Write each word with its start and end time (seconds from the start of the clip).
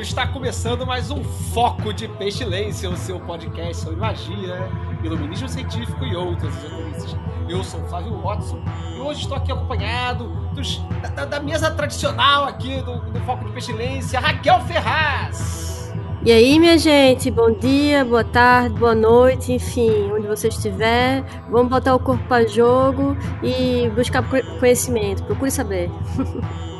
Está 0.00 0.26
começando 0.26 0.86
mais 0.86 1.10
um 1.10 1.22
Foco 1.24 1.92
de 1.92 2.08
Pestilência, 2.08 2.88
o 2.88 2.96
seu 2.96 3.18
podcast 3.20 3.82
sobre 3.82 3.98
magia, 3.98 4.68
iluminismo 5.02 5.48
científico 5.48 6.04
e 6.04 6.14
outras 6.16 6.54
esoterices. 6.64 7.16
Eu 7.48 7.62
sou 7.64 7.80
o 7.80 7.86
Flávio 7.88 8.16
Watson 8.20 8.60
e 8.96 9.00
hoje 9.00 9.22
estou 9.22 9.36
aqui 9.36 9.50
acompanhado 9.52 10.28
dos- 10.54 10.80
da, 11.14 11.24
da 11.24 11.40
mesa 11.40 11.70
tradicional 11.70 12.44
aqui 12.44 12.80
do, 12.82 13.00
do 13.10 13.20
Foco 13.20 13.44
de 13.46 13.52
Pestilência, 13.52 14.18
Raquel 14.20 14.60
Ferraz. 14.62 15.92
E 16.24 16.32
aí, 16.32 16.58
minha 16.58 16.76
gente, 16.78 17.30
bom 17.30 17.52
dia, 17.52 18.04
boa 18.04 18.24
tarde, 18.24 18.74
boa 18.78 18.94
noite, 18.94 19.52
enfim, 19.52 20.10
onde 20.12 20.26
você 20.26 20.48
estiver. 20.48 21.22
Vamos 21.50 21.68
botar 21.70 21.94
o 21.94 21.98
corpo 21.98 22.22
para 22.28 22.46
jogo 22.46 23.16
e 23.42 23.88
buscar 23.94 24.22
co- 24.28 24.58
conhecimento. 24.58 25.22
Procure 25.24 25.50
saber. 25.50 25.90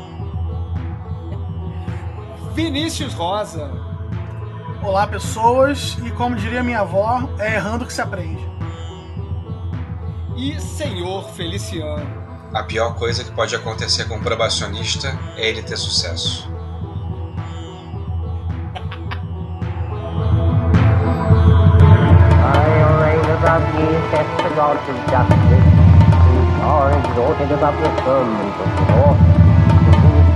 Vinícius 2.53 3.13
Rosa. 3.13 3.71
Olá, 4.81 5.05
pessoas, 5.07 5.97
e 6.03 6.11
como 6.11 6.35
diria 6.35 6.63
minha 6.63 6.81
avó, 6.81 7.29
é 7.37 7.55
errando 7.55 7.85
que 7.85 7.93
se 7.93 8.01
aprende. 8.01 8.49
e 10.35 10.59
Senhor 10.59 11.29
Feliciano. 11.31 12.29
A 12.53 12.63
pior 12.63 12.95
coisa 12.95 13.23
que 13.23 13.31
pode 13.31 13.53
acontecer 13.55 14.05
com 14.07 14.15
um 14.15 14.21
probacionista 14.21 15.19
é 15.35 15.49
ele 15.49 15.61
ter 15.61 15.77
sucesso. 15.77 16.49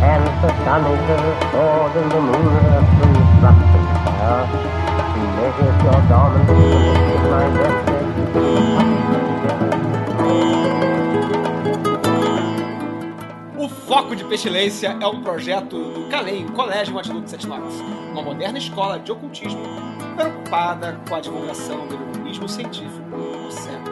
Saith 0.03 0.41
the 0.41 0.51
the 0.51 1.95
and 1.95 2.11
moon 2.11 2.55
a 2.59 2.83
true 2.91 3.23
thrust 3.39 3.71
of 3.73 3.83
fire. 4.03 4.43
He 5.13 5.23
measures 5.37 5.79
your 5.83 6.01
in 6.59 7.23
my. 7.31 7.45
O 13.57 13.69
Foco 13.69 14.13
de 14.13 14.25
Pestilência 14.25 14.97
é 14.99 15.07
um 15.07 15.21
projeto 15.21 15.79
do 15.79 16.09
CALEM, 16.09 16.49
Colégio 16.49 16.93
Matilde 16.93 17.29
Sete 17.29 17.47
Nortes, 17.47 17.79
uma 18.11 18.21
moderna 18.21 18.57
escola 18.57 18.99
de 18.99 19.09
ocultismo 19.09 19.61
preocupada 20.17 20.99
com 21.07 21.15
a 21.15 21.21
divulgação 21.21 21.87
do 21.87 21.95
iluminismo 21.95 22.49
científico 22.49 23.09
no 23.09 23.49
século 23.49 23.82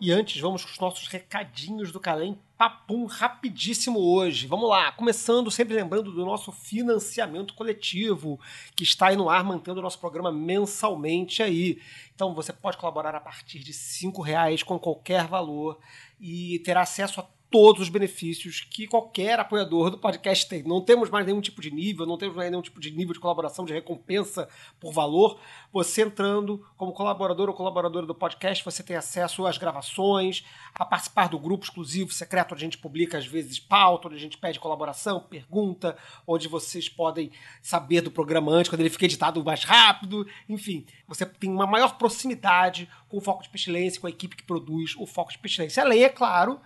E 0.00 0.10
antes, 0.10 0.40
vamos 0.40 0.64
com 0.64 0.70
os 0.70 0.78
nossos 0.78 1.08
recadinhos 1.08 1.92
do 1.92 2.00
Calem 2.00 2.38
Papum 2.56 3.04
rapidíssimo 3.04 3.98
hoje. 3.98 4.46
Vamos 4.46 4.66
lá, 4.66 4.90
começando 4.92 5.50
sempre 5.50 5.74
lembrando 5.74 6.10
do 6.10 6.24
nosso 6.24 6.50
financiamento 6.50 7.52
coletivo, 7.52 8.40
que 8.74 8.82
está 8.82 9.08
aí 9.08 9.16
no 9.16 9.28
ar, 9.28 9.44
mantendo 9.44 9.78
o 9.78 9.82
nosso 9.82 9.98
programa 9.98 10.32
mensalmente 10.32 11.42
aí. 11.42 11.82
Então 12.14 12.34
você 12.34 12.50
pode 12.50 12.78
colaborar 12.78 13.14
a 13.14 13.20
partir 13.20 13.58
de 13.58 13.72
R$ 13.72 14.12
reais 14.24 14.62
com 14.62 14.78
qualquer 14.78 15.26
valor 15.26 15.78
e 16.18 16.60
terá 16.60 16.80
acesso 16.80 17.20
a 17.20 17.26
todos 17.50 17.82
os 17.82 17.88
benefícios 17.88 18.60
que 18.60 18.86
qualquer 18.86 19.40
apoiador 19.40 19.90
do 19.90 19.98
podcast 19.98 20.48
tem. 20.48 20.62
Não 20.62 20.80
temos 20.80 21.10
mais 21.10 21.26
nenhum 21.26 21.40
tipo 21.40 21.60
de 21.60 21.70
nível, 21.70 22.06
não 22.06 22.16
temos 22.16 22.36
mais 22.36 22.48
nenhum 22.48 22.62
tipo 22.62 22.80
de 22.80 22.92
nível 22.92 23.12
de 23.12 23.18
colaboração, 23.18 23.64
de 23.64 23.72
recompensa 23.72 24.48
por 24.78 24.92
valor. 24.92 25.40
Você 25.72 26.02
entrando 26.02 26.64
como 26.76 26.92
colaborador 26.92 27.48
ou 27.48 27.54
colaboradora 27.54 28.06
do 28.06 28.14
podcast, 28.14 28.64
você 28.64 28.84
tem 28.84 28.94
acesso 28.94 29.44
às 29.46 29.58
gravações, 29.58 30.44
a 30.72 30.84
participar 30.84 31.28
do 31.28 31.38
grupo 31.40 31.64
exclusivo 31.64 32.12
secreto, 32.12 32.54
onde 32.54 32.62
a 32.62 32.66
gente 32.66 32.78
publica 32.78 33.18
às 33.18 33.26
vezes 33.26 33.58
pauta, 33.58 34.06
onde 34.06 34.16
a 34.16 34.20
gente 34.20 34.38
pede 34.38 34.60
colaboração, 34.60 35.18
pergunta, 35.18 35.96
onde 36.24 36.46
vocês 36.46 36.88
podem 36.88 37.32
saber 37.60 38.00
do 38.00 38.12
programa 38.12 38.52
antes, 38.52 38.68
quando 38.68 38.80
ele 38.80 38.90
fica 38.90 39.06
editado 39.06 39.42
mais 39.42 39.64
rápido. 39.64 40.24
Enfim, 40.48 40.86
você 41.08 41.26
tem 41.26 41.50
uma 41.50 41.66
maior 41.66 41.98
proximidade 41.98 42.88
com 43.08 43.16
o 43.16 43.20
Foco 43.20 43.42
de 43.42 43.48
Pestilência, 43.48 44.00
com 44.00 44.06
a 44.06 44.10
equipe 44.10 44.36
que 44.36 44.44
produz 44.44 44.94
o 44.96 45.04
Foco 45.04 45.32
de 45.32 45.38
Pestilência. 45.38 45.82
Além, 45.82 46.04
é 46.04 46.08
claro, 46.08 46.60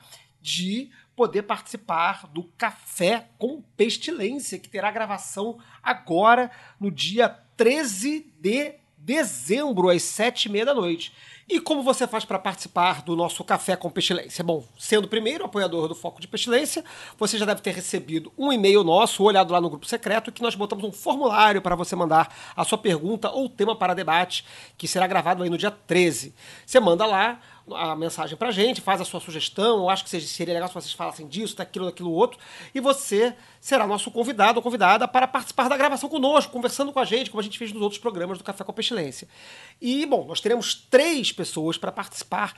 de 0.44 0.90
poder 1.16 1.44
participar 1.44 2.26
do 2.26 2.44
Café 2.58 3.28
com 3.38 3.62
Pestilência, 3.78 4.58
que 4.58 4.68
terá 4.68 4.90
gravação 4.90 5.58
agora 5.82 6.50
no 6.78 6.90
dia 6.90 7.30
13 7.56 8.30
de 8.38 8.74
dezembro, 8.98 9.88
às 9.88 10.02
sete 10.02 10.46
e 10.46 10.48
meia 10.50 10.66
da 10.66 10.74
noite. 10.74 11.14
E 11.48 11.60
como 11.60 11.82
você 11.82 12.06
faz 12.06 12.26
para 12.26 12.38
participar 12.38 13.02
do 13.02 13.16
nosso 13.16 13.42
Café 13.42 13.74
com 13.74 13.90
Pestilência? 13.90 14.44
Bom, 14.44 14.66
sendo 14.78 15.08
primeiro 15.08 15.44
apoiador 15.44 15.88
do 15.88 15.94
Foco 15.94 16.20
de 16.20 16.28
Pestilência, 16.28 16.84
você 17.18 17.38
já 17.38 17.46
deve 17.46 17.62
ter 17.62 17.74
recebido 17.74 18.30
um 18.36 18.52
e-mail 18.52 18.84
nosso, 18.84 19.22
olhado 19.22 19.52
lá 19.52 19.60
no 19.62 19.70
grupo 19.70 19.86
secreto, 19.86 20.32
que 20.32 20.42
nós 20.42 20.54
botamos 20.54 20.84
um 20.84 20.92
formulário 20.92 21.62
para 21.62 21.74
você 21.74 21.96
mandar 21.96 22.34
a 22.54 22.64
sua 22.64 22.78
pergunta 22.78 23.30
ou 23.30 23.48
tema 23.48 23.74
para 23.76 23.94
debate, 23.94 24.44
que 24.76 24.86
será 24.88 25.06
gravado 25.06 25.42
aí 25.42 25.48
no 25.48 25.58
dia 25.58 25.70
13. 25.70 26.34
Você 26.66 26.80
manda 26.80 27.06
lá 27.06 27.40
a 27.72 27.96
mensagem 27.96 28.36
pra 28.36 28.50
gente, 28.50 28.80
faz 28.80 29.00
a 29.00 29.04
sua 29.04 29.20
sugestão, 29.20 29.78
eu 29.78 29.88
acho 29.88 30.04
que 30.04 30.10
seria 30.20 30.54
legal 30.54 30.68
se 30.68 30.74
vocês 30.74 30.92
falassem 30.92 31.26
disso, 31.26 31.56
daquilo, 31.56 31.86
daquilo 31.86 32.10
outro, 32.10 32.38
e 32.74 32.80
você 32.80 33.34
será 33.60 33.86
nosso 33.86 34.10
convidado 34.10 34.58
ou 34.58 34.62
convidada 34.62 35.08
para 35.08 35.26
participar 35.26 35.68
da 35.68 35.76
gravação 35.76 36.08
conosco, 36.08 36.52
conversando 36.52 36.92
com 36.92 37.00
a 37.00 37.04
gente, 37.04 37.30
como 37.30 37.40
a 37.40 37.44
gente 37.44 37.58
fez 37.58 37.72
nos 37.72 37.80
outros 37.80 38.00
programas 38.00 38.36
do 38.36 38.44
Café 38.44 38.62
com 38.64 38.70
a 38.70 38.74
Pestilência. 38.74 39.26
E, 39.80 40.04
bom, 40.04 40.26
nós 40.26 40.40
teremos 40.40 40.74
três 40.74 41.32
pessoas 41.32 41.78
para 41.78 41.90
participar 41.90 42.54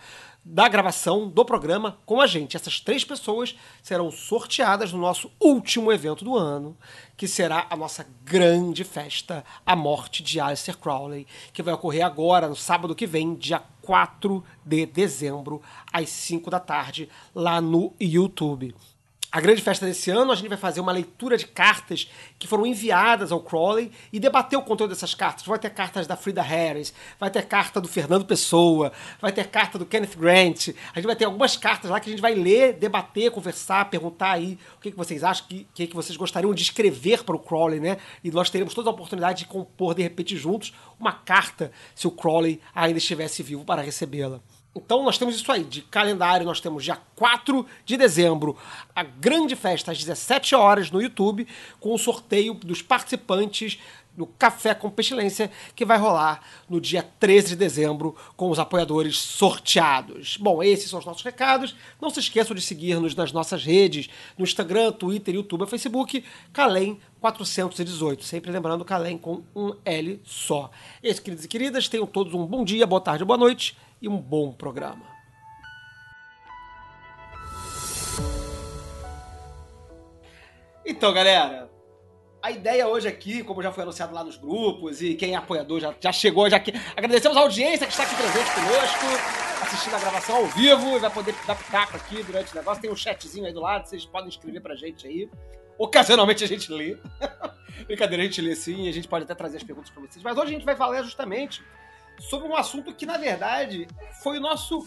da 0.48 0.68
gravação 0.68 1.28
do 1.28 1.44
programa 1.44 1.98
com 2.06 2.20
a 2.20 2.26
gente. 2.26 2.56
Essas 2.56 2.78
três 2.78 3.04
pessoas 3.04 3.56
serão 3.82 4.12
sorteadas 4.12 4.92
no 4.92 4.98
nosso 5.00 5.28
último 5.40 5.90
evento 5.90 6.24
do 6.24 6.36
ano, 6.36 6.76
que 7.16 7.26
será 7.26 7.66
a 7.68 7.76
nossa 7.76 8.06
grande 8.24 8.84
festa, 8.84 9.44
a 9.66 9.74
morte 9.74 10.22
de 10.22 10.38
Aleister 10.38 10.78
Crowley, 10.78 11.26
que 11.52 11.64
vai 11.64 11.74
ocorrer 11.74 12.06
agora, 12.06 12.48
no 12.48 12.54
sábado 12.54 12.94
que 12.94 13.08
vem, 13.08 13.34
dia 13.34 13.60
4 13.82 14.44
de 14.64 14.86
dezembro, 14.86 15.60
às 15.92 16.10
5 16.10 16.48
da 16.48 16.60
tarde, 16.60 17.08
lá 17.34 17.60
no 17.60 17.92
YouTube. 18.00 18.72
A 19.36 19.40
grande 19.42 19.60
festa 19.60 19.84
desse 19.84 20.10
ano, 20.10 20.32
a 20.32 20.34
gente 20.34 20.48
vai 20.48 20.56
fazer 20.56 20.80
uma 20.80 20.90
leitura 20.90 21.36
de 21.36 21.46
cartas 21.46 22.10
que 22.38 22.48
foram 22.48 22.64
enviadas 22.64 23.30
ao 23.30 23.42
Crowley 23.42 23.92
e 24.10 24.18
debater 24.18 24.58
o 24.58 24.62
conteúdo 24.62 24.94
dessas 24.94 25.14
cartas. 25.14 25.44
Vai 25.44 25.58
ter 25.58 25.68
cartas 25.68 26.06
da 26.06 26.16
Frida 26.16 26.40
Harris, 26.40 26.94
vai 27.20 27.30
ter 27.30 27.44
carta 27.44 27.78
do 27.78 27.86
Fernando 27.86 28.24
Pessoa, 28.24 28.90
vai 29.20 29.30
ter 29.30 29.46
carta 29.48 29.78
do 29.78 29.84
Kenneth 29.84 30.16
Grant. 30.16 30.68
A 30.90 30.98
gente 30.98 31.06
vai 31.06 31.14
ter 31.14 31.26
algumas 31.26 31.54
cartas 31.54 31.90
lá 31.90 32.00
que 32.00 32.08
a 32.08 32.12
gente 32.12 32.22
vai 32.22 32.34
ler, 32.34 32.78
debater, 32.78 33.30
conversar, 33.30 33.90
perguntar 33.90 34.30
aí 34.30 34.58
o 34.78 34.80
que, 34.80 34.90
que 34.90 34.96
vocês 34.96 35.22
acham, 35.22 35.44
o 35.44 35.48
que, 35.50 35.66
que, 35.74 35.86
que 35.88 35.94
vocês 35.94 36.16
gostariam 36.16 36.54
de 36.54 36.62
escrever 36.62 37.22
para 37.22 37.36
o 37.36 37.38
Crowley, 37.38 37.78
né? 37.78 37.98
E 38.24 38.30
nós 38.30 38.48
teremos 38.48 38.72
toda 38.72 38.88
a 38.88 38.92
oportunidade 38.94 39.40
de 39.40 39.44
compor, 39.44 39.94
de 39.94 40.02
repente, 40.02 40.34
juntos, 40.34 40.72
uma 40.98 41.12
carta, 41.12 41.70
se 41.94 42.06
o 42.06 42.10
Crowley 42.10 42.58
ainda 42.74 42.96
estivesse 42.96 43.42
vivo 43.42 43.66
para 43.66 43.82
recebê-la. 43.82 44.40
Então 44.76 45.02
nós 45.02 45.16
temos 45.16 45.34
isso 45.34 45.50
aí, 45.50 45.64
de 45.64 45.80
calendário 45.80 46.44
nós 46.44 46.60
temos 46.60 46.84
dia 46.84 46.98
4 47.16 47.66
de 47.84 47.96
dezembro, 47.96 48.56
a 48.94 49.02
grande 49.02 49.56
festa 49.56 49.90
às 49.90 49.98
17 49.98 50.54
horas 50.54 50.90
no 50.90 51.00
YouTube, 51.00 51.46
com 51.80 51.94
o 51.94 51.98
sorteio 51.98 52.52
dos 52.52 52.82
participantes 52.82 53.78
do 54.16 54.26
Café 54.26 54.74
com 54.74 54.90
Pestilência, 54.90 55.50
que 55.74 55.84
vai 55.84 55.98
rolar 55.98 56.42
no 56.68 56.80
dia 56.80 57.02
13 57.02 57.50
de 57.50 57.56
dezembro, 57.56 58.16
com 58.36 58.50
os 58.50 58.58
apoiadores 58.58 59.18
sorteados. 59.18 60.38
Bom, 60.38 60.62
esses 60.62 60.88
são 60.88 60.98
os 60.98 61.04
nossos 61.04 61.22
recados. 61.22 61.76
Não 62.00 62.08
se 62.08 62.20
esqueçam 62.20 62.56
de 62.56 62.62
seguir-nos 62.62 63.14
nas 63.14 63.30
nossas 63.30 63.62
redes, 63.62 64.08
no 64.38 64.44
Instagram, 64.44 64.92
Twitter, 64.92 65.34
YouTube 65.34 65.64
e 65.64 65.66
Facebook, 65.66 66.24
Calem 66.52 66.98
418. 67.20 68.24
Sempre 68.24 68.50
lembrando 68.50 68.84
Calem 68.84 69.18
com 69.18 69.42
um 69.54 69.74
L 69.84 70.18
só. 70.24 70.70
Esses, 71.02 71.20
queridos 71.20 71.44
e 71.44 71.48
queridas, 71.48 71.88
tenham 71.88 72.06
todos 72.06 72.32
um 72.32 72.46
bom 72.46 72.64
dia, 72.64 72.86
boa 72.86 73.00
tarde, 73.00 73.24
boa 73.24 73.38
noite 73.38 73.76
e 74.00 74.08
um 74.08 74.18
bom 74.18 74.52
programa. 74.52 75.16
Então, 80.84 81.12
galera, 81.12 81.68
a 82.40 82.50
ideia 82.52 82.86
hoje 82.86 83.08
aqui, 83.08 83.42
como 83.42 83.60
já 83.60 83.72
foi 83.72 83.82
anunciado 83.82 84.14
lá 84.14 84.22
nos 84.22 84.36
grupos 84.36 85.02
e 85.02 85.14
quem 85.14 85.32
é 85.32 85.36
apoiador 85.36 85.80
já, 85.80 85.92
já 85.98 86.12
chegou, 86.12 86.48
já 86.48 86.60
que 86.60 86.72
agradecemos 86.96 87.36
a 87.36 87.40
audiência 87.40 87.86
que 87.86 87.92
está 87.92 88.04
aqui 88.04 88.14
presente 88.14 88.54
conosco. 88.54 89.06
assistindo 89.62 89.96
a 89.96 89.98
gravação 89.98 90.36
ao 90.36 90.46
vivo 90.46 90.96
e 90.96 90.98
vai 91.00 91.10
poder 91.10 91.34
dar 91.44 91.56
pitaco 91.56 91.96
aqui 91.96 92.22
durante 92.22 92.52
o 92.52 92.54
negócio. 92.54 92.80
Tem 92.80 92.90
um 92.90 92.94
chatzinho 92.94 93.46
aí 93.46 93.52
do 93.52 93.60
lado, 93.60 93.88
vocês 93.88 94.04
podem 94.04 94.28
escrever 94.28 94.60
pra 94.60 94.76
gente 94.76 95.08
aí. 95.08 95.28
Ocasionalmente 95.76 96.44
a 96.44 96.46
gente 96.46 96.70
lê. 96.70 96.96
Brincadeira, 97.86 98.22
a 98.22 98.26
gente 98.26 98.40
lê 98.40 98.54
sim 98.54 98.88
a 98.88 98.92
gente 98.92 99.08
pode 99.08 99.24
até 99.24 99.34
trazer 99.34 99.56
as 99.56 99.64
perguntas 99.64 99.90
pra 99.90 100.00
vocês. 100.02 100.22
Mas 100.22 100.38
hoje 100.38 100.50
a 100.50 100.52
gente 100.52 100.64
vai 100.64 100.76
falar 100.76 101.02
justamente 101.02 101.64
sobre 102.18 102.48
um 102.48 102.56
assunto 102.56 102.94
que, 102.94 103.06
na 103.06 103.16
verdade, 103.16 103.86
foi 104.22 104.38
o 104.38 104.40
nosso 104.40 104.86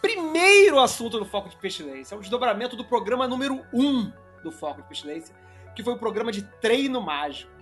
primeiro 0.00 0.80
assunto 0.80 1.18
do 1.18 1.24
Foco 1.24 1.48
de 1.48 1.56
Pestilência. 1.56 2.14
É 2.14 2.18
um 2.18 2.20
desdobramento 2.20 2.76
do 2.76 2.84
programa 2.84 3.28
número 3.28 3.64
1 3.72 3.80
um 3.80 4.12
do 4.42 4.50
Foco 4.50 4.82
de 4.82 4.88
Pestilência, 4.88 5.34
que 5.74 5.82
foi 5.82 5.94
o 5.94 5.98
programa 5.98 6.32
de 6.32 6.42
treino 6.42 7.00
mágico. 7.00 7.52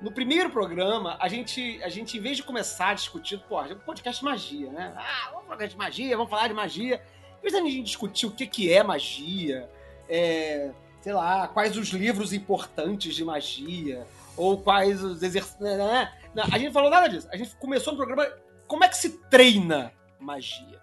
No 0.00 0.10
primeiro 0.10 0.50
programa, 0.50 1.16
a 1.20 1.28
gente, 1.28 1.80
a 1.82 1.88
gente, 1.88 2.18
em 2.18 2.20
vez 2.20 2.36
de 2.36 2.42
começar 2.42 2.88
a 2.88 2.94
discutir, 2.94 3.38
pô, 3.48 3.62
um 3.62 3.78
podcast 3.78 4.20
de 4.20 4.24
magia, 4.24 4.70
né? 4.70 4.92
Ah, 4.96 5.30
vamos 5.32 5.46
falar 5.46 5.66
de 5.66 5.76
magia, 5.76 6.16
vamos 6.16 6.30
falar 6.30 6.48
de 6.48 6.54
magia. 6.54 7.02
Em 7.38 7.42
vez 7.42 7.54
da 7.54 7.60
gente 7.60 7.82
discutir 7.82 8.26
o 8.26 8.30
que, 8.30 8.46
que 8.46 8.72
é 8.72 8.82
magia, 8.82 9.70
é, 10.08 10.72
sei 11.00 11.12
lá, 11.12 11.46
quais 11.46 11.76
os 11.76 11.88
livros 11.88 12.32
importantes 12.32 13.14
de 13.14 13.24
magia, 13.24 14.06
ou 14.36 14.58
quais 14.58 15.02
os 15.02 15.22
exercícios. 15.22 15.60
Né, 15.60 16.12
né? 16.34 16.42
A 16.52 16.58
gente 16.58 16.72
falou 16.72 16.90
nada 16.90 17.08
disso. 17.08 17.28
A 17.32 17.36
gente 17.36 17.54
começou 17.56 17.92
no 17.92 17.96
programa 17.96 18.28
como 18.66 18.84
é 18.84 18.88
que 18.88 18.96
se 18.96 19.18
treina 19.28 19.92
magia. 20.18 20.82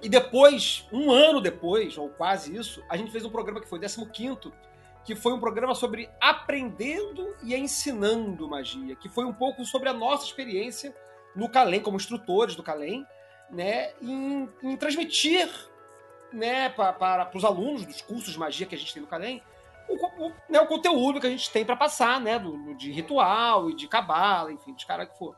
E 0.00 0.08
depois, 0.08 0.86
um 0.92 1.10
ano 1.10 1.40
depois, 1.40 1.98
ou 1.98 2.08
quase 2.10 2.54
isso, 2.54 2.82
a 2.88 2.96
gente 2.96 3.10
fez 3.10 3.24
um 3.24 3.30
programa 3.30 3.60
que 3.60 3.68
foi 3.68 3.80
15 3.80 4.06
que 5.04 5.16
foi 5.16 5.32
um 5.32 5.40
programa 5.40 5.74
sobre 5.74 6.08
aprendendo 6.20 7.34
e 7.42 7.54
ensinando 7.54 8.46
magia, 8.46 8.94
que 8.94 9.08
foi 9.08 9.24
um 9.24 9.32
pouco 9.32 9.64
sobre 9.64 9.88
a 9.88 9.94
nossa 9.94 10.26
experiência 10.26 10.94
no 11.34 11.48
Calem, 11.48 11.80
como 11.80 11.96
instrutores 11.96 12.54
do 12.54 12.62
Calem, 12.62 13.06
né, 13.50 13.92
em, 14.02 14.48
em 14.62 14.76
transmitir 14.76 15.48
né, 16.30 16.68
para, 16.68 16.92
para, 16.92 17.30
os 17.34 17.44
alunos 17.44 17.86
dos 17.86 18.02
cursos 18.02 18.32
de 18.32 18.38
magia 18.38 18.66
que 18.66 18.74
a 18.74 18.78
gente 18.78 18.92
tem 18.92 19.02
no 19.02 19.08
Calem, 19.08 19.42
o, 19.88 20.26
o, 20.26 20.32
né, 20.48 20.60
o 20.60 20.66
conteúdo 20.66 21.20
que 21.20 21.26
a 21.26 21.30
gente 21.30 21.50
tem 21.50 21.64
para 21.64 21.76
passar, 21.76 22.20
né, 22.20 22.38
do, 22.38 22.74
de 22.74 22.92
ritual 22.92 23.70
e 23.70 23.74
de 23.74 23.88
cabala, 23.88 24.52
enfim, 24.52 24.74
de 24.74 24.86
cara 24.86 25.06
que 25.06 25.18
for. 25.18 25.34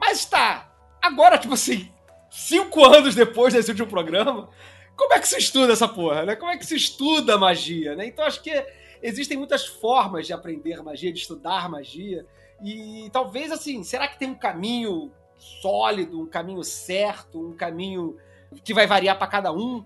Mas 0.00 0.24
tá, 0.24 0.72
agora, 1.00 1.38
tipo 1.38 1.54
assim, 1.54 1.92
cinco 2.30 2.84
anos 2.84 3.14
depois 3.14 3.54
desse 3.54 3.70
último 3.70 3.88
programa, 3.88 4.48
como 4.96 5.12
é 5.14 5.20
que 5.20 5.28
se 5.28 5.38
estuda 5.38 5.72
essa 5.72 5.88
porra, 5.88 6.24
né? 6.24 6.36
Como 6.36 6.50
é 6.50 6.56
que 6.56 6.66
se 6.66 6.76
estuda 6.76 7.38
magia, 7.38 7.96
né? 7.96 8.06
Então 8.06 8.24
acho 8.24 8.40
que 8.42 8.64
existem 9.02 9.36
muitas 9.36 9.66
formas 9.66 10.26
de 10.26 10.32
aprender 10.32 10.82
magia, 10.82 11.12
de 11.12 11.18
estudar 11.18 11.68
magia. 11.68 12.26
E 12.62 13.08
talvez 13.12 13.50
assim, 13.50 13.82
será 13.82 14.06
que 14.06 14.18
tem 14.18 14.30
um 14.30 14.34
caminho 14.34 15.12
sólido, 15.36 16.20
um 16.20 16.26
caminho 16.26 16.62
certo, 16.62 17.40
um 17.40 17.56
caminho 17.56 18.16
que 18.64 18.72
vai 18.72 18.86
variar 18.86 19.18
para 19.18 19.26
cada 19.26 19.52
um? 19.52 19.84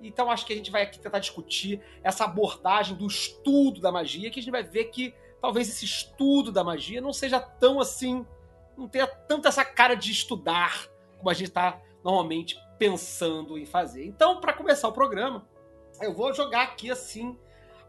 Então 0.00 0.30
acho 0.30 0.46
que 0.46 0.52
a 0.52 0.56
gente 0.56 0.70
vai 0.70 0.82
aqui 0.82 0.98
tentar 0.98 1.18
discutir 1.18 1.80
essa 2.02 2.24
abordagem 2.24 2.96
do 2.96 3.06
estudo 3.06 3.80
da 3.80 3.90
magia, 3.90 4.30
que 4.30 4.38
a 4.40 4.42
gente 4.42 4.52
vai 4.52 4.62
ver 4.62 4.86
que 4.86 5.14
talvez 5.40 5.68
esse 5.68 5.84
estudo 5.84 6.52
da 6.52 6.62
magia 6.62 7.00
não 7.00 7.12
seja 7.12 7.40
tão 7.40 7.80
assim, 7.80 8.26
não 8.76 8.88
tenha 8.88 9.06
tanto 9.06 9.48
essa 9.48 9.64
cara 9.64 9.94
de 9.94 10.12
estudar 10.12 10.88
como 11.18 11.30
a 11.30 11.34
gente 11.34 11.48
está 11.48 11.80
normalmente 12.04 12.58
pensando 12.78 13.58
em 13.58 13.64
fazer. 13.64 14.04
Então, 14.04 14.40
para 14.40 14.52
começar 14.52 14.86
o 14.88 14.92
programa, 14.92 15.46
eu 16.00 16.12
vou 16.12 16.32
jogar 16.34 16.62
aqui 16.62 16.90
assim 16.90 17.38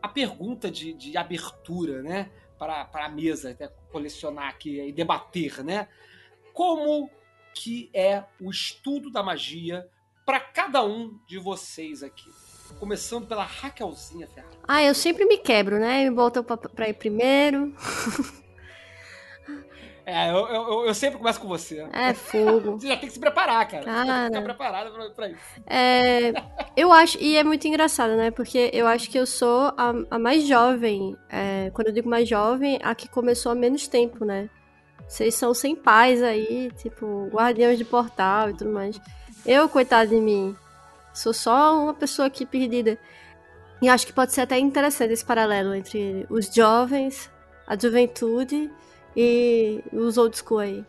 a 0.02 0.08
pergunta 0.08 0.72
de, 0.72 0.94
de 0.94 1.18
abertura, 1.18 2.02
né? 2.02 2.32
Para 2.58 2.90
a 2.94 3.10
mesa, 3.10 3.52
até 3.52 3.68
colecionar 3.92 4.48
aqui 4.48 4.80
e 4.80 4.92
debater, 4.92 5.64
né? 5.64 5.88
Como 6.54 7.10
que 7.54 7.90
é 7.94 8.24
o 8.40 8.50
estudo 8.50 9.12
da 9.12 9.22
magia 9.22 9.88
para 10.28 10.42
cada 10.42 10.84
um 10.84 11.18
de 11.26 11.40
vocês 11.40 12.04
aqui? 12.04 12.30
Começando 12.82 13.26
pela 13.26 13.46
Raquelzinha 13.46 14.28
Ferrari. 14.28 14.58
Ah, 14.68 14.84
eu 14.84 14.94
sempre 14.94 15.24
me 15.24 15.38
quebro, 15.38 15.80
né? 15.80 16.04
Me 16.04 16.12
botam 16.14 16.44
para 16.44 16.90
ir 16.90 16.94
primeiro. 16.94 17.74
É, 20.10 20.32
eu, 20.32 20.38
eu, 20.48 20.86
eu, 20.86 20.94
sempre 20.94 21.18
começo 21.18 21.38
com 21.38 21.50
você. 21.50 21.86
É 21.92 22.14
fogo. 22.14 22.80
Você 22.80 22.88
já 22.88 22.96
tem 22.96 23.10
que 23.10 23.14
se 23.14 23.20
preparar, 23.20 23.68
cara. 23.68 23.84
cara. 23.84 23.98
Você 23.98 24.06
tem 24.06 24.22
que 24.22 24.28
ficar 24.28 24.42
preparada 24.42 24.90
pra, 24.90 25.10
pra 25.10 25.28
isso. 25.28 25.62
É, 25.66 26.32
eu 26.78 26.94
acho, 26.94 27.18
e 27.20 27.36
é 27.36 27.44
muito 27.44 27.68
engraçado, 27.68 28.16
né? 28.16 28.32
Porque 28.32 28.72
eu 28.72 28.88
acho 28.88 29.10
que 29.10 29.20
eu 29.20 29.26
sou 29.26 29.74
a, 29.78 29.94
a 30.10 30.18
mais 30.18 30.48
jovem, 30.48 31.14
é, 31.30 31.72
quando 31.74 31.88
eu 31.88 31.94
digo 31.94 32.10
mais 32.10 32.26
jovem, 32.26 32.80
a 32.82 32.96
que 32.96 33.10
começou 33.10 33.52
há 33.52 33.56
menos 33.56 33.86
tempo, 33.90 34.24
né? 34.24 34.50
Vocês 35.06 35.36
são 35.36 35.54
sem 35.54 35.76
pais 35.76 36.24
aí, 36.24 36.72
tipo, 36.78 37.28
guardiões 37.30 37.78
de 37.78 37.84
portal 37.84 38.50
e 38.50 38.54
tudo 38.54 38.72
mais. 38.72 38.98
Eu, 39.48 39.70
coitado 39.70 40.10
de 40.10 40.20
mim, 40.20 40.54
sou 41.14 41.34
só 41.34 41.82
uma 41.82 41.94
pessoa 41.94 42.28
aqui 42.28 42.46
perdida. 42.46 43.00
E 43.82 43.88
acho 43.88 44.06
que 44.06 44.12
pode 44.12 44.34
ser 44.34 44.42
até 44.42 44.60
interessante 44.60 45.14
esse 45.14 45.24
paralelo 45.24 45.74
entre 45.74 46.28
os 46.30 46.54
jovens, 46.54 47.32
a 47.66 47.78
juventude 47.78 48.70
e 49.16 49.82
os 49.94 50.18
old 50.18 50.38
school 50.38 50.60
aí. 50.60 50.86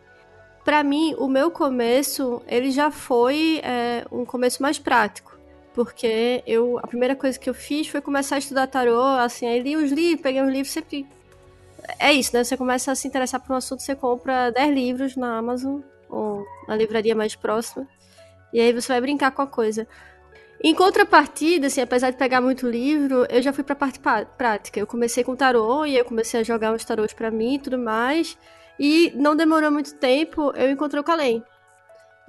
Pra 0.65 0.83
mim, 0.83 1.15
o 1.17 1.29
meu 1.29 1.49
começo, 1.49 2.41
ele 2.47 2.69
já 2.69 2.91
foi 2.91 3.61
é, 3.63 4.05
um 4.11 4.25
começo 4.25 4.61
mais 4.61 4.77
prático. 4.77 5.39
Porque 5.73 6.43
eu, 6.45 6.77
a 6.79 6.87
primeira 6.87 7.15
coisa 7.15 7.39
que 7.39 7.49
eu 7.49 7.53
fiz 7.53 7.87
foi 7.87 8.01
começar 8.01 8.35
a 8.35 8.39
estudar 8.39 8.67
tarô, 8.67 9.01
assim, 9.01 9.47
aí 9.47 9.61
li 9.61 9.77
os 9.77 9.89
livros, 9.89 10.21
peguei 10.21 10.41
os 10.41 10.51
livros, 10.51 10.73
sempre... 10.73 11.07
É 11.97 12.11
isso, 12.11 12.35
né? 12.35 12.43
Você 12.43 12.57
começa 12.57 12.91
a 12.91 12.95
se 12.95 13.07
interessar 13.07 13.39
por 13.39 13.53
um 13.53 13.55
assunto, 13.55 13.81
você 13.81 13.95
compra 13.95 14.51
10 14.51 14.73
livros 14.73 15.15
na 15.15 15.37
Amazon, 15.37 15.79
ou 16.09 16.45
na 16.67 16.75
livraria 16.75 17.15
mais 17.15 17.35
próxima, 17.35 17.87
e 18.53 18.59
aí 18.59 18.73
você 18.73 18.87
vai 18.87 19.01
brincar 19.01 19.31
com 19.31 19.41
a 19.41 19.47
coisa. 19.47 19.87
Em 20.61 20.75
contrapartida, 20.75 21.67
assim, 21.67 21.81
apesar 21.81 22.11
de 22.11 22.17
pegar 22.17 22.41
muito 22.41 22.67
livro, 22.67 23.25
eu 23.29 23.41
já 23.41 23.53
fui 23.53 23.63
pra 23.63 23.75
parte 23.75 23.99
prática. 24.37 24.79
Eu 24.79 24.85
comecei 24.85 25.23
com 25.23 25.35
tarô 25.35 25.85
e 25.85 25.97
eu 25.97 26.03
comecei 26.03 26.39
a 26.39 26.43
jogar 26.43 26.73
uns 26.73 26.83
tarôs 26.83 27.13
para 27.13 27.31
mim 27.31 27.55
e 27.55 27.59
tudo 27.59 27.77
mais. 27.77 28.37
E 28.77 29.11
não 29.15 29.35
demorou 29.35 29.71
muito 29.71 29.95
tempo, 29.95 30.51
eu 30.55 30.69
encontrei 30.69 30.99
o 30.99 31.03
Kalem. 31.03 31.43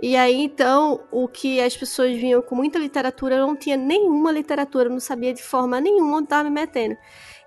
E 0.03 0.17
aí, 0.17 0.35
então, 0.35 1.01
o 1.11 1.29
que 1.29 1.61
as 1.61 1.77
pessoas 1.77 2.17
vinham 2.17 2.41
com 2.41 2.55
muita 2.55 2.79
literatura, 2.79 3.35
eu 3.35 3.47
não 3.47 3.55
tinha 3.55 3.77
nenhuma 3.77 4.33
literatura, 4.33 4.89
eu 4.89 4.93
não 4.93 5.01
sabia 5.01 5.35
de 5.35 5.43
forma 5.43 5.81
nenhuma 5.81 6.17
onde 6.17 6.25
estava 6.25 6.45
me 6.45 6.51
metendo. 6.51 6.97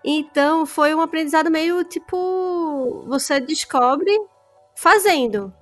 Então, 0.04 0.66
foi 0.66 0.94
um 0.94 1.02
aprendizado 1.02 1.50
meio 1.50 1.84
tipo. 1.84 3.06
Você 3.08 3.40
descobre 3.40 4.12
fazendo. 4.76 5.54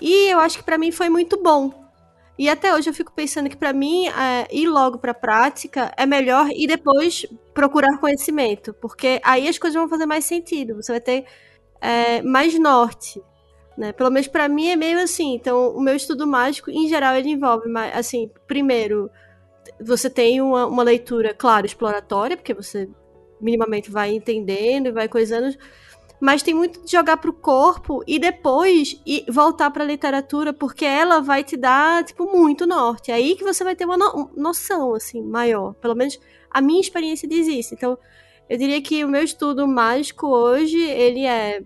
E 0.00 0.28
eu 0.30 0.40
acho 0.40 0.58
que 0.58 0.64
para 0.64 0.78
mim 0.78 0.90
foi 0.90 1.08
muito 1.08 1.40
bom, 1.42 1.85
e 2.38 2.48
até 2.48 2.74
hoje 2.74 2.90
eu 2.90 2.94
fico 2.94 3.12
pensando 3.12 3.48
que 3.48 3.56
para 3.56 3.72
mim 3.72 4.08
é, 4.08 4.46
ir 4.50 4.68
logo 4.68 4.98
para 4.98 5.14
prática 5.14 5.92
é 5.96 6.04
melhor 6.04 6.48
e 6.54 6.66
depois 6.66 7.24
procurar 7.54 7.98
conhecimento, 7.98 8.74
porque 8.74 9.20
aí 9.24 9.48
as 9.48 9.58
coisas 9.58 9.78
vão 9.78 9.88
fazer 9.88 10.04
mais 10.04 10.24
sentido. 10.24 10.76
Você 10.76 10.92
vai 10.92 11.00
ter 11.00 11.24
é, 11.80 12.20
mais 12.20 12.58
norte, 12.58 13.22
né? 13.76 13.92
Pelo 13.92 14.10
menos 14.10 14.28
para 14.28 14.48
mim 14.48 14.68
é 14.68 14.76
meio 14.76 14.98
assim. 15.00 15.34
Então, 15.34 15.70
o 15.70 15.80
meu 15.80 15.96
estudo 15.96 16.26
mágico, 16.26 16.70
em 16.70 16.88
geral, 16.88 17.14
ele 17.16 17.30
envolve, 17.30 17.70
assim, 17.94 18.30
primeiro, 18.46 19.10
você 19.80 20.10
tem 20.10 20.40
uma, 20.40 20.66
uma 20.66 20.82
leitura, 20.82 21.34
claro, 21.34 21.64
exploratória, 21.64 22.36
porque 22.36 22.52
você 22.52 22.88
minimamente 23.40 23.90
vai 23.90 24.14
entendendo 24.14 24.88
e 24.88 24.92
vai 24.92 25.08
coisando 25.08 25.56
mas 26.20 26.42
tem 26.42 26.54
muito 26.54 26.82
de 26.84 26.90
jogar 26.90 27.18
pro 27.18 27.32
corpo 27.32 28.02
e 28.06 28.18
depois 28.18 29.00
e 29.06 29.24
voltar 29.28 29.70
pra 29.70 29.84
literatura, 29.84 30.52
porque 30.52 30.84
ela 30.84 31.20
vai 31.20 31.44
te 31.44 31.56
dar, 31.56 32.04
tipo, 32.04 32.26
muito 32.26 32.66
norte. 32.66 33.10
É 33.10 33.14
aí 33.14 33.36
que 33.36 33.44
você 33.44 33.62
vai 33.62 33.76
ter 33.76 33.84
uma 33.84 33.96
no 33.96 34.30
noção, 34.36 34.94
assim, 34.94 35.22
maior. 35.22 35.74
Pelo 35.74 35.94
menos 35.94 36.18
a 36.50 36.60
minha 36.60 36.80
experiência 36.80 37.28
diz 37.28 37.46
isso. 37.46 37.74
Então, 37.74 37.98
eu 38.48 38.56
diria 38.56 38.80
que 38.80 39.04
o 39.04 39.08
meu 39.08 39.22
estudo 39.22 39.66
mágico 39.68 40.26
hoje, 40.26 40.80
ele 40.80 41.24
é. 41.24 41.62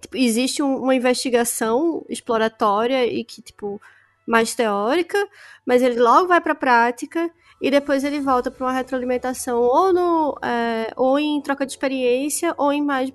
Tipo, 0.00 0.16
existe 0.16 0.62
um, 0.62 0.76
uma 0.76 0.94
investigação 0.94 2.04
exploratória 2.08 3.06
e 3.06 3.24
que, 3.24 3.42
tipo, 3.42 3.80
mais 4.26 4.54
teórica, 4.54 5.18
mas 5.66 5.82
ele 5.82 5.98
logo 6.00 6.28
vai 6.28 6.40
pra 6.40 6.54
prática 6.54 7.30
e 7.60 7.70
depois 7.70 8.04
ele 8.04 8.20
volta 8.20 8.50
para 8.50 8.66
uma 8.66 8.72
retroalimentação 8.72 9.60
ou, 9.60 9.92
no, 9.92 10.38
é, 10.42 10.92
ou 10.96 11.18
em 11.18 11.40
troca 11.42 11.66
de 11.66 11.72
experiência 11.72 12.54
ou 12.56 12.72
em 12.72 12.82
mais 12.82 13.12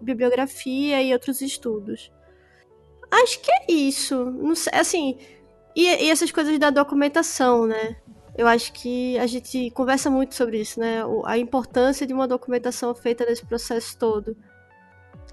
bibliografia 0.00 1.02
e 1.02 1.12
outros 1.12 1.42
estudos. 1.42 2.10
Acho 3.10 3.40
que 3.40 3.52
é 3.52 3.72
isso. 3.72 4.24
Não 4.24 4.54
sei, 4.54 4.72
assim, 4.74 5.18
e, 5.76 5.86
e, 5.86 6.10
essas 6.10 6.32
coisas 6.32 6.58
da 6.58 6.70
documentação, 6.70 7.66
né? 7.66 7.96
Eu 8.36 8.46
acho 8.46 8.72
que 8.72 9.18
a 9.18 9.26
gente 9.26 9.70
conversa 9.72 10.08
muito 10.08 10.34
sobre 10.34 10.58
isso, 10.58 10.80
né? 10.80 11.02
A 11.26 11.36
importância 11.36 12.06
de 12.06 12.14
uma 12.14 12.26
documentação 12.26 12.94
feita 12.94 13.26
nesse 13.26 13.44
processo 13.44 13.98
todo. 13.98 14.34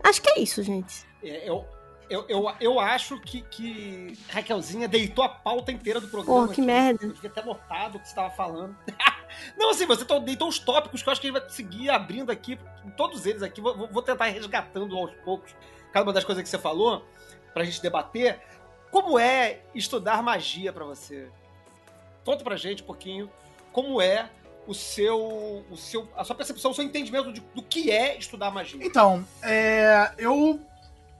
Acho 0.03 0.21
que 0.21 0.29
é 0.31 0.41
isso, 0.41 0.61
gente. 0.61 1.05
É, 1.23 1.49
eu, 1.49 1.63
eu, 2.09 2.25
eu, 2.27 2.51
eu 2.59 2.79
acho 2.79 3.19
que, 3.21 3.41
que 3.41 4.17
Raquelzinha 4.29 4.87
deitou 4.87 5.23
a 5.23 5.29
pauta 5.29 5.71
inteira 5.71 5.99
do 6.01 6.07
programa. 6.07 6.41
Pô, 6.41 6.53
que 6.53 6.53
aqui. 6.53 6.61
merda. 6.61 7.05
Eu 7.05 7.13
devia 7.13 7.29
ter 7.29 7.41
anotado 7.41 7.97
o 7.97 7.99
que 7.99 8.07
você 8.07 8.11
estava 8.11 8.29
falando. 8.31 8.75
Não, 9.57 9.69
assim, 9.69 9.85
você 9.85 10.03
deitou 10.21 10.47
os 10.47 10.57
tópicos 10.59 11.03
que 11.03 11.09
eu 11.09 11.11
acho 11.11 11.21
que 11.21 11.27
a 11.27 11.31
gente 11.31 11.39
vai 11.39 11.49
seguir 11.49 11.89
abrindo 11.89 12.31
aqui, 12.31 12.59
todos 12.97 13.25
eles 13.25 13.43
aqui. 13.43 13.61
Vou, 13.61 13.87
vou 13.87 14.01
tentar 14.01 14.27
ir 14.29 14.33
resgatando 14.33 14.97
aos 14.97 15.11
poucos 15.23 15.53
cada 15.93 16.05
uma 16.05 16.13
das 16.13 16.23
coisas 16.23 16.43
que 16.43 16.49
você 16.49 16.57
falou, 16.57 17.05
pra 17.53 17.63
gente 17.63 17.81
debater. 17.81 18.39
Como 18.91 19.19
é 19.19 19.59
estudar 19.75 20.21
magia 20.23 20.73
pra 20.73 20.83
você? 20.85 21.29
Conta 22.25 22.43
pra 22.43 22.55
gente 22.57 22.81
um 22.83 22.85
pouquinho 22.85 23.29
como 23.71 24.01
é 24.01 24.29
o 24.67 24.73
seu, 24.73 25.63
o 25.69 25.77
seu, 25.77 26.07
a 26.15 26.23
sua 26.23 26.35
percepção, 26.35 26.71
o 26.71 26.73
seu 26.73 26.83
entendimento 26.83 27.31
de- 27.31 27.41
do 27.41 27.61
que 27.63 27.91
é 27.91 28.17
estudar 28.17 28.51
magia. 28.51 28.83
Então, 28.83 29.25
é, 29.43 30.11
eu. 30.17 30.59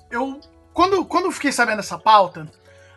Eu. 0.10 0.40
Quando, 0.74 1.06
quando 1.06 1.26
eu 1.26 1.32
fiquei 1.32 1.52
sabendo 1.52 1.78
dessa 1.78 1.98
pauta, 1.98 2.50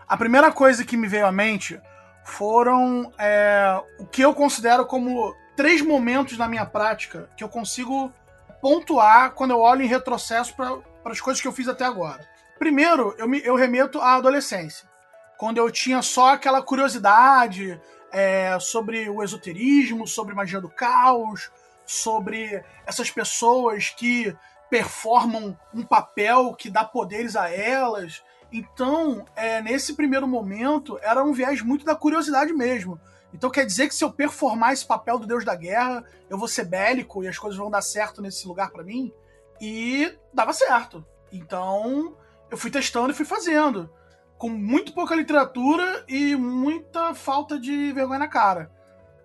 a 0.09 0.17
primeira 0.17 0.52
coisa 0.52 0.85
que 0.85 0.97
me 0.97 1.09
veio 1.09 1.26
à 1.26 1.33
mente 1.33 1.81
foram 2.25 3.12
é, 3.19 3.81
o 3.99 4.07
que 4.07 4.23
eu 4.23 4.35
considero 4.35 4.87
como 4.87 5.35
três 5.57 5.83
momentos 5.83 6.38
na 6.38 6.49
minha 6.49 6.64
prática 6.64 7.29
que 7.37 7.43
eu 7.43 7.49
consigo 7.49 8.12
pontuar 8.61 9.33
quando 9.33 9.50
eu 9.50 9.61
olho 9.61 9.83
em 9.83 9.88
retrocesso 9.88 10.55
para 10.55 10.81
as 11.07 11.21
coisas 11.21 11.41
que 11.41 11.49
eu 11.49 11.52
fiz 11.52 11.67
até 11.69 11.85
agora. 11.85 12.26
Primeiro, 12.59 13.14
eu, 13.19 13.29
me, 13.29 13.45
eu 13.45 13.57
remeto 13.57 14.00
à 14.00 14.14
adolescência, 14.14 14.88
quando 15.37 15.59
eu 15.59 15.71
tinha 15.71 16.00
só 16.00 16.35
aquela 16.35 16.62
curiosidade 16.62 17.81
é, 18.12 18.57
sobre 18.61 19.09
o 19.11 19.23
esoterismo, 19.23 20.07
sobre 20.07 20.35
magia 20.35 20.61
do 20.61 20.69
caos, 20.69 21.50
sobre 21.85 22.62
essas 22.87 23.11
pessoas 23.11 23.91
que 23.91 24.37
performam 24.73 25.55
um 25.75 25.83
papel 25.83 26.55
que 26.55 26.71
dá 26.71 26.83
poderes 26.83 27.37
a 27.37 27.50
elas. 27.50 28.23
Então, 28.50 29.26
é, 29.37 29.61
nesse 29.61 29.93
primeiro 29.93 30.26
momento, 30.26 30.99
era 31.02 31.23
um 31.23 31.35
viés 31.35 31.61
muito 31.61 31.85
da 31.85 31.95
curiosidade 31.95 32.55
mesmo. 32.55 32.99
Então 33.35 33.50
quer 33.50 33.67
dizer 33.67 33.87
que 33.87 33.95
se 33.95 34.02
eu 34.02 34.11
performar 34.11 34.73
esse 34.73 34.87
papel 34.87 35.19
do 35.19 35.26
deus 35.26 35.45
da 35.45 35.55
guerra, 35.55 36.02
eu 36.31 36.38
vou 36.38 36.49
ser 36.49 36.64
bélico 36.64 37.23
e 37.23 37.29
as 37.29 37.37
coisas 37.37 37.59
vão 37.59 37.71
dar 37.71 37.83
certo 37.83 38.23
nesse 38.23 38.49
lugar 38.49 38.71
pra 38.71 38.83
mim? 38.83 39.12
E 39.61 40.11
dava 40.33 40.55
certo. 40.55 41.05
Então, 41.31 42.17
eu 42.50 42.57
fui 42.57 42.71
testando 42.71 43.11
e 43.11 43.14
fui 43.14 43.26
fazendo. 43.26 43.91
Com 44.38 44.49
muito 44.49 44.95
pouca 44.95 45.14
literatura 45.14 46.02
e 46.09 46.35
muita 46.35 47.12
falta 47.12 47.61
de 47.61 47.93
vergonha 47.93 48.21
na 48.21 48.29
cara. 48.29 48.73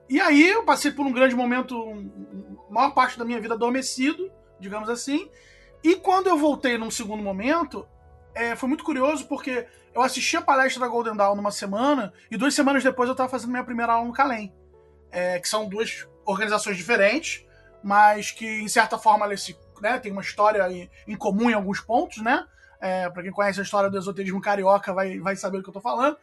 E 0.09 0.19
aí 0.19 0.49
eu 0.49 0.65
passei 0.65 0.91
por 0.91 1.05
um 1.05 1.13
grande 1.13 1.35
momento, 1.35 2.05
maior 2.69 2.91
parte 2.91 3.17
da 3.17 3.23
minha 3.23 3.39
vida 3.39 3.53
adormecido, 3.53 4.29
digamos 4.59 4.89
assim. 4.89 5.29
E 5.83 5.95
quando 5.95 6.27
eu 6.27 6.37
voltei 6.37 6.77
num 6.77 6.91
segundo 6.91 7.23
momento, 7.23 7.87
é, 8.33 8.55
foi 8.55 8.67
muito 8.69 8.83
curioso 8.83 9.25
porque 9.27 9.67
eu 9.93 10.01
assisti 10.01 10.37
a 10.37 10.41
palestra 10.41 10.81
da 10.81 10.87
Golden 10.87 11.15
Dawn 11.15 11.35
numa 11.35 11.51
semana 11.51 12.13
e 12.29 12.37
duas 12.37 12.53
semanas 12.53 12.83
depois 12.83 13.07
eu 13.07 13.13
estava 13.13 13.29
fazendo 13.29 13.51
minha 13.51 13.63
primeira 13.63 13.93
aula 13.93 14.07
no 14.07 14.13
Calem. 14.13 14.53
É, 15.11 15.39
que 15.39 15.47
são 15.47 15.67
duas 15.67 16.07
organizações 16.25 16.75
diferentes, 16.77 17.45
mas 17.81 18.31
que 18.31 18.45
em 18.45 18.67
certa 18.67 18.97
forma 18.97 19.25
elas 19.25 19.41
se, 19.41 19.57
né, 19.81 19.97
tem 19.97 20.11
uma 20.11 20.21
história 20.21 20.69
em, 20.69 20.89
em 21.07 21.15
comum 21.15 21.49
em 21.49 21.53
alguns 21.53 21.79
pontos, 21.79 22.17
né? 22.17 22.45
É, 22.79 23.09
para 23.09 23.23
quem 23.23 23.31
conhece 23.31 23.59
a 23.59 23.63
história 23.63 23.89
do 23.89 23.97
esoterismo 23.97 24.39
carioca 24.39 24.93
vai, 24.93 25.19
vai 25.19 25.35
saber 25.35 25.57
do 25.57 25.63
que 25.63 25.69
eu 25.69 25.73
tô 25.73 25.81
falando. 25.81 26.17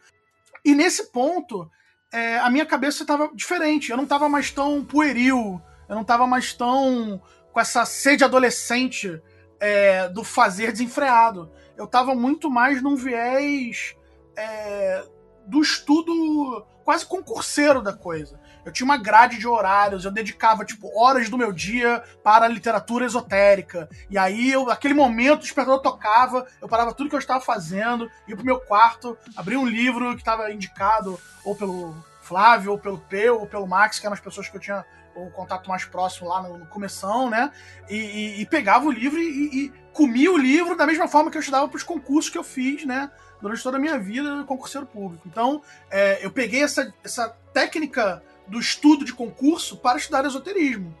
E 0.63 0.73
nesse 0.73 1.11
ponto, 1.11 1.69
é, 2.13 2.37
a 2.37 2.49
minha 2.49 2.65
cabeça 2.65 3.03
estava 3.03 3.29
diferente. 3.33 3.91
Eu 3.91 3.97
não 3.97 4.05
estava 4.05 4.29
mais 4.29 4.51
tão 4.51 4.85
pueril, 4.85 5.61
eu 5.89 5.95
não 5.95 6.01
estava 6.01 6.25
mais 6.25 6.53
tão 6.53 7.21
com 7.55 7.61
essa 7.61 7.85
sede 7.85 8.21
adolescente 8.21 9.21
é, 9.61 10.09
do 10.09 10.25
fazer 10.25 10.73
desenfreado. 10.73 11.49
Eu 11.77 11.85
estava 11.85 12.13
muito 12.13 12.51
mais 12.51 12.81
num 12.81 12.97
viés 12.97 13.95
é, 14.35 15.05
do 15.47 15.61
estudo 15.61 16.65
quase 16.83 17.05
concurseiro 17.05 17.81
da 17.81 17.93
coisa. 17.93 18.37
Eu 18.65 18.73
tinha 18.73 18.83
uma 18.83 18.97
grade 18.97 19.37
de 19.37 19.47
horários, 19.47 20.03
eu 20.03 20.11
dedicava, 20.11 20.65
tipo, 20.65 20.91
horas 20.99 21.29
do 21.29 21.37
meu 21.37 21.53
dia 21.53 22.03
para 22.21 22.45
literatura 22.49 23.05
esotérica. 23.05 23.87
E 24.09 24.17
aí, 24.17 24.51
eu, 24.51 24.65
naquele 24.65 24.93
momento, 24.93 25.39
o 25.39 25.43
despertador 25.43 25.81
tocava, 25.81 26.45
eu 26.61 26.67
parava 26.67 26.93
tudo 26.93 27.09
que 27.09 27.15
eu 27.15 27.19
estava 27.19 27.39
fazendo, 27.39 28.11
ia 28.27 28.35
pro 28.35 28.43
meu 28.43 28.59
quarto, 28.59 29.17
abria 29.33 29.57
um 29.57 29.65
livro 29.65 30.11
que 30.11 30.21
estava 30.21 30.51
indicado 30.51 31.17
ou 31.45 31.55
pelo 31.55 31.95
Flávio, 32.19 32.71
ou 32.73 32.77
pelo 32.77 32.97
Peu, 32.97 33.39
ou 33.39 33.47
pelo 33.47 33.65
Max, 33.65 33.97
que 33.97 34.05
eram 34.05 34.13
as 34.13 34.19
pessoas 34.19 34.49
que 34.49 34.57
eu 34.57 34.61
tinha 34.61 34.83
o 35.15 35.29
contato 35.31 35.67
mais 35.69 35.85
próximo 35.85 36.27
lá 36.27 36.41
no, 36.43 36.57
no 36.57 36.65
começão, 36.65 37.29
né? 37.29 37.51
E, 37.89 37.95
e- 37.95 38.41
e 38.41 38.45
pegava 38.45 38.85
o 38.85 38.91
livro 38.91 39.19
e, 39.19 39.65
e 39.65 39.73
comia 39.93 40.31
o 40.31 40.37
livro 40.37 40.75
da 40.75 40.85
mesma 40.85 41.07
forma 41.07 41.31
que 41.31 41.37
eu 41.37 41.39
estudava 41.39 41.67
para 41.67 41.77
os 41.77 41.83
concursos 41.83 42.29
que 42.29 42.37
eu 42.37 42.43
fiz, 42.43 42.85
né? 42.85 43.09
Durante 43.41 43.63
toda 43.63 43.77
a 43.77 43.79
minha 43.79 43.97
vida, 43.97 44.43
concurseiro 44.45 44.85
público. 44.87 45.27
Então, 45.27 45.61
é, 45.89 46.25
eu 46.25 46.31
peguei 46.31 46.63
essa, 46.63 46.93
essa 47.03 47.29
técnica 47.53 48.21
do 48.47 48.59
estudo 48.59 49.05
de 49.05 49.13
concurso 49.13 49.77
para 49.77 49.97
estudar 49.97 50.25
esoterismo. 50.25 50.95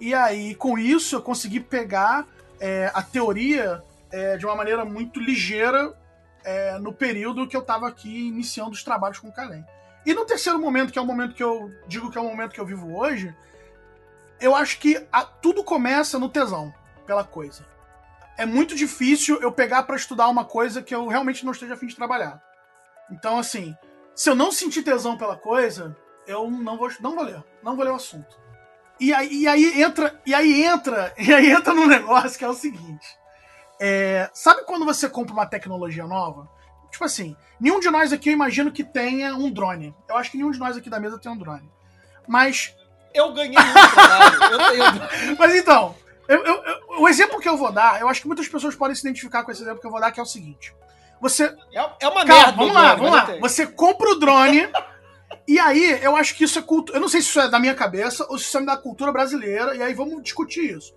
E 0.00 0.12
aí, 0.14 0.54
com 0.54 0.78
isso, 0.78 1.16
eu 1.16 1.22
consegui 1.22 1.60
pegar 1.60 2.26
é, 2.60 2.90
a 2.94 3.02
teoria 3.02 3.82
é, 4.10 4.36
de 4.36 4.44
uma 4.46 4.54
maneira 4.54 4.84
muito 4.84 5.20
ligeira 5.20 5.94
é, 6.44 6.78
no 6.78 6.92
período 6.92 7.46
que 7.46 7.56
eu 7.56 7.60
estava 7.60 7.88
aqui 7.88 8.28
iniciando 8.28 8.72
os 8.72 8.82
trabalhos 8.84 9.18
com 9.18 9.28
o 9.28 9.32
Calem. 9.32 9.64
E 10.04 10.12
no 10.12 10.26
terceiro 10.26 10.58
momento, 10.58 10.92
que 10.92 10.98
é 10.98 11.02
o 11.02 11.06
momento 11.06 11.34
que 11.34 11.42
eu 11.42 11.72
digo 11.88 12.10
que 12.10 12.18
é 12.18 12.20
o 12.20 12.24
momento 12.24 12.52
que 12.52 12.60
eu 12.60 12.66
vivo 12.66 12.94
hoje, 12.94 13.34
eu 14.44 14.54
acho 14.54 14.78
que 14.78 15.06
a- 15.12 15.24
tudo 15.24 15.64
começa 15.64 16.18
no 16.18 16.28
tesão 16.28 16.72
pela 17.06 17.24
coisa. 17.24 17.66
É 18.36 18.44
muito 18.44 18.74
difícil 18.74 19.40
eu 19.40 19.52
pegar 19.52 19.84
para 19.84 19.96
estudar 19.96 20.28
uma 20.28 20.44
coisa 20.44 20.82
que 20.82 20.94
eu 20.94 21.06
realmente 21.06 21.44
não 21.44 21.52
esteja 21.52 21.74
afim 21.74 21.86
de 21.86 21.96
trabalhar. 21.96 22.42
Então, 23.10 23.38
assim, 23.38 23.76
se 24.14 24.28
eu 24.28 24.34
não 24.34 24.50
sentir 24.52 24.82
tesão 24.82 25.16
pela 25.16 25.36
coisa, 25.36 25.96
eu 26.26 26.50
não 26.50 26.76
vou, 26.76 26.90
não 27.00 27.14
vou 27.14 27.24
ler. 27.24 27.42
Não 27.62 27.76
vou 27.76 27.84
ler 27.84 27.92
o 27.92 27.96
assunto. 27.96 28.38
E 29.00 29.12
aí, 29.14 29.42
e 29.42 29.48
aí 29.48 29.82
entra. 29.82 30.20
E 30.26 30.34
aí 30.34 30.64
entra. 30.64 31.14
E 31.18 31.32
aí 31.32 31.50
entra 31.50 31.72
num 31.72 31.86
negócio 31.86 32.38
que 32.38 32.44
é 32.44 32.48
o 32.48 32.54
seguinte. 32.54 33.06
É, 33.80 34.30
sabe 34.32 34.64
quando 34.64 34.84
você 34.84 35.08
compra 35.08 35.32
uma 35.32 35.46
tecnologia 35.46 36.06
nova? 36.06 36.48
Tipo 36.90 37.04
assim, 37.04 37.36
nenhum 37.60 37.80
de 37.80 37.90
nós 37.90 38.12
aqui 38.12 38.28
eu 38.28 38.32
imagino 38.32 38.70
que 38.70 38.84
tenha 38.84 39.34
um 39.34 39.50
drone. 39.50 39.94
Eu 40.08 40.16
acho 40.16 40.30
que 40.30 40.36
nenhum 40.36 40.50
de 40.50 40.58
nós 40.58 40.76
aqui 40.76 40.88
da 40.88 41.00
mesa 41.00 41.18
tem 41.18 41.30
um 41.30 41.36
drone. 41.36 41.68
Mas 42.26 42.74
Eu 43.14 43.32
ganhei 43.32 43.56
um 43.56 43.72
trabalho. 43.92 44.42
Eu 44.52 44.58
tenho. 44.70 45.36
mas 45.38 45.54
então, 45.54 45.94
eu- 46.28 47.00
o 47.00 47.08
exemplo 47.08 47.40
que 47.40 47.48
eu 47.48 47.56
vou 47.56 47.70
dar, 47.72 48.00
eu 48.00 48.08
acho 48.08 48.20
que 48.20 48.26
muitas 48.26 48.48
pessoas 48.48 48.74
podem 48.74 48.94
se 48.94 49.02
identificar 49.02 49.44
com 49.44 49.50
esse 49.52 49.62
exemplo 49.62 49.80
que 49.80 49.86
eu 49.86 49.90
vou 49.90 50.00
dar, 50.00 50.10
que 50.10 50.18
é 50.20 50.22
o 50.22 50.26
seguinte. 50.26 50.74
Você. 51.20 51.44
É, 51.72 51.90
é 52.00 52.08
uma 52.08 52.24
Calma, 52.26 52.44
merda. 52.46 52.52
vamos 52.52 52.74
lá, 52.74 52.94
vamos 52.94 53.12
lá. 53.12 53.28
Você 53.40 53.66
compra 53.66 54.10
o 54.10 54.16
drone. 54.16 54.68
e 55.48 55.58
aí, 55.58 56.02
eu 56.02 56.16
acho 56.16 56.34
que 56.34 56.44
isso 56.44 56.58
é 56.58 56.62
cultura. 56.62 56.98
Eu 56.98 57.00
não 57.00 57.08
sei 57.08 57.22
se 57.22 57.28
isso 57.28 57.40
é 57.40 57.48
da 57.48 57.58
minha 57.60 57.74
cabeça 57.74 58.26
ou 58.28 58.36
se 58.36 58.44
isso 58.44 58.58
é 58.58 58.62
da 58.64 58.76
cultura 58.76 59.12
brasileira, 59.12 59.74
e 59.76 59.82
aí 59.82 59.94
vamos 59.94 60.22
discutir 60.22 60.76
isso. 60.76 60.92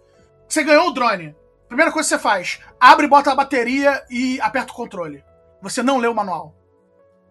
Você 0.49 0.63
ganhou 0.63 0.87
o 0.87 0.91
drone. 0.91 1.35
Primeira 1.67 1.91
coisa 1.91 2.07
que 2.09 2.15
você 2.15 2.21
faz: 2.21 2.59
abre, 2.79 3.07
bota 3.07 3.31
a 3.31 3.35
bateria 3.35 4.03
e 4.09 4.39
aperta 4.41 4.71
o 4.71 4.75
controle. 4.75 5.23
Você 5.61 5.83
não 5.83 5.97
lê 5.97 6.07
o 6.07 6.15
manual. 6.15 6.55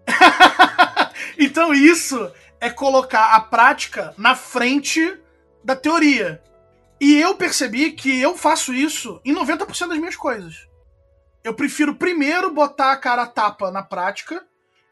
então, 1.38 1.72
isso 1.74 2.30
é 2.60 2.70
colocar 2.70 3.34
a 3.34 3.40
prática 3.40 4.14
na 4.16 4.34
frente 4.34 5.18
da 5.62 5.76
teoria. 5.76 6.42
E 7.00 7.14
eu 7.16 7.34
percebi 7.34 7.92
que 7.92 8.20
eu 8.20 8.36
faço 8.36 8.72
isso 8.72 9.20
em 9.24 9.34
90% 9.34 9.88
das 9.88 9.98
minhas 9.98 10.16
coisas. 10.16 10.66
Eu 11.44 11.54
prefiro 11.54 11.94
primeiro 11.94 12.52
botar 12.52 12.92
a 12.92 12.96
cara 12.96 13.22
a 13.22 13.26
tapa 13.26 13.70
na 13.70 13.82
prática 13.82 14.44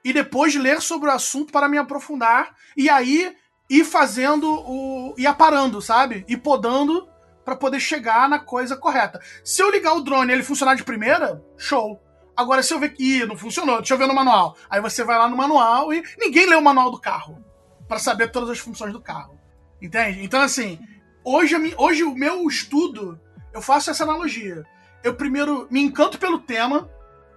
e 0.05 0.13
depois 0.13 0.55
ler 0.55 0.83
sobre 0.83 1.09
o 1.09 1.13
assunto 1.13 1.53
para 1.53 1.69
me 1.69 1.79
aprofundar 1.79 2.55
e 2.77 2.91
aí 2.91 3.35
ir 3.71 3.85
fazendo 3.85 4.47
o. 4.51 5.15
ir 5.17 5.27
aparando, 5.27 5.81
sabe? 5.81 6.25
E 6.29 6.37
podando 6.37 7.09
para 7.45 7.57
poder 7.57 7.81
chegar 7.81 8.29
na 8.29 8.39
coisa 8.39 8.77
correta. 8.77 9.21
Se 9.43 9.63
eu 9.63 9.71
ligar 9.71 9.95
o 9.95 10.01
drone 10.01 10.31
e 10.31 10.35
ele 10.35 10.43
funcionar 10.43 10.75
de 10.75 10.85
primeira, 10.85 11.43
show. 11.57 12.01
Agora, 12.37 12.63
se 12.63 12.75
eu 12.75 12.81
ver 12.81 12.91
que 12.91 13.03
Ih, 13.03 13.27
não 13.27 13.37
funcionou, 13.37 13.77
deixa 13.77 13.95
eu 13.95 13.99
ver 13.99 14.09
no 14.09 14.15
manual. 14.15 14.57
Aí 14.69 14.81
você 14.81 15.05
vai 15.05 15.17
lá 15.17 15.29
no 15.29 15.37
manual 15.37 15.93
e 15.93 16.03
ninguém 16.19 16.47
lê 16.47 16.57
o 16.57 16.63
manual 16.63 16.91
do 16.91 17.01
carro 17.01 17.43
para 17.89 17.99
saber 17.99 18.31
todas 18.31 18.51
as 18.51 18.59
funções 18.59 18.93
do 18.93 19.01
carro. 19.01 19.39
Entende? 19.81 20.25
Então, 20.25 20.41
assim, 20.41 20.79
hoje, 21.23 21.55
hoje 21.77 22.03
o 22.05 22.15
meu 22.15 22.47
estudo, 22.49 23.21
eu 23.53 23.61
faço 23.61 23.91
essa 23.91 24.05
analogia. 24.05 24.65
Eu 25.03 25.15
primeiro 25.15 25.67
me 25.71 25.81
encanto 25.83 26.19
pelo 26.19 26.39
tema, 26.39 26.89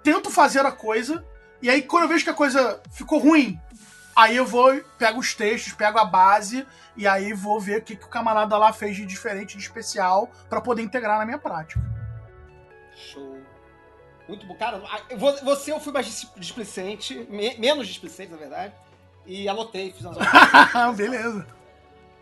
tento 0.03 0.29
fazer 0.29 0.65
a 0.65 0.71
coisa, 0.71 1.25
e 1.61 1.69
aí 1.69 1.81
quando 1.81 2.03
eu 2.03 2.09
vejo 2.09 2.23
que 2.23 2.29
a 2.29 2.33
coisa 2.33 2.81
ficou 2.91 3.19
ruim, 3.19 3.59
aí 4.15 4.37
eu 4.37 4.45
vou, 4.45 4.81
pego 4.97 5.19
os 5.19 5.33
textos, 5.33 5.73
pego 5.73 5.99
a 5.99 6.05
base, 6.05 6.65
e 6.95 7.05
aí 7.05 7.33
vou 7.33 7.59
ver 7.59 7.79
o 7.79 7.83
que, 7.83 7.95
que 7.95 8.05
o 8.05 8.09
camarada 8.09 8.57
lá 8.57 8.71
fez 8.71 8.95
de 8.95 9.05
diferente, 9.05 9.57
de 9.57 9.63
especial, 9.63 10.31
para 10.49 10.61
poder 10.61 10.81
integrar 10.81 11.19
na 11.19 11.25
minha 11.25 11.37
prática. 11.37 11.81
Show. 12.95 13.37
Muito 14.27 14.45
bom. 14.45 14.55
Cara, 14.55 14.81
você 15.43 15.71
eu 15.71 15.79
fui 15.79 15.93
mais 15.93 16.05
dis- 16.05 16.31
displicente, 16.35 17.27
me- 17.29 17.57
menos 17.57 17.87
displicente, 17.87 18.31
na 18.31 18.37
verdade. 18.37 18.73
E 19.27 19.47
anotei, 19.47 19.91
fiz 19.91 20.05
umas 20.05 20.17
Beleza. 20.97 21.45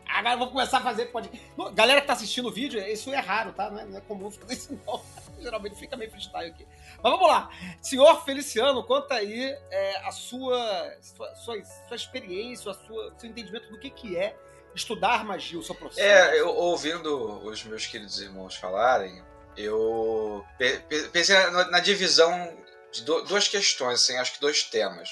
Agora 0.07 0.35
eu 0.35 0.39
vou 0.39 0.49
começar 0.49 0.77
a 0.79 0.81
fazer 0.81 1.05
podcast. 1.07 1.45
Galera 1.73 2.01
que 2.01 2.07
tá 2.07 2.13
assistindo 2.13 2.47
o 2.47 2.51
vídeo, 2.51 2.79
isso 2.87 3.11
é 3.13 3.19
raro, 3.19 3.53
tá? 3.53 3.69
Não 3.69 3.79
é, 3.79 3.85
não 3.85 3.97
é 3.97 4.01
comum 4.01 4.29
fazer 4.31 4.53
isso, 4.53 4.79
não. 4.85 5.01
Geralmente 5.41 5.75
fica 5.75 5.95
meio 5.97 6.09
freestyle 6.09 6.49
aqui. 6.49 6.65
Mas 7.03 7.11
vamos 7.11 7.27
lá. 7.27 7.49
Senhor 7.81 8.23
Feliciano, 8.23 8.83
conta 8.83 9.15
aí 9.15 9.55
é, 9.71 10.07
a 10.07 10.11
sua, 10.11 10.93
sua, 11.01 11.35
sua, 11.35 11.63
sua 11.63 11.95
experiência, 11.95 12.71
a 12.71 12.73
sua, 12.73 13.13
seu 13.17 13.29
entendimento 13.29 13.69
do 13.69 13.77
que, 13.79 13.89
que 13.89 14.17
é 14.17 14.35
estudar 14.73 15.23
magia, 15.25 15.59
o 15.59 15.63
seu 15.63 15.75
processo. 15.75 16.05
É, 16.07 16.39
eu 16.39 16.49
ouvindo 16.55 17.43
os 17.45 17.63
meus 17.65 17.85
queridos 17.85 18.19
irmãos 18.21 18.55
falarem, 18.55 19.21
eu 19.57 20.45
pe- 20.57 20.79
pe- 20.87 21.09
pensei 21.09 21.35
na, 21.35 21.67
na 21.69 21.79
divisão 21.79 22.53
de 22.91 23.03
do, 23.03 23.23
duas 23.23 23.47
questões, 23.47 24.01
assim, 24.01 24.17
acho 24.17 24.33
que 24.33 24.41
dois 24.41 24.63
temas. 24.63 25.09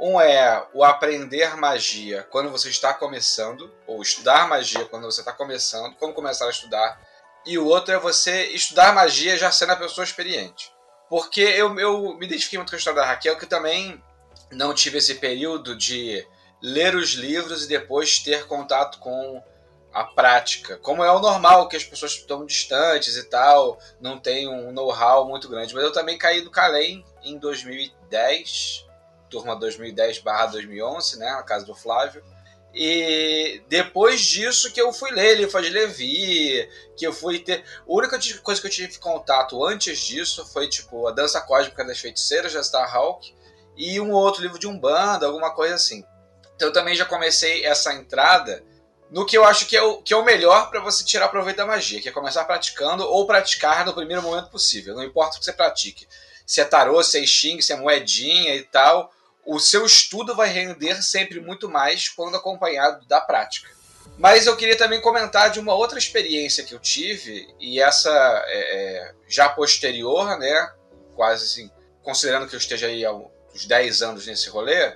Um 0.00 0.20
é 0.20 0.64
o 0.72 0.84
aprender 0.84 1.56
magia 1.56 2.26
quando 2.30 2.50
você 2.50 2.68
está 2.68 2.94
começando, 2.94 3.72
ou 3.86 4.00
estudar 4.00 4.48
magia 4.48 4.84
quando 4.84 5.04
você 5.04 5.20
está 5.20 5.32
começando, 5.32 5.96
como 5.96 6.14
começar 6.14 6.46
a 6.46 6.50
estudar. 6.50 7.00
E 7.44 7.58
o 7.58 7.66
outro 7.66 7.92
é 7.92 7.98
você 7.98 8.44
estudar 8.48 8.94
magia 8.94 9.36
já 9.36 9.50
sendo 9.50 9.72
a 9.72 9.76
pessoa 9.76 10.04
experiente. 10.04 10.72
Porque 11.08 11.40
eu, 11.40 11.78
eu 11.80 12.14
me 12.14 12.26
identifiquei 12.26 12.58
muito 12.58 12.70
com 12.70 12.76
a 12.76 12.78
história 12.78 13.00
da 13.00 13.06
Raquel, 13.06 13.38
que 13.38 13.46
também 13.46 14.02
não 14.52 14.72
tive 14.72 14.98
esse 14.98 15.16
período 15.16 15.76
de 15.76 16.26
ler 16.62 16.94
os 16.94 17.10
livros 17.14 17.64
e 17.64 17.68
depois 17.68 18.18
ter 18.18 18.46
contato 18.46 18.98
com 18.98 19.42
a 19.92 20.04
prática. 20.04 20.76
Como 20.78 21.02
é 21.02 21.10
o 21.10 21.18
normal, 21.18 21.68
que 21.68 21.76
as 21.76 21.84
pessoas 21.84 22.12
estão 22.12 22.44
distantes 22.44 23.16
e 23.16 23.24
tal, 23.24 23.78
não 24.00 24.18
tem 24.18 24.48
um 24.48 24.70
know-how 24.70 25.26
muito 25.26 25.48
grande. 25.48 25.74
Mas 25.74 25.82
eu 25.82 25.92
também 25.92 26.18
caí 26.18 26.42
do 26.42 26.50
Calem 26.50 27.04
em 27.22 27.38
2010, 27.38 28.86
turma 29.28 29.58
2010/2011, 29.58 31.16
né, 31.16 31.30
na 31.30 31.42
casa 31.42 31.64
do 31.64 31.74
Flávio. 31.74 32.22
E 32.74 33.62
depois 33.68 34.20
disso 34.20 34.72
que 34.72 34.80
eu 34.80 34.92
fui 34.92 35.10
ler 35.10 35.36
Livro 35.36 35.62
de 35.62 35.70
Levi, 35.70 36.68
que 36.96 37.06
eu 37.06 37.12
fui 37.12 37.38
ter. 37.38 37.64
A 37.80 37.82
única 37.86 38.18
coisa 38.42 38.60
que 38.60 38.66
eu 38.66 38.70
tive 38.70 38.98
contato 38.98 39.64
antes 39.64 39.98
disso 39.98 40.46
foi 40.46 40.68
tipo 40.68 41.08
A 41.08 41.12
Dança 41.12 41.40
Cósmica 41.40 41.84
das 41.84 41.98
Feiticeiras, 41.98 42.52
da 42.52 42.60
Starhawk, 42.60 43.34
e 43.76 44.00
um 44.00 44.12
outro 44.12 44.42
livro 44.42 44.58
de 44.58 44.66
Umbanda, 44.66 45.26
alguma 45.26 45.54
coisa 45.54 45.74
assim. 45.74 46.04
Então 46.54 46.68
eu 46.68 46.72
também 46.72 46.94
já 46.94 47.04
comecei 47.04 47.64
essa 47.64 47.92
entrada 47.94 48.62
no 49.10 49.24
que 49.24 49.38
eu 49.38 49.44
acho 49.44 49.66
que 49.66 49.76
é 49.76 49.82
o, 49.82 50.02
que 50.02 50.12
é 50.12 50.16
o 50.16 50.24
melhor 50.24 50.70
para 50.70 50.80
você 50.80 51.02
tirar 51.04 51.28
proveito 51.28 51.56
da 51.56 51.66
magia, 51.66 52.00
que 52.00 52.08
é 52.08 52.12
começar 52.12 52.44
praticando 52.44 53.04
ou 53.04 53.26
praticar 53.26 53.86
no 53.86 53.94
primeiro 53.94 54.22
momento 54.22 54.50
possível. 54.50 54.94
Não 54.94 55.02
importa 55.02 55.36
o 55.36 55.38
que 55.38 55.44
você 55.44 55.52
pratique. 55.52 56.06
Se 56.46 56.60
é 56.60 56.64
tarô, 56.64 57.02
se 57.02 57.18
é 57.18 57.26
xing, 57.26 57.60
se 57.60 57.72
é 57.72 57.76
moedinha 57.76 58.54
e 58.54 58.62
tal, 58.62 59.10
o 59.48 59.58
seu 59.58 59.86
estudo 59.86 60.34
vai 60.34 60.50
render 60.50 61.02
sempre 61.02 61.40
muito 61.40 61.70
mais 61.70 62.10
quando 62.10 62.36
acompanhado 62.36 63.06
da 63.06 63.18
prática. 63.18 63.70
Mas 64.18 64.46
eu 64.46 64.54
queria 64.54 64.76
também 64.76 65.00
comentar 65.00 65.50
de 65.50 65.58
uma 65.58 65.72
outra 65.72 65.98
experiência 65.98 66.64
que 66.64 66.74
eu 66.74 66.78
tive, 66.78 67.48
e 67.58 67.80
essa 67.80 68.10
é, 68.46 68.76
é, 68.76 69.14
já 69.26 69.48
posterior, 69.48 70.38
né? 70.38 70.70
Quase 71.16 71.44
assim, 71.44 71.70
considerando 72.02 72.46
que 72.46 72.54
eu 72.54 72.58
esteja 72.58 72.88
aí 72.88 73.06
há 73.06 73.12
uns 73.12 73.64
10 73.64 74.02
anos 74.02 74.26
nesse 74.26 74.50
rolê, 74.50 74.94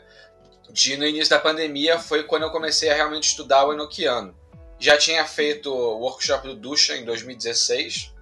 de 0.71 0.99
no 0.99 1.07
início 1.07 1.31
da 1.31 1.39
pandemia 1.39 1.99
foi 1.99 2.25
quando 2.25 2.43
eu 2.43 2.51
comecei 2.51 2.91
a 2.91 2.95
realmente 2.95 3.29
estudar 3.29 3.65
o 3.65 3.73
Enochiano. 3.73 4.37
Já 4.79 4.99
tinha 4.99 5.25
feito 5.25 5.73
o 5.73 5.99
workshop 6.01 6.47
do 6.49 6.57
Dushan 6.57 6.97
em 6.97 7.05
2016, 7.07 8.13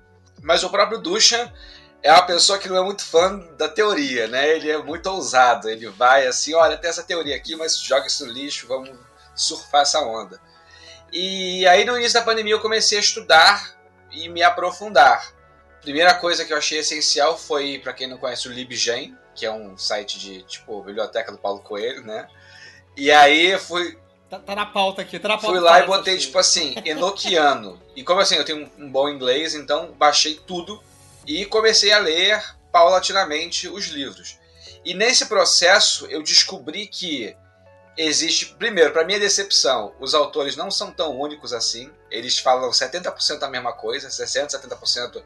mas 0.41 0.63
o 0.63 0.71
próprio 0.71 0.99
Dushan 0.99 1.53
é 2.03 2.13
uma 2.13 2.23
pessoa 2.23 2.59
que 2.59 2.69
não 2.69 2.77
é 2.77 2.83
muito 2.83 3.05
fã 3.05 3.39
da 3.59 3.69
teoria, 3.69 4.27
né? 4.27 4.57
Ele 4.57 4.71
é 4.71 4.79
muito 4.79 5.07
ousado, 5.07 5.69
ele 5.69 5.89
vai 5.89 6.27
assim, 6.27 6.55
olha, 6.55 6.77
tem 6.77 6.89
essa 6.89 7.03
teoria 7.03 7.37
aqui, 7.37 7.55
mas 7.57 7.79
joga 7.79 8.07
isso 8.07 8.27
no 8.27 8.33
lixo, 8.33 8.67
vamos 8.67 8.91
surfar 9.35 9.83
essa 9.83 10.01
onda. 10.01 10.41
E 11.13 11.67
aí 11.67 11.85
no 11.85 11.97
início 11.97 12.19
da 12.19 12.25
pandemia 12.25 12.55
eu 12.55 12.61
comecei 12.61 12.99
a 12.99 13.01
estudar 13.01 13.77
e 14.11 14.29
me 14.29 14.43
aprofundar. 14.43 15.35
Primeira 15.83 16.15
coisa 16.15 16.45
que 16.45 16.53
eu 16.53 16.59
achei 16.59 16.79
essencial 16.79 17.39
foi, 17.39 17.79
para 17.79 17.93
quem 17.93 18.07
não 18.07 18.19
conhece, 18.19 18.49
o 18.49 18.53
LibGen, 18.53 19.17
que 19.35 19.47
é 19.47 19.53
um 19.53 19.77
site 19.77 20.19
de, 20.19 20.43
tipo, 20.43 20.83
biblioteca 20.83 21.33
do 21.33 21.39
Paulo 21.39 21.61
Coelho, 21.61 22.03
né? 22.03 22.29
E 22.97 23.11
aí 23.11 23.59
fui. 23.59 23.99
Tá, 24.29 24.39
tá 24.39 24.55
na 24.55 24.67
pauta 24.67 25.03
aqui, 25.03 25.19
tá 25.19 25.29
na 25.29 25.39
pauta. 25.39 25.49
Fui 25.49 25.59
lá 25.59 25.81
e 25.81 25.87
botei, 25.87 26.19
tipo 26.19 26.39
assim, 26.39 26.75
Enochiano. 26.85 27.81
e 27.97 28.05
como 28.05 28.21
assim, 28.21 28.37
eu 28.37 28.45
tenho 28.45 28.71
um, 28.79 28.85
um 28.85 28.91
bom 28.91 29.09
inglês, 29.09 29.55
então 29.55 29.93
baixei 29.93 30.39
tudo 30.47 30.83
e 31.31 31.47
comecei 31.47 31.93
a 31.93 31.99
ler 31.99 32.43
paulatinamente 32.73 33.69
os 33.69 33.87
livros. 33.87 34.37
E 34.85 34.95
nesse 34.95 35.27
processo 35.27 36.07
eu 36.07 36.25
descobri 36.25 36.89
que 36.89 37.37
existe, 37.97 38.47
primeiro, 38.57 38.93
para 38.93 39.05
minha 39.05 39.21
decepção, 39.21 39.95
os 40.01 40.13
autores 40.13 40.57
não 40.57 40.73
são 40.73 40.91
tão 40.91 41.17
únicos 41.17 41.53
assim. 41.53 41.93
Eles 42.11 42.39
falam 42.39 42.69
70% 42.71 43.43
a 43.43 43.49
mesma 43.49 43.73
coisa, 43.73 44.09
60%, 44.09 44.49
70% 44.49 45.23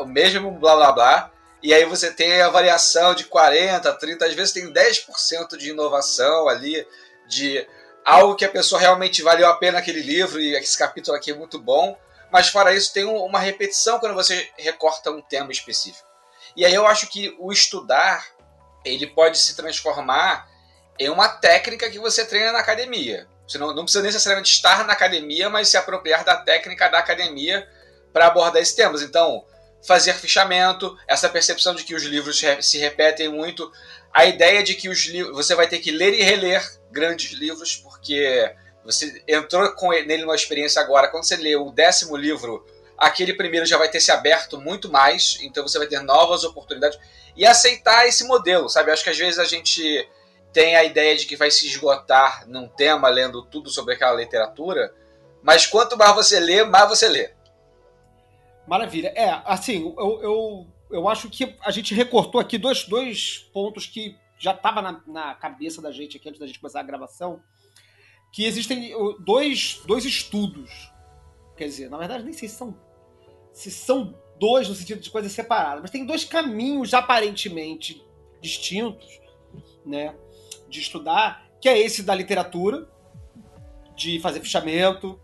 o 0.00 0.06
mesmo 0.06 0.50
blá 0.50 0.74
blá 0.74 0.92
blá. 0.92 1.30
E 1.62 1.72
aí 1.72 1.84
você 1.84 2.10
tem 2.10 2.40
a 2.42 2.48
variação 2.48 3.14
de 3.14 3.24
40, 3.24 3.92
30, 3.92 4.26
às 4.26 4.34
vezes 4.34 4.52
tem 4.52 4.72
10% 4.72 5.56
de 5.56 5.70
inovação 5.70 6.48
ali, 6.48 6.84
de 7.28 7.64
algo 8.04 8.34
que 8.34 8.44
a 8.44 8.50
pessoa 8.50 8.80
realmente 8.80 9.22
valeu 9.22 9.48
a 9.48 9.54
pena 9.54 9.78
aquele 9.78 10.00
livro 10.00 10.40
e 10.40 10.56
esse 10.56 10.76
capítulo 10.76 11.16
aqui 11.16 11.30
é 11.30 11.34
muito 11.34 11.60
bom. 11.60 11.96
Mas 12.30 12.48
fora 12.48 12.74
isso, 12.74 12.92
tem 12.92 13.04
uma 13.04 13.38
repetição 13.38 13.98
quando 13.98 14.14
você 14.14 14.48
recorta 14.58 15.10
um 15.10 15.22
tema 15.22 15.52
específico. 15.52 16.06
E 16.56 16.64
aí 16.64 16.74
eu 16.74 16.86
acho 16.86 17.08
que 17.08 17.34
o 17.38 17.52
estudar, 17.52 18.26
ele 18.84 19.06
pode 19.06 19.38
se 19.38 19.54
transformar 19.54 20.48
em 20.98 21.08
uma 21.08 21.28
técnica 21.28 21.90
que 21.90 21.98
você 21.98 22.24
treina 22.24 22.52
na 22.52 22.60
academia. 22.60 23.28
Você 23.46 23.58
não, 23.58 23.74
não 23.74 23.84
precisa 23.84 24.02
necessariamente 24.02 24.52
estar 24.52 24.84
na 24.84 24.92
academia, 24.92 25.48
mas 25.48 25.68
se 25.68 25.76
apropriar 25.76 26.24
da 26.24 26.36
técnica 26.36 26.88
da 26.88 26.98
academia 26.98 27.68
para 28.12 28.26
abordar 28.26 28.60
esses 28.60 28.74
temas. 28.74 29.02
Então, 29.02 29.44
fazer 29.86 30.14
fichamento, 30.14 30.96
essa 31.06 31.28
percepção 31.28 31.74
de 31.74 31.84
que 31.84 31.94
os 31.94 32.02
livros 32.02 32.42
se 32.60 32.78
repetem 32.78 33.28
muito, 33.28 33.70
a 34.12 34.24
ideia 34.24 34.62
de 34.62 34.74
que 34.74 34.88
os 34.88 35.04
livros 35.06 35.36
você 35.36 35.54
vai 35.54 35.68
ter 35.68 35.78
que 35.78 35.90
ler 35.90 36.14
e 36.14 36.22
reler 36.22 36.66
grandes 36.90 37.32
livros, 37.32 37.76
porque 37.76 38.52
você 38.86 39.22
entrou 39.26 39.70
com 39.72 39.90
nele 39.90 40.22
numa 40.22 40.34
experiência 40.34 40.80
agora, 40.80 41.08
quando 41.08 41.24
você 41.24 41.36
lê 41.36 41.56
o 41.56 41.70
décimo 41.70 42.16
livro, 42.16 42.64
aquele 42.96 43.34
primeiro 43.34 43.66
já 43.66 43.76
vai 43.76 43.90
ter 43.90 44.00
se 44.00 44.10
aberto 44.10 44.60
muito 44.60 44.90
mais, 44.90 45.38
então 45.42 45.66
você 45.66 45.78
vai 45.78 45.86
ter 45.86 46.00
novas 46.00 46.44
oportunidades 46.44 46.98
e 47.36 47.44
aceitar 47.44 48.06
esse 48.06 48.24
modelo, 48.24 48.68
sabe? 48.68 48.90
Acho 48.90 49.04
que 49.04 49.10
às 49.10 49.18
vezes 49.18 49.38
a 49.38 49.44
gente 49.44 50.08
tem 50.52 50.76
a 50.76 50.84
ideia 50.84 51.14
de 51.16 51.26
que 51.26 51.36
vai 51.36 51.50
se 51.50 51.66
esgotar 51.66 52.48
num 52.48 52.66
tema 52.66 53.08
lendo 53.08 53.42
tudo 53.42 53.68
sobre 53.68 53.94
aquela 53.94 54.14
literatura, 54.14 54.94
mas 55.42 55.66
quanto 55.66 55.98
mais 55.98 56.14
você 56.14 56.40
lê, 56.40 56.64
mais 56.64 56.88
você 56.88 57.08
lê. 57.08 57.30
Maravilha. 58.66 59.12
É, 59.14 59.42
assim, 59.44 59.94
eu, 59.98 60.20
eu, 60.22 60.66
eu 60.90 61.08
acho 61.08 61.28
que 61.28 61.54
a 61.60 61.70
gente 61.70 61.94
recortou 61.94 62.40
aqui 62.40 62.56
dois, 62.56 62.84
dois 62.84 63.48
pontos 63.52 63.86
que 63.86 64.16
já 64.38 64.52
estava 64.52 64.80
na, 64.80 65.00
na 65.06 65.34
cabeça 65.34 65.80
da 65.80 65.92
gente 65.92 66.16
aqui 66.16 66.28
antes 66.28 66.40
da 66.40 66.46
gente 66.46 66.58
começar 66.58 66.80
a 66.80 66.84
gravação, 66.84 67.40
que 68.36 68.44
existem 68.44 68.92
dois, 69.20 69.80
dois 69.86 70.04
estudos. 70.04 70.92
Quer 71.56 71.64
dizer, 71.64 71.88
na 71.88 71.96
verdade, 71.96 72.22
nem 72.22 72.34
sei 72.34 72.50
se 72.50 72.56
são, 72.56 72.78
se 73.50 73.70
são 73.70 74.14
dois 74.38 74.68
no 74.68 74.74
sentido 74.74 75.00
de 75.00 75.08
coisas 75.08 75.32
separadas, 75.32 75.80
mas 75.80 75.90
tem 75.90 76.04
dois 76.04 76.22
caminhos 76.22 76.92
aparentemente 76.92 78.04
distintos, 78.38 79.08
né, 79.86 80.14
de 80.68 80.80
estudar, 80.80 81.48
que 81.62 81.66
é 81.66 81.78
esse 81.78 82.02
da 82.02 82.14
literatura, 82.14 82.86
de 83.96 84.20
fazer 84.20 84.40
fichamento, 84.40 85.18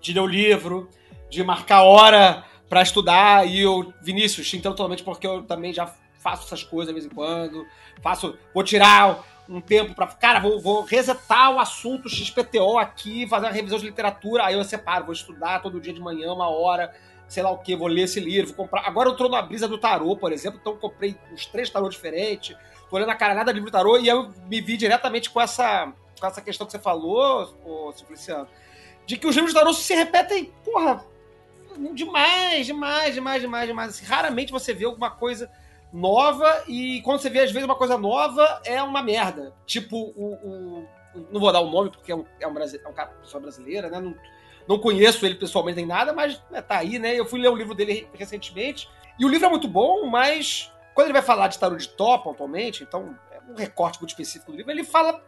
de 0.00 0.14
ler 0.14 0.20
o 0.20 0.26
livro, 0.26 0.88
de 1.28 1.44
marcar 1.44 1.82
hora 1.82 2.46
para 2.66 2.80
estudar 2.80 3.46
e 3.46 3.60
eu, 3.60 3.92
Vinícius, 4.00 4.54
então 4.54 4.72
totalmente 4.72 5.02
porque 5.02 5.26
eu 5.26 5.42
também 5.42 5.74
já 5.74 5.94
faço 6.18 6.46
essas 6.46 6.64
coisas 6.64 6.94
de 6.94 6.98
vez 6.98 7.12
em 7.12 7.14
quando, 7.14 7.66
faço, 8.00 8.38
vou 8.54 8.64
tirar 8.64 9.37
um 9.48 9.60
tempo 9.60 9.94
para, 9.94 10.06
cara, 10.08 10.40
vou, 10.40 10.60
vou 10.60 10.82
resetar 10.82 11.50
o 11.52 11.58
assunto 11.58 12.08
XPTO 12.08 12.78
aqui, 12.78 13.26
fazer 13.26 13.46
uma 13.46 13.52
revisão 13.52 13.78
de 13.78 13.86
literatura, 13.86 14.44
aí 14.44 14.54
eu 14.54 14.62
separo, 14.62 15.06
vou 15.06 15.14
estudar 15.14 15.62
todo 15.62 15.80
dia 15.80 15.92
de 15.92 16.00
manhã, 16.00 16.32
uma 16.32 16.48
hora, 16.48 16.94
sei 17.26 17.42
lá 17.42 17.50
o 17.50 17.58
que, 17.58 17.74
vou 17.74 17.88
ler 17.88 18.02
esse 18.02 18.20
livro, 18.20 18.48
vou 18.48 18.66
comprar. 18.66 18.86
Agora 18.86 19.08
eu 19.08 19.16
tô 19.16 19.28
na 19.28 19.40
brisa 19.40 19.66
do 19.66 19.78
tarô, 19.78 20.14
por 20.16 20.32
exemplo, 20.32 20.58
então 20.60 20.76
comprei 20.76 21.16
uns 21.32 21.46
três 21.46 21.70
tarô 21.70 21.88
diferentes, 21.88 22.56
tô 22.90 22.96
olhando 22.96 23.10
a 23.10 23.14
caralhada 23.14 23.52
de 23.52 23.58
livro 23.58 23.72
tarô 23.72 23.96
e 23.96 24.06
eu 24.06 24.30
me 24.46 24.60
vi 24.60 24.76
diretamente 24.76 25.30
com 25.30 25.40
essa, 25.40 25.92
com 26.20 26.26
essa 26.26 26.42
questão 26.42 26.66
que 26.66 26.72
você 26.72 26.78
falou, 26.78 27.54
ô, 27.64 27.92
Simpliciano, 27.92 28.46
de 29.06 29.16
que 29.16 29.26
os 29.26 29.34
livros 29.34 29.54
de 29.54 29.58
tarô 29.58 29.72
se 29.72 29.94
repetem, 29.94 30.52
porra, 30.62 31.02
demais, 31.94 32.66
demais, 32.66 33.14
demais, 33.14 33.40
demais, 33.40 33.66
demais. 33.66 33.90
Assim, 33.90 34.04
raramente 34.04 34.52
você 34.52 34.74
vê 34.74 34.84
alguma 34.84 35.10
coisa 35.10 35.50
nova 35.92 36.64
e 36.66 37.00
quando 37.02 37.20
você 37.20 37.30
vê 37.30 37.40
às 37.40 37.50
vezes 37.50 37.64
uma 37.64 37.74
coisa 37.74 37.96
nova 37.96 38.60
é 38.64 38.82
uma 38.82 39.02
merda. 39.02 39.54
Tipo 39.66 39.96
o, 40.16 40.34
o 40.34 40.86
não 41.30 41.40
vou 41.40 41.52
dar 41.52 41.60
o 41.60 41.70
nome 41.70 41.90
porque 41.90 42.12
é 42.12 42.16
um, 42.16 42.24
é 42.40 42.46
um, 42.46 42.58
é 42.58 42.88
um 42.88 42.92
cara, 42.92 43.10
pessoa 43.20 43.40
brasileira, 43.40 43.88
né? 43.88 44.00
Não, 44.00 44.14
não 44.66 44.78
conheço 44.78 45.24
ele 45.24 45.34
pessoalmente 45.34 45.76
nem 45.76 45.86
nada, 45.86 46.12
mas 46.12 46.42
né, 46.50 46.60
tá 46.60 46.78
aí, 46.78 46.98
né? 46.98 47.18
Eu 47.18 47.26
fui 47.26 47.40
ler 47.40 47.50
um 47.50 47.56
livro 47.56 47.74
dele 47.74 48.08
recentemente 48.12 48.88
e 49.18 49.24
o 49.24 49.28
livro 49.28 49.46
é 49.46 49.50
muito 49.50 49.66
bom, 49.66 50.06
mas 50.06 50.72
quando 50.94 51.06
ele 51.06 51.14
vai 51.14 51.22
falar 51.22 51.48
de 51.48 51.58
tarot 51.58 51.80
de 51.80 51.88
top 51.94 52.28
atualmente, 52.28 52.82
então 52.82 53.18
é 53.32 53.40
um 53.50 53.54
recorte 53.54 53.98
muito 53.98 54.10
específico 54.10 54.52
do 54.52 54.58
livro, 54.58 54.70
ele 54.70 54.84
fala 54.84 55.22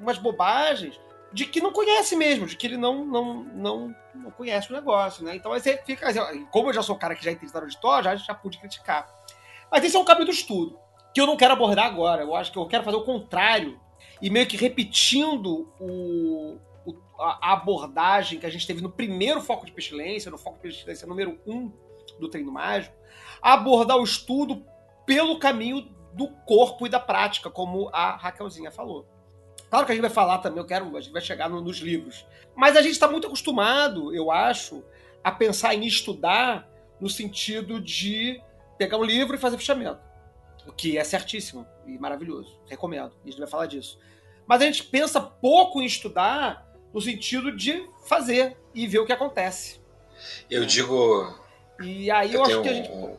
umas 0.00 0.18
bobagens 0.18 0.98
de 1.32 1.44
que 1.44 1.60
não 1.60 1.72
conhece 1.72 2.16
mesmo, 2.16 2.46
de 2.46 2.56
que 2.56 2.66
ele 2.66 2.76
não 2.76 3.04
não, 3.04 3.44
não, 3.44 3.96
não 4.14 4.30
conhece 4.30 4.70
o 4.70 4.74
negócio, 4.74 5.24
né? 5.24 5.36
Então 5.36 5.52
aí 5.52 5.60
você 5.60 5.76
fica. 5.84 6.08
Como 6.50 6.70
eu 6.70 6.72
já 6.72 6.82
sou 6.82 6.96
o 6.96 6.98
cara 6.98 7.14
que 7.14 7.24
já 7.24 7.30
entende 7.30 7.52
tarot 7.52 7.70
de 7.70 7.80
Thor, 7.80 8.02
já, 8.02 8.16
já 8.16 8.34
pude 8.34 8.58
criticar. 8.58 9.06
Mas 9.70 9.84
esse 9.84 9.96
é 9.96 9.98
um 9.98 10.04
caminho 10.04 10.26
do 10.26 10.32
estudo, 10.32 10.78
que 11.14 11.20
eu 11.20 11.26
não 11.26 11.36
quero 11.36 11.52
abordar 11.52 11.86
agora. 11.86 12.22
Eu 12.22 12.34
acho 12.34 12.52
que 12.52 12.58
eu 12.58 12.66
quero 12.66 12.84
fazer 12.84 12.96
o 12.96 13.04
contrário. 13.04 13.78
E 14.20 14.30
meio 14.30 14.46
que 14.46 14.56
repetindo 14.56 15.70
o, 15.78 16.58
o 16.86 16.94
a 17.18 17.52
abordagem 17.52 18.38
que 18.38 18.46
a 18.46 18.50
gente 18.50 18.66
teve 18.66 18.80
no 18.80 18.90
primeiro 18.90 19.40
foco 19.40 19.66
de 19.66 19.72
pestilência, 19.72 20.30
no 20.30 20.38
foco 20.38 20.56
de 20.56 20.62
pestilência 20.62 21.06
número 21.06 21.38
um 21.46 21.72
do 22.18 22.28
treino 22.28 22.52
mágico, 22.52 22.94
abordar 23.42 23.96
o 23.96 24.04
estudo 24.04 24.64
pelo 25.04 25.38
caminho 25.38 25.88
do 26.12 26.28
corpo 26.46 26.86
e 26.86 26.90
da 26.90 26.98
prática, 26.98 27.50
como 27.50 27.90
a 27.92 28.16
Raquelzinha 28.16 28.70
falou. 28.70 29.06
Claro 29.68 29.84
que 29.84 29.92
a 29.92 29.94
gente 29.94 30.02
vai 30.02 30.10
falar 30.10 30.38
também, 30.38 30.58
eu 30.58 30.66
quero, 30.66 30.96
a 30.96 31.00
gente 31.00 31.12
vai 31.12 31.20
chegar 31.20 31.48
no, 31.48 31.60
nos 31.60 31.78
livros. 31.78 32.26
Mas 32.54 32.76
a 32.76 32.82
gente 32.82 32.92
está 32.92 33.08
muito 33.08 33.26
acostumado, 33.26 34.14
eu 34.14 34.30
acho, 34.30 34.82
a 35.22 35.30
pensar 35.30 35.74
em 35.74 35.84
estudar 35.86 36.68
no 37.00 37.08
sentido 37.10 37.80
de 37.80 38.40
pegar 38.78 38.98
um 38.98 39.04
livro 39.04 39.36
e 39.36 39.38
fazer 39.38 39.56
fechamento. 39.56 40.00
O 40.66 40.72
que 40.72 40.98
é 40.98 41.04
certíssimo 41.04 41.66
e 41.86 41.98
maravilhoso. 41.98 42.60
Recomendo. 42.66 43.12
A 43.24 43.28
gente 43.28 43.38
vai 43.38 43.48
falar 43.48 43.66
disso. 43.66 43.98
Mas 44.46 44.62
a 44.62 44.64
gente 44.64 44.84
pensa 44.84 45.20
pouco 45.20 45.80
em 45.80 45.86
estudar 45.86 46.66
no 46.92 47.00
sentido 47.00 47.54
de 47.54 47.88
fazer 48.06 48.56
e 48.74 48.86
ver 48.86 49.00
o 49.00 49.06
que 49.06 49.12
acontece. 49.12 49.80
Eu 50.50 50.64
digo. 50.64 51.38
E 51.80 52.10
aí 52.10 52.32
eu, 52.32 52.40
eu 52.40 52.44
acho 52.44 52.62
que 52.62 52.68
a 52.68 52.74
gente. 52.74 52.90
Um, 52.90 53.16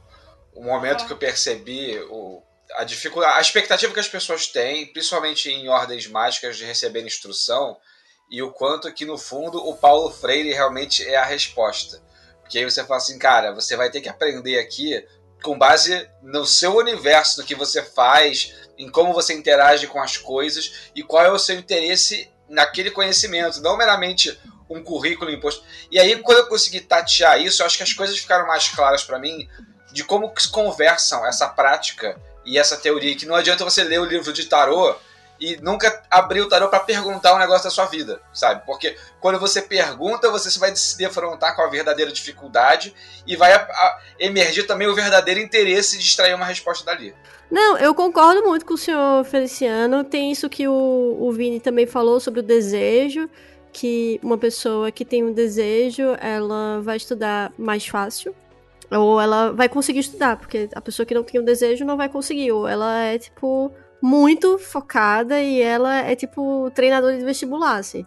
um 0.56 0.64
momento 0.64 1.06
que 1.06 1.14
eu 1.14 1.18
percebi 1.18 2.00
o, 2.10 2.42
a 2.76 2.84
dificuldade, 2.84 3.38
a 3.38 3.42
expectativa 3.42 3.94
que 3.94 4.00
as 4.00 4.08
pessoas 4.08 4.48
têm, 4.48 4.88
principalmente 4.88 5.50
em 5.50 5.70
ordens 5.70 6.08
mágicas 6.08 6.58
de 6.58 6.66
receber 6.66 7.06
instrução, 7.06 7.78
e 8.30 8.42
o 8.42 8.52
quanto 8.52 8.92
que 8.94 9.06
no 9.06 9.18
fundo 9.18 9.58
o 9.58 9.78
Paulo 9.78 10.12
Freire 10.12 10.52
realmente 10.52 11.04
é 11.08 11.16
a 11.16 11.26
resposta. 11.26 12.02
Porque 12.42 12.60
aí 12.60 12.66
você 12.66 12.84
fala 12.84 12.98
assim, 12.98 13.20
cara, 13.20 13.54
você 13.54 13.76
vai 13.76 13.92
ter 13.92 14.02
que 14.02 14.10
aprender 14.10 14.58
aqui 14.60 15.06
com 15.44 15.58
base 15.58 16.10
no 16.22 16.46
seu 16.46 16.76
universo, 16.76 17.40
no 17.40 17.46
que 17.46 17.56
você 17.56 17.82
faz, 17.82 18.54
em 18.78 18.90
como 18.90 19.14
você 19.14 19.34
interage 19.34 19.88
com 19.88 20.02
as 20.02 20.18
coisas 20.18 20.92
e 20.96 21.04
qual 21.04 21.26
é 21.26 21.32
o 21.32 21.40
seu 21.40 21.58
interesse 21.58 22.30
naquele 22.50 22.92
conhecimento, 22.92 23.62
não 23.62 23.78
meramente 23.78 24.40
um 24.70 24.84
currículo 24.84 25.32
imposto. 25.32 25.64
E 25.90 26.00
aí, 26.00 26.18
quando 26.22 26.40
eu 26.40 26.48
consegui 26.48 26.82
tatear 26.82 27.42
isso, 27.42 27.64
acho 27.64 27.78
que 27.78 27.84
as 27.84 27.94
coisas 27.94 28.18
ficaram 28.18 28.48
mais 28.48 28.68
claras 28.68 29.04
para 29.04 29.20
mim 29.20 29.48
de 29.92 30.04
como 30.04 30.32
se 30.38 30.50
conversam 30.50 31.26
essa 31.26 31.48
prática 31.48 32.20
e 32.46 32.58
essa 32.58 32.78
teoria, 32.78 33.16
que 33.16 33.26
não 33.26 33.36
adianta 33.36 33.64
você 33.64 33.84
ler 33.84 34.00
o 34.00 34.06
livro 34.06 34.32
de 34.32 34.46
tarô 34.46 34.96
e 35.40 35.58
nunca 35.58 36.04
abrir 36.10 36.42
o 36.42 36.50
tarô 36.50 36.68
para 36.70 36.80
perguntar 36.80 37.36
um 37.36 37.40
negócio 37.40 37.66
da 37.66 37.70
sua 37.70 37.86
vida, 37.86 38.22
sabe? 38.34 38.66
Porque 38.66 38.96
quando 39.20 39.40
você 39.40 39.62
pergunta, 39.62 40.30
você 40.30 40.58
vai 40.60 40.76
se 40.76 40.98
defrontar 40.98 41.56
com 41.56 41.62
a 41.62 41.70
verdadeira 41.70 42.12
dificuldade 42.12 42.94
e 43.26 43.36
vai 43.36 43.54
a, 43.54 43.58
a, 43.58 44.00
emergir 44.20 44.66
também 44.66 44.88
o 44.88 44.96
verdadeiro 44.96 45.40
interesse 45.40 45.98
de 45.98 46.04
extrair 46.04 46.34
uma 46.34 46.46
resposta 46.46 46.86
dali. 46.86 47.14
Não, 47.50 47.78
eu 47.78 47.96
concordo 47.96 48.44
muito 48.44 48.66
com 48.66 48.74
o 48.74 48.78
senhor 48.78 49.24
Feliciano. 49.24 50.04
Tem 50.04 50.32
isso 50.32 50.50
que 50.50 50.68
o, 50.68 51.18
o 51.20 51.32
Vini 51.32 51.60
também 51.60 51.86
falou 51.86 52.20
sobre 52.20 52.42
o 52.42 52.44
desejo, 52.44 53.30
que 53.72 54.20
uma 54.22 54.38
pessoa 54.38 54.92
que 54.92 55.06
tem 55.06 55.24
um 55.24 55.32
desejo, 55.32 56.04
ela 56.20 56.82
vai 56.82 56.98
estudar 56.98 57.54
mais 57.58 57.88
fácil. 57.88 58.36
Ou 58.90 59.20
ela 59.20 59.52
vai 59.52 59.68
conseguir 59.68 60.00
estudar, 60.00 60.38
porque 60.38 60.70
a 60.74 60.80
pessoa 60.80 61.06
que 61.06 61.14
não 61.14 61.24
tem 61.24 61.42
um 61.42 61.44
desejo 61.44 61.84
não 61.86 61.98
vai 61.98 62.10
conseguir. 62.10 62.52
Ou 62.52 62.68
ela 62.68 63.02
é, 63.04 63.18
tipo, 63.18 63.72
muito 64.02 64.58
focada 64.58 65.42
e 65.42 65.62
ela 65.62 65.98
é 65.98 66.16
tipo 66.16 66.70
treinadora 66.72 67.18
de 67.18 67.26
vestibular, 67.26 67.78
assim. 67.78 68.06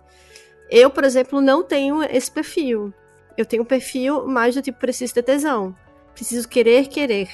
Eu, 0.71 0.91
por 0.91 1.05
exemplo, 1.05 1.41
não 1.41 1.63
tenho 1.63 2.03
esse 2.05 2.31
perfil. 2.31 2.95
Eu 3.37 3.45
tenho 3.45 3.63
um 3.63 3.67
perfil 3.67 4.27
mais 4.27 4.55
do 4.55 4.63
tipo 4.63 4.79
preciso 4.79 5.15
ter 5.15 5.23
tesão. 5.23 5.75
Preciso 6.15 6.49
querer, 6.49 6.89
querer. 6.89 7.29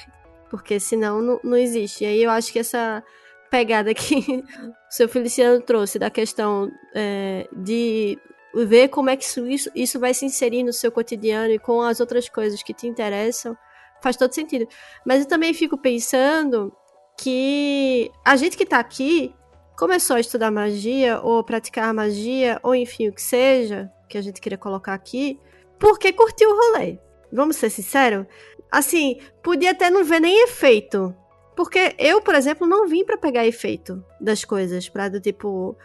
Porque 0.48 0.80
senão 0.80 1.20
não, 1.20 1.40
não 1.42 1.56
existe. 1.56 2.04
E 2.04 2.06
aí 2.06 2.22
eu 2.22 2.30
acho 2.30 2.52
que 2.52 2.58
essa 2.58 3.02
pegada 3.50 3.92
que 3.92 4.16
o 4.64 4.74
seu 4.90 5.08
Feliciano 5.08 5.60
trouxe 5.60 5.98
da 5.98 6.08
questão 6.08 6.70
é, 6.94 7.46
de 7.52 8.18
ver 8.54 8.88
como 8.88 9.10
é 9.10 9.16
que 9.16 9.24
isso, 9.24 9.70
isso 9.74 10.00
vai 10.00 10.14
se 10.14 10.24
inserir 10.24 10.62
no 10.62 10.72
seu 10.72 10.90
cotidiano 10.90 11.52
e 11.52 11.58
com 11.58 11.82
as 11.82 12.00
outras 12.00 12.28
coisas 12.28 12.62
que 12.62 12.72
te 12.72 12.86
interessam, 12.86 13.56
faz 14.02 14.16
todo 14.16 14.32
sentido. 14.32 14.66
Mas 15.04 15.20
eu 15.20 15.28
também 15.28 15.52
fico 15.52 15.76
pensando 15.76 16.72
que 17.16 18.10
a 18.24 18.36
gente 18.36 18.56
que 18.56 18.66
tá 18.66 18.78
aqui 18.78 19.34
começou 19.76 20.16
a 20.16 20.20
estudar 20.20 20.50
magia, 20.50 21.20
ou 21.20 21.44
praticar 21.44 21.92
magia, 21.92 22.58
ou 22.62 22.74
enfim, 22.74 23.08
o 23.08 23.12
que 23.12 23.22
seja, 23.22 23.90
que 24.08 24.16
a 24.16 24.22
gente 24.22 24.40
queria 24.40 24.58
colocar 24.58 24.94
aqui, 24.94 25.38
porque 25.78 26.12
curtiu 26.12 26.50
o 26.50 26.56
rolê. 26.56 26.98
Vamos 27.32 27.56
ser 27.56 27.70
sinceros? 27.70 28.26
Assim, 28.70 29.20
podia 29.42 29.72
até 29.72 29.90
não 29.90 30.04
ver 30.04 30.20
nem 30.20 30.44
efeito. 30.44 31.14
Porque 31.54 31.94
eu, 31.98 32.20
por 32.20 32.34
exemplo, 32.34 32.66
não 32.66 32.86
vim 32.86 33.04
para 33.04 33.16
pegar 33.16 33.46
efeito 33.46 34.04
das 34.20 34.44
coisas, 34.44 34.88
pra 34.88 35.08
do 35.08 35.20
tipo 35.20 35.76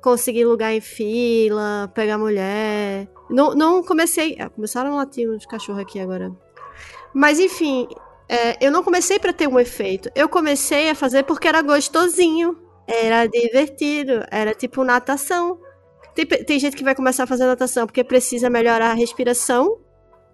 conseguir 0.00 0.44
lugar 0.44 0.72
em 0.72 0.80
fila, 0.80 1.90
pegar 1.94 2.18
mulher. 2.18 3.08
Não, 3.28 3.54
não 3.54 3.82
comecei. 3.82 4.36
Ah, 4.40 4.48
começaram 4.48 4.92
a 4.92 4.96
latir 4.96 5.30
uns 5.30 5.46
cachorros 5.46 5.82
aqui 5.82 6.00
agora. 6.00 6.32
Mas 7.14 7.38
enfim, 7.38 7.88
é, 8.30 8.56
eu 8.64 8.70
não 8.70 8.84
comecei 8.84 9.18
para 9.18 9.32
ter 9.32 9.48
um 9.48 9.58
efeito. 9.58 10.08
Eu 10.14 10.28
comecei 10.28 10.88
a 10.88 10.94
fazer 10.94 11.24
porque 11.24 11.48
era 11.48 11.60
gostosinho, 11.62 12.56
era 12.86 13.26
divertido, 13.26 14.24
era 14.30 14.54
tipo 14.54 14.84
natação. 14.84 15.58
Tem, 16.14 16.24
tem 16.24 16.60
gente 16.60 16.76
que 16.76 16.84
vai 16.84 16.94
começar 16.94 17.24
a 17.24 17.26
fazer 17.26 17.44
natação 17.44 17.88
porque 17.88 18.04
precisa 18.04 18.48
melhorar 18.48 18.92
a 18.92 18.94
respiração, 18.94 19.80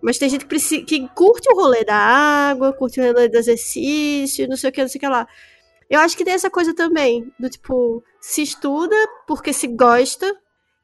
mas 0.02 0.18
tem 0.18 0.28
gente 0.28 0.42
que, 0.42 0.48
precisa, 0.48 0.84
que 0.84 1.08
curte 1.14 1.48
o 1.50 1.56
rolê 1.56 1.84
da 1.84 1.96
água, 1.96 2.70
curte 2.74 3.00
o 3.00 3.02
rolê 3.02 3.30
do 3.30 3.38
exercício, 3.38 4.46
não 4.46 4.58
sei 4.58 4.68
o 4.68 4.72
que, 4.74 4.82
não 4.82 4.88
sei 4.88 4.98
o 4.98 5.00
que 5.00 5.08
lá. 5.08 5.26
Eu 5.88 6.00
acho 6.00 6.18
que 6.18 6.24
tem 6.24 6.34
essa 6.34 6.50
coisa 6.50 6.74
também, 6.74 7.32
do 7.40 7.48
tipo, 7.48 8.04
se 8.20 8.42
estuda 8.42 8.96
porque 9.26 9.54
se 9.54 9.68
gosta, 9.68 10.30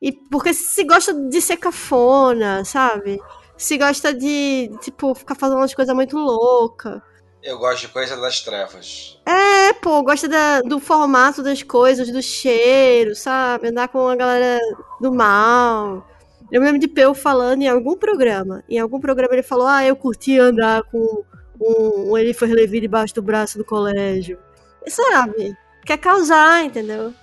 e 0.00 0.12
porque 0.30 0.54
se 0.54 0.82
gosta 0.84 1.12
de 1.12 1.42
ser 1.42 1.58
cafona, 1.58 2.64
sabe? 2.64 3.20
Se 3.62 3.78
gosta 3.78 4.12
de, 4.12 4.70
tipo, 4.80 5.14
ficar 5.14 5.34
fazendo 5.34 5.58
umas 5.58 5.74
coisas 5.74 5.94
muito 5.94 6.18
loucas. 6.18 7.00
Eu 7.42 7.58
gosto 7.58 7.82
de 7.82 7.88
coisa 7.88 8.16
das 8.16 8.40
trevas. 8.40 9.20
É, 9.26 9.72
pô, 9.74 10.02
gosta 10.02 10.28
da, 10.28 10.60
do 10.62 10.80
formato 10.80 11.42
das 11.42 11.62
coisas, 11.62 12.10
do 12.10 12.22
cheiro, 12.22 13.14
sabe? 13.14 13.68
Andar 13.68 13.88
com 13.88 14.06
a 14.08 14.16
galera 14.16 14.58
do 15.00 15.12
mal. 15.12 16.06
Eu 16.50 16.60
me 16.60 16.66
lembro 16.66 16.80
de 16.80 16.88
Peu 16.88 17.14
falando 17.14 17.62
em 17.62 17.68
algum 17.68 17.96
programa. 17.96 18.62
Em 18.68 18.78
algum 18.78 19.00
programa 19.00 19.34
ele 19.34 19.42
falou: 19.42 19.66
Ah, 19.66 19.84
eu 19.84 19.96
curti 19.96 20.38
andar 20.38 20.82
com 20.84 21.24
um, 21.60 22.10
um 22.10 22.18
ele 22.18 22.34
foi 22.34 22.48
levi 22.48 22.80
debaixo 22.80 23.14
do 23.14 23.22
braço 23.22 23.58
do 23.58 23.64
colégio. 23.64 24.38
E 24.84 24.90
sabe? 24.90 25.56
Quer 25.84 25.98
causar, 25.98 26.64
entendeu? 26.64 27.14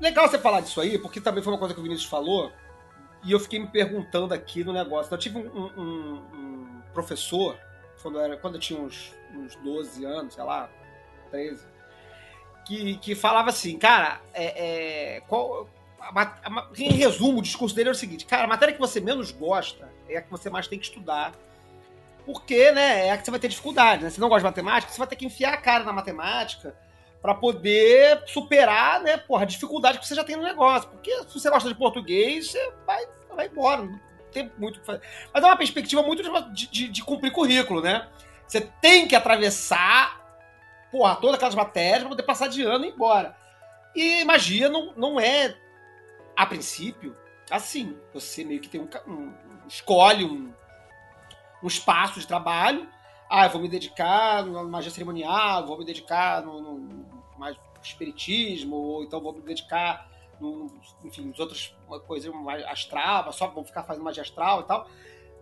Legal 0.00 0.28
você 0.28 0.38
falar 0.38 0.60
disso 0.60 0.80
aí, 0.80 0.98
porque 0.98 1.20
também 1.20 1.42
foi 1.42 1.52
uma 1.52 1.58
coisa 1.58 1.74
que 1.74 1.80
o 1.80 1.82
Vinícius 1.82 2.08
falou. 2.08 2.50
E 3.24 3.32
eu 3.32 3.40
fiquei 3.40 3.58
me 3.58 3.66
perguntando 3.66 4.34
aqui 4.34 4.62
no 4.62 4.72
negócio. 4.72 5.06
Então, 5.06 5.16
eu 5.16 5.20
tive 5.20 5.38
um, 5.38 5.70
um, 5.76 6.14
um 6.34 6.82
professor, 6.92 7.58
quando 8.02 8.18
eu, 8.18 8.24
era, 8.24 8.36
quando 8.36 8.54
eu 8.54 8.60
tinha 8.60 8.78
uns, 8.78 9.14
uns 9.34 9.56
12 9.56 10.04
anos, 10.04 10.34
sei 10.34 10.44
lá, 10.44 10.68
13, 11.30 11.66
que, 12.66 12.96
que 12.98 13.14
falava 13.14 13.50
assim, 13.50 13.78
cara, 13.78 14.20
é, 14.32 15.16
é 15.16 15.20
qual, 15.22 15.68
a, 16.00 16.68
em 16.76 16.92
resumo, 16.92 17.38
o 17.38 17.42
discurso 17.42 17.74
dele 17.74 17.88
era 17.88 17.96
o 17.96 17.98
seguinte, 17.98 18.26
cara, 18.26 18.44
a 18.44 18.48
matéria 18.48 18.74
que 18.74 18.80
você 18.80 19.00
menos 19.00 19.30
gosta 19.30 19.90
é 20.08 20.18
a 20.18 20.22
que 20.22 20.30
você 20.30 20.50
mais 20.50 20.66
tem 20.66 20.78
que 20.78 20.86
estudar. 20.86 21.32
Porque, 22.26 22.72
né, 22.72 23.08
é 23.08 23.10
a 23.12 23.18
que 23.18 23.24
você 23.24 23.30
vai 23.30 23.40
ter 23.40 23.48
dificuldade, 23.48 24.02
né? 24.02 24.10
Se 24.10 24.18
não 24.18 24.28
gosta 24.28 24.40
de 24.40 24.46
matemática, 24.46 24.90
você 24.90 24.98
vai 24.98 25.06
ter 25.06 25.16
que 25.16 25.26
enfiar 25.26 25.52
a 25.52 25.58
cara 25.58 25.84
na 25.84 25.92
matemática 25.92 26.74
para 27.20 27.34
poder 27.34 28.22
superar, 28.26 29.00
né, 29.00 29.16
porra, 29.16 29.42
a 29.42 29.46
dificuldade 29.46 29.98
que 29.98 30.06
você 30.06 30.14
já 30.14 30.24
tem 30.24 30.36
no 30.36 30.42
negócio. 30.42 30.88
Porque 30.90 31.10
se 31.24 31.38
você 31.38 31.50
gosta 31.50 31.68
de 31.68 31.74
português, 31.74 32.50
você 32.50 32.72
vai, 32.86 33.06
vai 33.34 33.46
embora. 33.46 33.82
Não 33.82 34.00
tem 34.32 34.50
muito 34.58 34.76
o 34.76 34.80
que 34.80 34.86
fazer. 34.86 35.02
Mas 35.32 35.42
é 35.42 35.46
uma 35.46 35.56
perspectiva 35.56 36.02
muito 36.02 36.22
de, 36.52 36.66
de, 36.68 36.88
de 36.88 37.04
cumprir 37.04 37.32
currículo, 37.32 37.80
né? 37.80 38.08
Você 38.46 38.60
tem 38.80 39.06
que 39.08 39.16
atravessar, 39.16 40.20
porra, 40.90 41.16
todas 41.16 41.36
aquelas 41.36 41.54
matérias 41.54 42.00
para 42.00 42.08
poder 42.08 42.22
passar 42.24 42.48
de 42.48 42.62
ano 42.62 42.84
e 42.84 42.88
ir 42.88 42.92
embora. 42.92 43.36
E 43.94 44.24
magia 44.24 44.68
não, 44.68 44.92
não 44.96 45.20
é, 45.20 45.56
a 46.36 46.44
princípio, 46.46 47.16
assim. 47.50 47.96
Você 48.12 48.44
meio 48.44 48.60
que 48.60 48.68
tem 48.68 48.80
um, 48.80 48.88
um 49.06 49.32
escolhe 49.66 50.24
um, 50.24 50.52
um 51.62 51.66
espaço 51.66 52.20
de 52.20 52.26
trabalho. 52.26 52.88
Ah, 53.30 53.46
eu 53.46 53.50
vou 53.50 53.60
me 53.60 53.68
dedicar 53.68 54.44
na 54.44 54.62
magia 54.64 54.90
cerimonial, 54.90 55.66
vou 55.66 55.78
me 55.78 55.84
dedicar 55.84 56.42
no, 56.42 56.60
no 56.60 57.04
espiritismo, 57.82 58.76
ou 58.76 59.04
então 59.04 59.20
vou 59.20 59.32
me 59.32 59.40
dedicar, 59.40 60.08
enfim, 61.04 61.22
nos 61.22 61.38
outras 61.38 61.74
coisas 62.06 62.32
mais 62.34 62.64
astral, 62.64 63.32
só 63.32 63.48
vou 63.48 63.64
ficar 63.64 63.84
fazendo 63.84 64.04
magia 64.04 64.22
astral 64.22 64.60
e 64.60 64.64
tal, 64.64 64.88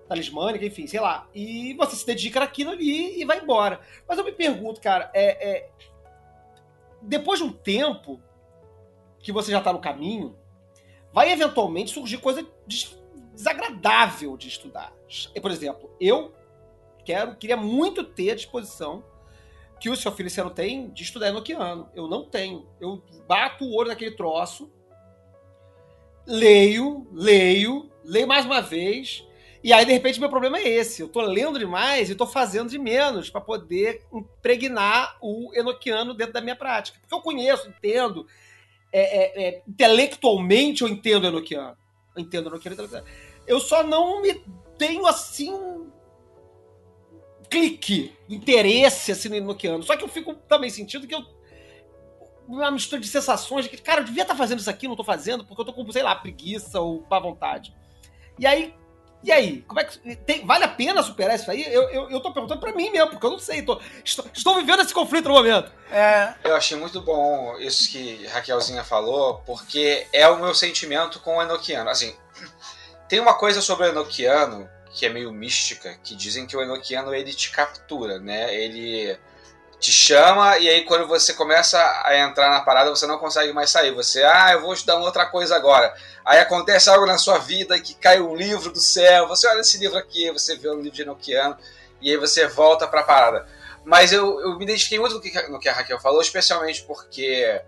talismânica, 0.08 0.64
enfim, 0.64 0.86
sei 0.86 1.00
lá. 1.00 1.26
E 1.34 1.74
você 1.74 1.96
se 1.96 2.06
dedica 2.06 2.40
naquilo 2.40 2.70
ali 2.70 3.20
e 3.20 3.24
vai 3.24 3.40
embora. 3.40 3.80
Mas 4.06 4.18
eu 4.18 4.24
me 4.24 4.32
pergunto, 4.32 4.80
cara, 4.80 5.10
é, 5.14 5.50
é 5.50 5.70
depois 7.02 7.38
de 7.38 7.44
um 7.44 7.52
tempo 7.52 8.20
que 9.18 9.32
você 9.32 9.50
já 9.50 9.58
está 9.58 9.72
no 9.72 9.80
caminho, 9.80 10.36
vai 11.12 11.30
eventualmente 11.30 11.92
surgir 11.92 12.18
coisa 12.18 12.46
desagradável 12.66 14.36
de 14.36 14.48
estudar. 14.48 14.92
Por 15.40 15.50
exemplo, 15.50 15.90
eu 16.00 16.32
quero, 17.04 17.36
queria 17.36 17.56
muito 17.56 18.04
ter 18.04 18.30
a 18.30 18.34
disposição 18.34 19.04
que 19.80 19.90
o 19.90 19.96
seu 19.96 20.12
Feliciano 20.12 20.50
tem 20.50 20.90
de 20.90 21.02
estudar 21.02 21.28
enoquiano. 21.28 21.90
Eu 21.94 22.06
não 22.06 22.24
tenho. 22.24 22.68
Eu 22.80 23.02
bato 23.26 23.64
o 23.64 23.74
olho 23.74 23.88
naquele 23.88 24.12
troço, 24.12 24.72
leio, 26.26 27.06
leio, 27.12 27.90
leio 28.04 28.26
mais 28.26 28.44
uma 28.44 28.60
vez, 28.60 29.24
E 29.64 29.72
aí, 29.72 29.84
de 29.84 29.92
repente, 29.92 30.18
meu 30.18 30.28
problema 30.28 30.58
é 30.58 30.68
esse. 30.68 31.02
Eu 31.02 31.08
tô 31.08 31.20
lendo 31.20 31.56
demais 31.56 32.10
e 32.10 32.16
tô 32.16 32.26
fazendo 32.26 32.68
de 32.68 32.78
menos 32.80 33.30
para 33.30 33.40
poder 33.40 34.02
impregnar 34.12 35.16
o 35.20 35.52
enoquiano 35.54 36.14
dentro 36.14 36.32
da 36.32 36.40
minha 36.40 36.56
prática. 36.56 36.98
Porque 37.00 37.14
eu 37.14 37.20
conheço, 37.20 37.68
entendo. 37.68 38.26
É, 38.92 39.00
é, 39.00 39.48
é, 39.48 39.62
intelectualmente 39.66 40.82
eu 40.82 40.88
entendo 40.88 41.28
enoquiano. 41.28 41.76
Eu 42.16 42.22
entendo 42.22 42.48
enoquiano. 42.48 43.04
Eu 43.46 43.60
só 43.60 43.84
não 43.84 44.20
me 44.20 44.42
tenho 44.76 45.06
assim 45.06 45.52
clique, 47.48 48.12
interesse 48.28 49.12
assim 49.12 49.28
no 49.28 49.36
enoquiano. 49.36 49.82
Só 49.84 49.96
que 49.96 50.02
eu 50.02 50.08
fico 50.08 50.34
também 50.34 50.70
sentindo 50.70 51.06
que 51.06 51.14
eu 51.14 51.24
uma 52.56 52.70
mistura 52.70 53.00
de 53.00 53.08
sensações 53.08 53.64
de 53.64 53.70
que, 53.70 53.82
cara, 53.82 54.00
eu 54.00 54.04
devia 54.04 54.22
estar 54.22 54.34
fazendo 54.34 54.58
isso 54.58 54.70
aqui, 54.70 54.88
não 54.88 54.96
tô 54.96 55.04
fazendo, 55.04 55.44
porque 55.44 55.60
eu 55.60 55.64
tô 55.64 55.72
com, 55.72 55.90
sei 55.90 56.02
lá, 56.02 56.14
preguiça 56.14 56.80
ou 56.80 57.06
má 57.10 57.18
vontade. 57.18 57.74
E 58.38 58.46
aí, 58.46 58.74
e 59.22 59.30
aí? 59.30 59.62
Como 59.62 59.78
é 59.78 59.84
que. 59.84 60.16
Tem, 60.16 60.44
vale 60.44 60.64
a 60.64 60.68
pena 60.68 61.02
superar 61.02 61.36
isso 61.36 61.50
aí? 61.50 61.62
Eu, 61.72 61.88
eu, 61.90 62.10
eu 62.10 62.20
tô 62.20 62.32
perguntando 62.32 62.60
pra 62.60 62.74
mim 62.74 62.90
mesmo, 62.90 63.10
porque 63.10 63.24
eu 63.24 63.30
não 63.30 63.38
sei. 63.38 63.62
Tô, 63.62 63.80
estou, 64.04 64.24
estou 64.34 64.56
vivendo 64.56 64.82
esse 64.82 64.92
conflito 64.92 65.28
no 65.28 65.34
momento. 65.34 65.70
É... 65.90 66.34
Eu 66.42 66.56
achei 66.56 66.76
muito 66.76 67.00
bom 67.00 67.56
isso 67.58 67.90
que 67.90 68.26
Raquelzinha 68.26 68.82
falou, 68.82 69.42
porque 69.46 70.06
é 70.12 70.28
o 70.28 70.38
meu 70.38 70.54
sentimento 70.54 71.20
com 71.20 71.36
o 71.36 71.42
Enochiano. 71.42 71.88
Assim, 71.88 72.14
tem 73.08 73.20
uma 73.20 73.34
coisa 73.34 73.60
sobre 73.60 73.86
o 73.86 73.90
Enochiano 73.90 74.68
que 74.92 75.06
é 75.06 75.08
meio 75.08 75.32
mística, 75.32 75.96
que 76.02 76.14
dizem 76.14 76.46
que 76.46 76.56
o 76.56 76.60
Enochiano 76.60 77.14
ele 77.14 77.32
te 77.32 77.50
captura, 77.50 78.18
né? 78.18 78.54
Ele 78.54 79.16
te 79.82 79.92
chama 79.92 80.58
e 80.58 80.68
aí 80.68 80.84
quando 80.84 81.08
você 81.08 81.34
começa 81.34 81.76
a 82.04 82.16
entrar 82.16 82.48
na 82.50 82.60
parada 82.60 82.88
você 82.88 83.04
não 83.04 83.18
consegue 83.18 83.52
mais 83.52 83.68
sair. 83.68 83.92
Você, 83.92 84.22
ah, 84.22 84.52
eu 84.52 84.60
vou 84.60 84.72
estudar 84.72 84.96
outra 84.96 85.26
coisa 85.26 85.56
agora. 85.56 85.92
Aí 86.24 86.38
acontece 86.38 86.88
algo 86.88 87.04
na 87.04 87.18
sua 87.18 87.38
vida 87.38 87.78
que 87.80 87.92
cai 87.94 88.20
um 88.20 88.36
livro 88.36 88.70
do 88.70 88.78
céu, 88.78 89.26
você 89.26 89.48
olha 89.48 89.60
esse 89.60 89.78
livro 89.78 89.98
aqui, 89.98 90.30
você 90.30 90.56
vê 90.56 90.70
um 90.70 90.76
livro 90.80 90.92
de 90.92 91.02
Enochiano 91.02 91.58
e 92.00 92.12
aí 92.12 92.16
você 92.16 92.46
volta 92.46 92.86
pra 92.86 93.02
parada. 93.02 93.44
Mas 93.84 94.12
eu, 94.12 94.40
eu 94.40 94.56
me 94.56 94.62
identifiquei 94.62 95.00
muito 95.00 95.16
no 95.16 95.20
que, 95.20 95.48
no 95.48 95.58
que 95.58 95.68
a 95.68 95.72
Raquel 95.72 95.98
falou, 95.98 96.22
especialmente 96.22 96.84
porque 96.84 97.60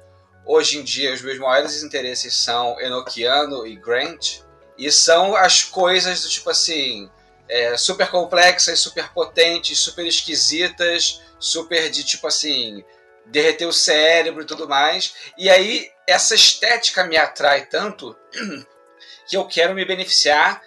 hoje 0.47 0.79
em 0.79 0.85
dia 0.85 1.13
os 1.13 1.21
meus 1.21 1.39
maiores 1.39 1.83
interesses 1.83 2.45
são 2.45 2.81
Enochiano 2.81 3.67
e 3.67 3.75
Grant, 3.75 4.39
e 4.79 4.91
são 4.93 5.35
as 5.35 5.65
coisas 5.65 6.23
do 6.23 6.29
tipo 6.29 6.49
assim, 6.51 7.11
é, 7.49 7.77
super 7.77 8.09
complexas, 8.09 8.79
super 8.79 9.13
potentes, 9.13 9.79
super 9.81 10.07
esquisitas, 10.07 11.21
super 11.45 11.91
de 11.91 12.03
tipo 12.03 12.27
assim, 12.27 12.83
derreter 13.27 13.67
o 13.67 13.73
cérebro 13.73 14.43
e 14.43 14.47
tudo 14.47 14.69
mais. 14.69 15.15
E 15.37 15.51
aí 15.51 15.91
essa 16.07 16.35
estética 16.35 17.05
me 17.05 17.17
atrai 17.17 17.67
tanto 17.67 18.17
que 19.29 19.37
eu 19.37 19.47
quero 19.47 19.75
me 19.75 19.85
beneficiar 19.85 20.63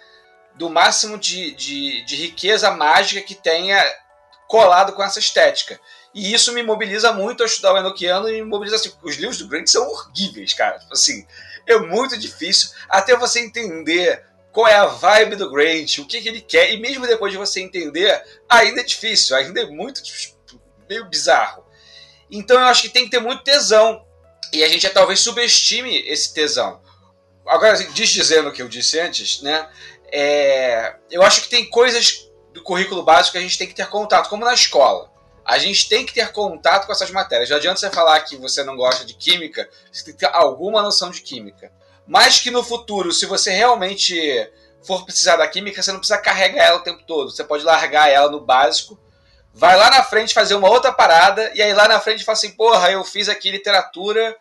do 0.54 0.70
máximo 0.70 1.18
de, 1.18 1.52
de, 1.52 2.04
de 2.04 2.16
riqueza 2.16 2.70
mágica 2.70 3.26
que 3.26 3.34
tenha 3.34 3.82
colado 4.48 4.92
com 4.92 5.02
essa 5.02 5.18
estética. 5.18 5.78
E 6.14 6.32
isso 6.32 6.52
me 6.52 6.62
mobiliza 6.62 7.12
muito 7.12 7.42
a 7.42 7.46
estudar 7.46 7.74
o 7.74 7.78
Enochiano 7.78 8.28
e 8.28 8.40
me 8.40 8.42
mobiliza 8.42 8.76
assim, 8.76 8.92
os 9.02 9.16
livros 9.16 9.38
do 9.38 9.46
Grant 9.46 9.68
são 9.68 9.86
horríveis, 9.88 10.52
cara. 10.52 10.78
Tipo 10.78 10.94
assim, 10.94 11.26
é 11.66 11.78
muito 11.78 12.16
difícil 12.16 12.70
até 12.88 13.14
você 13.14 13.40
entender 13.40 14.24
qual 14.50 14.66
é 14.66 14.74
a 14.74 14.86
vibe 14.86 15.36
do 15.36 15.50
Grant, 15.50 15.98
o 15.98 16.06
que, 16.06 16.20
que 16.20 16.28
ele 16.28 16.40
quer, 16.40 16.72
e 16.72 16.78
mesmo 16.78 17.06
depois 17.06 17.30
de 17.30 17.38
você 17.38 17.60
entender, 17.60 18.20
ainda 18.48 18.80
é 18.80 18.84
difícil, 18.84 19.36
ainda 19.36 19.60
é 19.60 19.66
muito 19.66 20.02
meio 20.88 21.04
bizarro. 21.06 21.64
Então 22.30 22.58
eu 22.58 22.66
acho 22.66 22.82
que 22.82 22.88
tem 22.88 23.04
que 23.04 23.10
ter 23.10 23.20
muito 23.20 23.42
tesão. 23.42 24.04
E 24.52 24.64
a 24.64 24.68
gente 24.68 24.88
talvez 24.88 25.20
subestime 25.20 25.96
esse 26.06 26.32
tesão. 26.32 26.80
Agora, 27.46 27.72
assim, 27.72 27.90
desdizendo 27.92 28.48
o 28.48 28.52
que 28.52 28.62
eu 28.62 28.68
disse 28.68 28.98
antes, 28.98 29.42
né? 29.42 29.68
É, 30.10 30.96
eu 31.10 31.22
acho 31.22 31.42
que 31.42 31.48
tem 31.48 31.68
coisas 31.68 32.30
do 32.52 32.62
currículo 32.62 33.02
básico 33.02 33.32
que 33.32 33.38
a 33.38 33.42
gente 33.42 33.58
tem 33.58 33.66
que 33.66 33.74
ter 33.74 33.86
contato, 33.88 34.28
como 34.28 34.44
na 34.44 34.54
escola. 34.54 35.10
A 35.44 35.58
gente 35.58 35.88
tem 35.88 36.04
que 36.04 36.12
ter 36.12 36.30
contato 36.32 36.86
com 36.86 36.92
essas 36.92 37.10
matérias. 37.10 37.48
Não 37.48 37.56
adianta 37.56 37.80
você 37.80 37.90
falar 37.90 38.20
que 38.20 38.36
você 38.36 38.62
não 38.62 38.76
gosta 38.76 39.04
de 39.04 39.14
química, 39.14 39.68
você 39.90 40.04
tem 40.04 40.14
que 40.14 40.20
ter 40.20 40.30
alguma 40.32 40.82
noção 40.82 41.10
de 41.10 41.22
química. 41.22 41.72
Mas 42.06 42.38
que 42.38 42.50
no 42.50 42.62
futuro, 42.62 43.12
se 43.12 43.26
você 43.26 43.50
realmente 43.50 44.16
for 44.82 45.04
precisar 45.04 45.36
da 45.36 45.48
química, 45.48 45.82
você 45.82 45.90
não 45.90 45.98
precisa 45.98 46.20
carregar 46.20 46.64
ela 46.64 46.78
o 46.78 46.82
tempo 46.82 47.02
todo. 47.06 47.30
Você 47.30 47.44
pode 47.44 47.64
largar 47.64 48.10
ela 48.10 48.30
no 48.30 48.40
básico 48.40 48.98
vai 49.54 49.76
lá 49.76 49.90
na 49.90 50.02
frente 50.02 50.34
fazer 50.34 50.54
uma 50.54 50.68
outra 50.68 50.92
parada, 50.92 51.50
e 51.54 51.62
aí 51.62 51.72
lá 51.72 51.88
na 51.88 52.00
frente 52.00 52.24
fala 52.24 52.36
assim, 52.36 52.50
porra, 52.52 52.90
eu 52.90 53.04
fiz 53.04 53.28
aqui 53.28 53.50
literatura, 53.50 54.36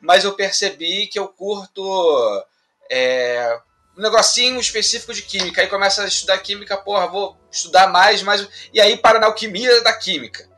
mas 0.00 0.24
eu 0.24 0.34
percebi 0.34 1.06
que 1.06 1.18
eu 1.18 1.28
curto 1.28 2.44
é, 2.90 3.58
um 3.96 4.02
negocinho 4.02 4.60
específico 4.60 5.12
de 5.12 5.22
química. 5.22 5.60
Aí 5.60 5.66
começa 5.66 6.02
a 6.02 6.06
estudar 6.06 6.38
química, 6.38 6.76
porra, 6.76 7.08
vou 7.08 7.36
estudar 7.50 7.88
mais, 7.88 8.22
mais. 8.22 8.46
E 8.72 8.80
aí 8.80 8.96
para 8.96 9.18
na 9.18 9.26
alquimia 9.26 9.82
da 9.82 9.92
química. 9.92 10.48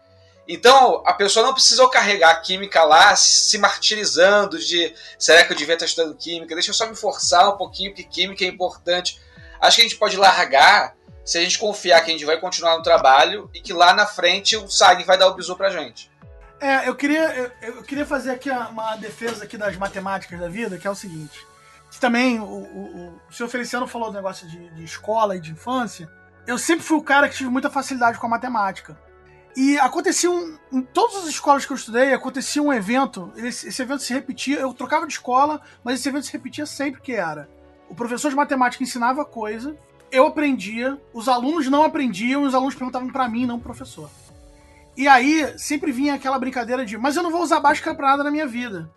Então, 0.47 1.03
a 1.07 1.15
pessoa 1.15 1.47
não 1.47 1.55
precisou 1.55 1.89
carregar 1.89 2.31
a 2.31 2.41
química 2.41 2.83
lá, 2.83 3.15
se 3.15 3.57
martirizando 3.57 4.59
de 4.59 4.93
será 5.17 5.45
que 5.45 5.53
eu 5.53 5.57
devia 5.57 5.75
estar 5.75 5.87
estudando 5.87 6.17
química? 6.17 6.55
Deixa 6.55 6.71
eu 6.71 6.75
só 6.75 6.87
me 6.87 6.97
forçar 6.97 7.49
um 7.49 7.57
pouquinho, 7.57 7.93
porque 7.93 8.03
química 8.03 8.45
é 8.45 8.49
importante. 8.49 9.21
Acho 9.61 9.77
que 9.77 9.83
a 9.83 9.85
gente 9.85 9.97
pode 9.97 10.17
largar 10.17 10.97
se 11.25 11.39
a 11.39 11.41
gente 11.41 11.59
confiar 11.59 12.01
que 12.03 12.11
a 12.11 12.13
gente 12.13 12.25
vai 12.25 12.39
continuar 12.39 12.77
no 12.77 12.83
trabalho 12.83 13.51
e 13.55 13.61
que 13.61 13.73
lá 13.73 13.95
na 13.95 14.07
frente 14.07 14.57
o 14.57 14.69
SAG 14.69 15.05
vai 15.05 15.19
dar 15.19 15.29
o 15.29 15.35
bisu 15.35 15.57
pra 15.57 15.71
gente. 15.71 16.11
É, 16.61 16.89
eu 16.89 16.95
queria, 16.95 17.35
eu, 17.35 17.53
eu 17.63 17.83
queria 17.83 18.05
fazer 18.05 18.33
aqui 18.33 18.51
uma 18.51 18.97
defesa 18.97 19.45
aqui 19.45 19.57
das 19.57 19.77
matemáticas 19.77 20.39
da 20.39 20.49
vida, 20.49 20.77
que 20.77 20.87
é 20.87 20.91
o 20.91 20.95
seguinte. 20.95 21.39
Também 21.99 22.39
o, 22.39 22.45
o, 22.45 23.21
o 23.29 23.33
senhor 23.33 23.49
Feliciano 23.49 23.87
falou 23.87 24.11
do 24.11 24.15
negócio 24.15 24.47
de, 24.47 24.69
de 24.71 24.85
escola 24.85 25.37
e 25.37 25.41
de 25.41 25.53
infância. 25.53 26.11
Eu 26.47 26.59
sempre 26.59 26.85
fui 26.85 26.97
o 26.97 27.03
cara 27.03 27.29
que 27.29 27.37
tive 27.37 27.51
muita 27.51 27.71
facilidade 27.71 28.19
com 28.19 28.27
a 28.27 28.31
matemática. 28.31 28.97
E 29.57 29.79
acontecia 29.79 30.31
um, 30.31 30.57
em 30.73 30.83
todas 30.83 31.17
as 31.17 31.27
escolas 31.27 31.67
que 31.67 31.73
eu 31.73 31.77
estudei, 31.77 32.13
acontecia 32.13 32.63
um 32.63 32.73
evento, 32.73 33.33
esse, 33.37 33.69
esse, 33.69 33.83
evento 33.83 34.03
se 34.03 34.13
repetia, 34.13 34.61
eu 34.61 34.73
trocava 34.73 35.07
de 35.07 35.15
escola, 35.15 35.61
mas 35.83 35.99
esse 35.99 36.09
evento 36.09 36.27
se 36.27 36.33
repetia 36.33 36.65
sempre 36.67 37.01
que 37.01 37.13
era. 37.13 37.49
O 37.89 37.95
professor 37.95 38.31
de 38.31 38.37
matemática 38.37 38.85
ensinava 38.85 39.25
coisa, 39.25 39.77
eu 40.11 40.27
aprendia, 40.27 41.01
os 41.13 41.29
alunos 41.29 41.69
não 41.69 41.85
aprendiam, 41.85 42.43
os 42.43 42.55
alunos 42.55 42.75
perguntavam 42.75 43.09
para 43.11 43.29
mim, 43.29 43.47
não 43.47 43.59
pro 43.59 43.73
professor. 43.73 44.11
E 44.97 45.07
aí 45.07 45.57
sempre 45.59 45.93
vinha 45.93 46.15
aquela 46.15 46.39
brincadeira 46.39 46.85
de, 46.85 46.99
mas 46.99 47.17
eu 47.17 47.23
não 47.23 47.31
vou 47.31 47.43
usar 47.43 47.61
Bhaskara 47.61 47.97
pra 47.97 48.09
nada 48.09 48.25
na 48.25 48.31
minha 48.31 48.47
vida. 48.47 48.91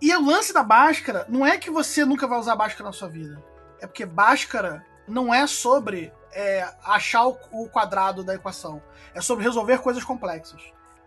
E 0.00 0.14
o 0.14 0.24
lance 0.24 0.52
da 0.52 0.62
Bhaskara 0.62 1.26
não 1.28 1.46
é 1.46 1.58
que 1.58 1.70
você 1.70 2.04
nunca 2.04 2.26
vai 2.26 2.38
usar 2.38 2.56
Bhaskara 2.56 2.84
na 2.84 2.92
sua 2.92 3.08
vida. 3.08 3.42
É 3.80 3.86
porque 3.86 4.06
Bhaskara 4.06 4.84
não 5.08 5.32
é 5.32 5.46
sobre 5.46 6.12
é, 6.32 6.66
achar 6.84 7.26
o, 7.26 7.38
o 7.52 7.68
quadrado 7.68 8.22
da 8.22 8.34
equação. 8.34 8.82
É 9.14 9.20
sobre 9.20 9.44
resolver 9.44 9.78
coisas 9.78 10.04
complexas. 10.04 10.62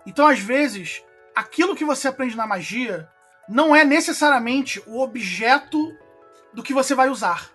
Então, 0.06 0.28
às 0.28 0.40
vezes, 0.40 1.04
aquilo 1.36 1.76
que 1.76 1.86
você 1.86 2.08
aprende 2.08 2.36
na 2.36 2.46
magia 2.46 3.10
não 3.48 3.76
é 3.76 3.84
necessariamente 3.84 4.84
o 4.86 5.00
objeto 5.00 5.80
do 6.54 6.62
que 6.62 6.74
você 6.74 6.94
vai 6.94 7.10
usar 7.10 7.53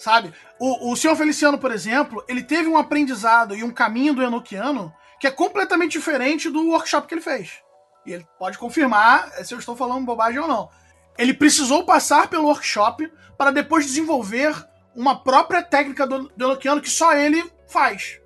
sabe? 0.00 0.32
O, 0.58 0.90
o 0.90 0.96
senhor 0.96 1.14
Feliciano, 1.14 1.58
por 1.58 1.70
exemplo, 1.70 2.24
ele 2.26 2.42
teve 2.42 2.66
um 2.66 2.78
aprendizado 2.78 3.54
e 3.54 3.62
um 3.62 3.70
caminho 3.70 4.14
do 4.14 4.22
Enochiano 4.22 4.92
que 5.20 5.26
é 5.26 5.30
completamente 5.30 5.92
diferente 5.92 6.48
do 6.48 6.68
workshop 6.68 7.06
que 7.06 7.12
ele 7.12 7.20
fez. 7.20 7.62
E 8.06 8.12
ele 8.14 8.26
pode 8.38 8.56
confirmar 8.56 9.30
se 9.44 9.52
eu 9.52 9.58
estou 9.58 9.76
falando 9.76 10.06
bobagem 10.06 10.40
ou 10.40 10.48
não. 10.48 10.70
Ele 11.18 11.34
precisou 11.34 11.84
passar 11.84 12.28
pelo 12.28 12.46
workshop 12.46 13.12
para 13.36 13.50
depois 13.50 13.84
desenvolver 13.84 14.54
uma 14.96 15.22
própria 15.22 15.62
técnica 15.62 16.06
do, 16.06 16.30
do 16.34 16.44
Enochiano 16.46 16.80
que 16.80 16.88
só 16.88 17.12
ele 17.12 17.44
faz. 17.68 18.18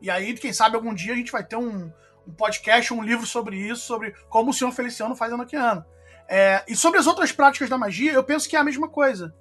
E 0.00 0.08
aí, 0.08 0.32
quem 0.34 0.52
sabe, 0.52 0.76
algum 0.76 0.94
dia 0.94 1.12
a 1.12 1.16
gente 1.16 1.32
vai 1.32 1.42
ter 1.42 1.56
um, 1.56 1.90
um 2.24 2.32
podcast, 2.32 2.94
um 2.94 3.02
livro 3.02 3.26
sobre 3.26 3.56
isso, 3.56 3.84
sobre 3.84 4.14
como 4.28 4.50
o 4.50 4.54
senhor 4.54 4.70
Feliciano 4.70 5.16
faz 5.16 5.32
Enochiano. 5.32 5.84
É, 6.28 6.62
e 6.68 6.76
sobre 6.76 7.00
as 7.00 7.06
outras 7.08 7.32
práticas 7.32 7.68
da 7.68 7.76
magia, 7.76 8.12
eu 8.12 8.22
penso 8.22 8.48
que 8.48 8.54
é 8.54 8.60
a 8.60 8.64
mesma 8.64 8.88
coisa 8.88 9.34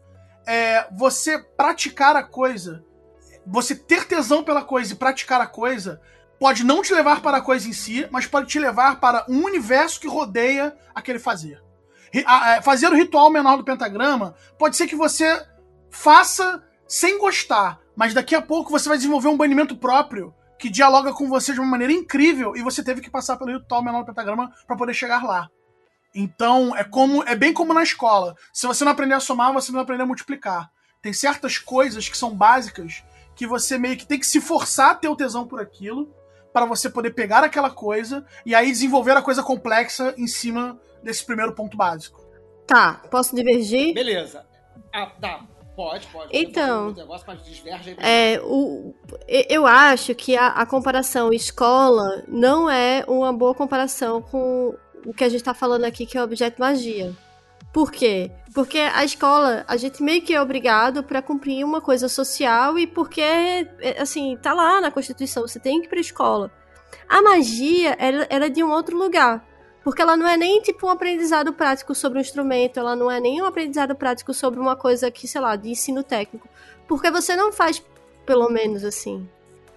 é, 0.45 0.88
você 0.93 1.39
praticar 1.39 2.15
a 2.15 2.23
coisa, 2.23 2.84
você 3.45 3.75
ter 3.75 4.05
tesão 4.05 4.43
pela 4.43 4.63
coisa 4.63 4.93
e 4.93 4.95
praticar 4.95 5.41
a 5.41 5.47
coisa, 5.47 6.01
pode 6.39 6.63
não 6.63 6.81
te 6.81 6.93
levar 6.93 7.21
para 7.21 7.38
a 7.38 7.41
coisa 7.41 7.67
em 7.67 7.73
si, 7.73 8.08
mas 8.12 8.27
pode 8.27 8.47
te 8.47 8.60
levar 8.60 8.99
para 8.99 9.25
um 9.27 9.43
universo 9.43 9.99
que 9.99 10.08
rodeia 10.08 10.75
aquele 10.93 11.19
fazer. 11.19 11.63
É, 12.13 12.62
fazer 12.62 12.88
o 12.88 12.95
ritual 12.95 13.29
menor 13.29 13.58
do 13.58 13.63
pentagrama 13.63 14.36
pode 14.58 14.77
ser 14.77 14.88
que 14.88 14.95
você 14.95 15.45
faça 15.89 16.63
sem 16.88 17.19
gostar, 17.19 17.79
mas 17.95 18.13
daqui 18.13 18.36
a 18.36 18.41
pouco 18.41 18.71
você 18.71 18.88
vai 18.88 18.97
desenvolver 18.97 19.27
um 19.27 19.38
banimento 19.38 19.75
próprio 19.75 20.34
que 20.58 20.69
dialoga 20.69 21.13
com 21.13 21.27
você 21.27 21.53
de 21.53 21.60
uma 21.60 21.69
maneira 21.69 21.91
incrível 21.91 22.55
e 22.55 22.62
você 22.62 22.84
teve 22.84 23.01
que 23.01 23.10
passar 23.10 23.38
pelo 23.38 23.51
ritual 23.51 23.84
menor 23.84 24.01
do 24.01 24.05
pentagrama 24.05 24.51
para 24.65 24.77
poder 24.77 24.93
chegar 24.93 25.23
lá. 25.23 25.49
Então, 26.15 26.73
é 26.75 26.84
como 26.84 27.23
é 27.23 27.36
bem 27.36 27.54
como 27.54 27.73
na 27.73 27.84
escola. 27.84 28.36
Se 28.54 28.65
você 28.65 28.86
não 28.86 28.93
aprender 28.93 29.15
a 29.15 29.19
somar, 29.19 29.51
você 29.51 29.71
não 29.71 29.82
aprender 29.82 30.04
a 30.04 30.08
multiplicar. 30.08 30.71
Tem 31.01 31.12
certas 31.12 31.58
coisas 31.58 32.08
que 32.08 32.17
são 32.17 32.34
básicas 32.34 33.04
que 33.36 33.45
você 33.45 33.78
meio 33.78 33.97
que 33.97 34.08
tem 34.08 34.17
que 34.17 34.25
se 34.25 34.39
forçar 34.39 34.91
a 34.91 34.95
ter 34.95 35.10
o 35.10 35.15
tesão 35.15 35.45
por 35.45 35.60
aquilo 35.60 36.10
para 36.54 36.65
você 36.65 36.89
poder 36.89 37.12
pegar 37.12 37.43
aquela 37.43 37.69
coisa 37.69 38.25
e 38.45 38.56
aí 38.56 38.71
desenvolver 38.71 39.12
a 39.12 39.21
coisa 39.21 39.43
complexa 39.43 40.15
em 40.17 40.25
cima 40.25 40.80
desse 41.04 41.25
primeiro 41.25 41.54
ponto 41.54 41.75
básico. 41.75 42.25
Tá, 42.65 43.01
posso 43.12 43.36
divergir? 43.36 43.93
Beleza. 43.93 44.47
Ah, 44.93 45.12
tá. 45.19 45.41
Pode, 45.75 46.08
pode. 46.08 46.30
Então, 46.32 46.93
negócio. 46.93 47.25
É, 47.97 48.39
o, 48.41 48.95
eu 49.28 49.67
acho 49.67 50.15
que 50.15 50.38
a, 50.38 50.47
a 50.47 50.65
comparação 50.65 51.34
escola 51.34 52.23
não 52.30 52.69
é 52.69 53.04
uma 53.06 53.34
boa 53.34 53.54
comparação 53.54 54.21
com 54.21 54.73
o 55.06 55.13
que 55.13 55.24
a 55.24 55.30
gente 55.30 55.44
tá 55.44 55.54
falando 55.54 55.86
aqui, 55.86 56.06
que 56.06 56.18
é 56.18 56.24
objeto 56.24 56.60
magia. 56.60 57.13
Por 57.72 57.91
quê? 57.91 58.32
Porque 58.54 58.78
a 58.78 59.04
escola, 59.04 59.65
a 59.68 59.76
gente 59.76 60.02
meio 60.02 60.22
que 60.22 60.34
é 60.34 60.41
obrigado 60.41 61.04
pra 61.04 61.22
cumprir 61.22 61.63
uma 61.63 61.82
coisa 61.82 62.08
social 62.08 62.80
e 62.80 62.88
porque, 62.88 63.22
é, 63.22 64.02
assim, 64.02 64.38
tá 64.41 64.54
lá 64.54 64.80
na 64.80 64.89
Constituição, 64.89 65.46
você 65.46 65.60
tem 65.60 65.82
que 65.82 65.88
ir 65.88 65.89
pra 65.89 66.00
escola. 66.00 66.52
A 67.08 67.22
magia, 67.22 67.96
ela, 68.00 68.26
ela 68.30 68.46
é 68.46 68.50
de 68.50 68.63
um 68.63 68.72
outro 68.72 68.98
lugar. 68.98 69.46
Porque 69.84 70.02
ela 70.02 70.18
não 70.18 70.28
é 70.28 70.36
nem, 70.36 70.62
tipo, 70.62 70.88
um 70.88 70.89
aprendizado 70.89 71.54
prático 71.54 71.94
sobre 71.94 72.18
um 72.18 72.22
instrumento, 72.22 72.80
ela 72.80 72.96
não 72.96 73.12
é 73.12 73.20
nem 73.20 73.41
um 73.41 73.46
aprendizado 73.46 73.94
prático 73.94 74.34
sobre 74.34 74.60
uma 74.60 74.76
coisa 74.76 75.12
que, 75.12 75.28
sei 75.28 75.41
lá, 75.41 75.56
de 75.56 75.70
ensino 75.70 76.02
técnico. 76.02 76.50
Porque 76.88 77.12
você 77.12 77.36
não 77.36 77.52
faz, 77.52 77.84
pelo 78.26 78.50
menos 78.50 78.84
assim. 78.84 79.30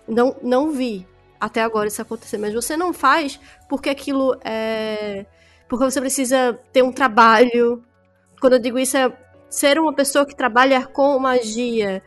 Não, 0.06 0.36
não 0.40 0.70
vi 0.70 1.06
até 1.40 1.62
agora 1.62 1.88
isso 1.88 2.02
acontecer, 2.02 2.38
mas 2.38 2.54
você 2.54 2.76
não 2.76 2.92
faz 2.92 3.38
porque 3.68 3.88
aquilo 3.90 4.36
é. 4.44 5.26
Porque 5.68 5.84
você 5.84 6.00
precisa 6.00 6.58
ter 6.72 6.82
um 6.82 6.92
trabalho. 6.92 7.82
Quando 8.40 8.54
eu 8.54 8.58
digo 8.58 8.78
isso, 8.78 8.96
é 8.96 9.12
ser 9.50 9.78
uma 9.78 9.94
pessoa 9.94 10.24
que 10.26 10.34
trabalha 10.34 10.86
com 10.86 11.18
magia. 11.18 12.02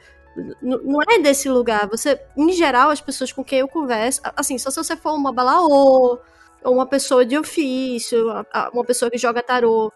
Não 0.62 1.00
é 1.10 1.20
desse 1.20 1.50
lugar. 1.50 1.88
Você, 1.90 2.20
em 2.38 2.52
geral, 2.54 2.90
as 2.90 3.02
pessoas 3.02 3.32
com 3.32 3.44
quem 3.44 3.60
eu 3.60 3.68
converso, 3.68 4.22
assim, 4.36 4.58
só 4.58 4.72
se 4.72 4.78
você 4.78 4.96
for 4.96 5.14
uma 5.14 5.32
balaô, 5.32 6.20
ou 6.64 6.74
uma 6.74 6.86
pessoa 6.86 7.26
de 7.26 7.38
ofício, 7.38 8.26
uma 8.74 8.84
pessoa 8.86 9.12
que 9.12 9.18
joga 9.18 9.44
tarô 9.44 9.92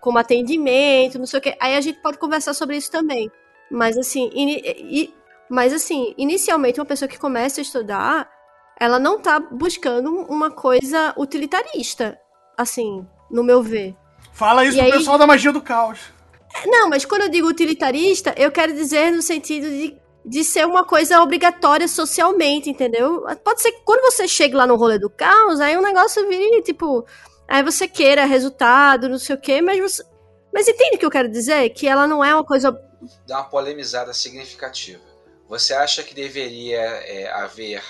como 0.00 0.18
atendimento, 0.18 1.18
não 1.18 1.26
sei 1.26 1.38
o 1.38 1.42
quê. 1.42 1.56
Aí 1.60 1.74
a 1.74 1.80
gente 1.80 2.00
pode 2.00 2.18
conversar 2.18 2.54
sobre 2.54 2.76
isso 2.76 2.90
também. 2.90 3.30
Mas 3.70 3.96
assim, 3.98 4.30
ini- 4.34 4.62
e- 4.64 5.14
mas 5.48 5.72
assim, 5.72 6.14
inicialmente 6.18 6.78
uma 6.80 6.86
pessoa 6.86 7.08
que 7.08 7.18
começa 7.18 7.60
a 7.60 7.62
estudar, 7.62 8.28
ela 8.80 8.98
não 8.98 9.18
tá 9.20 9.38
buscando 9.40 10.10
uma 10.28 10.50
coisa 10.50 11.12
utilitarista, 11.16 12.18
assim, 12.56 13.06
no 13.30 13.42
meu 13.42 13.62
ver. 13.62 13.96
Fala 14.32 14.64
isso 14.64 14.76
E 14.76 14.80
pro 14.80 14.86
aí- 14.86 14.98
pessoal 14.98 15.18
da 15.18 15.26
magia 15.26 15.52
do 15.52 15.60
caos. 15.60 15.98
Não, 16.66 16.88
mas 16.88 17.04
quando 17.04 17.22
eu 17.22 17.28
digo 17.28 17.46
utilitarista, 17.48 18.34
eu 18.36 18.50
quero 18.50 18.72
dizer 18.72 19.10
no 19.12 19.20
sentido 19.22 19.68
de, 19.68 19.96
de 20.24 20.44
ser 20.44 20.66
uma 20.66 20.84
coisa 20.84 21.20
obrigatória 21.22 21.86
socialmente, 21.86 22.70
entendeu? 22.70 23.24
Pode 23.44 23.60
ser 23.60 23.72
que 23.72 23.80
quando 23.84 24.00
você 24.10 24.26
chega 24.26 24.56
lá 24.56 24.66
no 24.66 24.76
rolê 24.76 24.98
do 24.98 25.10
caos, 25.10 25.60
aí 25.60 25.76
o 25.76 25.82
negócio 25.82 26.26
vire, 26.28 26.62
tipo, 26.62 27.04
aí 27.46 27.62
você 27.62 27.86
queira 27.86 28.24
resultado, 28.24 29.08
não 29.08 29.18
sei 29.18 29.36
o 29.36 29.40
quê, 29.40 29.60
mas 29.60 29.78
você. 29.78 30.02
Mas 30.52 30.66
entende 30.66 30.96
o 30.96 30.98
que 30.98 31.04
eu 31.06 31.10
quero 31.10 31.28
dizer? 31.28 31.68
Que 31.70 31.86
ela 31.86 32.06
não 32.06 32.24
é 32.24 32.34
uma 32.34 32.44
coisa. 32.44 32.72
Dá 33.26 33.40
uma 33.40 33.48
polemizada 33.48 34.14
significativa. 34.14 35.02
Você 35.48 35.74
acha 35.74 36.02
que 36.02 36.14
deveria 36.14 36.80
é, 36.80 37.30
haver 37.30 37.82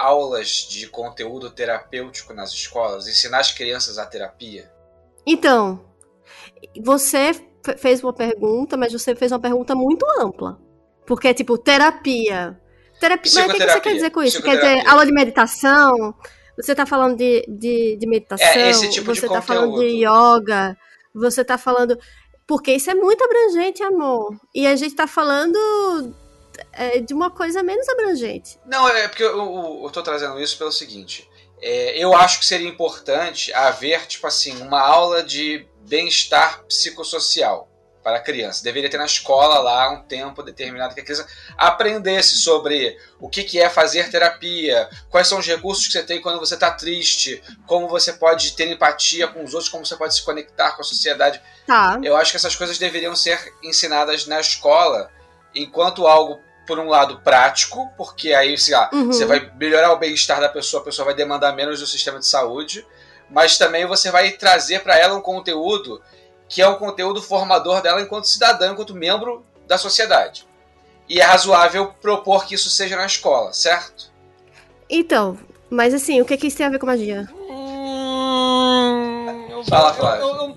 aulas 0.00 0.66
de 0.68 0.86
conteúdo 0.88 1.50
terapêutico 1.50 2.32
nas 2.32 2.52
escolas? 2.52 3.06
Ensinar 3.06 3.38
as 3.40 3.52
crianças 3.52 3.98
a 3.98 4.06
terapia? 4.06 4.70
Então, 5.26 5.80
você 6.82 7.32
fe- 7.34 7.76
fez 7.76 8.02
uma 8.02 8.12
pergunta, 8.12 8.76
mas 8.76 8.92
você 8.92 9.14
fez 9.14 9.30
uma 9.32 9.38
pergunta 9.40 9.74
muito 9.74 10.06
ampla. 10.18 10.58
Porque 11.06 11.28
é 11.28 11.34
tipo, 11.34 11.58
terapia. 11.58 12.58
Terapia. 12.98 13.32
Mas 13.34 13.50
o 13.54 13.56
que 13.56 13.66
você 13.66 13.80
quer 13.80 13.94
dizer 13.94 14.10
com 14.10 14.22
isso? 14.22 14.42
Quer 14.42 14.56
dizer, 14.56 14.86
aula 14.88 15.04
de 15.04 15.12
meditação? 15.12 16.14
Você 16.56 16.74
tá 16.74 16.84
falando 16.86 17.16
de, 17.16 17.44
de, 17.48 17.96
de 17.96 18.06
meditação? 18.06 18.46
É, 18.46 18.70
esse 18.70 18.90
tipo 18.90 19.12
de 19.12 19.20
você 19.20 19.28
tá 19.28 19.40
falando 19.42 19.78
de 19.78 20.02
conteúdo. 20.02 20.38
yoga? 20.38 20.76
Você 21.14 21.44
tá 21.44 21.56
falando. 21.58 21.98
Porque 22.46 22.72
isso 22.72 22.90
é 22.90 22.94
muito 22.94 23.24
abrangente, 23.24 23.82
amor. 23.82 24.36
E 24.54 24.66
a 24.66 24.76
gente 24.76 24.94
tá 24.94 25.06
falando 25.06 25.58
é, 26.72 27.00
de 27.00 27.12
uma 27.12 27.30
coisa 27.30 27.62
menos 27.62 27.88
abrangente. 27.88 28.58
Não, 28.64 28.88
é 28.88 29.08
porque 29.08 29.22
eu, 29.22 29.90
tô 29.92 30.02
trazendo 30.02 30.40
isso 30.40 30.56
pelo 30.56 30.72
seguinte. 30.72 31.28
É, 31.60 31.98
eu 31.98 32.14
acho 32.14 32.38
que 32.38 32.46
seria 32.46 32.68
importante 32.68 33.52
haver, 33.52 34.06
tipo 34.06 34.26
assim, 34.26 34.60
uma 34.62 34.80
aula 34.80 35.22
de 35.22 35.66
bem-estar 35.82 36.64
psicossocial 36.64 37.70
para 38.02 38.16
a 38.16 38.20
criança. 38.20 38.64
Deveria 38.64 38.88
ter 38.88 38.96
na 38.96 39.04
escola 39.04 39.58
lá 39.58 39.90
um 39.90 40.02
tempo 40.02 40.42
determinado 40.42 40.94
que 40.94 41.00
a 41.00 41.04
criança 41.04 41.26
aprendesse 41.56 42.38
sobre 42.38 42.96
o 43.18 43.28
que, 43.28 43.44
que 43.44 43.60
é 43.60 43.68
fazer 43.68 44.10
terapia, 44.10 44.88
quais 45.10 45.28
são 45.28 45.38
os 45.38 45.46
recursos 45.46 45.86
que 45.86 45.92
você 45.92 46.02
tem 46.02 46.20
quando 46.20 46.40
você 46.40 46.54
está 46.54 46.70
triste, 46.70 47.42
como 47.66 47.88
você 47.88 48.12
pode 48.12 48.52
ter 48.52 48.70
empatia 48.70 49.28
com 49.28 49.44
os 49.44 49.52
outros, 49.52 49.70
como 49.70 49.84
você 49.84 49.96
pode 49.96 50.14
se 50.14 50.24
conectar 50.24 50.72
com 50.72 50.80
a 50.80 50.84
sociedade. 50.84 51.42
Tá. 51.66 52.00
Eu 52.02 52.16
acho 52.16 52.30
que 52.30 52.36
essas 52.36 52.56
coisas 52.56 52.78
deveriam 52.78 53.14
ser 53.14 53.38
ensinadas 53.62 54.26
na 54.26 54.40
escola 54.40 55.10
enquanto 55.54 56.06
algo, 56.06 56.40
por 56.70 56.78
um 56.78 56.88
lado, 56.88 57.18
prático, 57.24 57.90
porque 57.96 58.32
aí 58.32 58.56
sei 58.56 58.76
lá, 58.76 58.88
Uhum. 58.92 59.06
você 59.12 59.24
vai 59.24 59.50
melhorar 59.58 59.92
o 59.92 59.98
bem-estar 59.98 60.40
da 60.40 60.48
pessoa, 60.48 60.80
a 60.80 60.84
pessoa 60.84 61.06
vai 61.06 61.14
demandar 61.14 61.50
menos 61.52 61.80
do 61.80 61.86
sistema 61.86 62.20
de 62.20 62.26
saúde, 62.28 62.86
mas 63.28 63.58
também 63.58 63.84
você 63.86 64.08
vai 64.08 64.30
trazer 64.30 64.80
para 64.84 64.96
ela 64.96 65.16
um 65.16 65.20
conteúdo 65.20 66.00
que 66.48 66.62
é 66.62 66.68
um 66.68 66.76
conteúdo 66.76 67.20
formador 67.20 67.82
dela 67.82 68.00
enquanto 68.00 68.28
cidadã, 68.28 68.70
enquanto 68.70 68.94
membro 68.94 69.44
da 69.66 69.76
sociedade. 69.76 70.46
E 71.08 71.18
é 71.20 71.24
razoável 71.24 71.92
propor 72.00 72.46
que 72.46 72.54
isso 72.54 72.70
seja 72.70 72.94
na 72.94 73.06
escola, 73.06 73.52
certo? 73.52 74.12
Então, 74.88 75.36
mas 75.68 75.92
assim, 75.92 76.20
o 76.20 76.24
que, 76.24 76.36
que 76.36 76.46
isso 76.46 76.56
tem 76.56 76.66
a 76.66 76.70
ver 76.70 76.78
com 76.78 76.86
magia? 76.86 77.28
Hum, 77.34 79.48
eu- 79.50 79.64
Fala, 79.64 79.90
eu- 79.90 79.94
Flávio. 79.94 80.22
eu- 80.22 80.36
eu- 80.36 80.56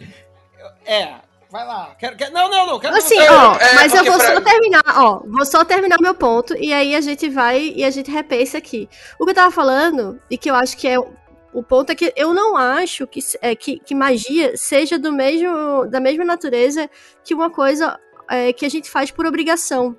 eu- 0.59 0.71
é, 0.85 1.15
vai 1.53 1.65
lá. 1.65 1.95
Quero, 1.99 2.17
quero- 2.17 2.33
não, 2.33 2.49
não, 2.49 2.65
não. 2.65 2.79
Quero 2.79 2.95
Assim, 2.97 3.15
você- 3.15 3.29
ó, 3.29 3.55
é, 3.55 3.75
mas 3.75 3.93
eu 3.93 4.03
vou 4.03 4.17
pra- 4.17 4.33
só 4.33 4.41
terminar, 4.41 4.83
ó, 4.97 5.19
vou 5.25 5.45
só 5.45 5.63
terminar 5.63 5.97
meu 6.01 6.15
ponto 6.15 6.57
e 6.57 6.73
aí 6.73 6.95
a 6.95 6.99
gente 7.01 7.29
vai 7.29 7.71
e 7.75 7.83
a 7.85 7.89
gente 7.91 8.09
repensa 8.09 8.57
aqui. 8.57 8.89
O 9.19 9.23
que 9.23 9.31
eu 9.31 9.35
tava 9.35 9.51
falando, 9.51 10.19
e 10.29 10.37
que 10.37 10.49
eu 10.49 10.55
acho 10.55 10.75
que 10.75 10.87
é 10.87 10.97
o 10.99 11.61
ponto 11.61 11.91
é 11.91 11.95
que 11.95 12.11
eu 12.15 12.33
não 12.33 12.57
acho 12.57 13.05
que, 13.05 13.19
é, 13.39 13.55
que, 13.55 13.77
que 13.79 13.93
magia 13.93 14.57
seja 14.57 14.97
do 14.97 15.11
mesmo, 15.13 15.85
da 15.87 15.99
mesma 15.99 16.25
natureza 16.25 16.89
que 17.23 17.35
uma 17.35 17.51
coisa 17.51 17.99
é, 18.27 18.51
que 18.51 18.65
a 18.65 18.69
gente 18.69 18.89
faz 18.89 19.11
por 19.11 19.25
obrigação. 19.27 19.95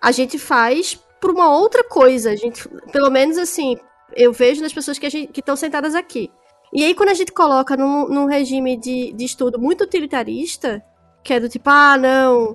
A 0.00 0.12
gente 0.12 0.38
faz 0.38 0.94
por 1.20 1.32
uma 1.32 1.48
outra 1.58 1.82
coisa. 1.82 2.30
A 2.30 2.36
gente, 2.36 2.68
pelo 2.92 3.10
menos 3.10 3.36
assim, 3.36 3.76
eu 4.14 4.32
vejo 4.32 4.62
nas 4.62 4.72
pessoas 4.72 4.96
que 4.98 5.28
estão 5.36 5.56
sentadas 5.56 5.96
aqui. 5.96 6.30
E 6.76 6.84
aí, 6.84 6.94
quando 6.94 7.08
a 7.08 7.14
gente 7.14 7.32
coloca 7.32 7.74
num, 7.74 8.06
num 8.06 8.26
regime 8.26 8.76
de, 8.76 9.10
de 9.14 9.24
estudo 9.24 9.58
muito 9.58 9.82
utilitarista, 9.84 10.84
que 11.24 11.32
é 11.32 11.40
do 11.40 11.48
tipo, 11.48 11.70
ah, 11.70 11.96
não, 11.96 12.54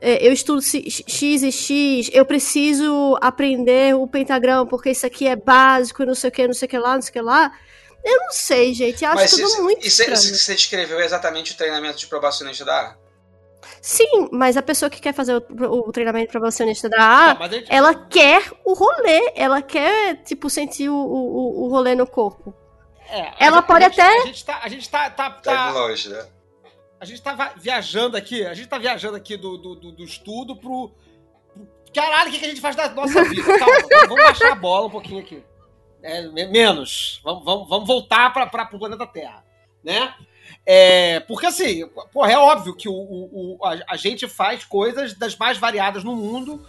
é, 0.00 0.24
eu 0.24 0.32
estudo 0.32 0.62
X 0.62 1.42
e 1.42 1.50
X, 1.50 2.08
eu 2.12 2.24
preciso 2.24 3.18
aprender 3.20 3.96
o 3.96 4.06
pentagrama 4.06 4.64
porque 4.64 4.90
isso 4.90 5.04
aqui 5.04 5.26
é 5.26 5.34
básico, 5.34 6.04
não 6.06 6.14
sei 6.14 6.28
o 6.30 6.32
que, 6.32 6.46
não 6.46 6.54
sei 6.54 6.66
o 6.66 6.68
que 6.68 6.78
lá, 6.78 6.94
não 6.94 7.02
sei 7.02 7.10
o 7.10 7.12
que 7.14 7.20
lá. 7.20 7.50
Eu 8.04 8.16
não 8.20 8.30
sei, 8.30 8.72
gente, 8.72 9.02
eu 9.04 9.10
acho 9.10 9.16
mas 9.20 9.30
tudo 9.32 9.42
isso, 9.42 9.62
muito 9.64 9.80
isso, 9.84 10.00
estranho. 10.00 10.14
isso 10.14 10.32
que 10.32 10.38
você 10.38 10.54
descreveu 10.54 11.00
é 11.00 11.04
exatamente 11.04 11.52
o 11.52 11.56
treinamento 11.56 11.98
de 11.98 12.06
probacionista 12.06 12.64
da 12.64 12.80
A. 12.80 12.94
Sim, 13.82 14.28
mas 14.30 14.56
a 14.56 14.62
pessoa 14.62 14.88
que 14.88 15.00
quer 15.00 15.12
fazer 15.12 15.34
o, 15.34 15.88
o 15.88 15.90
treinamento 15.90 16.30
probacionista 16.30 16.88
da 16.88 17.34
Tá, 17.34 17.44
A, 17.44 17.48
gente- 17.48 17.66
ela 17.68 17.92
quer 17.94 18.44
o 18.64 18.74
rolê, 18.74 19.32
ela 19.34 19.60
quer, 19.60 20.22
tipo, 20.22 20.48
sentir 20.48 20.88
o, 20.88 20.94
o, 20.94 21.64
o 21.64 21.68
rolê 21.68 21.96
no 21.96 22.06
corpo. 22.06 22.54
É, 23.10 23.34
ela 23.38 23.56
gente- 23.58 23.66
pode 23.66 23.84
a 23.84 23.88
gente- 23.88 24.00
até- 24.00 24.18
A 24.22 24.26
gente 24.26 24.44
tá, 24.44 24.60
a 24.62 24.68
gente 24.68 24.88
tá, 24.88 25.10
tá, 25.10 25.30
Tá 25.30 25.40
tá- 25.40 25.66
de 25.68 25.72
longe, 25.78 26.08
né? 26.08 26.26
a 27.00 27.04
gente 27.04 27.20
tá 27.22 27.52
viajando 27.56 28.16
aqui, 28.16 28.44
a 28.46 28.54
gente 28.54 28.68
tá 28.68 28.78
viajando 28.78 29.16
aqui 29.16 29.36
do, 29.36 29.56
do, 29.58 29.74
do, 29.74 29.92
do 29.92 30.04
estudo 30.04 30.56
pro, 30.56 30.88
pro- 31.54 31.68
Caralho, 31.94 32.28
o 32.28 32.32
que, 32.32 32.38
que 32.38 32.44
a 32.44 32.48
gente 32.48 32.60
faz 32.60 32.74
da 32.76 32.88
nossa 32.90 33.24
vida? 33.24 33.58
Calma, 33.58 33.74
vamos- 34.08 34.24
baixar 34.24 34.52
a 34.52 34.54
bola 34.54 34.86
um 34.86 34.90
pouquinho 34.90 35.20
aqui. 35.20 35.42
É, 36.02 36.22
me- 36.28 36.46
menos. 36.46 37.20
Vamos, 37.24 37.44
vamos, 37.44 37.68
vamos 37.68 37.86
voltar 37.86 38.32
para 38.32 38.68
o 38.72 38.78
planeta 38.78 39.06
Terra. 39.06 39.44
Né? 39.82 40.12
É, 40.64 41.20
porque 41.20 41.46
assim, 41.46 41.86
porra, 42.12 42.32
é 42.32 42.38
óbvio 42.38 42.74
que 42.76 42.88
o, 42.88 42.92
o- 42.92 43.56
o- 43.60 43.64
a, 43.64 43.78
a 43.88 43.96
gente 43.96 44.26
faz 44.28 44.64
coisas 44.64 45.14
das 45.14 45.36
mais 45.36 45.58
variadas 45.58 46.02
no 46.04 46.14
mundo 46.16 46.66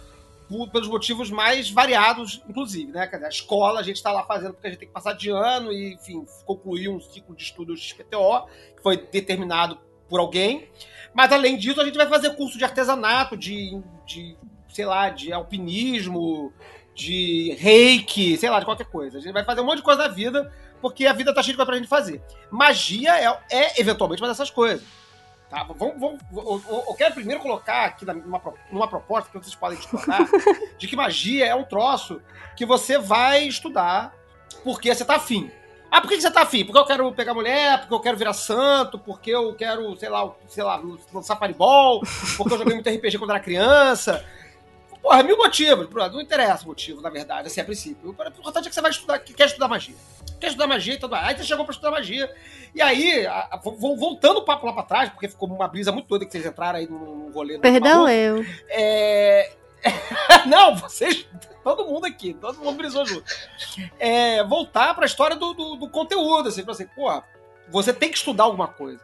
por- 0.48 0.68
pelos 0.70 0.88
motivos 0.88 1.30
mais 1.30 1.70
variados, 1.70 2.42
inclusive, 2.48 2.90
né? 2.92 3.06
Dizer, 3.06 3.24
a 3.26 3.28
escola 3.28 3.80
a 3.80 3.82
gente 3.82 3.96
está 3.96 4.10
lá 4.12 4.22
fazendo 4.24 4.54
porque 4.54 4.66
a 4.66 4.70
gente 4.70 4.78
tem 4.80 4.88
que 4.88 4.94
passar 4.94 5.12
de 5.12 5.30
ano 5.30 5.72
e, 5.72 5.94
enfim, 5.94 6.24
concluir 6.46 6.88
um 6.88 7.00
ciclo 7.00 7.34
de 7.36 7.42
estudos 7.42 7.80
XPTO, 7.80 8.46
que 8.76 8.82
foi 8.82 8.96
determinado 8.96 9.78
por 10.08 10.20
alguém. 10.20 10.68
Mas 11.14 11.32
além 11.32 11.56
disso, 11.56 11.80
a 11.80 11.84
gente 11.84 11.96
vai 11.96 12.06
fazer 12.08 12.34
curso 12.36 12.56
de 12.56 12.64
artesanato, 12.64 13.36
de, 13.36 13.80
de 14.06 14.36
sei 14.68 14.84
lá, 14.86 15.10
de 15.10 15.32
alpinismo, 15.32 16.52
de 16.94 17.54
reiki, 17.58 18.36
sei 18.36 18.50
lá, 18.50 18.58
de 18.58 18.64
qualquer 18.64 18.86
coisa. 18.86 19.18
A 19.18 19.20
gente 19.20 19.32
vai 19.32 19.44
fazer 19.44 19.60
um 19.60 19.64
monte 19.64 19.76
de 19.78 19.82
coisa 19.82 20.02
na 20.02 20.08
vida, 20.08 20.52
porque 20.80 21.06
a 21.06 21.12
vida 21.12 21.34
tá 21.34 21.42
cheia 21.42 21.52
de 21.52 21.56
coisa 21.56 21.66
pra 21.66 21.76
gente 21.76 21.88
fazer. 21.88 22.22
Magia 22.50 23.16
é, 23.18 23.38
é 23.50 23.80
eventualmente 23.80 24.22
uma 24.22 24.28
dessas 24.28 24.50
coisas. 24.50 24.82
Tá? 25.48 25.62
Vamos, 25.64 25.98
vamos, 25.98 26.20
eu, 26.30 26.84
eu- 26.88 26.94
quero 26.94 27.14
primeiro 27.14 27.40
colocar 27.40 27.86
aqui 27.86 28.04
numa, 28.04 28.40
numa 28.70 28.86
proposta 28.88 29.30
que 29.30 29.38
vocês 29.38 29.54
podem 29.54 29.78
explorar, 29.78 30.28
de 30.76 30.86
que 30.86 30.94
magia 30.94 31.46
é 31.46 31.54
um 31.54 31.64
troço 31.64 32.20
que 32.54 32.66
você 32.66 32.98
vai 32.98 33.44
estudar 33.44 34.12
porque 34.62 34.94
você 34.94 35.04
tá 35.04 35.16
afim. 35.16 35.50
Ah, 35.90 36.02
por 36.02 36.08
que 36.10 36.20
você 36.20 36.30
tá 36.30 36.42
afim? 36.42 36.66
Porque 36.66 36.78
eu 36.78 36.84
quero 36.84 37.10
pegar 37.12 37.32
mulher, 37.32 37.80
porque 37.80 37.94
eu 37.94 38.00
quero 38.00 38.18
virar 38.18 38.34
santo, 38.34 38.98
porque 38.98 39.30
eu 39.30 39.54
quero, 39.54 39.96
sei 39.96 40.10
lá, 40.10 40.30
sei 40.46 40.62
lá, 40.62 40.78
lançar 41.14 41.38
fireball, 41.38 42.02
porque 42.36 42.52
eu 42.52 42.58
joguei 42.58 42.74
muito 42.74 42.90
RPG 42.90 43.16
quando 43.16 43.30
era 43.30 43.40
criança. 43.40 44.22
Porra, 45.00 45.22
mil 45.22 45.38
motivos. 45.38 45.88
Não 46.12 46.20
interessa 46.20 46.64
o 46.64 46.68
motivo, 46.68 47.00
na 47.00 47.08
verdade, 47.08 47.46
assim, 47.46 47.62
a 47.62 47.64
princípio. 47.64 48.10
O 48.10 48.10
importante 48.10 48.66
é 48.66 48.68
que 48.68 48.74
você 48.74 48.82
vai 48.82 48.90
estudar, 48.90 49.18
que 49.20 49.32
quer 49.32 49.46
estudar 49.46 49.66
magia. 49.66 49.94
Quer 50.38 50.48
estudar 50.48 50.66
magia 50.66 50.94
e 50.94 50.98
tudo 50.98 51.10
mais. 51.12 51.28
Aí 51.28 51.36
você 51.36 51.44
chegou 51.44 51.64
pra 51.64 51.72
estudar 51.72 51.90
magia. 51.90 52.32
E 52.74 52.80
aí, 52.80 53.26
a, 53.26 53.48
a, 53.52 53.56
voltando 53.58 54.38
o 54.38 54.44
papo 54.44 54.66
lá 54.66 54.72
pra 54.72 54.82
trás, 54.82 55.10
porque 55.10 55.28
ficou 55.28 55.48
uma 55.48 55.68
brisa 55.68 55.90
muito 55.90 56.06
doida 56.06 56.24
que 56.24 56.32
vocês 56.32 56.46
entraram 56.46 56.78
aí 56.78 56.86
no, 56.86 57.30
rolê. 57.30 57.54
No 57.54 57.60
Perdão, 57.60 58.08
eu. 58.08 58.44
É... 58.68 59.52
Não, 60.46 60.76
vocês. 60.76 61.26
Todo 61.62 61.86
mundo 61.86 62.06
aqui, 62.06 62.34
todo 62.34 62.58
mundo 62.58 62.76
brisou 62.76 63.04
junto. 63.04 63.24
É, 63.98 64.42
voltar 64.44 64.94
pra 64.94 65.06
história 65.06 65.36
do, 65.36 65.52
do, 65.52 65.76
do 65.76 65.90
conteúdo, 65.90 66.48
assim, 66.48 66.64
assim, 66.66 66.86
porra, 66.86 67.22
você 67.68 67.92
tem 67.92 68.10
que 68.10 68.16
estudar 68.16 68.44
alguma 68.44 68.68
coisa. 68.68 69.00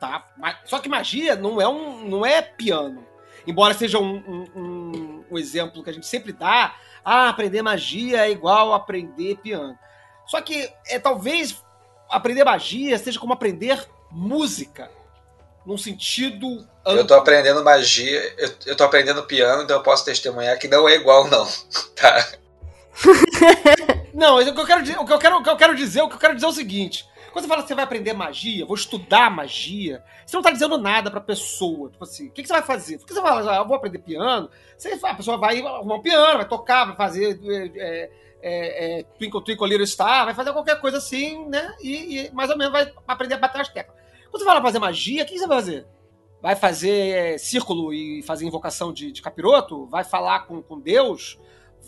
Tá? 0.00 0.26
Só 0.64 0.78
que 0.78 0.88
magia 0.88 1.36
não 1.36 1.60
é 1.60 1.68
um. 1.68 2.06
não 2.08 2.24
é 2.24 2.40
piano. 2.42 3.06
Embora 3.46 3.74
seja 3.74 3.98
um, 3.98 4.16
um, 4.16 4.44
um, 4.60 5.24
um 5.30 5.38
exemplo 5.38 5.82
que 5.82 5.90
a 5.90 5.92
gente 5.92 6.06
sempre 6.06 6.32
dá, 6.32 6.74
ah, 7.04 7.28
aprender 7.28 7.62
magia 7.62 8.26
é 8.26 8.30
igual 8.30 8.74
aprender 8.74 9.36
piano. 9.36 9.78
Só 10.26 10.40
que 10.40 10.70
é 10.88 10.98
talvez 10.98 11.62
aprender 12.08 12.44
magia 12.44 12.98
seja 12.98 13.18
como 13.18 13.32
aprender 13.32 13.86
música. 14.10 14.90
Num 15.64 15.76
sentido. 15.76 16.46
Amplo. 16.84 17.00
Eu 17.00 17.06
tô 17.06 17.14
aprendendo 17.14 17.64
magia, 17.64 18.34
eu, 18.38 18.54
eu 18.66 18.76
tô 18.76 18.84
aprendendo 18.84 19.24
piano, 19.24 19.64
então 19.64 19.76
eu 19.76 19.82
posso 19.82 20.04
testemunhar 20.04 20.58
que 20.58 20.68
não 20.68 20.88
é 20.88 20.94
igual, 20.94 21.28
não. 21.28 21.46
Tá? 21.96 22.28
não, 24.14 24.38
o 24.38 24.54
que 24.54 24.60
eu 24.60 24.66
quero 24.66 24.82
dizer, 24.82 24.98
o 24.98 25.04
que 25.04 25.12
eu 25.12 25.18
quero, 25.18 25.36
o 25.36 25.42
que 25.42 25.50
eu 25.50 25.56
quero 25.56 25.74
dizer, 25.74 26.02
o 26.02 26.08
que 26.08 26.14
eu 26.14 26.20
quero 26.20 26.34
dizer 26.34 26.46
é 26.46 26.48
o 26.48 26.52
seguinte. 26.52 27.06
Quando 27.32 27.44
você 27.44 27.48
fala 27.48 27.62
que 27.62 27.68
você 27.68 27.74
vai 27.74 27.84
aprender 27.84 28.14
magia, 28.14 28.64
vou 28.64 28.74
estudar 28.74 29.30
magia, 29.30 30.02
você 30.24 30.34
não 30.34 30.42
tá 30.42 30.50
dizendo 30.50 30.78
nada 30.78 31.10
pra 31.10 31.20
pessoa. 31.20 31.90
Tipo 31.90 32.04
assim, 32.04 32.28
o 32.28 32.30
que, 32.30 32.40
que 32.40 32.48
você 32.48 32.54
vai 32.54 32.62
fazer? 32.62 32.96
Porque 32.96 33.12
você 33.12 33.20
fala, 33.20 33.52
ah, 33.52 33.56
eu 33.56 33.66
vou 33.66 33.76
aprender 33.76 33.98
piano, 33.98 34.48
você, 34.74 34.98
a 35.02 35.14
pessoa 35.14 35.36
vai 35.36 35.60
arrumar 35.60 35.96
um 35.96 36.00
piano, 36.00 36.38
vai 36.38 36.48
tocar, 36.48 36.86
vai 36.86 36.96
fazer. 36.96 37.38
É, 37.44 37.72
é, 37.76 38.10
é, 38.42 39.02
Twinkle 39.18 39.42
Twinkle 39.42 39.68
Little 39.68 39.86
Star, 39.86 40.24
vai 40.24 40.34
fazer 40.34 40.52
qualquer 40.52 40.80
coisa 40.80 40.98
assim, 40.98 41.46
né? 41.46 41.74
E, 41.80 42.18
e, 42.18 42.30
mais 42.32 42.50
ou 42.50 42.56
menos 42.56 42.72
vai 42.72 42.92
aprender 43.06 43.34
a 43.34 43.38
bater 43.38 43.60
as 43.60 43.68
teclas. 43.68 43.96
Quando 44.30 44.42
você 44.42 44.44
fala 44.44 44.62
fazer 44.62 44.78
magia, 44.78 45.22
o 45.22 45.26
que 45.26 45.38
você 45.38 45.46
vai 45.46 45.56
fazer? 45.58 45.86
Vai 46.42 46.56
fazer 46.56 47.16
é, 47.16 47.38
círculo 47.38 47.92
e 47.92 48.22
fazer 48.22 48.46
invocação 48.46 48.92
de, 48.92 49.10
de 49.10 49.22
capiroto? 49.22 49.86
Vai 49.86 50.04
falar 50.04 50.40
com, 50.40 50.62
com 50.62 50.78
Deus? 50.78 51.38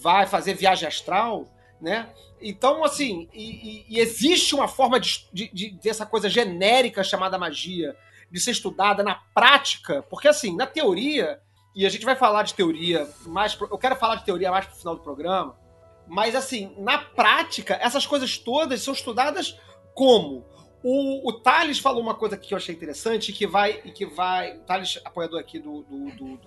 Vai 0.01 0.27
fazer 0.27 0.55
viagem 0.55 0.89
astral? 0.89 1.47
Né? 1.81 2.09
Então, 2.41 2.85
assim, 2.85 3.29
e, 3.33 3.85
e, 3.89 3.97
e 3.97 4.01
existe 4.01 4.55
uma 4.55 4.67
forma 4.67 4.99
de, 4.99 5.29
de, 5.33 5.49
de, 5.53 5.71
dessa 5.81 6.05
coisa 6.05 6.29
genérica 6.29 7.05
chamada 7.05 7.39
magia 7.39 7.95
de 8.31 8.41
ser 8.41 8.51
estudada 8.51 9.03
na 9.03 9.15
prática, 9.15 10.03
porque 10.03 10.29
assim, 10.29 10.55
na 10.57 10.67
teoria, 10.67 11.41
e 11.75 11.87
a 11.87 11.89
gente 11.89 12.05
vai 12.05 12.17
falar 12.17 12.43
de 12.43 12.55
teoria 12.55 13.09
mais. 13.27 13.57
Eu 13.61 13.79
quero 13.79 13.97
falar 13.97 14.17
de 14.17 14.25
teoria 14.25 14.51
mais 14.51 14.67
pro 14.67 14.77
final 14.77 14.97
do 14.97 15.03
programa, 15.03 15.57
mas, 16.09 16.35
assim, 16.35 16.73
na 16.79 16.99
prática, 16.99 17.79
essas 17.81 18.07
coisas 18.07 18.39
todas 18.39 18.83
são 18.83 18.95
estudadas 18.95 19.59
como? 19.95 20.45
O, 20.83 21.29
o 21.29 21.33
Thales 21.33 21.79
falou 21.79 22.01
uma 22.01 22.15
coisa 22.15 22.37
que 22.37 22.55
eu 22.55 22.57
achei 22.57 22.75
interessante, 22.75 23.33
que 23.33 23.47
vai. 23.47 23.75
que 23.75 24.07
vai 24.07 24.57
o 24.57 24.61
Thales, 24.61 24.99
apoiador 25.05 25.41
aqui 25.41 25.59
do, 25.59 25.83
do, 25.83 26.11
do, 26.13 26.41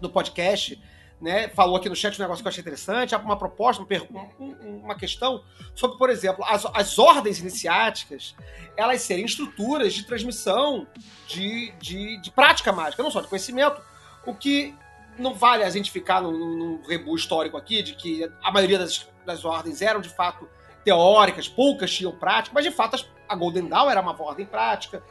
do 0.00 0.10
podcast, 0.10 0.80
né, 1.22 1.48
falou 1.50 1.76
aqui 1.76 1.88
no 1.88 1.94
chat 1.94 2.18
um 2.18 2.22
negócio 2.22 2.42
que 2.42 2.48
eu 2.48 2.50
achei 2.50 2.60
interessante, 2.60 3.14
uma 3.14 3.38
proposta, 3.38 3.80
uma, 4.10 4.28
uma 4.60 4.94
questão 4.96 5.44
sobre, 5.72 5.96
por 5.96 6.10
exemplo, 6.10 6.44
as, 6.44 6.66
as 6.74 6.98
ordens 6.98 7.38
iniciáticas, 7.38 8.34
elas 8.76 9.02
serem 9.02 9.24
estruturas 9.24 9.94
de 9.94 10.04
transmissão 10.04 10.84
de, 11.28 11.70
de, 11.80 12.20
de 12.20 12.30
prática 12.32 12.72
mágica, 12.72 13.04
não 13.04 13.10
só 13.12 13.20
de 13.20 13.28
conhecimento, 13.28 13.80
o 14.26 14.34
que 14.34 14.74
não 15.18 15.34
vale 15.34 15.62
a 15.62 15.70
gente 15.70 15.90
ficar 15.90 16.20
num, 16.20 16.32
num 16.32 16.82
rebu 16.82 17.14
histórico 17.14 17.56
aqui 17.56 17.82
de 17.82 17.94
que 17.94 18.30
a 18.42 18.50
maioria 18.50 18.78
das, 18.78 19.08
das 19.24 19.44
ordens 19.44 19.82
eram 19.82 20.00
de 20.00 20.08
fato 20.08 20.48
teóricas, 20.84 21.48
poucas 21.48 21.92
tinham 21.92 22.12
prática, 22.12 22.54
mas 22.54 22.64
de 22.64 22.70
fato 22.70 23.04
a 23.28 23.34
Golden 23.34 23.66
Dawn 23.66 23.90
era 23.90 24.00
uma 24.00 24.20
ordem 24.20 24.44
prática, 24.44 25.02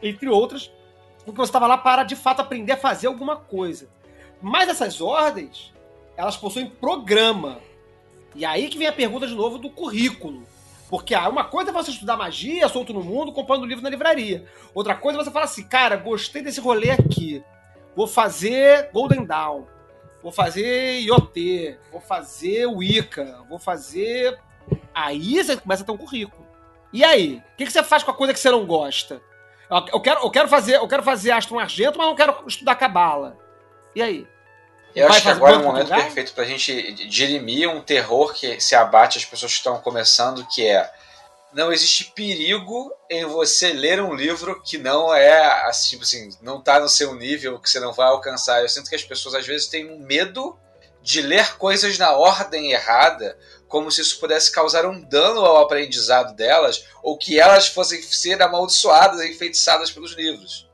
entre 0.00 0.28
outras, 0.28 0.70
porque 1.24 1.38
você 1.38 1.48
estava 1.48 1.66
lá 1.66 1.78
para 1.78 2.04
de 2.04 2.14
fato 2.14 2.40
aprender 2.40 2.72
a 2.72 2.76
fazer 2.76 3.08
alguma 3.08 3.36
coisa. 3.36 3.88
Mas 4.40 4.68
essas 4.68 5.00
ordens, 5.00 5.72
elas 6.16 6.36
possuem 6.36 6.68
programa. 6.68 7.58
E 8.34 8.44
aí 8.44 8.68
que 8.68 8.78
vem 8.78 8.86
a 8.86 8.92
pergunta 8.92 9.26
de 9.26 9.34
novo 9.34 9.58
do 9.58 9.70
currículo. 9.70 10.46
Porque 10.88 11.14
ah, 11.14 11.28
uma 11.28 11.42
coisa 11.42 11.70
é 11.70 11.72
você 11.72 11.90
estudar 11.90 12.16
magia 12.16 12.68
solto 12.68 12.92
no 12.92 13.02
mundo, 13.02 13.32
comprando 13.32 13.66
livro 13.66 13.82
na 13.82 13.90
livraria. 13.90 14.46
Outra 14.72 14.94
coisa 14.94 15.18
é 15.18 15.24
você 15.24 15.30
falar 15.32 15.46
assim, 15.46 15.64
cara, 15.64 15.96
gostei 15.96 16.42
desse 16.42 16.60
rolê 16.60 16.90
aqui 16.90 17.42
vou 17.96 18.06
fazer 18.06 18.90
Golden 18.92 19.24
Dawn, 19.24 19.64
vou 20.22 20.30
fazer 20.30 21.00
IoT, 21.00 21.78
vou 21.90 22.00
fazer 22.00 22.66
Wicca, 22.66 23.42
vou 23.48 23.58
fazer. 23.58 24.38
Aí 24.94 25.42
você 25.42 25.56
começa 25.56 25.82
a 25.82 25.86
ter 25.86 25.92
um 25.92 25.96
currículo. 25.96 26.46
E 26.92 27.02
aí? 27.02 27.42
O 27.54 27.56
que, 27.56 27.64
que 27.64 27.72
você 27.72 27.82
faz 27.82 28.02
com 28.02 28.10
a 28.10 28.14
coisa 28.14 28.34
que 28.34 28.38
você 28.38 28.50
não 28.50 28.66
gosta? 28.66 29.20
Eu 29.92 30.00
quero, 30.00 30.20
eu 30.20 30.30
quero 30.30 30.48
fazer, 30.48 30.76
eu 30.76 30.86
quero 30.86 31.02
fazer 31.02 31.32
Astro 31.32 31.58
Argento, 31.58 31.98
mas 31.98 32.06
não 32.06 32.14
quero 32.14 32.44
estudar 32.46 32.76
Cabala. 32.76 33.36
E 33.94 34.02
aí? 34.02 34.26
Eu 34.94 35.08
acho 35.08 35.22
que 35.22 35.28
agora 35.28 35.56
é 35.56 35.58
o 35.58 35.62
momento 35.62 35.88
perfeito 35.88 36.32
pra 36.32 36.44
gente 36.44 36.92
dirimir 37.06 37.68
um 37.68 37.82
terror 37.82 38.32
que 38.32 38.60
se 38.60 38.74
abate 38.74 39.18
as 39.18 39.24
pessoas 39.24 39.52
que 39.52 39.58
estão 39.58 39.78
começando, 39.78 40.46
que 40.46 40.66
é 40.66 40.90
não 41.56 41.72
existe 41.72 42.12
perigo 42.14 42.92
em 43.08 43.24
você 43.24 43.72
ler 43.72 43.98
um 43.98 44.14
livro 44.14 44.60
que 44.62 44.76
não 44.76 45.12
é 45.14 45.66
assim, 45.66 45.92
tipo 45.92 46.02
assim, 46.02 46.28
não 46.42 46.58
está 46.58 46.78
no 46.78 46.86
seu 46.86 47.14
nível, 47.14 47.58
que 47.58 47.70
você 47.70 47.80
não 47.80 47.94
vai 47.94 48.08
alcançar. 48.08 48.60
Eu 48.60 48.68
sinto 48.68 48.90
que 48.90 48.94
as 48.94 49.02
pessoas 49.02 49.34
às 49.34 49.46
vezes 49.46 49.66
têm 49.66 49.90
um 49.90 49.98
medo 49.98 50.54
de 51.00 51.22
ler 51.22 51.56
coisas 51.56 51.96
na 51.96 52.14
ordem 52.14 52.72
errada, 52.72 53.38
como 53.68 53.90
se 53.90 54.02
isso 54.02 54.20
pudesse 54.20 54.52
causar 54.52 54.84
um 54.84 55.00
dano 55.00 55.40
ao 55.40 55.62
aprendizado 55.62 56.36
delas, 56.36 56.84
ou 57.02 57.16
que 57.16 57.40
elas 57.40 57.68
fossem 57.68 58.02
ser 58.02 58.42
amaldiçoadas 58.42 59.22
enfeitiçadas 59.22 59.90
pelos 59.90 60.12
livros. 60.12 60.68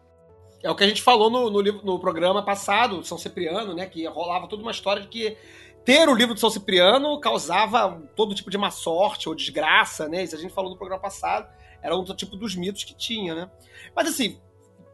É 0.64 0.70
o 0.70 0.74
que 0.74 0.82
a 0.82 0.88
gente 0.88 1.02
falou 1.02 1.30
no, 1.30 1.48
no, 1.48 1.62
no 1.62 2.00
programa 2.00 2.44
passado, 2.44 3.04
São 3.04 3.16
Cipriano, 3.16 3.72
né? 3.72 3.86
Que 3.86 4.04
rolava 4.06 4.48
toda 4.48 4.62
uma 4.62 4.72
história 4.72 5.02
de 5.02 5.06
que 5.06 5.36
ter 5.84 6.08
o 6.08 6.14
livro 6.14 6.34
de 6.34 6.40
São 6.40 6.50
Cipriano 6.50 7.18
causava 7.20 8.02
todo 8.14 8.34
tipo 8.34 8.50
de 8.50 8.58
má 8.58 8.70
sorte 8.70 9.28
ou 9.28 9.34
desgraça, 9.34 10.08
né? 10.08 10.22
Isso 10.22 10.36
a 10.36 10.38
gente 10.38 10.54
falou 10.54 10.70
no 10.70 10.76
programa 10.76 11.02
passado. 11.02 11.48
Era 11.82 11.96
um 11.96 12.04
tipo 12.04 12.36
dos 12.36 12.54
mitos 12.54 12.84
que 12.84 12.94
tinha, 12.94 13.34
né? 13.34 13.50
Mas 13.94 14.08
assim, 14.08 14.40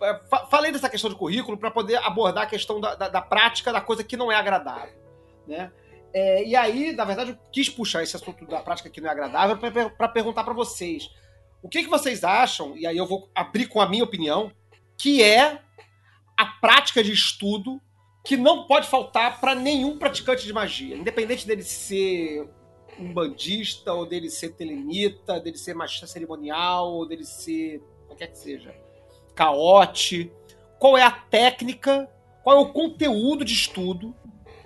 é, 0.01 0.21
falei 0.51 0.73
dessa 0.73 0.89
questão 0.89 1.11
de 1.11 1.17
currículo 1.17 1.59
para 1.59 1.71
poder 1.71 1.97
abordar 1.97 2.45
a 2.45 2.47
questão 2.47 2.81
da, 2.81 2.95
da, 2.95 3.09
da, 3.09 3.21
prática 3.21 3.73
da 3.73 3.81
coisa 3.81 4.03
que 4.03 4.17
não 4.17 4.33
é 4.33 4.37
agradável, 4.37 4.95
né? 5.47 5.71
É, 6.15 6.43
e 6.45 6.57
aí, 6.57 6.93
na 6.93 7.05
verdade, 7.05 7.33
eu 7.33 7.39
quis 7.53 7.69
puxar 7.69 8.03
esse 8.03 8.17
assunto 8.17 8.47
da 8.47 8.61
prática 8.61 8.89
que 8.89 9.01
não 9.01 9.09
é 9.09 9.13
agradável 9.13 9.59
para 9.91 10.09
perguntar 10.09 10.43
para 10.43 10.55
vocês. 10.55 11.11
O 11.63 11.69
que, 11.69 11.83
que 11.83 11.91
vocês 11.91 12.25
acham, 12.25 12.77
e 12.77 12.87
aí 12.87 12.97
eu 12.97 13.07
vou 13.07 13.29
abrir 13.35 13.67
com 13.67 13.81
a 13.81 13.89
minha 13.89 14.05
opinião, 14.05 14.51
que 14.97 15.23
é 15.23 15.61
a 16.37 16.47
prática 16.47 17.03
de 17.03 17.13
estudo 17.13 17.81
que 18.29 18.37
não 18.37 18.65
pode 18.65 18.87
faltar 18.87 19.41
para 19.41 19.55
nenhum 19.55 19.97
praticante 19.97 20.45
de 20.45 20.53
magia, 20.53 20.95
independente 20.95 21.47
dele 21.47 21.63
ser 21.63 22.47
um 22.99 23.11
bandista, 23.11 23.95
ou 23.95 24.05
dele 24.05 24.29
ser 24.29 24.51
telenita, 24.51 25.41
dele 25.41 25.57
ser 25.57 25.75
magista 25.75 26.07
cerimonial, 26.07 26.93
ou 26.93 27.09
dele 27.09 27.25
ser 27.25 27.83
qualquer 28.07 28.27
que 28.27 28.37
seja, 28.37 28.75
caote. 29.35 30.31
Qual 30.79 30.99
é 30.99 31.03
a 31.03 31.11
técnica, 31.11 32.07
qual 32.45 32.59
é 32.59 32.61
o 32.61 32.71
conteúdo 32.71 33.47
de 33.47 33.55
estudo 33.55 34.15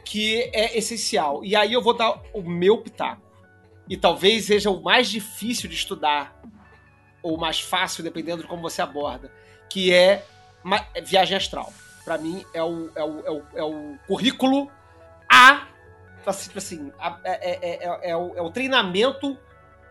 que 0.05 0.43
é 0.53 0.77
essencial? 0.77 1.45
E 1.45 1.55
aí 1.55 1.73
eu 1.73 1.81
vou 1.81 1.97
dar 1.97 2.21
o 2.35 2.43
meu 2.43 2.79
pitaco. 2.79 3.23
E 3.89 3.97
talvez 3.97 4.47
seja 4.47 4.71
o 4.71 4.83
mais 4.83 5.09
difícil 5.09 5.69
de 5.69 5.77
estudar, 5.77 6.43
ou 7.23 7.39
mais 7.39 7.61
fácil, 7.61 8.03
dependendo 8.03 8.43
de 8.43 8.49
como 8.49 8.61
você 8.61 8.83
aborda, 8.83 9.33
que 9.71 9.95
é 9.95 10.27
viagem 11.05 11.37
astral 11.37 11.73
para 12.05 12.19
mim, 12.19 12.45
é 12.53 12.63
o, 12.63 12.91
é, 12.95 13.05
o, 13.05 13.21
é, 13.27 13.31
o, 13.31 13.43
é 13.55 13.63
o 13.63 13.99
currículo 14.07 14.71
A, 15.31 15.67
assim, 16.27 16.47
tipo 16.49 16.59
assim 16.59 16.93
a, 16.99 17.19
é, 17.25 17.85
é, 17.85 18.11
é, 18.11 18.17
o, 18.17 18.33
é 18.37 18.43
o 18.43 18.51
treinamento 18.51 19.37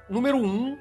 número 0.09 0.37
um 0.37 0.77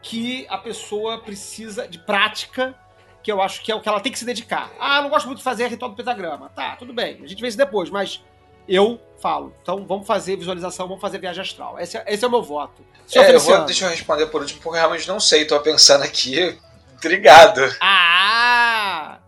que 0.00 0.46
a 0.48 0.58
pessoa 0.58 1.18
precisa 1.18 1.86
de 1.86 1.98
prática, 1.98 2.74
que 3.22 3.30
eu 3.30 3.40
acho 3.40 3.62
que 3.62 3.70
é 3.70 3.74
o 3.74 3.80
que 3.80 3.88
ela 3.88 4.00
tem 4.00 4.10
que 4.10 4.18
se 4.18 4.24
dedicar. 4.24 4.70
Ah, 4.80 5.00
não 5.00 5.10
gosto 5.10 5.26
muito 5.26 5.38
de 5.38 5.44
fazer 5.44 5.68
ritual 5.68 5.90
do 5.90 5.96
pentagrama. 5.96 6.48
Tá, 6.48 6.74
tudo 6.76 6.92
bem, 6.92 7.20
a 7.22 7.26
gente 7.26 7.40
vê 7.40 7.48
isso 7.48 7.56
depois, 7.56 7.88
mas 7.88 8.20
eu 8.68 9.00
falo. 9.20 9.54
Então 9.62 9.86
vamos 9.86 10.06
fazer 10.06 10.36
visualização, 10.36 10.88
vamos 10.88 11.00
fazer 11.00 11.18
viagem 11.18 11.42
astral. 11.42 11.78
Esse 11.78 11.96
é, 11.96 12.04
esse 12.08 12.24
é 12.24 12.28
o 12.28 12.30
meu 12.30 12.42
voto. 12.42 12.84
É, 13.14 13.34
eu 13.34 13.40
vou, 13.40 13.64
deixa 13.64 13.84
eu 13.84 13.90
responder 13.90 14.26
por 14.26 14.40
último, 14.40 14.60
porque 14.60 14.76
eu 14.76 14.80
realmente 14.80 15.06
não 15.06 15.20
sei, 15.20 15.44
tô 15.44 15.58
pensando 15.60 16.02
aqui. 16.02 16.58
Obrigado. 16.98 17.60
Ah! 17.80 19.21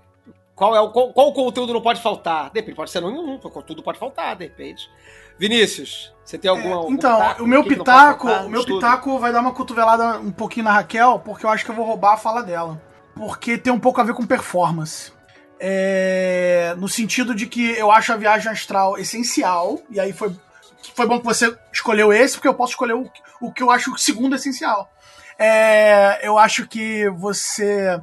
Qual 0.55 0.75
é 0.75 0.81
o 0.81 0.91
qual, 0.91 1.13
qual 1.13 1.33
conteúdo 1.33 1.73
não 1.73 1.81
pode 1.81 2.01
faltar? 2.01 2.51
De 2.51 2.61
repente 2.61 2.77
pode 2.77 2.91
ser 2.91 3.01
nenhum, 3.01 3.39
tudo 3.67 3.83
pode 3.83 3.99
faltar, 3.99 4.37
de 4.37 4.45
repente. 4.45 4.89
Vinícius, 5.37 6.15
você 6.25 6.39
tem 6.39 6.49
alguma, 6.49 6.69
É, 6.69 6.73
algum 6.75 6.93
então, 6.93 7.17
pitaco? 7.17 7.43
o 7.43 7.47
meu 7.47 7.65
pitaco, 7.65 8.29
o 8.29 8.49
meu 8.49 8.61
Estudo. 8.61 8.77
pitaco 8.77 9.19
vai 9.19 9.33
dar 9.33 9.41
uma 9.41 9.53
cotovelada 9.53 10.21
um 10.21 10.31
pouquinho 10.31 10.65
na 10.65 10.73
Raquel, 10.73 11.19
porque 11.25 11.45
eu 11.45 11.51
acho 11.51 11.65
que 11.65 11.71
eu 11.73 11.75
vou 11.75 11.85
roubar 11.85 12.13
a 12.15 12.17
fala 12.17 12.41
dela. 12.43 12.81
Porque 13.17 13.59
tem 13.59 13.73
um 13.73 13.81
pouco 13.81 14.01
a 14.01 14.05
ver 14.05 14.15
com 14.15 14.25
performance. 14.25 15.13
É, 15.59 16.75
no 16.79 16.89
sentido 16.89 17.35
de 17.35 17.47
que 17.47 17.71
eu 17.73 17.91
acho 17.91 18.13
a 18.13 18.17
viagem 18.17 18.51
astral 18.51 18.97
essencial, 18.99 19.81
e 19.91 19.99
aí 19.99 20.13
foi, 20.13 20.31
foi 20.95 21.07
bom 21.07 21.19
que 21.19 21.25
você 21.25 21.57
escolheu 21.73 22.13
esse, 22.13 22.35
porque 22.37 22.49
eu 22.49 22.55
posso 22.55 22.73
escolher 22.73 22.95
o, 22.95 23.11
o 23.41 23.53
que 23.53 23.63
eu 23.63 23.71
acho 23.71 23.93
o 23.93 23.99
segundo 23.99 24.37
essencial. 24.37 24.89
É, 25.39 26.21
eu 26.23 26.39
acho 26.39 26.67
que 26.69 27.09
você. 27.11 28.01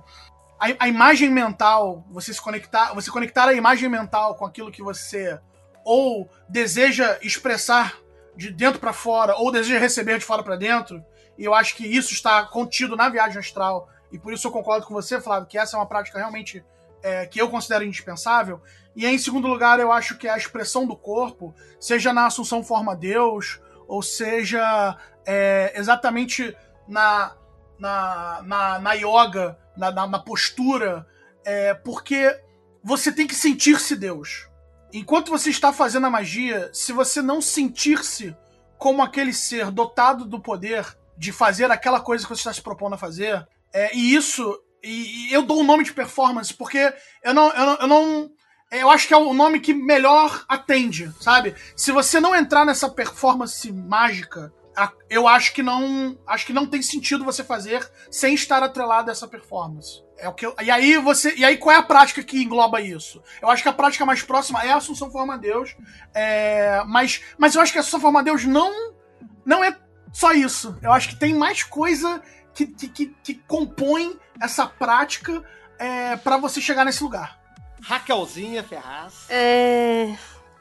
A, 0.62 0.86
a 0.86 0.88
imagem 0.88 1.32
mental, 1.32 2.06
você 2.12 2.32
se 2.32 2.40
conectar, 2.40 2.94
você 2.94 3.10
conectar 3.10 3.46
a 3.46 3.54
imagem 3.54 3.90
mental 3.90 4.36
com 4.36 4.46
aquilo 4.46 4.72
que 4.72 4.84
você 4.84 5.40
ou 5.84 6.30
deseja 6.48 7.18
expressar 7.24 7.98
de 8.36 8.52
dentro 8.52 8.80
para 8.80 8.94
fora, 8.94 9.36
ou 9.38 9.52
deseja 9.52 9.80
receber 9.80 10.20
de 10.20 10.26
fora 10.26 10.44
para 10.44 10.56
dentro, 10.56 11.04
e 11.36 11.44
eu 11.44 11.56
acho 11.56 11.76
que 11.76 11.88
isso 11.88 12.14
está 12.14 12.46
contido 12.46 12.96
na 12.96 13.10
viagem 13.10 13.40
astral, 13.40 13.90
e 14.12 14.20
por 14.20 14.32
isso 14.32 14.46
eu 14.46 14.52
concordo 14.52 14.86
com 14.86 14.94
você, 14.94 15.20
Flávio, 15.20 15.48
que 15.48 15.58
essa 15.58 15.76
é 15.76 15.80
uma 15.80 15.88
prática 15.88 16.20
realmente 16.20 16.64
é, 17.02 17.26
que 17.26 17.42
eu 17.42 17.50
considero 17.50 17.84
indispensável. 17.84 18.62
E 18.96 19.08
em 19.08 19.18
segundo 19.18 19.48
lugar, 19.48 19.80
eu 19.80 19.92
acho 19.92 20.16
que 20.16 20.28
a 20.28 20.38
expressão 20.38 20.86
do 20.86 20.96
corpo, 20.96 21.56
seja 21.80 22.14
na 22.14 22.28
Assunção 22.28 22.64
Forma 22.64 22.96
Deus, 22.96 23.60
ou 23.88 24.04
seja 24.04 24.96
é, 25.26 25.74
exatamente 25.76 26.56
na, 26.88 27.36
na, 27.82 28.44
na, 28.46 28.80
na 28.80 28.94
yoga, 28.94 29.58
na, 29.76 29.92
na, 29.92 30.06
na 30.06 30.20
postura, 30.20 31.08
é, 31.44 31.74
porque 31.74 32.40
você 32.84 33.12
tem 33.12 33.26
que 33.26 33.34
sentir-se 33.34 33.96
Deus. 33.96 34.48
Enquanto 34.94 35.32
você 35.32 35.50
está 35.50 35.74
fazendo 35.74 36.06
a 36.06 36.10
magia, 36.10 36.70
se 36.72 36.94
você 36.94 37.24
não 37.24 37.42
sentir-se 37.42 38.36
como 38.78 39.02
aquele 39.02 39.34
ser 39.34 39.72
dotado 39.72 40.26
do 40.26 40.40
poder 40.40 40.86
de 41.18 41.32
fazer 41.32 41.72
aquela 41.72 42.00
coisa 42.00 42.24
que 42.24 42.30
você 42.30 42.42
está 42.42 42.54
se 42.54 42.62
propondo 42.62 42.94
a 42.94 43.00
fazer, 43.00 43.48
é, 43.74 43.96
e 43.96 44.14
isso, 44.14 44.60
e, 44.84 45.30
e 45.30 45.34
eu 45.34 45.42
dou 45.42 45.62
o 45.62 45.64
nome 45.64 45.84
de 45.84 45.94
performance 45.94 46.54
porque 46.54 46.94
eu 47.24 47.34
não, 47.34 47.50
eu 47.50 47.66
não, 47.66 47.76
eu 47.78 47.88
não, 47.88 48.32
eu 48.72 48.92
acho 48.92 49.08
que 49.08 49.14
é 49.14 49.18
o 49.18 49.34
nome 49.34 49.60
que 49.60 49.74
melhor 49.74 50.46
atende, 50.48 51.12
sabe? 51.20 51.56
Se 51.76 51.92
você 51.92 52.20
não 52.20 52.36
entrar 52.36 52.64
nessa 52.64 52.90
performance 52.90 53.72
mágica, 53.72 54.54
eu 55.10 55.28
acho 55.28 55.54
que 55.54 55.62
não, 55.64 56.18
acho 56.26 56.46
que 56.46 56.54
não 56.54 56.66
tem 56.66 56.82
sentido 56.82 57.26
você 57.26 57.44
fazer 57.44 57.90
sem 58.10 58.34
estar 58.34 58.62
atrelado 58.64 59.10
a 59.10 59.12
essa 59.12 59.28
performance. 59.28 60.04
É 60.18 60.30
o 60.30 60.34
que 60.34 60.46
eu- 60.46 60.56
e 60.62 60.70
aí 60.70 60.98
você, 60.98 61.34
e 61.36 61.44
aí 61.44 61.58
qual 61.58 61.76
é 61.76 61.80
a 61.80 61.84
prática 61.84 62.24
que 62.24 62.42
engloba 62.44 62.80
isso? 62.80 63.22
Eu 63.42 63.50
acho 63.50 63.64
que 63.64 63.70
a 63.70 63.74
prática 63.74 64.06
mais 64.06 64.22
próxima 64.22 64.64
é 64.64 64.72
a 64.72 64.78
Assunção 64.78 65.10
Forma 65.12 65.38
Deus, 65.38 65.76
é, 66.14 66.84
mas, 66.86 67.22
mas 67.38 67.56
eu 67.56 67.62
acho 67.62 67.72
que 67.72 67.78
a 67.80 67.82
Assunção 67.82 68.00
Forma 68.00 68.24
Deus 68.24 68.46
não, 68.46 68.94
não 69.46 69.64
é 69.64 69.76
só 70.14 70.32
isso. 70.32 70.78
Eu 70.82 70.92
acho 70.94 71.10
que 71.10 71.16
tem 71.16 71.34
mais 71.34 71.64
coisa 71.64 72.22
que, 72.54 72.68
que, 72.68 72.88
que, 72.88 73.06
que 73.24 73.34
compõe 73.48 74.18
essa 74.42 74.66
prática 74.68 75.44
é, 75.80 76.16
para 76.18 76.38
você 76.38 76.62
chegar 76.62 76.86
nesse 76.86 77.04
lugar. 77.04 77.40
Raquelzinha 77.84 78.64
Ferraz. 78.64 79.26
É... 79.28 80.14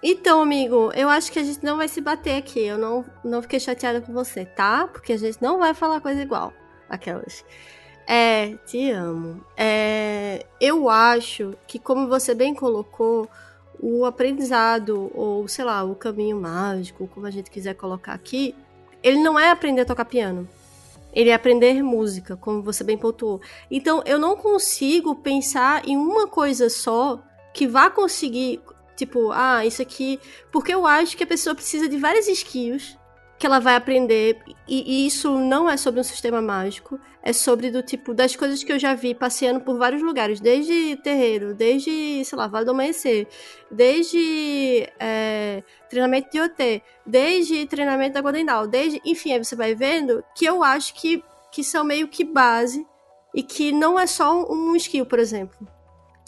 Então, 0.03 0.41
amigo, 0.41 0.91
eu 0.95 1.09
acho 1.09 1.31
que 1.31 1.39
a 1.39 1.45
gente 1.45 1.63
não 1.63 1.77
vai 1.77 1.87
se 1.87 2.01
bater 2.01 2.37
aqui. 2.37 2.61
Eu 2.61 2.79
não, 2.79 3.05
não 3.23 3.43
fiquei 3.43 3.61
chateada 3.61 4.01
com 4.01 4.13
você, 4.13 4.45
tá? 4.45 4.89
Porque 4.89 5.13
a 5.13 5.19
gente 5.19 5.41
não 5.43 5.59
vai 5.59 5.75
falar 5.75 6.01
coisa 6.01 6.23
igual. 6.23 6.53
Aquelas. 6.89 7.45
É, 8.07 8.57
te 8.67 8.91
amo. 8.91 9.45
É, 9.57 10.47
eu 10.61 10.89
acho 10.89 11.55
que, 11.67 11.79
como 11.79 12.09
você 12.09 12.35
bem 12.35 12.55
colocou, 12.55 13.29
o 13.79 14.05
aprendizado, 14.05 15.11
ou 15.15 15.47
sei 15.49 15.65
lá, 15.65 15.85
o 15.85 15.95
caminho 15.95 16.41
mágico, 16.41 17.09
como 17.09 17.27
a 17.27 17.31
gente 17.31 17.51
quiser 17.51 17.75
colocar 17.75 18.13
aqui, 18.13 18.55
ele 19.03 19.23
não 19.23 19.39
é 19.39 19.51
aprender 19.51 19.83
a 19.83 19.87
tocar 19.87 20.05
piano. 20.05 20.49
Ele 21.13 21.31
é 21.31 21.35
aprender 21.35 21.83
música, 21.83 22.37
como 22.37 22.63
você 22.63 22.85
bem 22.85 22.97
pontuou. 22.97 23.41
Então, 23.71 24.03
eu 24.07 24.19
não 24.19 24.37
consigo 24.37 25.15
pensar 25.15 25.87
em 25.89 25.97
uma 25.97 26.27
coisa 26.27 26.69
só 26.69 27.21
que 27.53 27.67
vá 27.67 27.91
conseguir, 27.91 28.61
tipo, 29.01 29.31
ah, 29.33 29.65
isso 29.65 29.83
aqui. 29.83 30.21
Porque 30.53 30.73
eu 30.73 30.87
acho 30.87 31.17
que 31.17 31.25
a 31.25 31.27
pessoa 31.27 31.55
precisa 31.55 31.89
de 31.89 31.97
várias 31.99 32.29
skills 32.29 32.99
que 33.39 33.47
ela 33.47 33.59
vai 33.59 33.75
aprender. 33.75 34.39
E, 34.69 35.05
e 35.05 35.07
isso 35.07 35.39
não 35.39 35.69
é 35.69 35.77
sobre 35.77 36.01
um 36.01 36.05
sistema 36.05 36.43
mágico. 36.43 37.01
É 37.23 37.33
sobre 37.33 37.71
do 37.71 37.83
tipo, 37.83 38.15
das 38.15 38.35
coisas 38.37 38.63
que 38.63 38.73
eu 38.73 38.79
já 38.79 38.95
vi 38.95 39.15
passeando 39.15 39.61
por 39.61 39.77
vários 39.77 40.03
lugares, 40.03 40.41
desde 40.41 40.97
terreiro, 40.97 41.55
desde, 41.55 42.25
sei 42.25 42.39
lá, 42.39 42.47
Vale 42.47 42.65
do 42.65 42.71
Amanhecer, 42.71 43.29
desde 43.71 44.89
é, 44.99 45.63
treinamento 45.89 46.31
de 46.31 46.41
OT, 46.41 46.83
desde 47.05 47.67
treinamento 47.67 48.15
da 48.15 48.21
Golden 48.23 48.47
Dawn, 48.47 48.69
desde. 48.69 49.01
Enfim, 49.05 49.33
aí 49.33 49.45
você 49.45 49.55
vai 49.55 49.75
vendo 49.75 50.25
que 50.35 50.45
eu 50.47 50.63
acho 50.63 50.95
que, 50.95 51.23
que 51.53 51.63
são 51.63 51.85
meio 51.85 52.09
que 52.09 52.25
base 52.25 52.87
e 53.35 53.43
que 53.43 53.71
não 53.71 53.99
é 53.99 54.07
só 54.07 54.51
um 54.51 54.75
skill, 54.77 55.05
por 55.05 55.19
exemplo 55.19 55.80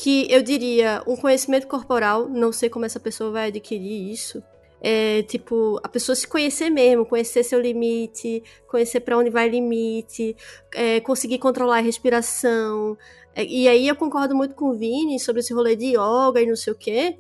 que 0.03 0.27
eu 0.29 0.43
diria 0.43 1.01
um 1.07 1.15
conhecimento 1.15 1.69
corporal, 1.69 2.29
não 2.29 2.51
sei 2.51 2.69
como 2.69 2.85
essa 2.85 2.99
pessoa 2.99 3.31
vai 3.31 3.47
adquirir 3.47 4.11
isso. 4.11 4.43
É, 4.81 5.23
tipo, 5.23 5.79
a 5.81 5.89
pessoa 5.89 6.17
se 6.17 6.27
conhecer 6.27 6.71
mesmo, 6.71 7.07
conhecer 7.07 7.45
seu 7.45 7.61
limite, 7.61 8.43
conhecer 8.67 8.99
para 8.99 9.17
onde 9.17 9.31
vai 9.31 9.49
o 9.49 9.53
limite, 9.53 10.37
é, 10.75 10.99
conseguir 10.99 11.39
controlar 11.39 11.79
a 11.79 11.83
respiração. 11.83 12.99
É, 13.33 13.45
e 13.45 13.69
aí 13.69 13.87
eu 13.87 13.95
concordo 13.95 14.35
muito 14.35 14.57
com 14.57 14.71
o 14.71 14.75
Vini 14.75 15.21
sobre 15.21 15.39
esse 15.39 15.55
rolê 15.55 15.77
de 15.77 15.97
yoga 15.97 16.43
e 16.43 16.47
não 16.47 16.57
sei 16.57 16.73
o 16.73 16.77
quê, 16.77 17.17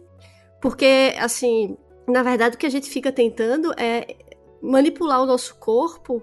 porque, 0.61 1.14
assim, 1.20 1.76
na 2.05 2.24
verdade 2.24 2.57
o 2.57 2.59
que 2.59 2.66
a 2.66 2.70
gente 2.70 2.91
fica 2.91 3.12
tentando 3.12 3.72
é 3.78 4.16
manipular 4.61 5.22
o 5.22 5.26
nosso 5.26 5.55
corpo 5.55 6.20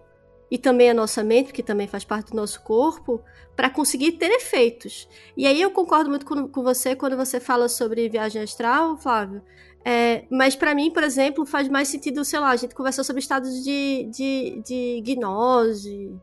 e 0.51 0.57
também 0.57 0.89
a 0.89 0.93
nossa 0.93 1.23
mente, 1.23 1.53
que 1.53 1.61
também 1.61 1.87
faz 1.87 2.03
parte 2.03 2.31
do 2.31 2.35
nosso 2.35 2.61
corpo, 2.61 3.21
para 3.55 3.69
conseguir 3.69 4.13
ter 4.13 4.31
efeitos. 4.31 5.07
E 5.35 5.45
aí 5.45 5.61
eu 5.61 5.71
concordo 5.71 6.09
muito 6.09 6.25
com, 6.25 6.47
com 6.47 6.63
você 6.63 6.95
quando 6.95 7.15
você 7.15 7.39
fala 7.39 7.67
sobre 7.67 8.09
viagem 8.09 8.41
astral, 8.41 8.97
Flávio. 8.97 9.41
É, 9.85 10.25
mas 10.29 10.55
para 10.55 10.73
mim, 10.73 10.91
por 10.91 11.03
exemplo, 11.03 11.45
faz 11.45 11.67
mais 11.67 11.87
sentido, 11.87 12.25
sei 12.25 12.39
lá, 12.39 12.49
a 12.49 12.55
gente 12.55 12.75
conversou 12.75 13.03
sobre 13.03 13.21
estados 13.21 13.63
de, 13.63 14.09
de, 14.11 14.61
de 14.65 15.01
gnose, 15.01 16.19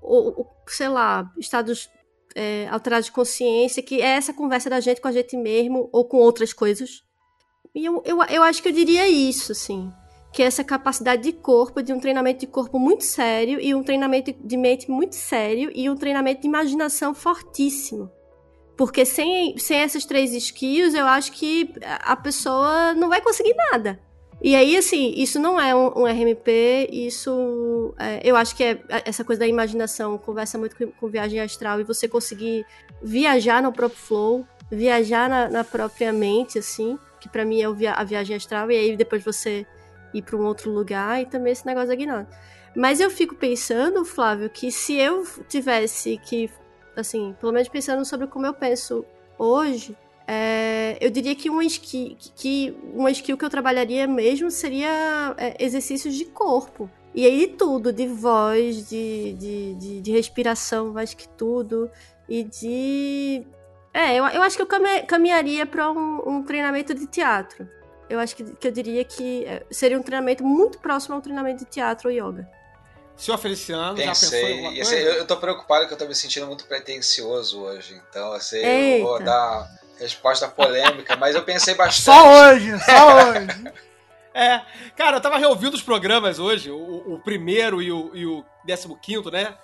ou, 0.00 0.38
ou, 0.38 0.56
sei 0.66 0.88
lá, 0.88 1.30
estados 1.38 1.90
é, 2.34 2.66
alterados 2.68 3.06
de 3.06 3.12
consciência, 3.12 3.82
que 3.82 4.00
é 4.00 4.16
essa 4.16 4.32
conversa 4.32 4.70
da 4.70 4.80
gente 4.80 5.00
com 5.00 5.08
a 5.08 5.12
gente 5.12 5.36
mesmo, 5.36 5.88
ou 5.92 6.04
com 6.04 6.16
outras 6.16 6.52
coisas. 6.52 7.04
E 7.74 7.84
eu, 7.84 8.02
eu, 8.04 8.22
eu 8.24 8.42
acho 8.42 8.62
que 8.62 8.68
eu 8.68 8.72
diria 8.72 9.06
isso, 9.06 9.52
assim 9.52 9.92
que 10.38 10.42
é 10.44 10.46
essa 10.46 10.62
capacidade 10.62 11.20
de 11.24 11.32
corpo, 11.32 11.82
de 11.82 11.92
um 11.92 11.98
treinamento 11.98 12.38
de 12.38 12.46
corpo 12.46 12.78
muito 12.78 13.02
sério 13.02 13.60
e 13.60 13.74
um 13.74 13.82
treinamento 13.82 14.32
de 14.32 14.56
mente 14.56 14.88
muito 14.88 15.16
sério 15.16 15.68
e 15.74 15.90
um 15.90 15.96
treinamento 15.96 16.42
de 16.42 16.46
imaginação 16.46 17.12
fortíssimo. 17.12 18.08
Porque 18.76 19.04
sem, 19.04 19.58
sem 19.58 19.80
essas 19.80 20.04
três 20.04 20.32
skills, 20.32 20.94
eu 20.94 21.06
acho 21.06 21.32
que 21.32 21.74
a 21.82 22.14
pessoa 22.14 22.94
não 22.94 23.08
vai 23.08 23.20
conseguir 23.20 23.52
nada. 23.72 23.98
E 24.40 24.54
aí, 24.54 24.76
assim, 24.76 25.12
isso 25.16 25.40
não 25.40 25.60
é 25.60 25.74
um, 25.74 26.02
um 26.02 26.04
RMP, 26.04 26.88
isso. 26.92 27.92
É, 27.98 28.20
eu 28.22 28.36
acho 28.36 28.54
que 28.54 28.62
é 28.62 28.80
essa 29.04 29.24
coisa 29.24 29.40
da 29.40 29.46
imaginação 29.48 30.16
conversa 30.18 30.56
muito 30.56 30.76
com, 30.76 30.86
com, 30.92 31.08
viagem 31.08 31.40
astral 31.40 31.80
e 31.80 31.82
você 31.82 32.06
conseguir 32.06 32.64
viajar 33.02 33.60
no 33.60 33.72
próprio 33.72 33.98
flow, 33.98 34.46
viajar 34.70 35.28
na, 35.28 35.48
na 35.48 35.64
própria 35.64 36.12
mente, 36.12 36.60
assim, 36.60 36.96
que 37.20 37.28
para 37.28 37.44
mim 37.44 37.60
é 37.60 37.72
via, 37.72 37.94
a 37.94 38.04
viagem 38.04 38.36
astral, 38.36 38.70
e 38.70 38.76
aí 38.76 38.96
depois 38.96 39.24
você 39.24 39.66
ir 40.12 40.22
para 40.22 40.36
um 40.36 40.44
outro 40.44 40.70
lugar 40.70 41.20
e 41.20 41.26
também 41.26 41.52
esse 41.52 41.66
negócio 41.66 41.88
da 41.88 41.94
gnose. 41.94 42.26
Mas 42.76 43.00
eu 43.00 43.10
fico 43.10 43.34
pensando, 43.34 44.04
Flávio, 44.04 44.48
que 44.50 44.70
se 44.70 44.94
eu 44.94 45.26
tivesse 45.48 46.18
que, 46.18 46.50
assim, 46.96 47.34
pelo 47.40 47.52
menos 47.52 47.68
pensando 47.68 48.04
sobre 48.04 48.26
como 48.26 48.46
eu 48.46 48.54
penso 48.54 49.04
hoje, 49.38 49.96
é, 50.26 50.98
eu 51.00 51.10
diria 51.10 51.34
que 51.34 51.48
uma, 51.48 51.64
skill, 51.64 52.16
que 52.36 52.76
uma 52.94 53.10
skill 53.10 53.36
que 53.36 53.44
eu 53.44 53.50
trabalharia 53.50 54.06
mesmo 54.06 54.50
seria 54.50 55.34
é, 55.38 55.56
exercícios 55.58 56.14
de 56.14 56.26
corpo. 56.26 56.90
E 57.14 57.24
aí 57.24 57.46
de 57.46 57.54
tudo, 57.54 57.92
de 57.92 58.06
voz, 58.06 58.88
de, 58.88 59.32
de, 59.32 59.74
de, 59.74 60.00
de 60.00 60.12
respiração, 60.12 60.92
mais 60.92 61.14
que 61.14 61.28
tudo. 61.30 61.90
E 62.28 62.44
de. 62.44 63.46
É, 63.92 64.16
eu, 64.16 64.24
eu 64.26 64.42
acho 64.42 64.54
que 64.54 64.62
eu 64.62 64.68
caminharia 65.06 65.64
para 65.64 65.90
um, 65.90 66.20
um 66.26 66.42
treinamento 66.42 66.94
de 66.94 67.06
teatro 67.06 67.66
eu 68.08 68.18
acho 68.18 68.34
que, 68.34 68.44
que 68.44 68.68
eu 68.68 68.72
diria 68.72 69.04
que 69.04 69.46
seria 69.70 69.98
um 69.98 70.02
treinamento 70.02 70.44
muito 70.44 70.78
próximo 70.78 71.14
ao 71.14 71.20
treinamento 71.20 71.64
de 71.64 71.70
teatro 71.70 72.08
ou 72.08 72.14
yoga. 72.14 72.48
Senhor 73.16 73.36
Feliciano, 73.36 73.96
Pensei. 73.96 74.06
já 74.06 74.12
pensou 74.12 74.38
em 74.38 74.52
alguma 74.52 74.74
coisa? 74.74 74.96
Eu, 74.96 75.12
eu 75.14 75.26
tô 75.26 75.36
preocupado 75.36 75.88
que 75.88 75.92
eu 75.92 75.98
tô 75.98 76.06
me 76.06 76.14
sentindo 76.14 76.46
muito 76.46 76.64
pretencioso 76.66 77.60
hoje. 77.60 78.00
Então, 78.08 78.32
assim, 78.32 78.58
eu 78.58 79.02
vou 79.02 79.20
dar 79.20 79.68
resposta 79.98 80.46
polêmica, 80.48 81.16
mas 81.16 81.34
eu 81.34 81.42
pensei 81.42 81.74
bastante. 81.74 82.04
Só 82.04 82.52
hoje, 82.52 82.78
só 82.84 83.30
hoje. 83.34 83.72
é, 84.32 84.60
cara, 84.96 85.16
eu 85.16 85.20
tava 85.20 85.36
reouvindo 85.36 85.74
os 85.74 85.82
programas 85.82 86.38
hoje, 86.38 86.70
o, 86.70 87.14
o 87.14 87.20
primeiro 87.20 87.82
e 87.82 87.90
o, 87.90 88.10
e 88.14 88.24
o 88.24 88.44
décimo 88.64 88.96
quinto, 88.96 89.32
né? 89.32 89.56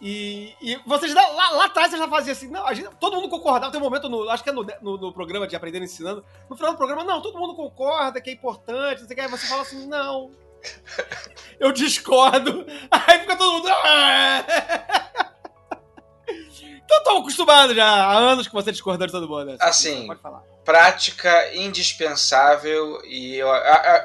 E, 0.00 0.54
e 0.62 0.76
vocês 0.86 1.12
lá, 1.12 1.28
lá, 1.28 1.66
atrás 1.66 1.90
vocês 1.90 2.00
já 2.00 2.08
faziam 2.08 2.32
assim, 2.32 2.48
não, 2.48 2.66
a 2.66 2.72
gente, 2.72 2.88
todo 2.98 3.16
mundo 3.16 3.28
concordava, 3.28 3.70
tem 3.70 3.78
um 3.78 3.84
momento, 3.84 4.08
no, 4.08 4.30
acho 4.30 4.42
que 4.42 4.48
é 4.48 4.52
no, 4.52 4.66
no, 4.80 4.96
no 4.96 5.12
programa 5.12 5.46
de 5.46 5.54
Aprendendo 5.54 5.84
Ensinando, 5.84 6.24
no 6.48 6.56
final 6.56 6.72
do 6.72 6.78
programa, 6.78 7.04
não, 7.04 7.20
todo 7.20 7.38
mundo 7.38 7.54
concorda 7.54 8.18
que 8.18 8.30
é 8.30 8.32
importante, 8.32 9.00
não 9.00 9.06
sei 9.06 9.14
o 9.14 9.16
que, 9.16 9.20
aí 9.20 9.28
você 9.28 9.46
fala 9.46 9.60
assim, 9.60 9.86
não, 9.86 10.30
eu 11.60 11.70
discordo, 11.70 12.64
aí 12.90 13.18
fica 13.20 13.36
todo 13.36 13.52
mundo... 13.52 13.68
"Ah!" 13.68 14.44
Então 16.82 16.98
estamos 16.98 17.20
acostumados 17.20 17.76
já, 17.76 17.86
há 17.86 18.18
anos 18.18 18.48
que 18.48 18.52
você 18.52 18.72
discordando 18.72 19.06
de 19.06 19.12
todo 19.12 19.28
mundo. 19.28 19.44
né? 19.44 19.56
Assim, 19.60 20.08
prática 20.64 21.54
indispensável 21.54 23.00
e, 23.04 23.38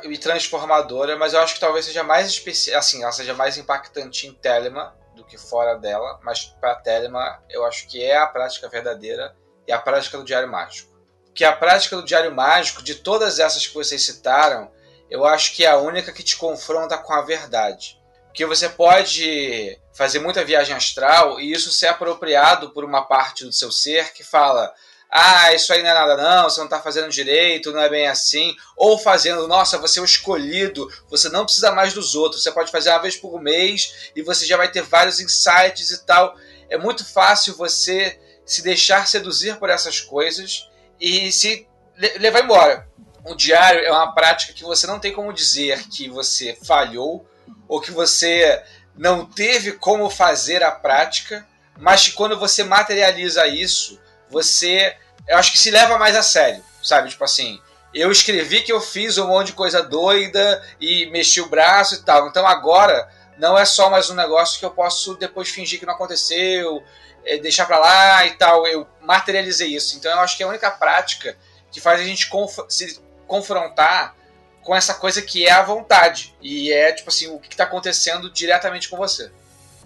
e 0.03 0.17
transformadora, 0.19 1.17
mas 1.17 1.33
eu 1.33 1.39
acho 1.39 1.55
que 1.55 1.59
talvez 1.59 1.85
seja 1.85 2.03
mais 2.03 2.27
especi 2.27 2.71
assim, 2.75 3.01
ela 3.01 3.11
seja 3.11 3.33
mais 3.33 3.57
impactante 3.57 4.27
em 4.27 4.33
Telema 4.33 4.93
que 5.25 5.37
fora 5.37 5.75
dela, 5.75 6.19
mas 6.23 6.45
para 6.45 6.75
Telema 6.75 7.43
eu 7.49 7.65
acho 7.65 7.87
que 7.87 8.03
é 8.03 8.17
a 8.17 8.27
prática 8.27 8.69
verdadeira 8.69 9.35
e 9.67 9.71
a 9.71 9.79
prática 9.79 10.17
do 10.17 10.23
diário 10.23 10.49
mágico. 10.49 10.93
Que 11.33 11.43
a 11.43 11.51
prática 11.51 11.95
do 11.95 12.05
diário 12.05 12.33
mágico, 12.33 12.81
de 12.81 12.95
todas 12.95 13.39
essas 13.39 13.67
que 13.67 13.73
vocês 13.73 14.01
citaram, 14.03 14.71
eu 15.09 15.25
acho 15.25 15.53
que 15.53 15.65
é 15.65 15.69
a 15.69 15.77
única 15.77 16.11
que 16.11 16.23
te 16.23 16.37
confronta 16.37 16.97
com 16.97 17.13
a 17.13 17.21
verdade. 17.21 17.99
Porque 18.27 18.45
você 18.45 18.67
pode 18.67 19.79
fazer 19.93 20.19
muita 20.19 20.43
viagem 20.43 20.75
astral 20.75 21.39
e 21.39 21.51
isso 21.51 21.71
ser 21.71 21.87
apropriado 21.87 22.71
por 22.71 22.83
uma 22.83 23.05
parte 23.05 23.45
do 23.45 23.53
seu 23.53 23.71
ser 23.71 24.13
que 24.13 24.23
fala: 24.23 24.73
ah, 25.09 25.53
isso 25.53 25.71
aí 25.71 25.81
não 25.81 25.89
é 25.89 25.93
nada 25.93 26.17
não, 26.17 26.49
você 26.49 26.59
não 26.59 26.67
tá 26.67 26.81
fazendo 26.81 27.09
direito, 27.09 27.71
não 27.71 27.79
é 27.79 27.89
bem 27.89 28.07
assim. 28.07 28.55
Ou 28.75 28.97
fazendo, 28.97 29.47
nossa, 29.47 29.77
você 29.77 29.99
é 29.99 30.01
o 30.01 30.05
escolhido, 30.05 30.91
você 31.09 31.29
não 31.29 31.45
precisa 31.45 31.71
mais 31.71 31.93
dos 31.93 32.15
outros, 32.15 32.43
você 32.43 32.51
pode 32.51 32.71
fazer 32.71 32.89
uma 32.89 33.01
vez 33.01 33.15
por 33.15 33.41
mês 33.41 34.11
e 34.15 34.21
você 34.21 34.45
já 34.45 34.57
vai 34.57 34.69
ter 34.69 34.81
vários 34.81 35.19
insights 35.19 35.91
e 35.91 36.05
tal. 36.05 36.35
É 36.69 36.77
muito 36.77 37.05
fácil 37.05 37.55
você 37.55 38.19
se 38.45 38.61
deixar 38.61 39.07
seduzir 39.07 39.57
por 39.57 39.69
essas 39.69 40.01
coisas 40.01 40.69
e 40.99 41.31
se 41.31 41.67
le- 41.97 42.17
levar 42.17 42.43
embora. 42.43 42.87
O 43.23 43.35
diário 43.35 43.81
é 43.81 43.91
uma 43.91 44.13
prática 44.13 44.53
que 44.53 44.63
você 44.63 44.85
não 44.85 44.99
tem 44.99 45.13
como 45.13 45.33
dizer 45.33 45.87
que 45.87 46.07
você 46.09 46.57
falhou 46.63 47.27
ou 47.67 47.81
que 47.81 47.91
você 47.91 48.61
não 48.95 49.25
teve 49.25 49.73
como 49.73 50.09
fazer 50.09 50.63
a 50.63 50.71
prática, 50.71 51.47
mas 51.77 52.07
que 52.07 52.11
quando 52.11 52.37
você 52.37 52.63
materializa 52.63 53.47
isso, 53.47 53.99
você, 54.29 54.95
eu 55.27 55.37
acho 55.37 55.51
que 55.51 55.59
se 55.59 55.71
leva 55.71 55.97
mais 55.97 56.15
a 56.15 56.23
sério, 56.23 56.63
sabe? 56.83 57.09
Tipo 57.09 57.23
assim, 57.23 57.61
eu 57.93 58.11
escrevi 58.11 58.61
que 58.61 58.71
eu 58.71 58.81
fiz 58.81 59.17
um 59.17 59.27
monte 59.27 59.47
de 59.47 59.53
coisa 59.53 59.81
doida 59.81 60.61
e 60.79 61.05
mexi 61.07 61.41
o 61.41 61.49
braço 61.49 61.95
e 61.95 62.03
tal. 62.03 62.27
Então 62.27 62.45
agora 62.45 63.09
não 63.37 63.57
é 63.57 63.65
só 63.65 63.89
mais 63.89 64.09
um 64.09 64.15
negócio 64.15 64.59
que 64.59 64.65
eu 64.65 64.71
posso 64.71 65.15
depois 65.15 65.49
fingir 65.49 65.79
que 65.79 65.85
não 65.85 65.93
aconteceu, 65.93 66.83
eh, 67.25 67.37
deixar 67.37 67.65
pra 67.65 67.79
lá 67.79 68.25
e 68.25 68.31
tal. 68.31 68.67
Eu 68.67 68.87
materializei 69.01 69.69
isso. 69.75 69.97
Então 69.97 70.11
eu 70.11 70.19
acho 70.19 70.35
que 70.35 70.43
é 70.43 70.45
a 70.45 70.49
única 70.49 70.69
prática 70.71 71.37
que 71.71 71.79
faz 71.79 71.99
a 72.01 72.03
gente 72.03 72.27
conf- 72.27 72.65
se 72.69 72.99
confrontar 73.27 74.15
com 74.61 74.75
essa 74.75 74.93
coisa 74.95 75.21
que 75.21 75.45
é 75.45 75.51
a 75.51 75.61
vontade. 75.61 76.35
E 76.41 76.71
é, 76.73 76.91
tipo 76.91 77.09
assim, 77.09 77.27
o 77.27 77.39
que 77.39 77.53
está 77.53 77.65
acontecendo 77.65 78.29
diretamente 78.31 78.89
com 78.89 78.97
você. 78.97 79.31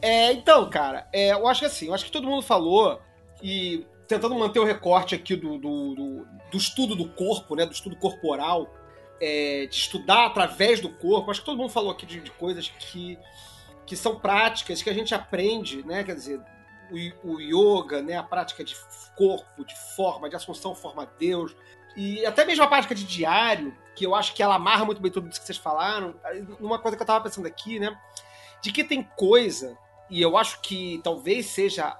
É, 0.02 0.32
então, 0.32 0.70
cara, 0.70 1.08
é, 1.12 1.34
eu 1.34 1.48
acho 1.48 1.60
que 1.60 1.66
assim, 1.66 1.88
eu 1.88 1.94
acho 1.94 2.06
que 2.06 2.12
todo 2.12 2.28
mundo 2.28 2.42
falou, 2.42 3.02
e 3.44 3.86
tentando 4.10 4.34
manter 4.34 4.60
o 4.60 4.66
recorte 4.66 5.14
aqui 5.14 5.36
do, 5.36 5.60
do, 5.60 5.93
do, 5.93 6.28
do 6.51 6.57
estudo 6.57 6.95
do 6.95 7.07
corpo, 7.10 7.55
né? 7.55 7.64
Do 7.64 7.72
estudo 7.72 7.95
corporal, 7.95 8.68
é, 9.22 9.68
de 9.68 9.76
estudar 9.76 10.26
através 10.26 10.82
do 10.82 10.89
corpo, 10.89 11.30
acho 11.30 11.41
que 11.41 11.45
todo 11.45 11.60
mundo 11.60 11.70
falou 11.70 11.91
aqui 11.91 12.07
de, 12.07 12.20
de 12.20 12.32
coisas 12.32 12.68
que, 12.80 13.20
que 13.86 13.95
são 13.95 14.20
práticas, 14.20 14.82
que 14.82 14.89
a 14.89 14.93
gente 14.93 15.14
aprende, 15.14 15.86
né? 15.86 16.03
Quer 16.03 16.16
dizer, 16.16 16.41
o, 17.24 17.34
o 17.34 17.39
yoga, 17.39 18.01
né? 18.01 18.18
A 18.18 18.24
prática 18.24 18.64
de 18.64 18.76
corpo, 19.16 19.64
de 19.64 19.78
forma, 19.95 20.28
de 20.28 20.36
assunção 20.36 20.74
forma 20.74 21.03
a 21.03 21.05
Deus. 21.05 21.55
E 21.95 22.26
até 22.26 22.43
mesmo 22.45 22.64
a 22.64 22.68
prática 22.68 22.95
de 22.95 23.03
diário, 23.03 23.78
que 23.95 24.07
eu 24.07 24.16
acho 24.16 24.34
que 24.34 24.41
ela 24.41 24.55
amarra 24.55 24.86
muito 24.86 25.01
bem 25.01 25.12
tudo 25.12 25.30
isso 25.30 25.39
que 25.39 25.45
vocês 25.45 25.57
falaram. 25.60 26.16
Uma 26.60 26.80
coisa 26.80 26.97
que 26.97 27.03
eu 27.03 27.07
tava 27.07 27.24
pensando 27.24 27.45
aqui, 27.45 27.80
né? 27.80 27.95
De 28.60 28.72
que 28.72 28.84
tem 28.84 29.03
coisa 29.03 29.78
e 30.10 30.20
eu 30.20 30.36
acho 30.36 30.62
que 30.62 30.99
talvez 31.03 31.45
seja 31.45 31.95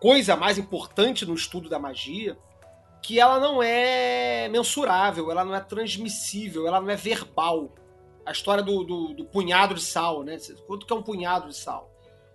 coisa 0.00 0.36
mais 0.36 0.58
importante 0.58 1.26
no 1.26 1.34
estudo 1.34 1.68
da 1.68 1.78
magia, 1.78 2.38
que 3.02 3.18
ela 3.20 3.38
não 3.38 3.62
é 3.62 4.48
mensurável, 4.48 5.30
ela 5.30 5.44
não 5.44 5.54
é 5.54 5.60
transmissível, 5.60 6.66
ela 6.66 6.80
não 6.80 6.90
é 6.90 6.96
verbal. 6.96 7.70
A 8.24 8.32
história 8.32 8.62
do, 8.62 8.84
do, 8.84 9.14
do 9.14 9.24
punhado 9.24 9.74
de 9.74 9.80
sal, 9.80 10.22
né? 10.22 10.36
Quanto 10.66 10.86
que 10.86 10.92
é 10.92 10.96
um 10.96 11.02
punhado 11.02 11.48
de 11.48 11.56
sal? 11.56 11.90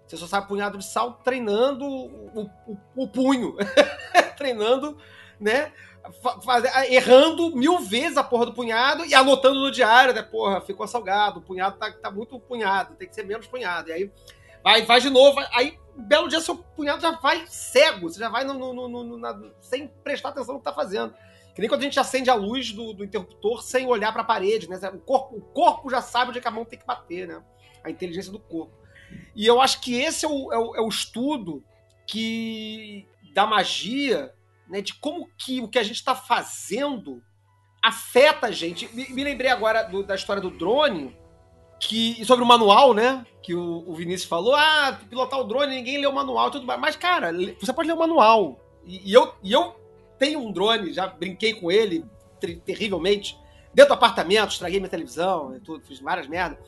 Você 0.07 0.17
só 0.17 0.27
sabe 0.27 0.47
punhado 0.47 0.77
de 0.77 0.85
sal 0.85 1.19
treinando 1.23 1.85
o, 1.85 2.49
o, 2.67 2.77
o 2.95 3.07
punho. 3.07 3.55
treinando, 4.35 4.97
né? 5.39 5.71
Errando 6.89 7.55
mil 7.55 7.79
vezes 7.79 8.17
a 8.17 8.23
porra 8.23 8.47
do 8.47 8.53
punhado 8.53 9.05
e 9.05 9.13
anotando 9.13 9.59
no 9.59 9.71
diário, 9.71 10.13
né? 10.13 10.21
Porra, 10.23 10.61
ficou 10.61 10.87
salgado, 10.87 11.39
o 11.39 11.43
punhado 11.43 11.77
tá, 11.77 11.91
tá 11.91 12.11
muito 12.11 12.39
punhado, 12.39 12.95
tem 12.95 13.07
que 13.07 13.15
ser 13.15 13.23
menos 13.23 13.47
punhado. 13.47 13.89
E 13.89 13.93
aí 13.93 14.11
Vai, 14.63 14.83
vai 14.83 15.01
de 15.01 15.09
novo, 15.09 15.41
aí 15.51 15.77
belo 15.95 16.27
dia 16.27 16.41
seu 16.41 16.57
punhado 16.57 17.01
já 17.01 17.11
vai 17.11 17.45
cego, 17.47 18.09
você 18.09 18.19
já 18.19 18.29
vai 18.29 18.43
no, 18.43 18.53
no, 18.53 18.87
no, 18.89 19.17
na, 19.17 19.39
sem 19.61 19.87
prestar 19.87 20.29
atenção 20.29 20.55
no 20.55 20.59
que 20.59 20.65
tá 20.65 20.73
fazendo. 20.73 21.13
Que 21.53 21.61
nem 21.61 21.69
quando 21.69 21.81
a 21.81 21.83
gente 21.83 21.99
acende 21.99 22.29
a 22.29 22.33
luz 22.33 22.71
do, 22.71 22.93
do 22.93 23.03
interruptor 23.03 23.61
sem 23.61 23.85
olhar 23.85 24.11
para 24.11 24.23
a 24.23 24.25
parede, 24.25 24.67
né? 24.67 24.77
O 24.93 24.99
corpo, 24.99 25.37
o 25.37 25.41
corpo 25.41 25.89
já 25.89 26.01
sabe 26.01 26.29
onde 26.29 26.39
é 26.39 26.41
que 26.41 26.47
a 26.47 26.51
mão 26.51 26.65
tem 26.65 26.79
que 26.79 26.85
bater, 26.85 27.27
né? 27.27 27.43
A 27.83 27.91
inteligência 27.91 28.31
do 28.31 28.39
corpo. 28.39 28.73
E 29.35 29.45
eu 29.45 29.61
acho 29.61 29.79
que 29.81 29.95
esse 29.95 30.25
é 30.25 30.27
o, 30.27 30.51
é 30.51 30.57
o, 30.57 30.75
é 30.75 30.81
o 30.81 30.87
estudo 30.87 31.63
que 32.07 33.07
da 33.33 33.45
magia, 33.45 34.33
né? 34.67 34.81
De 34.81 34.95
como 34.95 35.29
que 35.37 35.61
o 35.61 35.67
que 35.67 35.77
a 35.77 35.83
gente 35.83 35.97
está 35.97 36.15
fazendo 36.15 37.21
afeta 37.83 38.47
a 38.47 38.51
gente. 38.51 38.87
Me, 38.95 39.09
me 39.09 39.23
lembrei 39.23 39.51
agora 39.51 39.83
do, 39.83 40.03
da 40.03 40.15
história 40.15 40.41
do 40.41 40.49
drone, 40.49 41.15
que 41.87 42.23
sobre 42.25 42.43
o 42.43 42.47
manual, 42.47 42.93
né? 42.93 43.25
Que 43.41 43.53
o, 43.53 43.83
o, 43.87 43.93
Vinícius 43.93 44.29
falou, 44.29 44.55
ah, 44.55 44.99
pilotar 45.09 45.39
o 45.39 45.43
drone, 45.43 45.75
ninguém 45.75 45.97
lê 45.97 46.07
o 46.07 46.13
manual 46.13 46.47
e 46.47 46.51
tudo 46.51 46.65
mais. 46.65 46.79
Mas, 46.79 46.95
cara, 46.95 47.31
você 47.59 47.73
pode 47.73 47.87
ler 47.87 47.95
o 47.95 47.99
manual. 47.99 48.59
E, 48.85 49.11
e, 49.11 49.13
eu, 49.13 49.33
e 49.43 49.51
eu 49.51 49.75
tenho 50.17 50.39
um 50.39 50.51
drone, 50.51 50.93
já 50.93 51.07
brinquei 51.07 51.53
com 51.53 51.71
ele 51.71 52.05
ter, 52.39 52.59
terrivelmente. 52.59 53.37
Dentro 53.73 53.89
do 53.89 53.97
apartamento, 53.97 54.51
estraguei 54.51 54.79
minha 54.79 54.89
televisão, 54.89 55.59
tudo, 55.63 55.83
fiz 55.85 55.99
várias 55.99 56.27
merdas. 56.27 56.59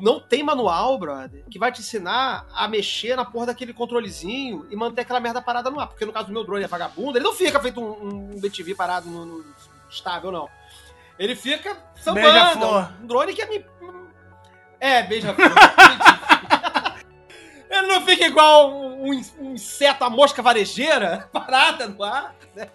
Não 0.00 0.20
tem 0.20 0.42
manual, 0.42 0.98
brother, 0.98 1.44
que 1.50 1.58
vai 1.58 1.70
te 1.70 1.80
ensinar 1.80 2.46
a 2.52 2.68
mexer 2.68 3.16
na 3.16 3.24
porra 3.24 3.46
daquele 3.46 3.72
controlezinho 3.72 4.66
e 4.70 4.76
manter 4.76 5.02
aquela 5.02 5.20
merda 5.20 5.40
parada 5.40 5.70
no 5.70 5.78
ar. 5.78 5.88
Porque 5.88 6.04
no 6.04 6.12
caso 6.12 6.26
do 6.26 6.32
meu 6.32 6.44
drone 6.44 6.64
é 6.64 6.68
vagabundo, 6.68 7.16
ele 7.16 7.24
não 7.24 7.34
fica 7.34 7.60
feito 7.60 7.80
um, 7.80 8.34
um 8.34 8.40
BTV 8.40 8.74
parado 8.74 9.08
no, 9.08 9.24
no 9.24 9.44
estável, 9.90 10.30
não. 10.30 10.48
Ele 11.18 11.36
fica 11.36 11.76
sambando. 11.96 12.66
Um 13.02 13.06
drone 13.06 13.34
que 13.34 13.42
é 13.42 13.46
me, 13.46 13.64
é, 14.82 15.00
beija-flor. 15.04 15.48
Ele 17.70 17.86
não 17.86 18.04
fica 18.04 18.26
igual 18.26 18.70
um, 18.72 19.12
um, 19.40 19.54
inseto, 19.54 20.02
a 20.02 20.10
mosca 20.10 20.42
varejeira, 20.42 21.28
parada 21.32 21.86
no 21.86 22.02
ar, 22.02 22.34
né? 22.54 22.68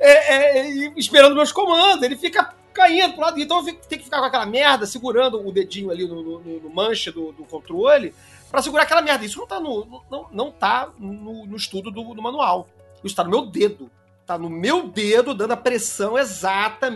É, 0.00 0.34
é, 0.34 0.92
esperando 0.96 1.36
meus 1.36 1.52
comandos. 1.52 2.02
Ele 2.02 2.16
fica 2.16 2.52
caindo 2.74 3.12
pro 3.14 3.22
lado. 3.22 3.40
Então 3.40 3.58
eu 3.58 3.64
tenho 3.64 3.78
que 4.00 4.04
ficar 4.04 4.18
com 4.18 4.24
aquela 4.24 4.44
merda, 4.44 4.84
segurando 4.84 5.46
o 5.46 5.52
dedinho 5.52 5.92
ali 5.92 6.08
no, 6.08 6.40
no, 6.40 6.60
no 6.60 6.70
manche 6.70 7.12
do, 7.12 7.30
do, 7.30 7.44
controle, 7.44 8.12
para 8.50 8.60
segurar 8.60 8.82
aquela 8.82 9.00
merda. 9.00 9.24
Isso 9.24 9.38
não 9.38 9.46
tá 9.46 9.60
no, 9.60 10.02
não, 10.10 10.26
não 10.32 10.50
tá 10.50 10.90
no, 10.98 11.46
no 11.46 11.56
estudo 11.56 11.92
do, 11.92 12.14
do, 12.14 12.20
manual. 12.20 12.68
Isso 13.04 13.14
tá 13.14 13.22
no 13.22 13.30
meu 13.30 13.46
dedo. 13.46 13.88
Tá 14.26 14.36
no 14.36 14.50
meu 14.50 14.88
dedo, 14.88 15.34
dando 15.34 15.52
a 15.52 15.56
pressão 15.56 16.18
exata 16.18 16.90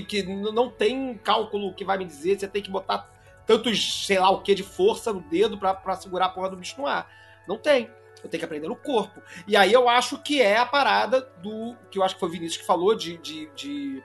que, 0.00 0.22
que 0.22 0.22
não 0.22 0.70
tem 0.70 1.14
cálculo 1.18 1.74
que 1.74 1.84
vai 1.84 1.98
me 1.98 2.04
dizer, 2.04 2.38
você 2.38 2.48
tem 2.48 2.62
que 2.62 2.70
botar 2.70 3.10
tantos, 3.46 4.06
sei 4.06 4.18
lá 4.18 4.30
o 4.30 4.40
que, 4.40 4.54
de 4.54 4.62
força 4.62 5.12
no 5.12 5.20
dedo 5.20 5.58
para 5.58 5.96
segurar 5.96 6.26
a 6.26 6.28
porra 6.28 6.50
do 6.50 6.56
bicho 6.56 6.80
no 6.80 6.86
ar. 6.86 7.10
Não 7.46 7.58
tem. 7.58 7.90
Eu 8.22 8.30
tenho 8.30 8.38
que 8.38 8.44
aprender 8.44 8.68
no 8.68 8.76
corpo. 8.76 9.20
E 9.46 9.56
aí 9.56 9.72
eu 9.72 9.88
acho 9.88 10.18
que 10.18 10.40
é 10.40 10.56
a 10.58 10.66
parada 10.66 11.20
do. 11.42 11.76
que 11.90 11.98
eu 11.98 12.04
acho 12.04 12.14
que 12.14 12.20
foi 12.20 12.28
o 12.28 12.32
Vinícius 12.32 12.60
que 12.60 12.66
falou 12.66 12.94
de. 12.94 13.16
de, 13.18 13.48
de, 13.54 14.02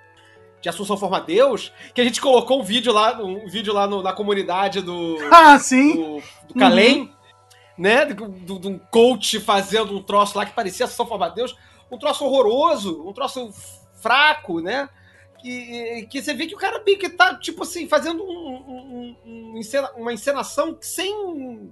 de 0.60 0.70
Assunção 0.70 0.98
Forma 0.98 1.22
Deus, 1.22 1.72
que 1.94 2.02
a 2.02 2.04
gente 2.04 2.20
colocou 2.20 2.60
um 2.60 2.64
vídeo 2.64 2.92
lá, 2.92 3.22
um 3.22 3.48
vídeo 3.48 3.74
lá 3.74 3.86
no, 3.86 4.02
na 4.02 4.14
comunidade 4.14 4.82
do. 4.82 5.18
Ah, 5.32 5.60
sim! 5.60 5.96
Do, 5.96 6.24
do 6.48 6.60
Calem, 6.60 7.02
uhum. 7.02 7.10
né? 7.78 8.06
De 8.06 8.68
um 8.68 8.80
coach 8.92 9.40
fazendo 9.40 9.96
um 9.96 10.02
troço 10.02 10.36
lá 10.36 10.46
que 10.46 10.54
parecia 10.54 10.86
Assunção 10.86 11.06
Forma 11.06 11.30
Deus. 11.30 11.56
Um 11.92 11.98
troço 11.98 12.26
horroroso, 12.26 13.08
um 13.08 13.14
troço 13.14 13.54
fraco, 14.02 14.60
né? 14.60 14.90
Que, 15.48 16.08
que 16.08 16.22
você 16.22 16.34
vê 16.34 16.46
que 16.46 16.56
o 16.56 16.58
cara 16.58 16.78
que 16.82 17.10
tá, 17.10 17.34
tipo 17.36 17.64
assim, 17.64 17.88
fazendo 17.88 18.22
um, 18.22 18.28
um, 18.28 19.16
um, 19.26 19.62
uma 19.96 20.12
encenação 20.12 20.78
sem. 20.82 21.72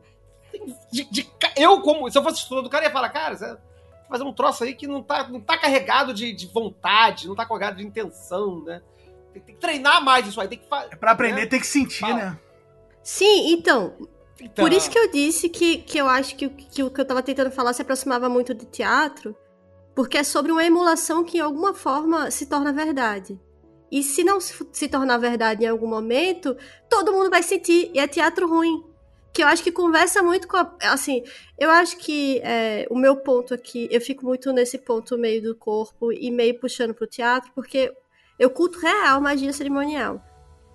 De, 0.90 1.04
de, 1.04 1.30
eu, 1.58 1.82
como. 1.82 2.10
Se 2.10 2.18
eu 2.18 2.24
fosse 2.24 2.40
estudante 2.40 2.64
do 2.64 2.70
cara, 2.70 2.86
ia 2.86 2.92
falar, 2.92 3.10
cara, 3.10 3.36
você 3.36 3.58
fazer 4.08 4.24
um 4.24 4.32
troço 4.32 4.64
aí 4.64 4.74
que 4.74 4.88
não 4.88 5.04
tá, 5.04 5.28
não 5.28 5.42
tá 5.42 5.58
carregado 5.58 6.14
de, 6.14 6.32
de 6.32 6.48
vontade, 6.48 7.28
não 7.28 7.36
tá 7.36 7.46
carregado 7.46 7.78
de 7.78 7.86
intenção, 7.86 8.64
né? 8.64 8.82
Tem, 9.34 9.42
tem, 9.42 9.56
que 9.56 9.60
treinar 9.60 10.02
mais 10.02 10.26
isso 10.26 10.40
aí, 10.40 10.48
tem 10.48 10.60
que 10.60 10.70
fazer. 10.70 10.94
É 10.94 10.96
pra 10.96 11.12
aprender, 11.12 11.42
né? 11.42 11.48
tem 11.48 11.60
que 11.60 11.68
sentir, 11.68 12.00
Fala. 12.00 12.16
né? 12.16 12.40
Sim, 13.04 13.52
então. 13.52 13.94
Então, 14.40 14.64
Por 14.64 14.72
isso 14.72 14.90
que 14.90 14.98
eu 14.98 15.12
disse 15.12 15.50
que, 15.50 15.80
que 15.80 15.98
eu 15.98 16.08
acho 16.08 16.36
que, 16.38 16.46
o- 16.46 16.50
que 16.50 16.82
o 16.82 16.90
que 16.90 17.02
eu 17.02 17.06
tava 17.06 17.22
tentando 17.22 17.52
falar 17.52 17.74
se 17.74 17.82
aproximava 17.82 18.30
muito 18.30 18.54
de 18.54 18.66
teatro, 18.66 19.36
porque 19.94 20.18
é 20.18 20.24
sobre 20.24 20.52
uma 20.52 20.64
emulação 20.64 21.26
que 21.26 21.40
em 21.40 21.42
alguma 21.42 21.74
forma 21.74 22.32
se 22.32 22.46
torna 22.46 22.72
verdade. 22.72 23.38
E 23.96 24.04
se 24.04 24.26
não 24.26 24.42
se, 24.42 24.54
se 24.74 24.90
tornar 24.90 25.18
verdade 25.18 25.64
em 25.64 25.70
algum 25.70 25.88
momento, 25.88 26.58
todo 26.90 27.14
mundo 27.14 27.30
vai 27.30 27.42
sentir, 27.42 27.90
e 27.94 28.00
é 28.00 28.06
teatro 28.06 28.46
ruim. 28.46 28.84
Que 29.32 29.42
eu 29.42 29.48
acho 29.48 29.64
que 29.64 29.72
conversa 29.72 30.22
muito 30.22 30.50
com 30.50 30.58
a. 30.58 30.76
Assim, 30.82 31.24
eu 31.58 31.70
acho 31.72 31.96
que 32.00 32.42
é, 32.44 32.86
o 32.90 32.98
meu 32.98 33.16
ponto 33.16 33.54
aqui, 33.54 33.88
eu 33.90 34.02
fico 34.02 34.26
muito 34.26 34.52
nesse 34.52 34.78
ponto 34.78 35.18
meio 35.18 35.42
do 35.42 35.56
corpo 35.56 36.12
e 36.12 36.30
meio 36.30 36.60
puxando 36.60 36.94
pro 36.94 37.08
teatro, 37.08 37.54
porque 37.56 37.94
eu 38.38 38.50
culto 38.50 38.80
real 38.80 39.22
magia 39.22 39.54
cerimonial 39.54 40.22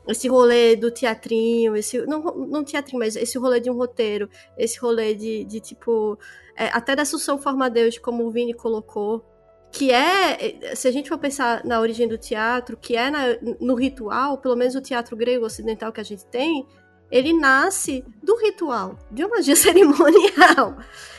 esse 0.09 0.27
rolê 0.27 0.75
do 0.75 0.91
teatrinho, 0.91 1.77
esse 1.77 1.99
não, 2.07 2.23
não 2.23 2.65
teatrinho, 2.65 3.01
mas 3.01 3.17
esse 3.17 3.37
rolê 3.39 3.61
de 3.61 3.71
um 3.71 3.75
roteiro, 3.75 4.31
esse 4.57 4.79
rolê 4.79 5.15
de, 5.15 5.45
de 5.45 5.61
tipo, 5.61 6.19
é, 6.57 6.69
até 6.69 6.97
da 6.97 7.03
Assunção 7.03 7.39
Formadeus, 7.39 7.99
como 7.99 8.27
o 8.27 8.31
Vini 8.31 8.55
colocou, 8.55 9.25
que 9.73 9.93
é, 9.93 10.75
se 10.75 10.89
a 10.89 10.91
gente 10.91 11.09
for 11.09 11.19
pensar 11.19 11.65
na 11.65 11.81
origem 11.81 12.09
do 12.09 12.19
teatro, 12.19 12.77
que 12.77 12.97
é 12.97 13.11
na- 13.11 13.37
no 13.61 13.75
ritual, 13.75 14.39
pelo 14.39 14.57
menos 14.57 14.75
o 14.75 14.81
teatro 14.81 15.17
grego 15.17 15.47
ocidental 15.47 15.93
que 15.93 16.01
a 16.01 16.05
gente 16.05 16.25
tem, 16.27 16.67
ele 17.11 17.33
nasce 17.33 18.05
do 18.23 18.37
ritual, 18.37 18.99
de 19.11 19.25
uma 19.25 19.37
magia 19.37 19.55
cerimonial. 19.57 20.77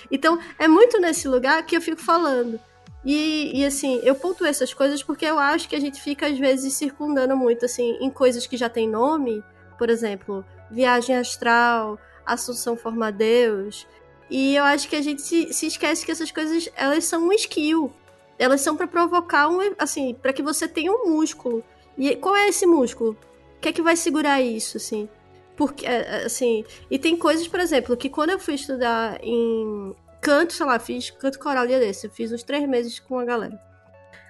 Então, 0.10 0.40
é 0.60 0.68
muito 0.68 1.00
nesse 1.00 1.28
lugar 1.28 1.66
que 1.66 1.76
eu 1.76 1.82
fico 1.82 2.02
falando. 2.02 2.60
E, 3.04 3.60
e, 3.60 3.66
assim, 3.66 4.00
eu 4.04 4.14
pontuo 4.14 4.46
essas 4.46 4.74
coisas 4.74 5.02
porque 5.02 5.26
eu 5.26 5.40
acho 5.40 5.68
que 5.68 5.76
a 5.76 5.80
gente 5.80 6.00
fica, 6.02 6.28
às 6.28 6.38
vezes, 6.38 6.74
circundando 6.74 7.36
muito, 7.36 7.66
assim, 7.66 7.98
em 8.00 8.10
coisas 8.10 8.46
que 8.46 8.56
já 8.58 8.70
tem 8.70 8.88
nome. 8.88 9.44
Por 9.78 9.90
exemplo, 9.90 10.46
viagem 10.70 11.18
astral, 11.18 11.98
Assunção 12.26 12.78
Formadeus. 12.78 13.88
E 14.30 14.56
eu 14.56 14.64
acho 14.64 14.88
que 14.88 14.96
a 14.96 15.02
gente 15.02 15.22
se, 15.22 15.52
se 15.52 15.66
esquece 15.68 16.06
que 16.06 16.12
essas 16.12 16.32
coisas, 16.32 16.70
elas 16.76 17.06
são 17.06 17.28
um 17.28 17.34
skill. 17.34 17.92
Elas 18.42 18.62
são 18.62 18.76
pra 18.76 18.88
provocar 18.88 19.48
um, 19.48 19.60
assim, 19.78 20.16
para 20.20 20.34
que 20.34 20.42
você 20.42 20.68
tenha 20.68 20.92
um 20.92 21.12
músculo. 21.12 21.64
E 21.96 22.16
qual 22.16 22.36
é 22.36 22.50
esse 22.50 22.66
músculo? 22.66 23.12
O 23.12 23.60
que 23.62 23.70
é 23.70 23.72
que 23.72 23.84
vai 23.84 23.96
segurar 23.96 24.42
isso, 24.42 24.78
assim? 24.78 25.08
Porque, 25.56 25.86
é, 25.86 26.22
é, 26.22 26.26
assim, 26.26 26.66
e 26.90 26.98
tem 26.98 27.16
coisas, 27.16 27.48
por 27.48 27.60
exemplo, 27.60 27.96
que 27.96 28.10
quando 28.10 28.32
eu 28.32 28.40
fui 28.40 28.56
estudar 28.56 29.20
em 29.22 29.96
canto, 30.20 30.54
sei 30.54 30.66
lá, 30.66 30.80
fiz 30.80 31.12
canto 31.12 31.38
coral 31.38 31.68
dia 31.68 31.80
desse, 31.80 32.08
eu 32.08 32.12
fiz 32.12 32.32
uns 32.32 32.42
três 32.42 32.68
meses 32.68 33.00
com 33.00 33.20
a 33.20 33.26
galera. 33.26 33.62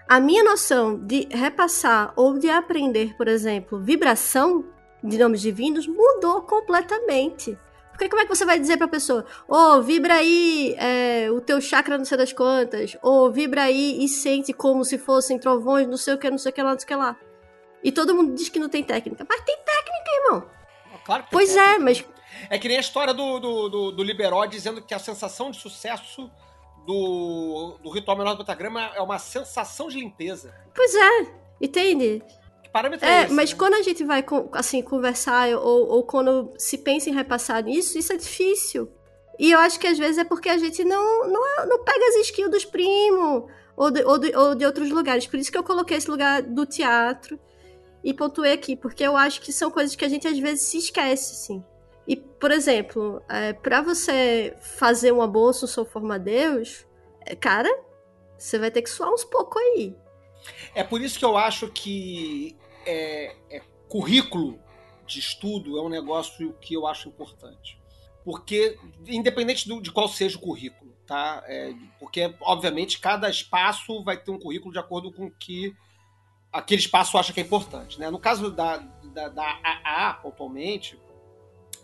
A 0.09 0.19
minha 0.19 0.43
noção 0.43 0.99
de 0.99 1.29
repassar 1.31 2.11
ou 2.17 2.37
de 2.37 2.49
aprender, 2.49 3.15
por 3.15 3.29
exemplo, 3.29 3.79
vibração 3.79 4.65
de 5.01 5.17
nomes 5.17 5.39
divinos 5.39 5.87
mudou 5.87 6.41
completamente. 6.41 7.57
Porque 7.91 8.09
como 8.09 8.21
é 8.21 8.25
que 8.25 8.35
você 8.35 8.45
vai 8.45 8.59
dizer 8.59 8.77
pra 8.77 8.87
pessoa, 8.87 9.25
ô, 9.47 9.81
vibra 9.81 10.15
aí 10.15 10.75
é, 10.79 11.29
o 11.31 11.39
teu 11.39 11.61
chakra 11.61 11.97
não 11.97 12.05
sei 12.05 12.17
das 12.17 12.33
quantas, 12.33 12.97
ou 13.01 13.31
vibra 13.31 13.63
aí 13.63 14.03
e 14.03 14.07
sente 14.07 14.53
como 14.53 14.83
se 14.83 14.97
fossem 14.97 15.37
trovões, 15.37 15.87
não 15.87 15.97
sei 15.97 16.15
o 16.15 16.17
que, 16.17 16.29
não 16.29 16.37
sei 16.37 16.51
o 16.51 16.53
que 16.55 16.63
lá, 16.63 16.71
não 16.71 16.79
sei 16.79 16.85
o 16.85 16.87
que 16.87 16.95
lá. 16.95 17.15
E 17.83 17.91
todo 17.91 18.15
mundo 18.15 18.33
diz 18.33 18.49
que 18.49 18.59
não 18.59 18.69
tem 18.69 18.83
técnica. 18.83 19.25
Mas 19.27 19.41
tem 19.41 19.57
técnica, 19.57 20.11
irmão. 20.23 20.49
claro 21.05 21.23
que 21.23 21.29
tem 21.29 21.37
Pois 21.37 21.55
é, 21.55 21.73
técnica. 21.73 21.83
mas 21.83 22.05
É 22.49 22.57
que 22.57 22.67
nem 22.67 22.77
a 22.77 22.81
história 22.81 23.13
do, 23.13 23.39
do, 23.39 23.69
do, 23.69 23.91
do 23.91 24.03
Liberó 24.03 24.45
dizendo 24.45 24.81
que 24.81 24.93
a 24.93 24.99
sensação 24.99 25.51
de 25.51 25.59
sucesso 25.59 26.29
do, 26.85 27.77
do 27.83 27.91
ritual 27.91 28.17
menor 28.17 28.33
do 28.33 28.39
pentagrama 28.39 28.81
é 28.95 29.01
uma 29.01 29.19
sensação 29.19 29.87
de 29.87 29.99
limpeza. 29.99 30.53
Pois 30.73 30.95
é, 30.95 31.33
entende? 31.61 32.23
Parâmetro 32.71 33.05
é, 33.05 33.21
É, 33.21 33.23
esse? 33.25 33.33
mas 33.33 33.51
né? 33.51 33.57
quando 33.57 33.73
a 33.75 33.81
gente 33.81 34.03
vai, 34.03 34.23
assim, 34.53 34.81
conversar 34.81 35.49
ou, 35.49 35.87
ou 35.87 36.03
quando 36.03 36.53
se 36.57 36.77
pensa 36.77 37.09
em 37.09 37.13
repassar 37.13 37.63
nisso, 37.63 37.97
isso 37.97 38.13
é 38.13 38.17
difícil. 38.17 38.89
E 39.39 39.51
eu 39.51 39.59
acho 39.59 39.79
que 39.79 39.87
às 39.87 39.97
vezes 39.97 40.17
é 40.17 40.23
porque 40.23 40.49
a 40.49 40.57
gente 40.57 40.83
não, 40.83 41.27
não, 41.27 41.65
não 41.67 41.83
pega 41.83 42.05
as 42.09 42.15
skills 42.27 42.51
dos 42.51 42.65
primos 42.65 43.43
ou 43.75 43.89
de, 43.89 44.03
ou, 44.03 44.17
de, 44.17 44.35
ou 44.35 44.55
de 44.55 44.65
outros 44.65 44.89
lugares. 44.91 45.25
Por 45.25 45.39
isso 45.39 45.51
que 45.51 45.57
eu 45.57 45.63
coloquei 45.63 45.97
esse 45.97 46.09
lugar 46.09 46.41
do 46.41 46.65
teatro 46.65 47.39
e 48.03 48.13
pontuei 48.13 48.51
aqui, 48.53 48.75
porque 48.75 49.03
eu 49.03 49.15
acho 49.17 49.41
que 49.41 49.51
são 49.51 49.71
coisas 49.71 49.95
que 49.95 50.05
a 50.05 50.09
gente 50.09 50.27
às 50.27 50.37
vezes 50.37 50.63
se 50.63 50.77
esquece, 50.77 51.35
sim. 51.35 51.63
E, 52.07 52.15
por 52.15 52.51
exemplo, 52.51 53.21
é, 53.29 53.53
para 53.53 53.81
você 53.81 54.55
fazer 54.59 55.11
uma 55.11 55.27
boa 55.27 55.51
Assunção 55.51 55.85
Formadeus, 55.85 56.85
é, 57.25 57.35
cara, 57.35 57.69
você 58.37 58.57
vai 58.57 58.71
ter 58.71 58.81
que 58.81 58.89
suar 58.89 59.11
uns 59.11 59.23
pouco 59.23 59.57
aí. 59.57 59.95
É 60.73 60.83
por 60.83 61.01
isso 61.01 61.17
que 61.17 61.25
eu 61.25 61.37
acho 61.37 61.67
que 61.69 62.57
é, 62.85 63.35
é, 63.49 63.61
currículo 63.89 64.59
de 65.05 65.19
estudo 65.19 65.77
é 65.77 65.81
um 65.81 65.89
negócio 65.89 66.53
que 66.61 66.73
eu 66.73 66.87
acho 66.87 67.09
importante. 67.09 67.79
Porque, 68.23 68.77
independente 69.07 69.67
do- 69.67 69.81
de 69.81 69.91
qual 69.91 70.07
seja 70.07 70.37
o 70.37 70.41
currículo, 70.41 70.91
tá? 71.07 71.43
É, 71.47 71.73
porque, 71.99 72.33
obviamente, 72.41 72.99
cada 72.99 73.29
espaço 73.29 74.03
vai 74.03 74.15
ter 74.17 74.31
um 74.31 74.39
currículo 74.39 74.71
de 74.71 74.79
acordo 74.79 75.11
com 75.11 75.25
o 75.25 75.31
que 75.31 75.75
aquele 76.53 76.81
espaço 76.81 77.17
acha 77.17 77.33
que 77.33 77.39
é 77.39 77.43
importante. 77.43 77.99
Né? 77.99 78.09
No 78.11 78.19
caso 78.19 78.51
da, 78.51 78.77
da, 78.77 79.29
da 79.29 79.59
AA, 79.63 80.13
pontualmente, 80.15 80.99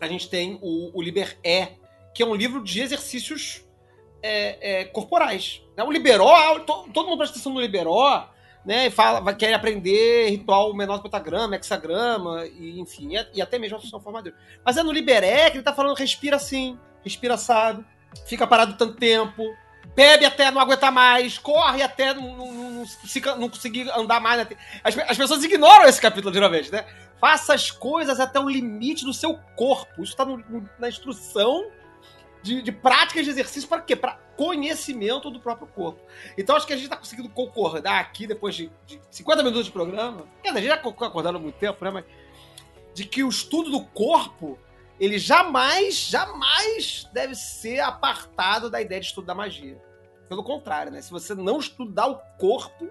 a 0.00 0.06
gente 0.06 0.28
tem 0.28 0.58
o, 0.62 0.96
o 0.96 1.02
Liber 1.02 1.38
E, 1.42 1.68
que 2.14 2.22
é 2.22 2.26
um 2.26 2.34
livro 2.34 2.62
de 2.62 2.80
exercícios 2.80 3.64
é, 4.22 4.80
é, 4.80 4.84
corporais. 4.84 5.62
Né? 5.76 5.82
O 5.82 5.90
Liberó, 5.90 6.60
to- 6.60 6.88
todo 6.92 7.06
mundo 7.08 7.18
presta 7.18 7.34
atenção 7.34 7.52
no 7.52 7.60
Liberó, 7.60 8.28
né? 8.64 8.90
Fala, 8.90 9.20
vai, 9.20 9.34
quer 9.34 9.52
aprender 9.54 10.28
ritual 10.30 10.74
menor 10.74 10.96
do 10.98 11.02
pentagrama, 11.02 11.56
hexagrama, 11.56 12.46
e, 12.46 12.78
enfim, 12.80 13.16
e, 13.16 13.26
e 13.34 13.42
até 13.42 13.58
mesmo 13.58 13.76
a 13.76 13.80
função 13.80 14.00
formadora. 14.00 14.34
Mas 14.64 14.76
é 14.76 14.82
no 14.82 14.92
Liberé 14.92 15.50
que 15.50 15.56
ele 15.58 15.64
tá 15.64 15.72
falando 15.72 15.96
respira 15.96 16.36
assim, 16.36 16.78
respira 17.04 17.34
assado, 17.34 17.84
fica 18.26 18.46
parado 18.46 18.74
tanto 18.74 18.94
tempo, 18.96 19.42
bebe 19.94 20.24
até 20.24 20.50
não 20.50 20.60
aguentar 20.60 20.92
mais, 20.92 21.38
corre 21.38 21.82
até 21.82 22.12
não, 22.14 22.36
não, 22.36 22.52
não- 22.52 22.70
não 22.70 22.86
se- 22.86 23.20
não 23.36 23.48
conseguir 23.48 23.90
andar 23.90 24.20
mais. 24.20 24.38
né? 24.38 24.56
As, 24.84 24.96
as 24.98 25.16
pessoas 25.16 25.42
ignoram 25.42 25.86
esse 25.86 26.00
capítulo, 26.00 26.32
geralmente, 26.34 26.70
né? 26.70 26.84
Faça 27.20 27.52
as 27.54 27.70
coisas 27.70 28.20
até 28.20 28.38
o 28.38 28.48
limite 28.48 29.04
do 29.04 29.12
seu 29.12 29.34
corpo. 29.56 30.04
Isso 30.04 30.14
tá 30.16 30.24
no- 30.24 30.68
na 30.78 30.88
instrução 30.88 31.66
de, 32.48 32.62
de 32.62 32.72
práticas 32.72 33.24
de 33.24 33.30
exercício 33.30 33.68
para 33.68 33.82
quê? 33.82 33.94
Para 33.94 34.14
conhecimento 34.36 35.30
do 35.30 35.38
próprio 35.38 35.68
corpo. 35.68 36.00
Então 36.36 36.56
acho 36.56 36.66
que 36.66 36.72
a 36.72 36.76
gente 36.76 36.88
tá 36.88 36.96
conseguindo 36.96 37.28
concordar 37.28 38.00
aqui, 38.00 38.26
depois 38.26 38.54
de, 38.54 38.70
de 38.86 38.98
50 39.10 39.42
minutos 39.42 39.66
de 39.66 39.72
programa, 39.72 40.24
quer 40.42 40.48
dizer, 40.48 40.58
a 40.58 40.62
gente 40.62 40.70
já 40.70 40.78
concordando 40.78 41.38
há 41.38 41.40
muito 41.40 41.58
tempo, 41.58 41.84
né? 41.84 41.90
Mas 41.90 42.04
de 42.94 43.04
que 43.04 43.22
o 43.22 43.28
estudo 43.28 43.70
do 43.70 43.84
corpo, 43.84 44.58
ele 44.98 45.18
jamais, 45.18 45.94
jamais 45.94 47.08
deve 47.12 47.34
ser 47.34 47.80
apartado 47.80 48.70
da 48.70 48.80
ideia 48.80 49.00
de 49.00 49.06
estudo 49.06 49.26
da 49.26 49.34
magia. 49.34 49.80
Pelo 50.28 50.42
contrário, 50.42 50.90
né? 50.90 51.02
Se 51.02 51.10
você 51.10 51.34
não 51.34 51.58
estudar 51.58 52.06
o 52.06 52.16
corpo, 52.38 52.88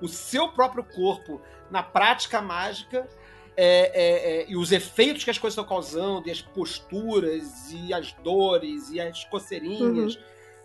o 0.00 0.08
seu 0.08 0.48
próprio 0.48 0.82
corpo, 0.82 1.40
na 1.70 1.82
prática 1.82 2.40
mágica, 2.40 3.08
é, 3.56 3.90
é, 3.94 4.40
é, 4.42 4.44
e 4.48 4.56
os 4.56 4.72
efeitos 4.72 5.22
que 5.24 5.30
as 5.30 5.38
coisas 5.38 5.54
estão 5.58 5.68
causando, 5.68 6.28
e 6.28 6.30
as 6.30 6.40
posturas, 6.42 7.70
e 7.72 7.92
as 7.94 8.12
dores, 8.14 8.90
e 8.90 9.00
as 9.00 9.24
coceirinhas, 9.24 10.18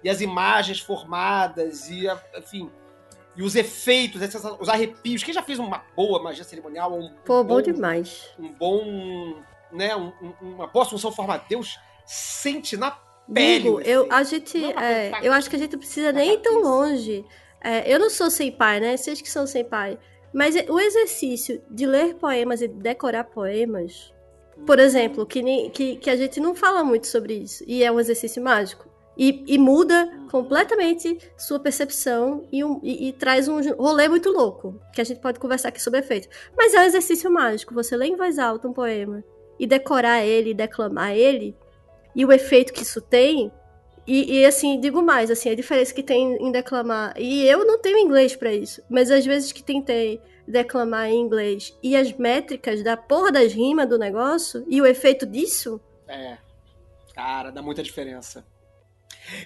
e 0.03 0.09
as 0.09 0.21
imagens 0.21 0.79
formadas, 0.79 1.89
e 1.89 2.07
a- 2.07 2.21
enfim. 2.37 2.69
E 3.35 3.43
os 3.43 3.55
efeitos, 3.55 4.21
essas- 4.21 4.43
os 4.59 4.67
arrepios. 4.67 5.23
Quem 5.23 5.33
já 5.33 5.41
fez 5.43 5.59
uma 5.59 5.83
boa 5.95 6.21
magia 6.21 6.43
cerimonial? 6.43 6.93
Um, 6.97 7.13
Pô, 7.25 7.41
um 7.41 7.43
bom 7.43 7.61
demais. 7.61 8.29
um 8.39 8.51
bom. 8.53 9.41
Né, 9.71 9.95
um- 9.95 10.11
um- 10.21 10.33
uma 10.55 10.65
boa 10.67 10.83
função 10.83 11.11
forma 11.11 11.37
Deus 11.47 11.77
sente 12.05 12.75
na 12.75 12.89
pele. 13.31 13.63
Digo, 13.63 13.81
eu, 13.81 14.07
a 14.11 14.23
gente, 14.23 14.57
é 14.65 15.11
é, 15.11 15.19
eu 15.21 15.31
acho 15.31 15.47
que 15.47 15.55
a 15.55 15.59
gente 15.59 15.73
não 15.73 15.79
precisa 15.79 16.11
nem 16.11 16.33
ir 16.33 16.37
tão 16.39 16.59
longe. 16.61 17.23
É, 17.61 17.93
eu 17.93 17.99
não 17.99 18.09
sou 18.09 18.31
sem 18.31 18.51
pai, 18.51 18.79
né? 18.79 18.97
Vocês 18.97 19.21
que 19.21 19.29
são 19.29 19.45
sem 19.45 19.63
pai. 19.63 19.99
Mas 20.33 20.55
o 20.69 20.79
exercício 20.79 21.61
de 21.69 21.85
ler 21.85 22.15
poemas 22.15 22.61
e 22.61 22.67
decorar 22.67 23.23
poemas, 23.25 24.13
por 24.65 24.77
exemplo, 24.79 25.25
que, 25.25 25.41
nem- 25.41 25.69
que, 25.69 25.95
que 25.95 26.09
a 26.09 26.15
gente 26.15 26.39
não 26.39 26.53
fala 26.53 26.83
muito 26.83 27.07
sobre 27.07 27.33
isso, 27.33 27.63
e 27.67 27.83
é 27.83 27.91
um 27.91 27.99
exercício 27.99 28.41
mágico. 28.43 28.87
E, 29.17 29.43
e 29.47 29.57
muda 29.57 30.09
completamente 30.31 31.17
sua 31.37 31.59
percepção 31.59 32.45
e, 32.51 32.63
um- 32.63 32.79
e- 32.81 33.09
e 33.09 33.13
traz 33.13 33.47
um 33.49 33.59
rolê 33.73 34.07
muito 34.07 34.29
louco, 34.31 34.79
que 34.93 35.01
a 35.01 35.03
gente 35.03 35.19
pode 35.19 35.39
conversar 35.39 35.69
aqui 35.69 35.81
sobre 35.81 35.99
efeito. 35.99 36.29
Mas 36.57 36.73
é 36.73 36.79
um 36.79 36.83
exercício 36.83 37.29
mágico. 37.29 37.73
Você 37.73 37.97
lê 37.97 38.05
em 38.07 38.15
voz 38.15 38.39
alta 38.39 38.67
um 38.67 38.71
poema 38.73 39.21
e 39.59 39.67
decorar 39.67 40.23
ele, 40.23 40.53
declamar 40.53 41.11
ele, 41.17 41.53
e 42.15 42.23
o 42.25 42.31
efeito 42.31 42.71
que 42.71 42.83
isso 42.83 43.01
tem. 43.01 43.51
E, 44.09 44.39
e, 44.39 44.45
assim, 44.45 44.79
digo 44.81 45.03
mais, 45.03 45.29
assim, 45.29 45.51
a 45.51 45.55
diferença 45.55 45.93
que 45.93 46.01
tem 46.01 46.35
em 46.43 46.51
declamar. 46.51 47.13
E 47.15 47.45
eu 47.45 47.63
não 47.63 47.79
tenho 47.79 47.99
inglês 47.99 48.35
pra 48.35 48.51
isso, 48.51 48.81
mas 48.89 49.11
às 49.11 49.23
vezes 49.23 49.51
que 49.51 49.61
tentei 49.61 50.19
declamar 50.47 51.11
em 51.11 51.21
inglês 51.21 51.77
e 51.83 51.95
as 51.95 52.11
métricas 52.13 52.83
da 52.83 52.97
porra 52.97 53.31
das 53.31 53.53
rimas 53.53 53.87
do 53.87 53.99
negócio 53.99 54.65
e 54.67 54.81
o 54.81 54.85
efeito 54.87 55.27
disso, 55.27 55.79
É. 56.07 56.39
Cara, 57.13 57.51
dá 57.51 57.61
muita 57.61 57.83
diferença. 57.83 58.43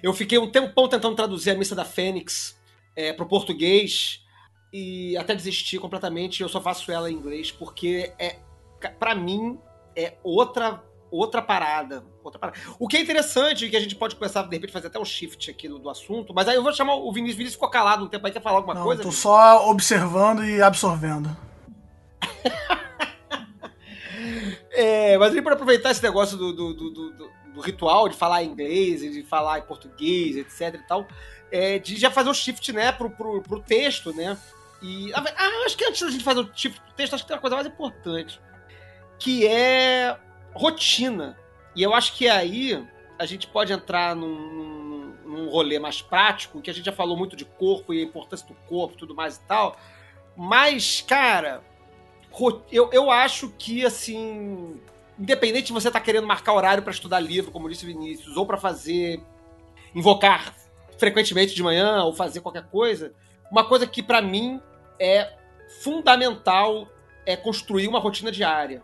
Eu 0.01 0.13
fiquei 0.13 0.37
um 0.37 0.49
tempão 0.49 0.87
tentando 0.87 1.15
traduzir 1.15 1.51
a 1.51 1.55
Missa 1.55 1.75
da 1.75 1.83
Fênix 1.83 2.57
é, 2.95 3.11
pro 3.11 3.25
português 3.25 4.23
e 4.71 5.17
até 5.17 5.35
desisti 5.35 5.77
completamente. 5.77 6.41
Eu 6.41 6.47
só 6.47 6.61
faço 6.61 6.89
ela 6.89 7.11
em 7.11 7.15
inglês 7.15 7.51
porque 7.51 8.13
é, 8.17 8.37
pra 8.97 9.13
mim, 9.13 9.59
é 9.93 10.13
outra 10.23 10.81
outra 11.13 11.41
parada, 11.41 12.03
outra 12.23 12.39
parada. 12.39 12.59
O 12.79 12.87
que 12.87 12.97
é 12.97 13.01
interessante, 13.01 13.69
que 13.69 13.77
a 13.77 13.79
gente 13.79 13.95
pode 13.95 14.15
começar, 14.15 14.41
de 14.43 14.55
repente, 14.55 14.73
fazer 14.73 14.87
até 14.87 14.99
um 14.99 15.05
shift 15.05 15.51
aqui 15.51 15.67
do, 15.69 15.77
do 15.77 15.89
assunto, 15.89 16.33
mas 16.33 16.47
aí 16.47 16.55
eu 16.55 16.63
vou 16.63 16.73
chamar 16.73 16.95
o 16.95 17.11
Vinícius. 17.11 17.35
O 17.35 17.37
Vinícius 17.37 17.53
ficou 17.55 17.69
calado 17.69 18.03
um 18.03 18.07
tempo 18.07 18.25
aí, 18.25 18.33
quer 18.33 18.41
falar 18.41 18.57
alguma 18.57 18.73
Não, 18.73 18.83
coisa? 18.83 19.01
tô 19.01 19.09
Vinícius? 19.09 19.21
só 19.21 19.69
observando 19.69 20.43
e 20.43 20.61
absorvendo. 20.61 21.29
É, 24.75 25.15
mas 25.19 25.39
para 25.41 25.53
aproveitar 25.53 25.91
esse 25.91 26.01
negócio 26.01 26.35
do, 26.35 26.51
do, 26.51 26.73
do, 26.73 27.61
ritual 27.61 28.09
de 28.09 28.15
falar 28.15 28.43
inglês, 28.43 29.03
e 29.03 29.09
de 29.11 29.23
falar 29.23 29.59
em 29.59 29.61
português, 29.61 30.35
etc 30.35 30.73
e 30.73 30.87
tal, 30.87 31.07
é, 31.51 31.77
de 31.77 31.95
já 31.95 32.09
fazer 32.09 32.29
o 32.29 32.33
shift, 32.33 32.73
né, 32.73 32.91
pro, 32.91 33.09
pro, 33.11 33.41
pro 33.43 33.59
texto, 33.59 34.11
né? 34.13 34.35
E 34.81 35.13
ah, 35.13 35.23
acho 35.65 35.77
que 35.77 35.85
antes 35.85 36.01
da 36.01 36.09
gente 36.09 36.23
fazer 36.23 36.39
o 36.39 36.49
shift 36.53 36.81
pro 36.81 36.93
texto, 36.93 37.13
acho 37.13 37.23
que 37.23 37.27
tem 37.27 37.35
uma 37.35 37.41
coisa 37.41 37.55
mais 37.55 37.67
importante, 37.67 38.41
que 39.19 39.47
é 39.47 40.17
rotina. 40.53 41.37
E 41.75 41.81
eu 41.81 41.93
acho 41.93 42.13
que 42.15 42.27
aí 42.27 42.85
a 43.17 43.25
gente 43.25 43.47
pode 43.47 43.73
entrar 43.73 44.15
num, 44.15 45.13
num, 45.25 45.49
rolê 45.49 45.79
mais 45.79 46.01
prático, 46.01 46.61
que 46.61 46.69
a 46.69 46.73
gente 46.73 46.85
já 46.85 46.91
falou 46.91 47.17
muito 47.17 47.35
de 47.35 47.45
corpo 47.45 47.93
e 47.93 47.99
a 47.99 48.03
importância 48.03 48.47
do 48.47 48.53
corpo 48.67 48.97
tudo 48.97 49.15
mais 49.15 49.37
e 49.37 49.41
tal. 49.41 49.77
Mas, 50.35 51.01
cara, 51.01 51.63
eu, 52.71 52.89
eu 52.91 53.11
acho 53.11 53.49
que, 53.57 53.85
assim, 53.85 54.79
independente 55.17 55.67
de 55.67 55.73
você 55.73 55.87
estar 55.87 55.99
querendo 55.99 56.27
marcar 56.27 56.53
horário 56.53 56.83
para 56.83 56.91
estudar 56.91 57.19
livro, 57.19 57.51
como 57.51 57.69
disse 57.69 57.85
o 57.85 57.87
Vinícius, 57.87 58.35
ou 58.35 58.45
para 58.45 58.57
fazer, 58.57 59.21
invocar 59.93 60.55
frequentemente 60.97 61.53
de 61.53 61.63
manhã, 61.63 62.03
ou 62.03 62.13
fazer 62.13 62.41
qualquer 62.41 62.65
coisa, 62.67 63.13
uma 63.51 63.63
coisa 63.63 63.85
que 63.85 64.01
para 64.01 64.21
mim 64.21 64.61
é 64.99 65.31
fundamental 65.81 66.87
é 67.25 67.35
construir 67.35 67.87
uma 67.87 67.99
rotina 67.99 68.31
diária. 68.31 68.83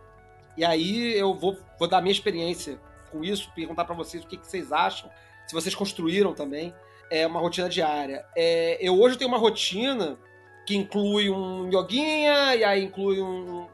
E 0.60 0.66
aí 0.66 1.18
eu 1.18 1.34
vou, 1.34 1.58
vou 1.80 1.88
dar 1.88 2.00
a 2.00 2.02
minha 2.02 2.12
experiência 2.12 2.78
com 3.10 3.24
isso, 3.24 3.50
perguntar 3.56 3.86
para 3.86 3.96
vocês 3.96 4.26
o 4.26 4.28
que, 4.28 4.36
que 4.36 4.46
vocês 4.46 4.74
acham, 4.74 5.10
se 5.48 5.56
vocês 5.56 5.74
construíram 5.74 6.34
também 6.34 6.74
é 7.10 7.26
uma 7.26 7.40
rotina 7.40 7.70
diária. 7.70 8.26
É, 8.36 8.78
eu 8.86 9.00
hoje 9.00 9.18
tenho 9.18 9.30
uma 9.30 9.38
rotina 9.38 10.18
que 10.66 10.76
inclui 10.76 11.30
um 11.30 11.70
yoguinha, 11.72 12.58
e 12.58 12.66
aí 12.66 12.84
inclui 12.84 13.22
um, 13.22 13.70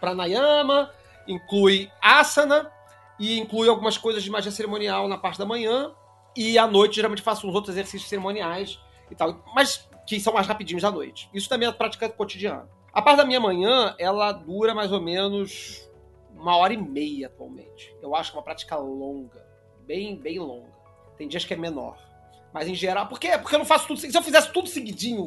pranayama, 0.00 0.90
inclui 1.28 1.88
asana, 2.02 2.68
e 3.16 3.38
inclui 3.38 3.68
algumas 3.68 3.96
coisas 3.96 4.20
de 4.20 4.28
magia 4.28 4.50
cerimonial 4.50 5.06
na 5.06 5.16
parte 5.16 5.38
da 5.38 5.46
manhã, 5.46 5.94
e 6.36 6.58
à 6.58 6.66
noite 6.66 6.96
geralmente 6.96 7.22
faço 7.22 7.46
uns 7.46 7.54
outros 7.54 7.76
exercícios 7.76 8.08
cerimoniais 8.08 8.80
e 9.08 9.14
tal, 9.14 9.40
mas 9.54 9.88
que 10.04 10.18
são 10.18 10.34
mais 10.34 10.48
rapidinhos 10.48 10.84
à 10.84 10.90
noite. 10.90 11.30
Isso 11.32 11.48
também 11.48 11.68
é 11.68 11.72
prática 11.72 12.08
cotidiana. 12.08 12.68
A 12.92 13.00
parte 13.00 13.18
da 13.18 13.24
minha 13.24 13.38
manhã, 13.38 13.94
ela 14.00 14.32
dura 14.32 14.74
mais 14.74 14.90
ou 14.90 15.00
menos 15.00 15.88
uma 16.36 16.56
hora 16.56 16.72
e 16.72 16.76
meia 16.76 17.26
atualmente. 17.26 17.94
Eu 18.02 18.14
acho 18.14 18.30
que 18.30 18.36
é 18.36 18.40
uma 18.40 18.44
prática 18.44 18.76
longa, 18.76 19.44
bem, 19.86 20.16
bem 20.16 20.38
longa. 20.38 20.72
Tem 21.16 21.28
dias 21.28 21.44
que 21.44 21.54
é 21.54 21.56
menor. 21.56 21.98
Mas 22.52 22.68
em 22.68 22.74
geral, 22.74 23.08
por 23.08 23.18
quê? 23.18 23.36
Porque 23.38 23.54
eu 23.54 23.58
não 23.58 23.66
faço 23.66 23.86
tudo. 23.88 23.98
Se 23.98 24.16
eu 24.16 24.22
fizesse 24.22 24.52
tudo 24.52 24.68
seguidinho, 24.68 25.26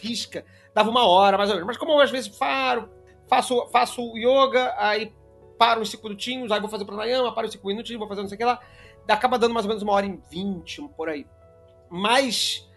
risca, 0.00 0.44
dava 0.74 0.90
uma 0.90 1.06
hora 1.06 1.38
mais 1.38 1.48
ou 1.50 1.56
menos. 1.56 1.66
Mas 1.66 1.76
como 1.76 1.92
eu 1.92 2.00
às 2.00 2.10
vezes 2.10 2.28
paro, 2.28 2.90
faço, 3.28 3.66
faço 3.68 4.16
yoga, 4.16 4.74
aí 4.76 5.12
paro 5.58 5.80
uns 5.80 5.90
cinco 5.90 6.04
minutinhos, 6.04 6.50
aí 6.50 6.60
vou 6.60 6.68
fazer 6.68 6.84
pranayama, 6.84 7.34
paro 7.34 7.46
uns 7.46 7.52
cinco 7.52 7.66
minutinhos, 7.66 7.98
vou 7.98 8.08
fazer 8.08 8.22
não 8.22 8.28
sei 8.28 8.36
o 8.36 8.38
que 8.38 8.44
lá. 8.44 8.60
Acaba 9.08 9.38
dando 9.38 9.54
mais 9.54 9.64
ou 9.64 9.68
menos 9.68 9.82
uma 9.82 9.92
hora 9.92 10.06
e 10.06 10.20
vinte, 10.30 10.80
por 10.96 11.08
aí. 11.08 11.26
Mas 11.88 12.68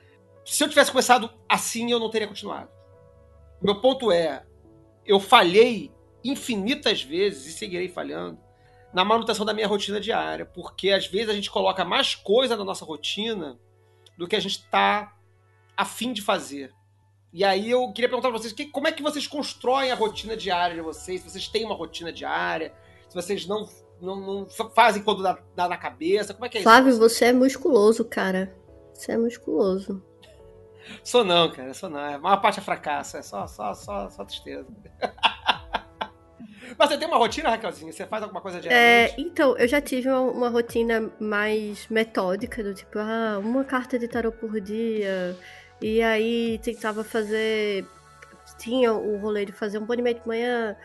se 0.46 0.64
eu 0.64 0.70
tivesse 0.70 0.92
começado 0.92 1.30
assim, 1.48 1.92
eu 1.92 2.00
não 2.00 2.10
teria 2.10 2.28
continuado. 2.28 2.70
Meu 3.62 3.80
ponto 3.80 4.12
é, 4.12 4.46
eu 5.06 5.20
falhei 5.20 5.92
infinitas 6.24 7.02
vezes 7.04 7.46
e 7.48 7.52
seguirei 7.58 7.88
falhando 7.90 8.38
na 8.94 9.04
manutenção 9.04 9.46
da 9.46 9.54
minha 9.54 9.68
rotina 9.68 10.00
diária, 10.00 10.46
porque 10.46 10.92
às 10.92 11.08
vezes 11.08 11.30
a 11.30 11.34
gente 11.34 11.50
coloca 11.50 11.84
mais 11.84 12.14
coisa 12.16 12.56
na 12.56 12.64
nossa 12.64 12.86
rotina 12.86 13.58
do 14.18 14.28
que 14.28 14.36
a 14.36 14.40
gente 14.40 14.60
está 14.60 15.16
afim 15.76 16.14
de 16.14 16.22
fazer. 16.22 16.72
E 17.34 17.44
aí 17.44 17.72
eu 17.72 17.92
queria 17.92 18.08
perguntar 18.08 18.30
pra 18.30 18.38
vocês, 18.38 18.54
que- 18.54 18.68
como 18.68 18.88
é 18.88 18.92
que 18.92 19.02
vocês 19.02 19.26
constroem 19.26 19.92
a 19.92 19.96
rotina 19.96 20.38
diária 20.38 20.76
de 20.76 20.82
vocês? 20.82 21.22
Se 21.22 21.30
vocês 21.32 21.48
têm 21.48 21.66
uma 21.66 21.74
rotina 21.74 22.14
diária, 22.14 22.72
se 23.10 23.16
vocês 23.16 23.48
não, 23.48 23.68
não, 24.00 24.16
não 24.16 24.46
fa- 24.48 24.70
fazem 24.70 25.02
quando 25.02 25.24
dá, 25.24 25.40
dá 25.56 25.68
na 25.68 25.76
cabeça, 25.78 26.32
como 26.36 26.46
é 26.46 26.50
que 26.50 26.60
é 26.60 26.62
Flávio, 26.62 26.92
isso? 26.92 27.00
você 27.00 27.26
é 27.26 27.34
musculoso, 27.34 28.06
cara. 28.06 28.56
Você 28.94 29.14
é 29.14 29.18
musculoso. 29.18 30.04
Sou 31.04 31.24
não, 31.24 31.50
cara, 31.52 31.74
sou 31.74 31.90
não. 31.90 32.00
A 32.00 32.20
maior 32.20 32.38
parte 32.42 32.60
é 32.60 32.62
fracasso, 32.62 33.18
é 33.18 33.24
só, 33.24 33.48
só, 33.48 33.74
só, 33.74 34.08
só 34.12 34.24
tristeza. 34.24 34.68
Mas 36.78 36.90
você 36.90 36.98
tem 36.98 37.08
uma 37.08 37.18
rotina, 37.18 37.50
Raquelzinha? 37.50 37.92
Você 37.92 38.06
faz 38.06 38.24
alguma 38.24 38.42
coisa 38.42 38.58
É, 38.58 38.62
diariamente? 38.62 39.22
então, 39.22 39.58
eu 39.58 39.68
já 39.68 39.80
tive 39.82 40.10
uma, 40.10 40.22
uma 40.22 40.50
rotina 40.50 41.12
mais 41.20 41.88
metódica, 41.90 42.64
do 42.64 42.74
tipo, 42.74 43.00
ah, 43.00 43.40
uma 43.40 43.64
carta 43.64 43.98
de 44.00 44.08
tarô 44.08 44.32
por 44.32 44.60
dia. 44.60 45.36
E 45.82 46.02
aí 46.02 46.60
tentava 46.64 47.04
fazer. 47.04 47.86
Tinha 48.58 48.94
o 48.94 49.18
rolê 49.18 49.46
de 49.46 49.52
fazer 49.52 49.78
um 49.78 49.86
banimento 49.86 50.22
de 50.22 50.28
manhã, 50.28 50.76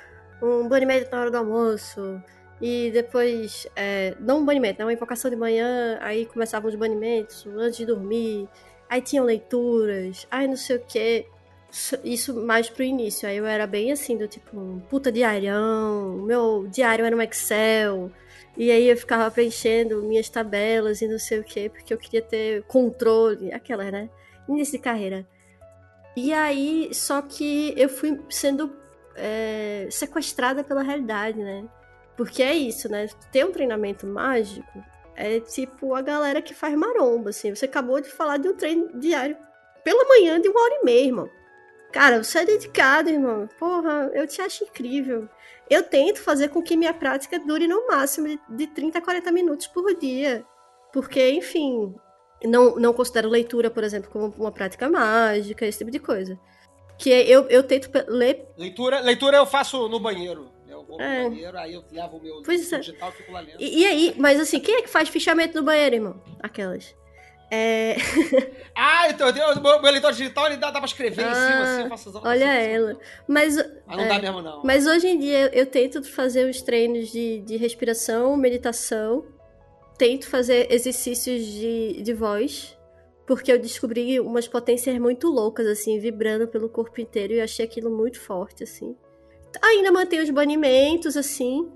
um 0.42 0.68
banimento 0.68 1.10
na 1.10 1.20
hora 1.20 1.30
do 1.30 1.36
almoço. 1.36 2.20
E 2.60 2.90
depois, 2.92 3.66
é, 3.76 4.16
não 4.18 4.38
um 4.40 4.44
banimento, 4.44 4.78
né? 4.80 4.84
Uma 4.84 4.92
invocação 4.92 5.30
de 5.30 5.36
manhã, 5.36 5.98
aí 6.00 6.26
começavam 6.26 6.68
os 6.68 6.74
banimentos 6.74 7.46
antes 7.56 7.76
de 7.78 7.86
dormir. 7.86 8.48
Aí 8.88 9.00
tinham 9.00 9.24
leituras, 9.24 10.26
aí 10.30 10.48
não 10.48 10.56
sei 10.56 10.76
o 10.76 10.80
quê. 10.80 11.26
Isso- 12.04 12.34
mais 12.34 12.68
pro 12.70 12.82
início. 12.82 13.28
Aí 13.28 13.36
eu 13.36 13.46
era 13.46 13.66
bem 13.66 13.92
assim, 13.92 14.16
do 14.16 14.26
tipo, 14.26 14.58
um 14.58 14.80
puta 14.80 15.12
diarião. 15.12 16.16
Meu 16.22 16.66
diário 16.68 17.04
era 17.04 17.14
um 17.16 17.22
Excel. 17.22 18.10
E 18.56 18.70
aí 18.70 18.88
eu 18.88 18.96
ficava 18.96 19.30
preenchendo 19.30 20.02
minhas 20.02 20.28
tabelas 20.28 21.00
e 21.00 21.06
não 21.08 21.18
sei 21.18 21.38
o 21.40 21.44
quê, 21.44 21.68
porque 21.68 21.92
eu 21.92 21.98
queria 21.98 22.22
ter 22.22 22.62
controle. 22.64 23.52
Aquela, 23.52 23.90
né? 23.90 24.08
Início 24.48 24.78
de 24.78 24.82
carreira. 24.82 25.26
E 26.16 26.32
aí, 26.32 26.90
só 26.92 27.22
que 27.22 27.74
eu 27.76 27.88
fui 27.88 28.20
sendo 28.28 28.72
é, 29.14 29.86
sequestrada 29.90 30.64
pela 30.64 30.82
realidade, 30.82 31.38
né? 31.38 31.64
Porque 32.16 32.42
é 32.42 32.54
isso, 32.54 32.88
né? 32.90 33.08
Ter 33.30 33.44
um 33.44 33.52
treinamento 33.52 34.06
mágico 34.06 34.82
é 35.14 35.38
tipo 35.40 35.94
a 35.94 36.02
galera 36.02 36.42
que 36.42 36.54
faz 36.54 36.74
maromba, 36.74 37.30
assim. 37.30 37.54
Você 37.54 37.66
acabou 37.66 38.00
de 38.00 38.08
falar 38.08 38.38
de 38.38 38.48
um 38.48 38.56
treino 38.56 38.98
diário 38.98 39.36
pela 39.84 40.04
manhã 40.08 40.40
de 40.40 40.48
uma 40.48 40.60
hora 40.60 40.74
e 40.80 40.84
meia, 40.84 41.06
irmão. 41.06 41.30
Cara, 41.92 42.22
você 42.22 42.40
é 42.40 42.44
dedicado, 42.44 43.08
irmão. 43.10 43.48
Porra, 43.58 44.10
eu 44.14 44.26
te 44.26 44.40
acho 44.40 44.64
incrível. 44.64 45.28
Eu 45.70 45.82
tento 45.82 46.20
fazer 46.20 46.48
com 46.48 46.62
que 46.62 46.76
minha 46.76 46.94
prática 46.94 47.38
dure 47.38 47.66
no 47.66 47.86
máximo 47.86 48.26
de, 48.28 48.40
de 48.50 48.66
30 48.68 48.98
a 48.98 49.02
40 49.02 49.32
minutos 49.32 49.66
por 49.66 49.94
dia. 49.96 50.44
Porque, 50.92 51.30
enfim, 51.30 51.94
não, 52.44 52.76
não 52.76 52.92
considero 52.92 53.28
leitura, 53.28 53.70
por 53.70 53.84
exemplo, 53.84 54.10
como 54.10 54.32
uma 54.38 54.52
prática 54.52 54.88
mágica, 54.88 55.66
esse 55.66 55.78
tipo 55.78 55.90
de 55.90 55.98
coisa. 55.98 56.38
Que 56.98 57.10
eu, 57.10 57.46
eu 57.48 57.62
tento 57.62 57.90
ler. 58.08 58.46
Leitura, 58.56 59.00
leitura 59.00 59.36
eu 59.36 59.46
faço 59.46 59.88
no 59.88 60.00
banheiro. 60.00 60.50
Eu 60.68 60.84
vou 60.84 61.00
É. 61.00 61.24
no 61.24 61.30
banheiro, 61.30 61.58
aí 61.58 61.74
eu 61.74 61.84
levo 61.92 62.16
o 62.18 62.22
meu 62.22 62.42
Pois 62.42 62.72
é. 62.72 62.78
digital 62.78 63.10
e 63.10 63.12
fico 63.12 63.32
lá 63.32 63.40
lendo. 63.40 63.56
E, 63.60 63.80
e 63.80 63.86
aí, 63.86 64.14
mas 64.18 64.38
assim, 64.40 64.60
quem 64.60 64.76
é 64.76 64.82
que 64.82 64.88
faz 64.88 65.08
fichamento 65.08 65.56
no 65.58 65.64
banheiro, 65.64 65.94
irmão? 65.96 66.22
Aquelas. 66.42 66.94
É. 67.50 67.96
Ah, 68.80 69.10
então, 69.10 69.26
eu 69.26 69.32
tenho, 69.32 69.50
o 69.54 69.60
meu, 69.60 69.82
meu 69.82 69.90
leitor 69.90 70.12
digital 70.12 70.46
ele 70.46 70.56
dá, 70.56 70.70
dá 70.70 70.78
pra 70.78 70.86
escrever 70.86 71.22
em 71.22 71.34
cima, 71.34 71.34
Ah, 71.34 71.62
assim, 71.72 71.82
eu 71.82 71.88
faço 71.88 72.20
olha 72.22 72.52
assim, 72.52 72.70
ela. 72.70 72.90
assim. 72.92 73.00
Mas, 73.26 73.56
Mas 73.56 73.96
não 73.96 74.04
é, 74.04 74.08
dá 74.08 74.18
mesmo, 74.20 74.40
não. 74.40 74.62
mas 74.62 74.86
hoje 74.86 75.08
em 75.08 75.18
dia 75.18 75.40
eu, 75.40 75.48
eu 75.48 75.66
tento 75.66 76.00
fazer 76.04 76.48
os 76.48 76.62
treinos 76.62 77.08
de, 77.10 77.40
de 77.40 77.56
respiração, 77.56 78.36
meditação. 78.36 79.24
Tento 79.98 80.28
fazer 80.28 80.72
exercícios 80.72 81.44
de, 81.44 82.02
de 82.02 82.12
voz. 82.14 82.78
Porque 83.26 83.50
eu 83.50 83.58
descobri 83.58 84.20
umas 84.20 84.46
potências 84.46 84.96
muito 84.98 85.28
loucas, 85.28 85.66
assim, 85.66 85.98
vibrando 85.98 86.46
pelo 86.46 86.68
corpo 86.68 87.00
inteiro. 87.00 87.32
E 87.32 87.38
eu 87.38 87.44
achei 87.44 87.64
aquilo 87.64 87.90
muito 87.90 88.20
forte, 88.20 88.62
assim. 88.62 88.94
Ainda 89.60 89.90
mantenho 89.90 90.22
os 90.22 90.30
banimentos, 90.30 91.16
assim. 91.16 91.68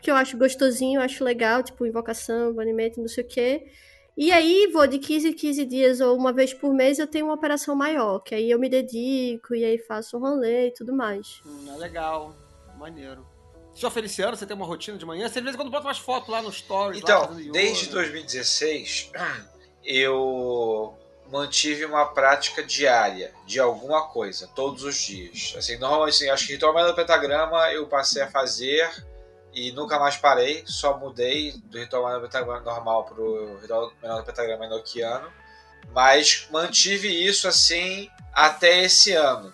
Que 0.00 0.08
eu 0.08 0.14
acho 0.14 0.38
gostosinho, 0.38 1.00
eu 1.00 1.04
acho 1.04 1.24
legal. 1.24 1.64
Tipo, 1.64 1.84
invocação, 1.84 2.54
banimento, 2.54 3.00
não 3.00 3.08
sei 3.08 3.24
o 3.24 3.26
quê. 3.26 3.66
E 4.16 4.30
aí, 4.30 4.70
vou 4.72 4.86
de 4.86 4.98
15 4.98 5.28
em 5.28 5.32
15 5.32 5.64
dias 5.64 6.00
ou 6.00 6.16
uma 6.16 6.32
vez 6.32 6.54
por 6.54 6.72
mês, 6.72 6.98
eu 6.98 7.06
tenho 7.06 7.26
uma 7.26 7.34
operação 7.34 7.74
maior. 7.74 8.20
Que 8.20 8.34
aí 8.34 8.50
eu 8.50 8.58
me 8.58 8.68
dedico 8.68 9.54
e 9.54 9.64
aí 9.64 9.78
faço 9.78 10.16
um 10.16 10.20
rolê 10.20 10.68
e 10.68 10.70
tudo 10.72 10.94
mais. 10.94 11.40
Hum, 11.44 11.66
é 11.74 11.76
legal, 11.76 12.34
maneiro. 12.78 13.26
Senhor 13.74 13.90
Feliciano, 13.90 14.36
você 14.36 14.46
tem 14.46 14.54
uma 14.54 14.66
rotina 14.66 14.96
de 14.96 15.04
manhã? 15.04 15.28
Você 15.28 15.40
de 15.40 15.44
vez 15.44 15.54
em 15.56 15.58
quando 15.58 15.70
bota 15.70 15.86
umas 15.88 15.98
fotos 15.98 16.28
lá 16.28 16.40
no 16.40 16.52
stories. 16.52 17.02
lá, 17.02 17.26
Então, 17.26 17.38
yoga. 17.40 17.52
desde 17.52 17.90
2016, 17.90 19.10
eu 19.84 20.94
mantive 21.30 21.84
uma 21.84 22.06
prática 22.06 22.62
diária 22.62 23.32
de 23.44 23.58
alguma 23.58 24.06
coisa, 24.06 24.48
todos 24.54 24.84
os 24.84 24.94
dias. 24.94 25.54
Assim, 25.56 25.76
normalmente, 25.76 26.14
assim, 26.14 26.28
acho 26.28 26.46
que 26.46 26.52
ritual 26.52 26.72
do 26.86 26.94
pentagrama 26.94 27.72
eu 27.72 27.88
passei 27.88 28.22
a 28.22 28.30
fazer 28.30 28.88
e 29.54 29.72
nunca 29.72 29.98
mais 29.98 30.16
parei, 30.16 30.64
só 30.66 30.98
mudei 30.98 31.52
do 31.66 31.78
ritual 31.78 32.04
menor 32.04 32.20
do 32.20 32.26
pentagrama 32.26 32.60
normal 32.60 33.04
pro 33.04 33.58
ritual 33.60 33.92
menor 34.02 34.18
do 34.18 34.24
pentagrama 34.24 34.66
enoquiano, 34.66 35.30
mas 35.92 36.48
mantive 36.50 37.08
isso 37.08 37.46
assim 37.46 38.10
até 38.32 38.82
esse 38.82 39.12
ano. 39.12 39.52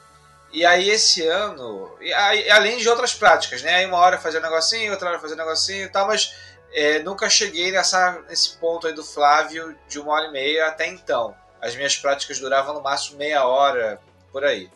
E 0.53 0.67
aí 0.67 0.91
esse 0.91 1.25
ano, 1.27 1.97
e 2.01 2.13
aí, 2.13 2.51
além 2.51 2.79
de 2.79 2.89
outras 2.89 3.15
práticas, 3.15 3.63
né? 3.63 3.75
Aí 3.75 3.87
uma 3.87 3.99
hora 3.99 4.19
fazer 4.19 4.39
um 4.39 4.43
negocinho, 4.43 4.91
outra 4.91 5.11
hora 5.11 5.19
fazer 5.21 5.35
um 5.35 5.39
negocinho 5.39 5.85
e 5.85 5.89
tal, 5.89 6.09
mas 6.09 6.35
é, 6.73 6.99
nunca 7.01 7.31
cheguei 7.31 7.71
nessa, 7.71 8.21
nesse 8.29 8.57
ponto 8.57 8.87
aí 8.87 8.93
do 8.93 9.05
Flávio 9.05 9.77
de 9.87 10.01
uma 10.01 10.13
hora 10.13 10.27
e 10.27 10.33
meia 10.33 10.67
até 10.67 10.89
então. 10.89 11.37
As 11.61 11.77
minhas 11.77 11.97
práticas 11.97 12.41
duravam 12.41 12.75
no 12.75 12.83
máximo 12.83 13.19
meia 13.19 13.45
hora, 13.45 14.01
por 14.33 14.45
aí. 14.45 14.71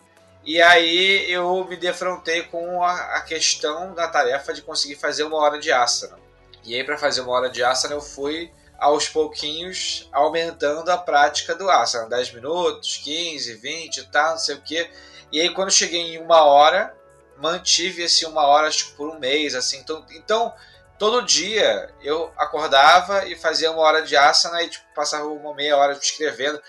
E 0.47 0.61
aí 0.61 1.31
eu 1.31 1.65
me 1.65 1.77
defrontei 1.77 2.43
com 2.43 2.83
a, 2.83 3.17
a 3.17 3.21
questão 3.23 3.95
da 3.95 4.09
tarefa 4.09 4.53
de 4.53 4.61
conseguir 4.61 4.97
fazer 4.97 5.25
uma 5.25 5.39
hora 5.39 5.59
de 5.59 5.73
asana. 5.73 6.19
E 6.63 6.75
aí 6.75 6.85
para 6.85 6.99
fazer 6.99 7.23
uma 7.23 7.33
hora 7.33 7.49
de 7.49 7.63
asana 7.65 7.95
eu 7.95 8.01
fui 8.01 8.53
aos 8.79 9.09
pouquinhos 9.09 10.09
aumentando 10.13 10.91
a 10.91 10.99
prática 10.99 11.55
do 11.55 11.71
asana, 11.71 12.11
10 12.11 12.35
minutos, 12.35 13.01
15, 13.03 13.55
20 13.55 13.97
e 13.97 14.03
tal, 14.09 14.33
não 14.33 14.39
sei 14.39 14.55
o 14.57 14.61
que. 14.61 14.91
E 15.33 15.41
aí 15.41 15.49
quando 15.49 15.71
cheguei 15.71 16.15
em 16.15 16.19
uma 16.19 16.45
hora, 16.45 16.95
mantive 17.39 18.03
esse 18.03 18.27
uma 18.27 18.47
hora 18.47 18.69
acho 18.69 18.93
por 18.97 19.09
um 19.09 19.19
mês, 19.19 19.55
assim. 19.55 19.79
Então, 19.79 20.05
então 20.11 20.55
todo 20.99 21.23
dia 21.23 21.91
eu 22.03 22.31
acordava 22.37 23.27
e 23.27 23.35
fazia 23.35 23.71
uma 23.71 23.81
hora 23.81 24.03
de 24.03 24.15
asana 24.15 24.63
e 24.63 24.69
tipo, 24.69 24.85
passava 24.95 25.27
uma 25.27 25.55
meia 25.55 25.77
hora 25.77 25.95
escrevendo. 25.95 26.61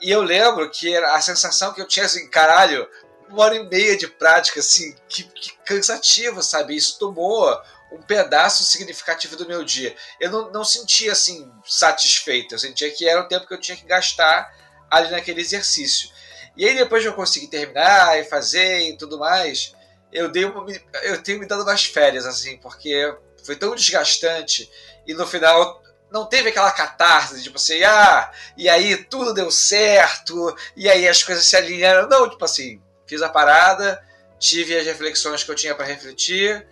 E 0.00 0.10
eu 0.10 0.22
lembro 0.22 0.68
que 0.70 0.96
a 0.96 1.20
sensação 1.20 1.72
que 1.72 1.80
eu 1.80 1.86
tinha 1.86 2.06
assim, 2.06 2.28
caralho, 2.28 2.88
uma 3.30 3.44
hora 3.44 3.56
e 3.56 3.68
meia 3.68 3.96
de 3.96 4.06
prática, 4.06 4.60
assim, 4.60 4.94
que, 5.08 5.22
que 5.24 5.52
cansativo, 5.64 6.42
sabe? 6.42 6.76
Isso 6.76 6.98
tomou 6.98 7.48
um 7.92 8.02
pedaço 8.02 8.62
significativo 8.62 9.36
do 9.36 9.46
meu 9.46 9.64
dia. 9.64 9.94
Eu 10.20 10.30
não, 10.30 10.50
não 10.50 10.64
sentia 10.64 11.12
assim 11.12 11.50
satisfeito, 11.64 12.54
eu 12.54 12.58
sentia 12.58 12.90
que 12.90 13.08
era 13.08 13.20
o 13.20 13.28
tempo 13.28 13.46
que 13.46 13.54
eu 13.54 13.60
tinha 13.60 13.76
que 13.76 13.86
gastar 13.86 14.54
ali 14.90 15.10
naquele 15.10 15.40
exercício. 15.40 16.10
E 16.56 16.66
aí 16.66 16.76
depois 16.76 17.02
de 17.02 17.08
eu 17.08 17.14
conseguir 17.14 17.48
terminar 17.48 18.18
e 18.18 18.24
fazer 18.24 18.88
e 18.88 18.96
tudo 18.96 19.18
mais, 19.18 19.74
eu 20.12 20.28
dei 20.28 20.44
uma, 20.44 20.64
eu 21.02 21.22
tenho 21.22 21.38
me 21.38 21.46
dado 21.46 21.62
umas 21.62 21.84
férias 21.84 22.26
assim, 22.26 22.56
porque 22.58 23.14
foi 23.44 23.56
tão 23.56 23.74
desgastante 23.74 24.70
e 25.06 25.14
no 25.14 25.26
final 25.26 25.82
não 26.10 26.26
teve 26.26 26.48
aquela 26.48 26.72
catarse, 26.72 27.42
tipo 27.42 27.56
assim, 27.56 27.82
ah, 27.84 28.30
e 28.56 28.68
aí 28.68 28.96
tudo 29.04 29.32
deu 29.32 29.50
certo, 29.50 30.56
e 30.76 30.88
aí 30.88 31.08
as 31.08 31.22
coisas 31.22 31.44
se 31.44 31.56
alinharam. 31.56 32.08
Não, 32.08 32.28
tipo 32.28 32.44
assim, 32.44 32.82
fiz 33.10 33.22
a 33.22 33.28
parada, 33.28 34.00
tive 34.38 34.78
as 34.78 34.86
reflexões 34.86 35.42
que 35.42 35.50
eu 35.50 35.54
tinha 35.56 35.74
para 35.74 35.84
refletir, 35.84 36.64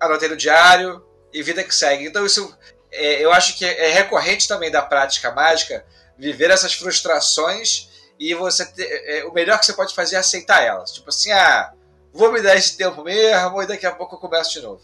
anotei 0.00 0.28
no 0.28 0.36
diário 0.36 1.00
e 1.32 1.40
vida 1.40 1.62
que 1.62 1.72
segue. 1.72 2.04
Então 2.04 2.26
isso 2.26 2.52
é, 2.90 3.24
eu 3.24 3.32
acho 3.32 3.56
que 3.56 3.64
é 3.64 3.92
recorrente 3.92 4.48
também 4.48 4.72
da 4.72 4.82
prática 4.82 5.30
mágica 5.30 5.86
viver 6.18 6.50
essas 6.50 6.74
frustrações 6.74 7.88
e 8.18 8.34
você 8.34 8.66
ter, 8.66 8.84
é, 8.84 9.24
o 9.24 9.32
melhor 9.32 9.58
que 9.60 9.66
você 9.66 9.72
pode 9.72 9.94
fazer 9.94 10.16
é 10.16 10.18
aceitar 10.18 10.64
elas. 10.64 10.92
Tipo 10.92 11.10
assim, 11.10 11.30
ah, 11.30 11.72
vou 12.12 12.32
me 12.32 12.42
dar 12.42 12.56
esse 12.56 12.76
tempo 12.76 13.04
mesmo 13.04 13.62
e 13.62 13.66
daqui 13.66 13.86
a 13.86 13.92
pouco 13.92 14.16
eu 14.16 14.18
começo 14.18 14.50
de 14.50 14.60
novo. 14.60 14.82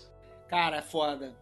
Cara, 0.49 0.77
é 0.77 0.83
foda. 0.83 1.33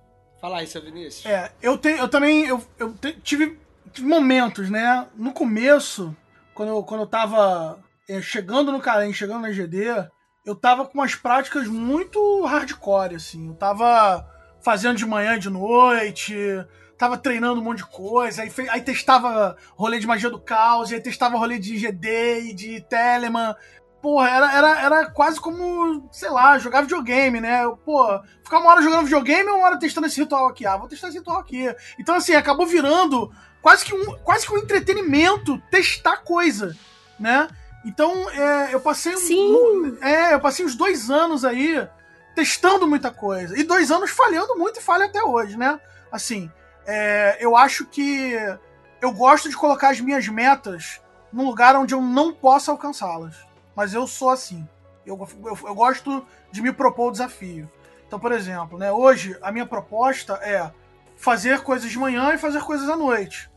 Fala 0.41 0.61
aí, 0.61 0.67
seu 0.67 0.81
Vinícius. 0.81 1.27
É, 1.27 1.53
eu, 1.61 1.77
tenho, 1.77 1.99
eu 1.99 2.09
também 2.09 2.47
eu, 2.47 2.65
eu 2.79 2.95
te, 2.95 3.13
tive, 3.21 3.59
tive 3.93 4.07
momentos, 4.07 4.71
né? 4.71 5.07
No 5.15 5.33
começo, 5.33 6.17
quando 6.55 6.71
eu, 6.71 6.83
quando 6.83 7.03
eu 7.03 7.07
tava 7.07 7.79
é, 8.09 8.23
chegando 8.23 8.73
no 8.73 8.81
Karen, 8.81 9.13
chegando 9.13 9.43
na 9.43 9.53
GD, 9.53 10.09
eu 10.45 10.55
tava 10.55 10.87
com 10.87 10.95
umas 10.95 11.15
práticas 11.15 11.69
muito 11.69 12.45
hardcore, 12.45 13.17
assim. 13.17 13.49
Eu 13.49 13.55
tava 13.55 14.27
fazendo 14.63 14.97
de 14.97 15.05
manhã 15.05 15.37
e 15.37 15.39
de 15.39 15.51
noite, 15.51 16.35
tava 16.97 17.19
treinando 17.19 17.61
um 17.61 17.65
monte 17.65 17.79
de 17.79 17.87
coisa, 17.87 18.43
aí, 18.43 18.53
aí 18.71 18.81
testava 18.81 19.57
rolê 19.77 19.99
de 19.99 20.07
magia 20.07 20.31
do 20.31 20.41
caos, 20.41 20.91
aí 20.91 21.01
testava 21.01 21.37
rolê 21.37 21.59
de 21.59 21.77
GD 21.77 22.51
e 22.51 22.55
de 22.55 22.81
Telemann. 22.81 23.55
Porra, 24.01 24.29
era, 24.29 24.57
era, 24.57 24.81
era 24.81 25.11
quase 25.11 25.41
como, 25.41 26.09
sei 26.13 26.31
lá, 26.31 26.57
jogar 26.59 26.83
videogame, 26.83 27.41
né? 27.41 27.65
Pô, 27.85 28.07
ficar 28.45 28.61
uma 28.61 28.71
hora 28.71 28.83
jogando 28.83 29.05
videogame 29.05 29.51
ou 29.51 29.57
uma 29.57 29.67
hora 29.67 29.79
testando 29.79 30.07
esse 30.07 30.21
ritual 30.21 30.47
aqui? 30.47 30.65
Ah, 30.65 30.77
vou 30.77 30.89
testar 30.89 31.09
esse 31.09 31.19
ritual 31.19 31.39
aqui. 31.39 31.67
Então, 31.99 32.15
assim, 32.15 32.33
acabou 32.35 32.65
virando 32.65 33.31
quase 33.61 33.85
que 33.85 33.93
um, 33.93 34.17
quase 34.19 34.47
que 34.47 34.53
um 34.55 34.59
entretenimento 34.59 35.59
testar 35.69 36.19
coisa, 36.19 36.77
né? 37.19 37.49
Então, 37.89 38.29
é, 38.31 38.75
eu 38.75 38.81
passei 38.81 39.15
um, 39.17 39.97
é, 40.01 40.35
eu 40.35 40.41
passei 40.41 40.65
uns 40.65 40.77
dois 40.77 41.11
anos 41.11 41.45
aí 41.45 41.89
testando 42.35 42.87
muita 42.87 43.11
coisa. 43.11 43.59
E 43.59 43.65
dois 43.65 43.91
anos 43.91 44.11
falhando 44.11 44.57
muito 44.57 44.79
e 44.79 44.83
falha 44.83 45.07
até 45.07 45.23
hoje, 45.23 45.57
né? 45.57 45.81
Assim, 46.13 46.51
é, 46.87 47.37
eu 47.41 47.57
acho 47.57 47.87
que 47.87 48.37
eu 49.01 49.11
gosto 49.13 49.49
de 49.49 49.57
colocar 49.57 49.91
as 49.91 50.01
minhas 50.01 50.29
metas 50.29 51.01
num 51.33 51.47
lugar 51.47 51.75
onde 51.77 51.95
eu 51.95 52.01
não 52.01 52.33
possa 52.33 52.71
alcançá-las 52.71 53.49
mas 53.79 53.95
eu 53.95 54.09
sou 54.09 54.31
assim. 54.31 54.69
Eu, 55.07 55.17
eu, 55.45 55.57
eu 55.69 55.73
gosto 55.73 56.27
de 56.51 56.61
me 56.61 56.73
propor 56.73 57.07
o 57.07 57.13
desafio. 57.13 57.71
Então, 58.05 58.19
por 58.19 58.33
exemplo, 58.33 58.77
né, 58.77 58.91
hoje 58.91 59.39
a 59.41 59.53
minha 59.53 59.65
proposta 59.65 60.35
é 60.43 60.69
fazer 61.17 61.61
coisas 61.61 61.89
de 61.89 61.97
manhã 61.97 62.35
e 62.35 62.39
fazer 62.39 62.61
coisas 62.61 62.89
à 62.89 62.97
noite. 62.97 63.49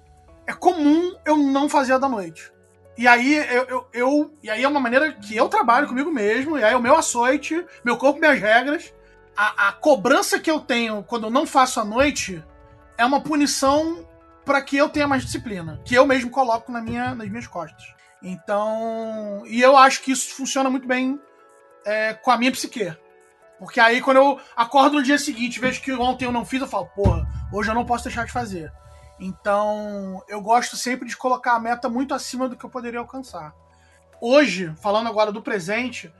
É 0.46 0.54
comum 0.54 1.16
eu 1.26 1.38
não 1.38 1.68
fazer 1.68 1.94
a 1.94 1.98
da 1.98 2.08
noite. 2.08 2.54
E 3.02 3.08
aí 3.08 3.34
eu, 3.34 3.64
eu, 3.64 3.88
eu, 3.94 4.38
e 4.44 4.50
aí 4.52 4.64
é 4.64 4.68
uma 4.68 4.80
maneira 4.80 5.12
que 5.12 5.36
eu 5.36 5.50
trabalho 5.50 5.88
comigo 5.88 6.12
mesmo, 6.12 6.56
e 6.56 6.64
aí 6.64 6.72
é 6.72 6.78
o 6.78 6.82
meu 6.82 6.96
açoite, 6.96 7.66
meu 7.84 7.98
corpo, 7.98 8.20
minhas 8.20 8.40
regras. 8.40 8.94
A, 9.36 9.70
a 9.70 9.72
cobrança 9.72 10.40
que 10.40 10.52
eu 10.52 10.60
tenho 10.60 11.02
quando 11.02 11.24
eu 11.24 11.32
não 11.32 11.48
faço 11.48 11.80
à 11.80 11.84
noite 11.84 12.44
é 13.00 13.04
uma 13.04 13.20
punição 13.20 14.08
para 14.46 14.62
que 14.62 14.78
eu 14.78 14.88
tenha 14.88 15.08
mais 15.08 15.24
disciplina, 15.26 15.82
que 15.84 15.96
eu 15.96 16.06
mesmo 16.06 16.30
coloco 16.30 16.72
na 16.72 16.80
minha, 16.80 17.16
nas 17.16 17.28
minhas 17.28 17.48
costas. 17.48 17.84
Então. 18.22 19.42
E 19.48 19.60
eu 19.60 19.76
acho 19.76 20.04
que 20.04 20.12
isso 20.12 20.36
funciona 20.36 20.70
muito 20.70 20.88
bem 20.88 21.20
é, 21.84 22.14
com 22.14 22.30
a 22.30 22.38
minha 22.38 22.52
psique. 22.52 22.96
Porque 23.58 23.80
aí, 23.80 24.00
quando 24.00 24.18
eu 24.18 24.40
acordo 24.56 24.98
no 24.98 25.04
dia 25.04 25.18
seguinte 25.18 25.60
vejo 25.60 25.82
que 25.82 25.92
ontem 25.92 26.26
eu 26.26 26.32
não 26.32 26.46
fiz, 26.46 26.62
eu 26.62 26.68
falo, 26.68 26.86
porra, 26.96 27.28
hoje 27.52 27.68
eu 27.68 27.74
não 27.74 27.84
posso 27.84 28.04
deixar 28.04 28.28
de 28.28 28.32
fazer. 28.32 28.72
Então, 29.24 30.24
eu 30.28 30.42
gosto 30.42 30.76
sempre 30.76 31.08
de 31.08 31.16
colocar 31.16 31.54
a 31.54 31.60
meta 31.60 31.88
muito 31.88 32.12
acima 32.12 32.50
do 32.50 32.58
que 32.58 32.66
eu 32.66 32.70
poderia 32.72 33.00
alcançar. 33.00 33.54
Hoje, 34.20 34.74
falando 34.82 35.08
agora 35.08 35.32
do 35.32 35.44
presente, 35.44 36.12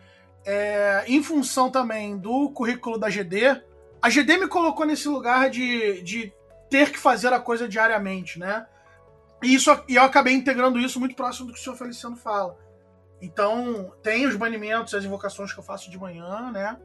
é, 0.46 1.04
em 1.08 1.24
função 1.24 1.72
também 1.72 2.16
do 2.16 2.52
currículo 2.52 3.00
da 3.00 3.10
GD, 3.10 3.60
a 4.00 4.08
GD 4.08 4.38
me 4.38 4.48
colocou 4.48 4.86
nesse 4.86 5.08
lugar 5.08 5.50
de, 5.50 6.04
de 6.04 6.32
ter 6.70 6.92
que 6.92 7.00
fazer 7.00 7.34
a 7.34 7.40
coisa 7.40 7.68
diariamente, 7.68 8.38
né? 8.38 8.68
E, 9.42 9.56
isso, 9.56 9.72
e 9.88 9.96
eu 9.96 10.04
acabei 10.04 10.36
integrando 10.36 10.80
isso 10.80 11.00
muito 11.00 11.16
próximo 11.16 11.48
do 11.48 11.54
que 11.54 11.60
o 11.60 11.64
senhor 11.64 11.76
Feliciano 11.76 12.16
fala. 12.16 12.56
Então, 13.20 13.92
tem 14.04 14.28
os 14.28 14.36
banimentos, 14.36 14.94
as 14.94 15.04
invocações 15.04 15.52
que 15.52 15.60
eu 15.60 15.64
faço 15.64 15.90
de 15.90 15.98
manhã, 15.98 16.52
né? 16.52 16.78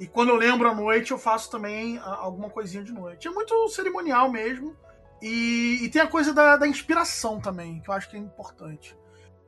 E 0.00 0.06
quando 0.08 0.30
eu 0.30 0.36
lembro 0.36 0.68
à 0.68 0.74
noite, 0.74 1.12
eu 1.12 1.18
faço 1.18 1.48
também 1.48 1.98
alguma 1.98 2.50
coisinha 2.50 2.82
de 2.82 2.92
noite. 2.92 3.28
É 3.28 3.30
muito 3.30 3.68
cerimonial 3.68 4.28
mesmo. 4.30 4.76
E, 5.22 5.80
e 5.82 5.88
tem 5.88 6.00
a 6.00 6.06
coisa 6.06 6.32
da, 6.32 6.56
da, 6.56 6.66
inspiração 6.66 7.40
também, 7.40 7.80
que 7.80 7.90
eu 7.90 7.94
acho 7.94 8.08
que 8.08 8.16
é 8.16 8.18
importante. 8.18 8.96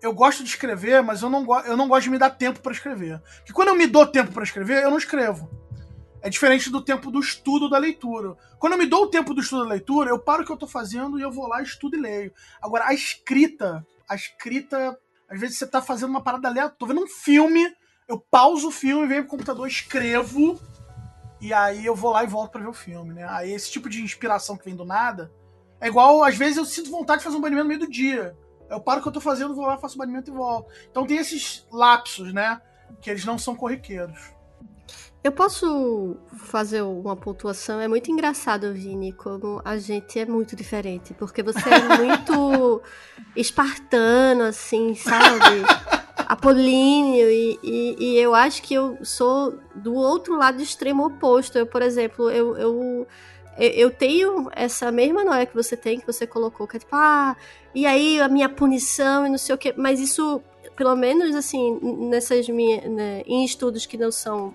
Eu 0.01 0.12
gosto 0.12 0.43
de 0.43 0.51
escrever, 0.51 1.03
mas 1.03 1.23
eu 1.23 1.31
não, 1.31 1.47
eu 1.64 1.77
não 1.77 1.89
gosto 1.89 2.05
de 2.05 2.11
me 2.11 2.18
dar 2.18 2.31
tempo 2.31 2.61
para 2.61 2.73
escrever. 2.73 3.20
Porque 3.37 3.53
quando 3.53 3.68
eu 3.68 3.75
me 3.75 3.87
dou 3.87 4.07
tempo 4.07 4.33
para 4.33 4.43
escrever, 4.43 4.83
eu 4.83 4.91
não 4.91 4.99
escrevo. 4.99 5.49
É 6.20 6.29
diferente 6.29 6.70
do 6.70 6.81
tempo 6.81 7.11
do 7.11 7.20
estudo 7.20 7.68
da 7.68 7.79
leitura. 7.79 8.37
Quando 8.59 8.75
eu 8.75 8.79
me 8.79 8.87
dou 8.87 9.05
o 9.05 9.09
tempo 9.09 9.33
do 9.35 9.41
estudo 9.41 9.62
da 9.62 9.70
leitura, 9.70 10.11
eu 10.11 10.18
paro 10.18 10.43
o 10.43 10.47
que 10.47 10.53
eu 10.53 10.57
tô 10.57 10.66
fazendo 10.66 11.18
e 11.18 11.23
eu 11.23 11.31
vou 11.31 11.49
lá, 11.49 11.62
estudo 11.62 11.97
e 11.97 12.01
leio. 12.01 12.33
Agora, 12.61 12.87
a 12.87 12.95
escrita, 12.95 13.85
a 14.09 14.14
escrita, 14.14 14.97
às 15.29 15.41
vezes 15.41 15.59
você 15.59 15.66
tá 15.66 15.81
fazendo 15.81 16.11
uma 16.11 16.23
parada 16.23 16.49
aleatória, 16.49 16.77
tô 16.79 16.87
vendo 16.87 17.03
um 17.03 17.09
filme, 17.09 17.66
eu 18.07 18.20
pauso 18.31 18.68
o 18.68 18.73
filme, 18.73 19.07
venho 19.07 19.23
pro 19.23 19.31
computador, 19.31 19.66
escrevo, 19.66 20.61
e 21.41 21.53
aí 21.53 21.85
eu 21.85 21.95
vou 21.97 22.12
lá 22.12 22.23
e 22.23 22.29
volto 22.29 22.53
para 22.53 22.61
ver 22.61 22.68
o 22.68 22.73
filme, 22.73 23.14
né? 23.14 23.27
Aí 23.29 23.53
esse 23.53 23.70
tipo 23.70 23.89
de 23.89 24.01
inspiração 24.01 24.57
que 24.57 24.64
vem 24.64 24.77
do 24.77 24.85
nada, 24.85 25.33
é 25.83 25.89
igual, 25.89 26.22
às 26.22 26.37
vezes 26.37 26.57
eu 26.57 26.64
sinto 26.64 26.93
vontade 26.93 27.18
de 27.18 27.24
fazer 27.24 27.37
um 27.37 27.41
banimento 27.41 27.64
no 27.64 27.68
meio 27.68 27.80
do 27.80 27.91
dia. 27.91 28.37
Eu 28.70 28.80
paro 28.80 29.01
o 29.01 29.03
que 29.03 29.09
eu 29.09 29.12
tô 29.12 29.20
fazendo, 29.20 29.53
vou 29.53 29.66
lá, 29.66 29.76
faço 29.76 29.97
o 29.97 29.99
banimento 29.99 30.30
e 30.30 30.33
volto. 30.33 30.72
Então 30.89 31.05
tem 31.05 31.16
esses 31.16 31.66
lapsos, 31.72 32.33
né? 32.33 32.62
Que 33.01 33.11
eles 33.11 33.24
não 33.24 33.37
são 33.37 33.57
corriqueiros. 33.57 34.33
Eu 35.24 35.33
posso 35.33 36.16
fazer 36.37 36.83
uma 36.83 37.16
pontuação? 37.16 37.80
É 37.80 37.89
muito 37.89 38.12
engraçado, 38.12 38.72
Vini, 38.72 39.12
como 39.12 39.61
a 39.64 39.76
gente 39.76 40.20
é 40.20 40.24
muito 40.24 40.55
diferente. 40.55 41.14
Porque 41.14 41.43
você 41.43 41.68
é 41.68 41.80
muito 41.99 42.80
espartano, 43.35 44.45
assim, 44.45 44.95
sabe? 44.95 45.64
Apolíneo. 46.28 47.28
E, 47.28 47.59
e, 47.61 47.97
e, 47.99 48.18
eu 48.18 48.37
acho 48.37 48.62
que 48.62 48.74
eu 48.74 48.99
sou 49.05 49.59
do 49.74 49.95
outro 49.95 50.37
lado 50.37 50.59
do 50.59 50.62
extremo 50.62 51.05
oposto. 51.07 51.59
Eu, 51.59 51.66
por 51.66 51.83
exemplo, 51.83 52.30
eu, 52.30 52.57
eu, 52.57 53.07
eu 53.59 53.90
tenho 53.90 54.48
essa 54.55 54.90
mesma 54.90 55.24
noia 55.24 55.46
que 55.46 55.55
você 55.55 55.76
tem, 55.76 56.00
que 56.00 56.07
você 56.07 56.26
colocou, 56.26 56.66
que 56.66 56.76
é 56.76 56.80
tipo, 56.80 56.94
ah, 56.96 57.36
e 57.74 57.86
aí 57.86 58.20
a 58.20 58.28
minha 58.28 58.48
punição 58.48 59.26
e 59.26 59.30
não 59.30 59.38
sei 59.38 59.55
o 59.55 59.59
quê. 59.59 59.74
Mas 59.76 60.00
isso, 60.00 60.42
pelo 60.76 60.94
menos, 60.96 61.34
assim, 61.34 61.78
nessas 62.09 62.48
minhas. 62.48 62.84
Né, 62.84 63.22
em 63.26 63.44
estudos 63.44 63.86
que 63.86 63.96
não 63.98 64.11
são 64.11 64.55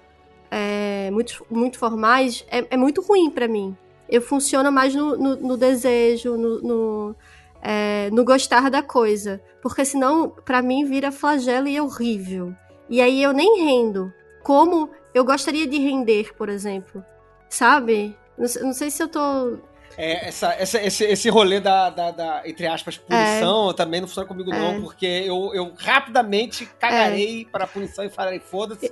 é, 0.50 1.10
muito, 1.12 1.46
muito 1.50 1.78
formais, 1.78 2.46
é, 2.50 2.66
é 2.72 2.78
muito 2.78 3.02
ruim 3.02 3.30
para 3.30 3.48
mim. 3.48 3.76
Eu 4.10 4.22
funciono 4.22 4.72
mais 4.72 4.96
no, 4.96 5.18
no, 5.18 5.36
no 5.36 5.58
desejo, 5.58 6.38
no, 6.38 6.62
no, 6.62 7.16
é, 7.62 8.10
no, 8.12 8.24
gostar 8.24 8.70
da 8.70 8.82
coisa. 8.82 9.42
Porque 9.62 9.84
senão, 9.84 10.30
para 10.30 10.62
mim, 10.62 10.86
vira 10.86 11.12
flagelo 11.12 11.68
e 11.68 11.76
é 11.76 11.82
horrível. 11.82 12.56
E 12.90 13.02
aí 13.02 13.22
eu 13.22 13.34
nem 13.34 13.66
rendo. 13.66 14.14
Como 14.44 14.90
eu 15.14 15.26
gostaria 15.26 15.68
de 15.68 15.78
render, 15.78 16.34
por 16.36 16.48
exemplo. 16.48 17.04
Sabe? 17.50 18.16
Não, 18.38 18.48
não 18.68 18.74
sei 18.74 18.90
se 18.92 19.02
eu 19.04 19.08
tô 19.10 19.58
É, 19.98 20.28
essa, 20.28 20.54
essa, 20.54 20.82
esse, 20.82 21.04
esse 21.06 21.30
rolê 21.30 21.60
da, 21.60 21.90
da, 21.90 22.12
da, 22.12 22.42
entre 22.48 22.68
aspas, 22.68 22.98
punição 22.98 23.74
também 23.74 24.00
não 24.02 24.08
funciona 24.08 24.28
comigo, 24.28 24.54
É. 24.54 24.60
não, 24.60 24.82
porque 24.82 25.06
eu, 25.06 25.52
eu 25.56 25.74
rapidamente 25.78 26.66
cagarei 26.80 27.46
para 27.46 27.64
a 27.64 27.68
punição 27.68 28.06
e 28.06 28.10
falarei, 28.10 28.40
foda-se, 28.40 28.92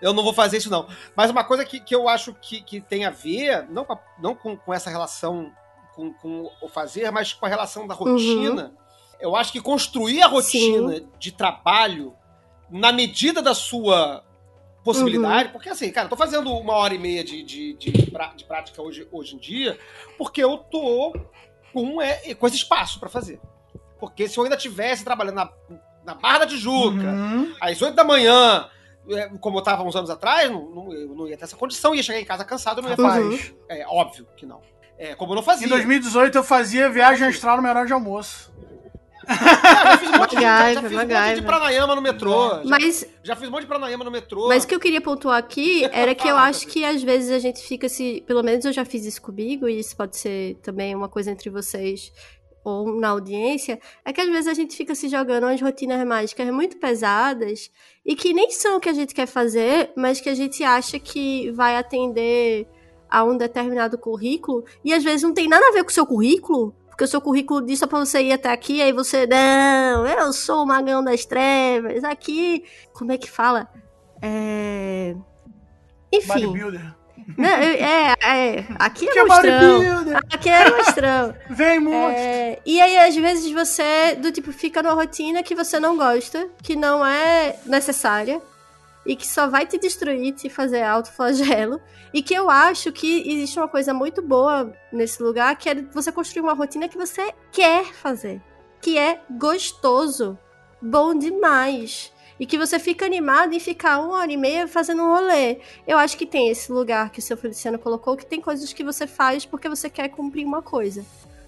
eu 0.00 0.12
não 0.14 0.22
vou 0.22 0.32
fazer 0.32 0.56
isso, 0.58 0.70
não. 0.70 0.86
Mas 1.14 1.30
uma 1.30 1.44
coisa 1.44 1.64
que, 1.64 1.78
que 1.80 1.94
eu 1.94 2.08
acho 2.08 2.32
que, 2.34 2.62
que 2.62 2.80
tem 2.80 3.04
a 3.04 3.10
ver, 3.10 3.66
não 3.68 3.84
com, 3.84 3.92
a- 3.92 4.00
não 4.18 4.34
com, 4.34 4.56
com 4.56 4.72
essa 4.72 4.88
relação 4.90 5.50
com, 5.94 6.12
com 6.14 6.50
o 6.62 6.68
fazer, 6.68 7.10
mas 7.10 7.32
com 7.32 7.44
a 7.46 7.48
relação 7.48 7.86
da 7.86 7.94
rotina, 7.94 8.72
eu 9.20 9.34
acho 9.36 9.50
que 9.52 9.60
construir 9.62 10.22
a 10.22 10.26
rotina 10.26 11.02
de 11.18 11.32
trabalho 11.32 12.14
na 12.70 12.92
medida 12.92 13.40
da 13.40 13.54
sua 13.54 14.22
possibilidade, 14.86 15.48
porque 15.50 15.68
assim, 15.68 15.90
cara, 15.92 16.06
eu 16.06 16.10
tô 16.10 16.16
fazendo 16.16 16.50
uma 16.52 16.74
hora 16.74 16.94
e 16.94 16.98
meia 16.98 17.22
de, 17.22 17.42
de, 17.42 17.74
de, 17.74 17.90
de 17.90 18.44
prática 18.44 18.80
hoje, 18.80 19.06
hoje 19.12 19.34
em 19.36 19.38
dia, 19.38 19.78
porque 20.16 20.42
eu 20.42 20.56
tô 20.58 21.14
com, 21.72 22.00
é, 22.00 22.34
com 22.34 22.46
esse 22.46 22.56
espaço 22.56 22.98
pra 22.98 23.08
fazer. 23.08 23.38
Porque 24.00 24.28
se 24.28 24.38
eu 24.38 24.44
ainda 24.44 24.56
tivesse 24.56 25.04
trabalhando 25.04 25.34
na, 25.36 25.50
na 26.04 26.14
Barra 26.14 26.40
da 26.40 26.46
Tijuca, 26.46 26.96
Uhum. 27.10 27.54
às 27.60 27.80
8 27.82 27.94
da 27.94 28.04
manhã, 28.04 28.68
é, 29.10 29.28
como 29.40 29.58
eu 29.58 29.62
tava 29.62 29.82
uns 29.82 29.94
anos 29.96 30.10
atrás, 30.10 30.50
não, 30.50 30.68
não- 30.70 30.92
eu 30.92 31.08
não 31.14 31.28
ia 31.28 31.36
ter 31.36 31.44
essa 31.44 31.56
condição, 31.56 31.94
ia 31.94 32.02
chegar 32.02 32.20
em 32.20 32.24
casa 32.24 32.44
cansado, 32.44 32.78
eu 32.78 32.82
não 32.82 32.90
ia 32.90 32.96
fazer. 32.96 33.22
Rapaz, 33.22 33.54
É 33.68 33.86
óbvio 33.86 34.26
que 34.36 34.46
não. 34.46 34.60
É, 34.98 35.14
como 35.14 35.32
eu 35.32 35.36
não 35.36 35.42
fazia. 35.42 35.66
em 35.66 35.70
2018 35.70 36.38
eu 36.38 36.42
fazia 36.44 36.88
viagem 36.88 37.26
astral 37.28 37.56
no 37.56 37.62
meu 37.62 37.70
horário 37.70 37.86
de 37.86 37.92
almoço. 37.92 38.50
Já 39.28 39.98
fiz 39.98 40.10
um 40.10 40.18
monte 40.18 40.36
de, 40.36 40.42
já, 40.42 40.74
já 40.74 40.82
MacGyver, 40.82 40.82
fiz 40.82 40.92
um 40.92 40.94
monte 40.94 41.08
de 41.08 41.14
MacGyver. 41.14 41.44
pranayama 41.46 41.94
no 41.94 42.02
metrô. 42.02 42.48
Já, 42.48 42.62
Mas, 42.64 43.06
já 43.22 43.36
fiz 43.36 43.48
um 43.48 43.50
monte 43.50 43.62
de 43.62 43.66
pranayama 43.66 44.04
no 44.04 44.10
metrô. 44.10 44.48
mas 44.48 44.64
o 44.64 44.66
que 44.68 44.74
eu 44.74 44.80
queria 44.80 45.00
pontuar 45.00 45.38
aqui 45.38 45.84
era 45.92 46.14
que 46.14 46.28
eu 46.28 46.36
acho 46.36 46.66
que 46.66 46.84
às 46.84 47.02
vezes 47.02 47.30
a 47.30 47.38
gente 47.38 47.60
fica 47.60 47.88
se. 47.88 48.22
Pelo 48.26 48.42
menos 48.42 48.64
eu 48.64 48.72
já 48.72 48.84
fiz 48.84 49.04
isso 49.04 49.20
comigo, 49.20 49.68
e 49.68 49.78
isso 49.78 49.96
pode 49.96 50.16
ser 50.16 50.56
também 50.62 50.94
uma 50.94 51.08
coisa 51.08 51.30
entre 51.30 51.50
vocês 51.50 52.12
ou 52.66 52.98
na 52.98 53.10
audiência, 53.10 53.78
é 54.04 54.12
que 54.12 54.20
às 54.20 54.26
vezes 54.28 54.48
a 54.48 54.54
gente 54.54 54.76
fica 54.76 54.92
se 54.92 55.08
jogando 55.08 55.44
umas 55.44 55.62
rotinas 55.62 56.04
mágicas 56.04 56.50
muito 56.50 56.78
pesadas 56.78 57.70
e 58.04 58.16
que 58.16 58.32
nem 58.32 58.50
são 58.50 58.76
o 58.76 58.80
que 58.80 58.88
a 58.88 58.92
gente 58.92 59.14
quer 59.14 59.26
fazer, 59.26 59.92
mas 59.96 60.20
que 60.20 60.28
a 60.28 60.34
gente 60.34 60.64
acha 60.64 60.98
que 60.98 61.48
vai 61.52 61.76
atender 61.76 62.66
a 63.08 63.22
um 63.22 63.36
determinado 63.36 63.96
currículo 63.96 64.64
e 64.84 64.92
às 64.92 65.04
vezes 65.04 65.22
não 65.22 65.32
tem 65.32 65.46
nada 65.46 65.64
a 65.68 65.70
ver 65.70 65.84
com 65.84 65.90
o 65.90 65.94
seu 65.94 66.04
currículo, 66.04 66.74
porque 66.96 67.04
o 67.04 67.08
seu 67.08 67.20
currículo 67.20 67.60
diz 67.60 67.78
só 67.78 67.86
pra 67.86 67.98
você 67.98 68.22
ir 68.22 68.32
até 68.32 68.50
aqui, 68.50 68.80
aí 68.80 68.90
você, 68.90 69.26
não, 69.26 70.06
eu 70.06 70.32
sou 70.32 70.62
o 70.62 70.66
magão 70.66 71.04
das 71.04 71.26
trevas, 71.26 72.02
aqui, 72.02 72.64
como 72.94 73.12
é 73.12 73.18
que 73.18 73.30
fala? 73.30 73.68
É... 74.22 75.14
Enfim, 76.10 76.54
não, 77.36 77.48
é, 77.48 78.14
é, 78.22 78.66
aqui 78.78 79.06
é 79.06 79.18
é 79.18 79.24
monstrão, 79.24 79.80
aqui 80.32 80.48
é 80.48 80.70
monstrão. 80.70 81.34
Vem, 81.50 81.80
monstro. 81.80 82.16
É, 82.16 82.60
e 82.64 82.80
aí, 82.80 82.96
às 82.96 83.14
vezes, 83.14 83.52
você, 83.52 84.14
do 84.14 84.32
tipo, 84.32 84.50
fica 84.50 84.82
numa 84.82 84.94
rotina 84.94 85.42
que 85.42 85.54
você 85.54 85.78
não 85.78 85.98
gosta, 85.98 86.48
que 86.62 86.74
não 86.74 87.04
é 87.04 87.56
necessária, 87.66 88.40
e 89.06 89.14
que 89.14 89.26
só 89.26 89.46
vai 89.46 89.64
te 89.66 89.78
destruir, 89.78 90.34
te 90.34 90.50
fazer 90.50 90.82
autoflagelo. 90.82 91.80
E 92.14 92.22
que 92.22 92.32
eu 92.32 92.48
acho 92.48 92.92
que 92.92 93.28
existe 93.30 93.58
uma 93.58 93.68
coisa 93.68 93.92
muito 93.92 94.22
boa 94.22 94.72
nesse 94.90 95.22
lugar, 95.22 95.54
que 95.56 95.68
é 95.68 95.74
você 95.74 96.10
construir 96.10 96.40
uma 96.40 96.54
rotina 96.54 96.88
que 96.88 96.96
você 96.96 97.34
quer 97.52 97.92
fazer. 97.92 98.40
Que 98.80 98.96
é 98.96 99.20
gostoso, 99.30 100.38
bom 100.80 101.14
demais. 101.14 102.10
E 102.40 102.46
que 102.46 102.56
você 102.56 102.78
fica 102.78 103.04
animado 103.04 103.52
em 103.52 103.60
ficar 103.60 103.98
uma 103.98 104.18
hora 104.18 104.32
e 104.32 104.36
meia 104.36 104.66
fazendo 104.66 105.02
um 105.02 105.12
rolê. 105.12 105.58
Eu 105.86 105.98
acho 105.98 106.16
que 106.16 106.24
tem 106.24 106.48
esse 106.48 106.72
lugar 106.72 107.10
que 107.10 107.18
o 107.18 107.22
seu 107.22 107.36
Feliciano 107.36 107.78
colocou, 107.78 108.16
que 108.16 108.24
tem 108.24 108.40
coisas 108.40 108.72
que 108.72 108.84
você 108.84 109.06
faz 109.06 109.44
porque 109.44 109.68
você 109.68 109.90
quer 109.90 110.08
cumprir 110.08 110.46
uma 110.46 110.62
coisa. 110.62 111.04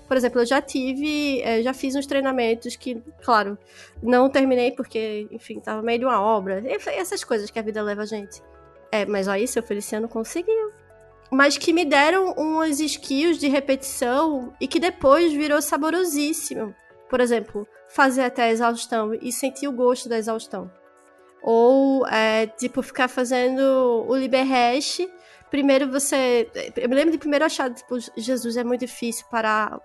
Por 0.08 0.16
exemplo, 0.16 0.40
eu 0.40 0.46
já 0.46 0.62
tive, 0.62 1.42
eh, 1.42 1.62
já 1.62 1.74
fiz 1.74 1.94
uns 1.94 2.06
treinamentos 2.06 2.74
que, 2.74 3.02
claro, 3.22 3.58
não 4.02 4.30
terminei 4.30 4.72
porque, 4.72 5.28
enfim, 5.30 5.60
tava 5.60 5.82
meio 5.82 5.98
de 5.98 6.04
uma 6.06 6.18
obra. 6.18 6.64
E 6.64 6.78
Essas 6.98 7.22
coisas 7.22 7.50
que 7.50 7.58
a 7.58 7.62
vida 7.62 7.82
leva 7.82 8.02
a 8.02 8.06
gente. 8.06 8.42
É, 8.90 9.04
mas 9.04 9.28
aí, 9.28 9.46
seu 9.46 9.62
Feliciano 9.62 10.08
conseguiu. 10.08 10.72
Mas 11.30 11.58
que 11.58 11.74
me 11.74 11.84
deram 11.84 12.32
umas 12.32 12.80
skills 12.80 13.38
de 13.38 13.48
repetição 13.48 14.54
e 14.58 14.66
que 14.66 14.80
depois 14.80 15.30
virou 15.30 15.60
saborosíssimo. 15.60 16.74
Por 17.10 17.20
exemplo, 17.20 17.68
fazer 17.86 18.22
até 18.22 18.44
a 18.44 18.50
exaustão 18.50 19.12
e 19.12 19.30
sentir 19.30 19.68
o 19.68 19.72
gosto 19.72 20.08
da 20.08 20.16
exaustão. 20.16 20.70
Ou, 21.42 22.06
é, 22.06 22.46
tipo, 22.46 22.82
ficar 22.82 23.08
fazendo 23.08 24.06
o 24.08 24.16
Liberhash. 24.16 25.06
Primeiro 25.50 25.90
você. 25.90 26.50
Eu 26.76 26.88
me 26.88 26.94
lembro 26.94 27.12
de 27.12 27.18
primeiro 27.18 27.44
achar, 27.44 27.72
tipo, 27.72 27.98
Jesus, 28.16 28.56
é 28.56 28.64
muito 28.64 28.80
difícil 28.80 29.26
parar 29.30 29.78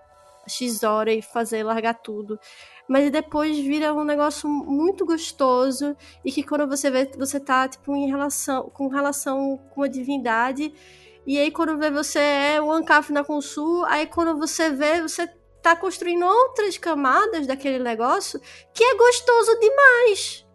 X 0.46 0.82
hora 0.82 1.12
e 1.12 1.22
fazer, 1.22 1.62
largar 1.62 1.94
tudo. 1.94 2.38
Mas 2.88 3.10
depois 3.10 3.58
vira 3.58 3.94
um 3.94 4.04
negócio 4.04 4.48
muito 4.48 5.06
gostoso 5.06 5.96
e 6.24 6.30
que 6.30 6.42
quando 6.42 6.68
você 6.68 6.90
vê, 6.90 7.10
você 7.16 7.40
tá, 7.40 7.66
tipo, 7.66 7.94
em 7.94 8.08
relação, 8.08 8.70
com 8.70 8.88
relação 8.88 9.58
com 9.74 9.82
a 9.82 9.88
divindade. 9.88 10.72
E 11.26 11.38
aí 11.38 11.50
quando 11.50 11.78
vê, 11.78 11.90
você 11.90 12.18
é 12.18 12.60
o 12.60 12.70
Ancaf 12.70 13.10
na 13.10 13.24
Consul, 13.24 13.84
aí 13.86 14.06
quando 14.06 14.38
você 14.38 14.70
vê, 14.70 15.00
você 15.00 15.26
tá 15.62 15.74
construindo 15.74 16.26
outras 16.26 16.76
camadas 16.76 17.46
daquele 17.46 17.78
negócio 17.78 18.38
que 18.74 18.84
é 18.84 18.94
gostoso 18.94 19.58
demais. 19.58 20.46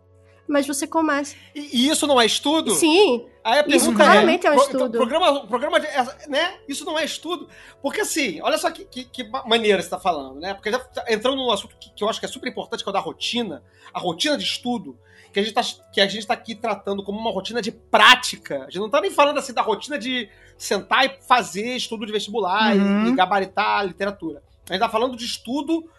Mas 0.48 0.68
você 0.68 0.86
começa. 0.86 1.36
E, 1.56 1.86
e 1.86 1.90
isso 1.90 2.06
não 2.06 2.22
é 2.22 2.26
estudo? 2.26 2.72
Sim, 2.72 3.28
Aí 3.50 3.60
a 3.60 3.62
Isso 3.62 3.70
pergunta 3.70 3.96
claramente 4.04 4.48
é 4.48 4.52
um 4.52 4.56
pro- 4.56 4.64
estudo. 4.66 4.92
Programa, 4.98 5.48
programa 5.48 5.80
de, 5.80 5.88
né? 6.30 6.60
Isso 6.68 6.86
não 6.86 6.98
é 6.98 7.04
estudo. 7.06 7.48
Porque 7.82 8.02
assim, 8.02 8.42
olha 8.42 8.58
só 8.58 8.70
que, 8.72 8.86
que, 8.86 9.04
que 9.06 9.24
ma- 9.24 9.44
maneira 9.46 9.82
você 9.82 9.90
tá 9.90 10.00
falando, 10.00 10.40
né? 10.40 10.54
Porque 10.54 10.72
já 10.72 10.80
tá 10.80 11.04
entrando 11.08 11.38
num 11.38 11.52
assunto 11.52 11.76
que, 11.80 11.92
que 11.92 12.04
eu 12.04 12.10
acho 12.10 12.20
que 12.20 12.26
é 12.26 12.30
super 12.30 12.48
importante, 12.50 12.84
que 12.84 12.90
é 12.90 12.92
o 12.92 12.94
da 12.94 13.00
rotina, 13.00 13.64
a 13.94 14.00
rotina 14.00 14.38
de 14.38 14.44
estudo, 14.44 14.98
que 15.34 15.40
a, 15.40 15.44
gente 15.44 15.54
tá, 15.54 15.62
que 15.92 16.02
a 16.02 16.08
gente 16.08 16.26
tá 16.26 16.34
aqui 16.34 16.56
tratando 16.56 17.04
como 17.04 17.20
uma 17.20 17.32
rotina 17.32 17.62
de 17.62 17.72
prática. 17.72 18.64
A 18.64 18.66
gente 18.66 18.80
não 18.80 18.90
tá 18.90 19.00
nem 19.02 19.12
falando 19.12 19.38
assim 19.38 19.54
da 19.54 19.62
rotina 19.62 19.98
de 19.98 20.30
sentar 20.58 21.06
e 21.06 21.18
fazer 21.28 21.76
estudo 21.76 22.06
de 22.06 22.12
vestibular 22.12 22.76
e- 22.76 22.80
Uhum. 22.80 23.08
e, 23.08 23.16
gabaritar 23.16 23.80
a 23.80 23.84
literatura. 23.84 24.42
A 24.70 24.74
gente 24.74 24.82
tá 24.82 24.90
falando 24.90 25.16
de 25.16 25.26
estudo 25.26 25.90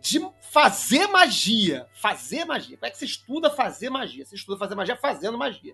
de 0.00 0.20
fazer 0.52 1.06
magia. 1.06 1.86
Fazer 1.94 2.44
magia. 2.44 2.76
Como 2.76 2.86
é 2.86 2.90
que 2.90 2.98
você 2.98 3.06
estuda 3.06 3.48
fazer 3.50 3.88
magia? 3.88 4.24
Você 4.26 4.34
estuda 4.34 4.58
fazer 4.58 4.74
magia 4.74 4.96
fazendo 4.96 5.38
magia. 5.38 5.72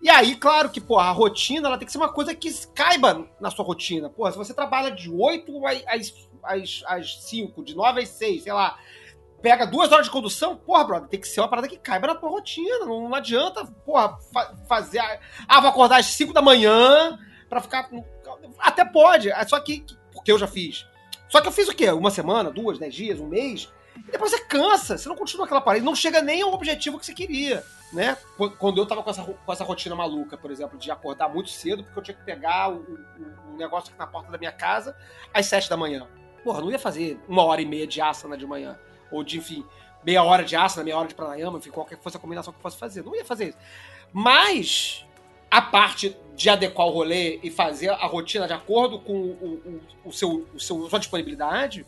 E 0.00 0.08
aí, 0.08 0.36
claro 0.36 0.70
que, 0.70 0.80
pô, 0.80 0.98
a 0.98 1.10
rotina 1.10 1.66
ela 1.68 1.76
tem 1.78 1.84
que 1.86 1.90
ser 1.92 1.98
uma 1.98 2.12
coisa 2.12 2.34
que 2.34 2.50
caiba 2.68 3.28
na 3.40 3.50
sua 3.50 3.64
rotina. 3.64 4.08
Pô, 4.08 4.30
se 4.30 4.38
você 4.38 4.54
trabalha 4.54 4.90
de 4.92 5.10
8 5.10 5.52
às, 5.88 6.14
às, 6.42 6.82
às 6.86 7.22
5, 7.24 7.64
de 7.64 7.74
9 7.74 8.02
às 8.02 8.08
6, 8.10 8.44
sei 8.44 8.52
lá, 8.52 8.78
pega 9.42 9.66
duas 9.66 9.90
horas 9.90 10.06
de 10.06 10.12
condução, 10.12 10.56
porra, 10.56 10.84
brother, 10.84 11.08
tem 11.08 11.20
que 11.20 11.26
ser 11.26 11.40
uma 11.40 11.48
parada 11.48 11.66
que 11.68 11.76
caiba 11.76 12.06
na 12.06 12.14
tua 12.14 12.30
rotina. 12.30 12.86
Não, 12.86 13.08
não 13.08 13.14
adianta, 13.14 13.64
porra, 13.84 14.16
fa- 14.32 14.54
fazer. 14.68 15.00
a- 15.00 15.18
Ah, 15.48 15.60
vou 15.60 15.70
acordar 15.70 15.98
às 15.98 16.06
5 16.06 16.32
da 16.32 16.40
manhã 16.42 17.18
pra 17.48 17.60
ficar. 17.60 17.90
Até 18.60 18.84
pode, 18.84 19.30
é 19.30 19.44
só 19.46 19.58
que. 19.58 19.84
Porque 20.12 20.30
eu 20.30 20.38
já 20.38 20.46
fiz. 20.46 20.86
Só 21.28 21.40
que 21.40 21.48
eu 21.48 21.52
fiz 21.52 21.68
o 21.68 21.74
quê? 21.74 21.90
Uma 21.90 22.10
semana, 22.10 22.50
duas, 22.50 22.78
dez 22.78 22.94
dias, 22.94 23.18
um 23.20 23.26
mês. 23.26 23.68
E 24.06 24.10
depois 24.12 24.30
você 24.30 24.40
cansa, 24.44 24.96
você 24.98 25.08
não 25.08 25.16
continua 25.16 25.44
aquela 25.46 25.60
parada, 25.60 25.84
não 25.84 25.94
chega 25.94 26.20
nem 26.22 26.42
ao 26.42 26.52
objetivo 26.52 26.98
que 26.98 27.06
você 27.06 27.12
queria, 27.14 27.64
né? 27.92 28.16
Qu- 28.36 28.50
Quando 28.58 28.78
eu 28.80 28.86
tava 28.86 29.02
com 29.02 29.10
essa, 29.10 29.22
com 29.24 29.52
essa 29.52 29.64
rotina 29.64 29.94
maluca, 29.94 30.36
por 30.36 30.50
exemplo, 30.50 30.78
de 30.78 30.90
acordar 30.90 31.28
muito 31.28 31.50
cedo, 31.50 31.82
porque 31.84 31.98
eu 31.98 32.02
tinha 32.02 32.16
que 32.16 32.24
pegar 32.24 32.70
o, 32.70 32.76
o- 32.76 33.52
o 33.54 33.56
negócio 33.56 33.90
aqui 33.90 33.98
na 33.98 34.06
porta 34.06 34.30
da 34.30 34.38
minha 34.38 34.52
casa 34.52 34.96
às 35.34 35.46
sete 35.46 35.68
da 35.68 35.76
manhã. 35.76 36.06
Porra, 36.44 36.60
não 36.60 36.70
ia 36.70 36.78
fazer 36.78 37.18
uma 37.28 37.42
hora 37.44 37.60
e 37.60 37.66
meia 37.66 37.86
de 37.86 38.00
asana 38.00 38.36
de 38.36 38.46
manhã. 38.46 38.78
Ou 39.10 39.24
de, 39.24 39.38
enfim, 39.38 39.64
meia 40.04 40.22
hora 40.22 40.44
de 40.44 40.54
asana, 40.54 40.84
meia 40.84 40.96
hora 40.96 41.08
de 41.08 41.14
pranayama, 41.14 41.58
enfim, 41.58 41.70
qualquer 41.70 41.96
que 41.96 42.02
fosse 42.02 42.16
a 42.16 42.20
combinação 42.20 42.52
que 42.52 42.58
eu 42.58 42.62
fosse 42.62 42.76
fazer. 42.78 43.02
Não 43.02 43.14
ia 43.16 43.24
fazer 43.24 43.48
isso. 43.48 43.58
Mas 44.12 45.04
a 45.50 45.60
parte 45.62 46.16
de 46.34 46.48
adequar 46.50 46.86
o 46.86 46.90
rolê 46.90 47.40
e 47.42 47.50
fazer 47.50 47.88
a 47.90 48.06
rotina 48.06 48.46
de 48.46 48.52
acordo 48.52 49.00
com 49.00 49.12
o, 49.14 49.80
o, 50.04 50.08
o 50.08 50.12
seu, 50.12 50.46
o 50.54 50.60
seu, 50.60 50.88
sua 50.88 50.98
disponibilidade, 50.98 51.84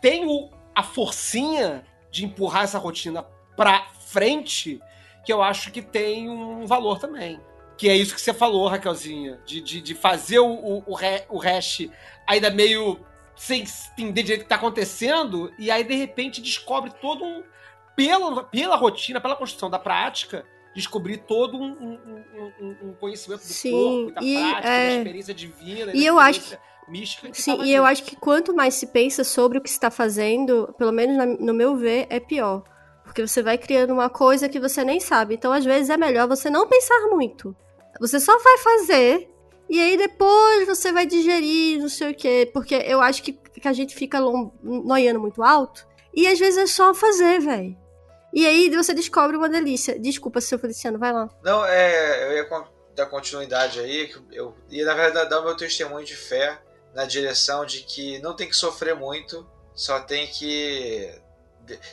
tem 0.00 0.26
o, 0.26 0.48
a 0.74 0.82
forcinha 0.82 1.84
de 2.10 2.24
empurrar 2.24 2.64
essa 2.64 2.78
rotina 2.78 3.24
pra 3.56 3.86
frente, 4.06 4.80
que 5.24 5.32
eu 5.32 5.42
acho 5.42 5.70
que 5.70 5.80
tem 5.82 6.28
um 6.28 6.66
valor 6.66 6.98
também. 6.98 7.40
Que 7.76 7.88
é 7.88 7.96
isso 7.96 8.14
que 8.14 8.20
você 8.20 8.34
falou, 8.34 8.68
Raquelzinha, 8.68 9.40
de, 9.46 9.60
de, 9.60 9.80
de 9.80 9.94
fazer 9.94 10.38
o, 10.38 10.46
o, 10.52 10.84
o, 10.86 10.94
re, 10.94 11.24
o 11.28 11.38
hash 11.38 11.88
ainda 12.26 12.50
meio 12.50 13.00
sem 13.34 13.64
entender 13.98 14.22
direito 14.22 14.42
o 14.42 14.44
que 14.44 14.48
tá 14.48 14.56
acontecendo, 14.56 15.52
e 15.58 15.70
aí 15.70 15.82
de 15.82 15.94
repente 15.94 16.40
descobre 16.40 16.92
todo 17.00 17.24
um. 17.24 17.42
Pela, 17.96 18.44
pela 18.44 18.76
rotina, 18.76 19.20
pela 19.20 19.36
construção 19.36 19.68
da 19.68 19.78
prática, 19.78 20.46
descobrir 20.74 21.18
todo 21.18 21.58
um, 21.58 21.72
um, 21.72 22.24
um- 22.60 22.88
um- 22.88 22.94
conhecimento 22.94 23.40
do 23.40 23.52
Sim, 23.52 23.70
corpo, 23.70 24.12
da 24.12 24.22
e, 24.22 24.34
prática, 24.34 24.68
é, 24.68 24.88
da 24.88 24.96
experiência 24.98 25.34
divina, 25.34 25.92
e 25.94 26.06
eu 26.06 26.18
acho 26.18 26.38
experiência 26.38 26.71
mística. 26.88 27.28
que 27.30 27.40
Sim, 27.40 27.52
tava 27.56 27.66
e 27.66 27.72
eu 27.72 27.84
acho 27.84 28.04
que 28.04 28.16
quanto 28.16 28.54
mais 28.54 28.74
se 28.74 28.86
pensa 28.86 29.24
sobre 29.24 29.58
o 29.58 29.60
que 29.60 29.68
se 29.70 29.76
está 29.76 29.90
fazendo, 29.90 30.74
pelo 30.78 30.92
menos 30.92 31.16
na- 31.16 31.26
no 31.26 31.54
meu 31.54 31.76
ver, 31.76 32.06
é 32.10 32.18
pior. 32.20 32.62
Porque 33.04 33.26
você 33.26 33.42
vai 33.42 33.58
criando 33.58 33.92
uma 33.92 34.08
coisa 34.08 34.48
que 34.48 34.60
você 34.60 34.84
nem 34.84 35.00
sabe. 35.00 35.34
Então, 35.34 35.52
às 35.52 35.64
vezes, 35.64 35.90
é 35.90 35.96
melhor 35.96 36.26
você 36.28 36.48
não 36.48 36.66
pensar 36.68 37.08
muito. 37.10 37.54
Você 38.00 38.18
só 38.20 38.38
vai 38.38 38.58
fazer 38.58 39.28
E 39.70 39.80
aí 39.80 39.96
depois 39.96 40.66
você 40.66 40.92
vai 40.92 41.06
digerir, 41.06 41.80
não 41.80 41.88
sei 41.88 42.10
o 42.10 42.14
quê. 42.14 42.50
Porque 42.52 42.74
eu 42.74 43.00
acho 43.00 43.22
que, 43.22 43.32
que 43.32 43.66
a 43.66 43.72
gente 43.72 43.94
fica 43.94 44.20
noiando 44.62 45.18
muito 45.18 45.42
alto. 45.42 45.86
E 46.12 46.26
às 46.26 46.38
vezes 46.38 46.58
é 46.58 46.66
só 46.66 46.92
fazer, 46.92 47.40
velho. 47.40 47.74
E 48.34 48.46
aí 48.46 48.68
você 48.70 48.92
descobre 48.92 49.34
uma 49.34 49.48
delícia. 49.48 49.98
Desculpa, 49.98 50.42
seu 50.42 50.58
Feliciano, 50.58 50.98
vai 50.98 51.12
lá. 51.12 51.28
Não, 51.42 51.64
é, 51.64 52.28
eu 52.28 52.32
ia 52.36 52.48
dar 52.94 53.06
continuidade 53.06 53.80
aí, 53.80 54.10
eu 54.30 54.54
ia 54.68 54.84
na 54.84 54.94
verdade 54.94 55.30
dar 55.30 55.40
o 55.40 55.44
meu 55.44 55.56
testemunho 55.56 56.04
de 56.04 56.16
fé 56.16 56.58
na 56.94 57.04
direção 57.04 57.64
de 57.64 57.80
que 57.80 58.18
não 58.18 58.34
tem 58.34 58.48
que 58.48 58.56
sofrer 58.56 58.94
muito, 58.94 59.48
só 59.74 60.00
tem 60.00 60.26
que 60.26 61.12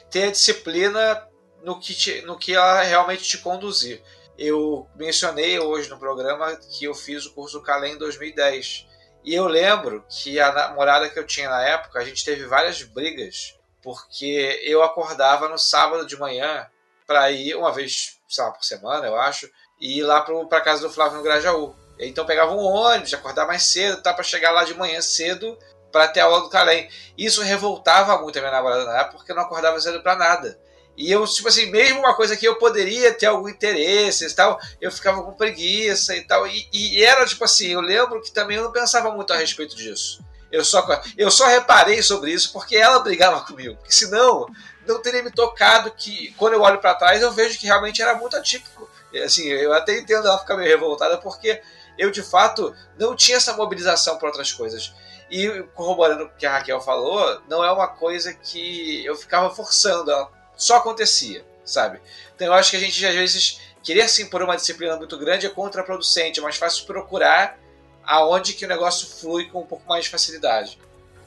ter 0.09 0.23
a 0.23 0.31
disciplina 0.31 1.27
no 1.63 1.79
que, 1.79 1.93
te- 1.93 2.21
no 2.23 2.37
que 2.37 2.53
ela 2.55 2.81
realmente 2.81 3.23
te 3.23 3.37
conduzir. 3.37 4.01
Eu 4.37 4.87
mencionei 4.95 5.59
hoje 5.59 5.89
no 5.89 5.99
programa 5.99 6.55
que 6.55 6.85
eu 6.85 6.93
fiz 6.95 7.25
o 7.25 7.33
curso 7.33 7.61
Calem 7.61 7.93
em 7.93 7.97
2010. 7.97 8.87
E 9.23 9.35
eu 9.35 9.47
lembro 9.47 10.05
que 10.09 10.39
a 10.39 10.51
namorada 10.51 11.09
que 11.09 11.19
eu 11.19 11.27
tinha 11.27 11.49
na 11.49 11.61
época, 11.61 11.99
a 11.99 12.05
gente 12.05 12.23
teve 12.23 12.45
várias 12.45 12.81
brigas, 12.83 13.57
porque 13.81 14.61
eu 14.63 14.81
acordava 14.81 15.49
no 15.49 15.57
sábado 15.57 16.05
de 16.05 16.17
manhã 16.17 16.67
para 17.05 17.29
ir 17.31 17.55
uma 17.55 17.71
vez, 17.71 18.17
sei 18.29 18.43
lá, 18.43 18.51
por 18.51 18.63
semana, 18.63 19.07
eu 19.07 19.15
acho, 19.19 19.49
e 19.79 19.99
ir 19.99 20.03
lá 20.03 20.21
para 20.21 20.61
casa 20.61 20.81
do 20.87 20.93
Flávio 20.93 21.17
no 21.17 21.23
Grajaú. 21.23 21.75
Então 22.07 22.25
pegava 22.25 22.53
um 22.53 22.63
ônibus, 22.63 23.13
acordar 23.13 23.45
mais 23.45 23.63
cedo, 23.63 24.01
tá 24.01 24.13
para 24.13 24.23
chegar 24.23 24.51
lá 24.51 24.63
de 24.63 24.73
manhã 24.73 25.01
cedo 25.01 25.57
para 25.91 26.07
ter 26.07 26.21
aula 26.21 26.41
do 26.41 26.49
Calem. 26.49 26.89
Isso 27.17 27.41
revoltava 27.41 28.17
muito 28.21 28.37
a 28.37 28.41
minha 28.41 28.51
namorada 28.51 29.05
porque 29.05 29.31
eu 29.31 29.35
não 29.35 29.43
acordava 29.43 29.79
cedo 29.79 30.01
para 30.01 30.15
nada. 30.15 30.59
E 30.95 31.11
eu, 31.11 31.25
tipo 31.25 31.47
assim, 31.47 31.67
mesmo 31.67 31.99
uma 31.99 32.13
coisa 32.13 32.35
que 32.35 32.45
eu 32.45 32.57
poderia 32.57 33.13
ter 33.13 33.27
algum 33.27 33.47
interesse 33.47 34.25
e 34.25 34.33
tal, 34.33 34.59
eu 34.81 34.91
ficava 34.91 35.23
com 35.23 35.31
preguiça 35.31 36.15
e 36.15 36.21
tal. 36.21 36.45
E, 36.45 36.67
e 36.73 37.03
era 37.03 37.25
tipo 37.25 37.43
assim, 37.45 37.67
eu 37.67 37.79
lembro 37.79 38.21
que 38.21 38.31
também 38.31 38.57
eu 38.57 38.63
não 38.63 38.71
pensava 38.71 39.09
muito 39.11 39.31
a 39.31 39.37
respeito 39.37 39.75
disso. 39.75 40.21
Eu 40.51 40.65
só, 40.65 40.85
eu 41.17 41.29
só 41.31 41.45
reparei 41.45 42.01
sobre 42.01 42.31
isso 42.31 42.51
porque 42.51 42.75
ela 42.75 42.99
brigava 42.99 43.39
comigo. 43.45 43.75
Porque 43.77 43.93
senão, 43.93 44.47
não 44.85 45.01
teria 45.01 45.23
me 45.23 45.31
tocado 45.31 45.91
que, 45.91 46.33
quando 46.37 46.53
eu 46.53 46.61
olho 46.61 46.79
para 46.79 46.95
trás, 46.95 47.21
eu 47.21 47.31
vejo 47.31 47.57
que 47.57 47.67
realmente 47.67 48.01
era 48.01 48.15
muito 48.15 48.35
atípico. 48.35 48.89
Assim, 49.23 49.47
eu 49.47 49.71
até 49.73 49.97
entendo 49.97 50.27
ela 50.27 50.39
ficar 50.39 50.57
meio 50.57 50.69
revoltada 50.69 51.17
porque 51.17 51.61
eu, 51.99 52.09
de 52.09 52.23
fato, 52.23 52.73
não 52.97 53.13
tinha 53.13 53.37
essa 53.37 53.53
mobilização 53.53 54.17
para 54.17 54.29
outras 54.29 54.53
coisas. 54.53 54.93
E 55.29 55.61
corroborando 55.75 56.23
o 56.23 56.29
que 56.29 56.45
a 56.45 56.53
Raquel 56.53 56.79
falou, 56.79 57.41
não 57.47 57.63
é 57.63 57.69
uma 57.71 57.87
coisa 57.87 58.33
que 58.33 59.05
eu 59.05 59.15
ficava 59.15 59.53
forçando, 59.53 60.09
ela 60.09 60.31
só 60.55 60.77
acontecia, 60.77 61.45
sabe? 61.63 62.01
Então 62.33 62.47
eu 62.47 62.53
acho 62.53 62.71
que 62.71 62.77
a 62.77 62.79
gente, 62.79 63.05
às 63.05 63.13
vezes, 63.13 63.59
querer 63.83 64.07
se 64.07 64.23
impor 64.23 64.41
uma 64.41 64.55
disciplina 64.55 64.95
muito 64.95 65.17
grande 65.17 65.45
é 65.45 65.49
contraproducente, 65.49 66.39
é 66.39 66.41
mais 66.43 66.55
fácil 66.55 66.85
procurar 66.85 67.59
aonde 68.03 68.53
que 68.53 68.65
o 68.65 68.69
negócio 68.69 69.07
flui 69.19 69.45
com 69.49 69.59
um 69.59 69.67
pouco 69.67 69.87
mais 69.87 70.05
de 70.05 70.09
facilidade. 70.09 70.79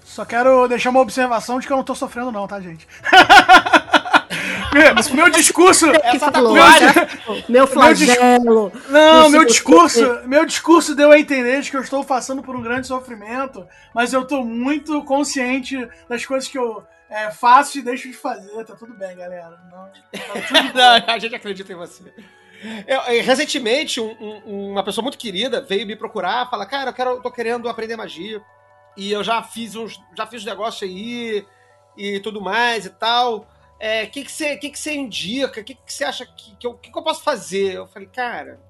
Só 0.04 0.24
quero 0.24 0.66
deixar 0.66 0.90
uma 0.90 1.00
observação 1.00 1.60
de 1.60 1.66
que 1.66 1.72
eu 1.72 1.76
não 1.76 1.84
tô 1.84 1.94
sofrendo, 1.94 2.32
não, 2.32 2.48
tá, 2.48 2.60
gente? 2.60 2.88
meu, 4.72 5.14
meu 5.16 5.30
discurso. 5.30 5.86
Essa 6.02 6.30
tatuagem-. 6.30 6.88
Meu 7.48 7.66
flagelo. 7.66 8.72
Não, 8.88 9.28
meu 9.28 9.44
discurso, 9.44 10.20
meu 10.26 10.44
discurso 10.44 10.94
deu 10.94 11.10
a 11.12 11.18
entender 11.18 11.60
de 11.60 11.70
que 11.70 11.76
eu 11.76 11.82
estou 11.82 12.04
passando 12.04 12.42
por 12.42 12.56
um 12.56 12.62
grande 12.62 12.86
sofrimento, 12.86 13.66
mas 13.94 14.12
eu 14.12 14.24
tô 14.24 14.42
muito 14.44 15.02
consciente 15.04 15.88
das 16.08 16.24
coisas 16.24 16.48
que 16.48 16.58
eu 16.58 16.84
é, 17.10 17.30
faço 17.30 17.78
e 17.78 17.82
deixo 17.82 18.08
de 18.08 18.14
fazer. 18.14 18.64
Tá 18.64 18.74
tudo 18.74 18.94
bem, 18.94 19.16
galera. 19.16 19.58
Não, 19.70 19.84
tá 19.86 20.40
tudo 20.46 20.52
bem. 20.52 20.72
Não, 20.74 21.14
a 21.14 21.18
gente 21.18 21.34
acredita 21.34 21.72
em 21.72 21.76
você. 21.76 22.02
Eu, 22.86 23.00
eu, 23.14 23.24
recentemente, 23.24 24.00
um- 24.00 24.16
um- 24.46 24.70
uma 24.72 24.84
pessoa 24.84 25.02
muito 25.02 25.18
querida 25.18 25.60
veio 25.60 25.86
me 25.86 25.96
procurar, 25.96 26.48
fala, 26.48 26.64
cara, 26.64 26.90
eu 26.90 26.94
quero, 26.94 27.10
eu 27.10 27.20
tô 27.20 27.30
querendo 27.30 27.68
aprender 27.68 27.96
magia. 27.96 28.40
E 28.96 29.10
eu 29.10 29.24
já 29.24 29.42
fiz 29.42 29.74
uns, 29.74 30.00
já 30.16 30.26
fiz 30.26 30.42
um 30.42 30.48
negócio 30.48 30.86
aí 30.86 31.44
e 31.96 32.20
tudo 32.20 32.40
mais 32.40 32.86
e 32.86 32.90
tal. 32.90 33.46
O 33.82 33.84
é, 33.84 34.06
que, 34.06 34.24
que, 34.24 34.30
você, 34.30 34.56
que, 34.56 34.70
que 34.70 34.78
você 34.78 34.94
indica? 34.94 35.60
O 35.60 35.64
que, 35.64 35.74
que 35.74 35.92
você 35.92 36.04
acha 36.04 36.24
que, 36.24 36.54
que, 36.54 36.64
eu, 36.64 36.74
que, 36.74 36.92
que 36.92 36.96
eu 36.96 37.02
posso 37.02 37.20
fazer? 37.24 37.74
Eu 37.74 37.88
falei, 37.88 38.06
cara, 38.06 38.60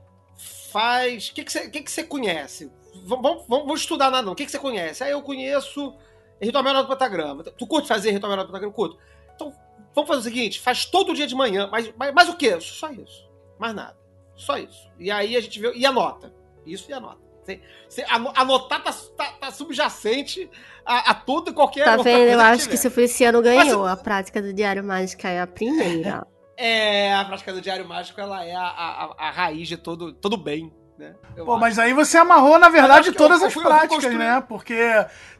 faz. 0.73 1.29
O 1.29 1.35
que, 1.35 1.45
que, 1.45 1.53
você, 1.53 1.69
que, 1.69 1.83
que 1.83 1.91
você 1.91 2.03
conhece? 2.03 2.73
Vamos, 3.05 3.23
vamos, 3.23 3.47
vamos 3.47 3.81
estudar 3.83 4.11
nada, 4.11 4.23
não. 4.23 4.33
O 4.33 4.35
que, 4.35 4.47
que 4.47 4.51
você 4.51 4.59
conhece? 4.59 5.05
Aí 5.05 5.11
eu 5.11 5.21
conheço 5.21 5.95
ritual 6.41 6.65
menor 6.65 6.81
do 6.81 6.89
pentagrama. 6.89 7.45
Tu 7.45 7.67
curte 7.67 7.89
fazer 7.89 8.11
ritual 8.11 8.31
menor 8.31 8.45
do 8.45 8.47
pentagrama? 8.47 8.73
Curto. 8.73 8.99
Então, 9.35 9.55
vamos 9.95 10.09
fazer 10.09 10.21
o 10.21 10.25
seguinte: 10.25 10.59
faz 10.59 10.87
todo 10.87 11.13
dia 11.13 11.27
de 11.27 11.35
manhã, 11.35 11.69
mas, 11.71 11.93
mas, 11.95 12.15
mas 12.15 12.29
o 12.31 12.37
quê? 12.39 12.59
Só 12.59 12.91
isso. 12.91 13.29
Mais 13.59 13.75
nada. 13.75 13.99
Só 14.35 14.57
isso. 14.57 14.91
E 14.99 15.11
aí 15.11 15.37
a 15.37 15.43
gente 15.43 15.61
vê. 15.61 15.75
E 15.75 15.85
anota. 15.85 16.33
Isso 16.65 16.91
e 16.91 16.95
anota. 16.95 17.21
Você, 17.43 17.61
você, 17.89 18.05
ano- 18.11 18.33
anotar 18.37 18.83
tá, 18.83 18.93
tá, 19.17 19.25
tá 19.41 19.51
subjacente 19.51 20.49
a, 20.87 21.11
a 21.11 21.15
tudo 21.15 21.51
e 21.51 21.55
qualquer 21.55 21.85
Tá 21.85 21.97
vendo? 21.97 22.31
Eu 22.31 22.41
acho 22.41 22.59
que 22.65 22.71
tiver. 22.71 22.77
seu 22.77 22.91
Feliciano 22.91 23.43
ganhou. 23.43 23.83
Mas- 23.83 23.93
A 23.93 23.97
prática 23.97 24.41
do 24.41 24.53
Diário 24.53 24.85
Mágico 24.85 25.27
é 25.27 25.41
a 25.41 25.47
primeira. 25.47 26.27
É, 26.57 27.15
a 27.15 27.25
prática 27.25 27.53
do 27.53 27.61
Diário 27.61 27.87
Mágico, 27.89 28.21
ela 28.21 28.45
é 28.45 28.55
a, 28.55 28.63
a, 28.63 29.15
a 29.19 29.31
raiz 29.31 29.67
de 29.67 29.77
todo, 29.77 30.13
todo 30.13 30.37
bem, 30.37 30.73
né? 30.97 31.15
Pô, 31.37 31.53
acho. 31.53 31.61
mas 31.61 31.79
aí 31.79 31.93
você 31.93 32.17
amarrou, 32.19 32.59
na 32.59 32.69
verdade, 32.69 33.09
eu- 33.09 33.15
todas 33.15 33.41
eu 33.41 33.49
as 33.49 33.53
fui- 33.53 33.65
eu 33.65 33.69
fui 33.71 33.79
práticas, 33.79 34.15
né? 34.15 34.41
Porque 34.49 34.79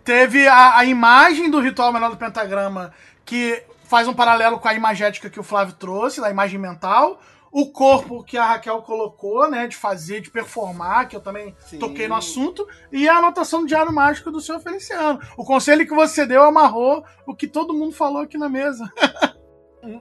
teve 0.03 0.49
a, 0.49 0.79
a 0.79 0.85
imagem 0.85 1.51
do 1.51 1.61
ritual 1.61 1.93
menor 1.93 2.11
do 2.11 2.17
pentagrama 2.17 2.93
que 3.25 3.63
faz 3.85 4.09
um 4.09 4.15
paralelo 4.15 4.59
com 4.59 4.67
a 4.67 4.75
imagética 4.75 5.31
que 5.31 5.39
o 5.39 5.43
Flávio 5.45 5.75
trouxe, 5.75 6.21
da 6.21 6.31
imagem 6.31 6.59
mental. 6.59 7.21
O 7.53 7.71
corpo 7.71 8.25
que 8.25 8.39
a 8.39 8.47
Raquel 8.47 8.81
colocou, 8.81 9.49
né? 9.51 9.67
De 9.67 9.77
fazer, 9.77 10.23
de 10.23 10.31
performar, 10.31 11.07
que 11.07 11.15
eu 11.15 11.21
também 11.21 11.55
Sim. 11.61 11.79
toquei 11.79 12.09
no 12.09 12.15
assunto. 12.15 12.67
E 12.91 13.07
a 13.07 13.19
anotação 13.19 13.61
do 13.61 13.67
Diário 13.67 13.93
Mágico 13.93 14.31
do 14.31 14.41
senhor 14.41 14.59
Feliciano. 14.61 15.21
O 15.37 15.45
conselho 15.45 15.87
que 15.87 15.95
você 15.95 16.25
deu 16.25 16.43
amarrou 16.43 17.05
o 17.27 17.35
que 17.37 17.47
todo 17.47 17.75
mundo 17.75 17.93
falou 17.95 18.23
aqui 18.23 18.39
na 18.39 18.49
mesa. 18.49 18.91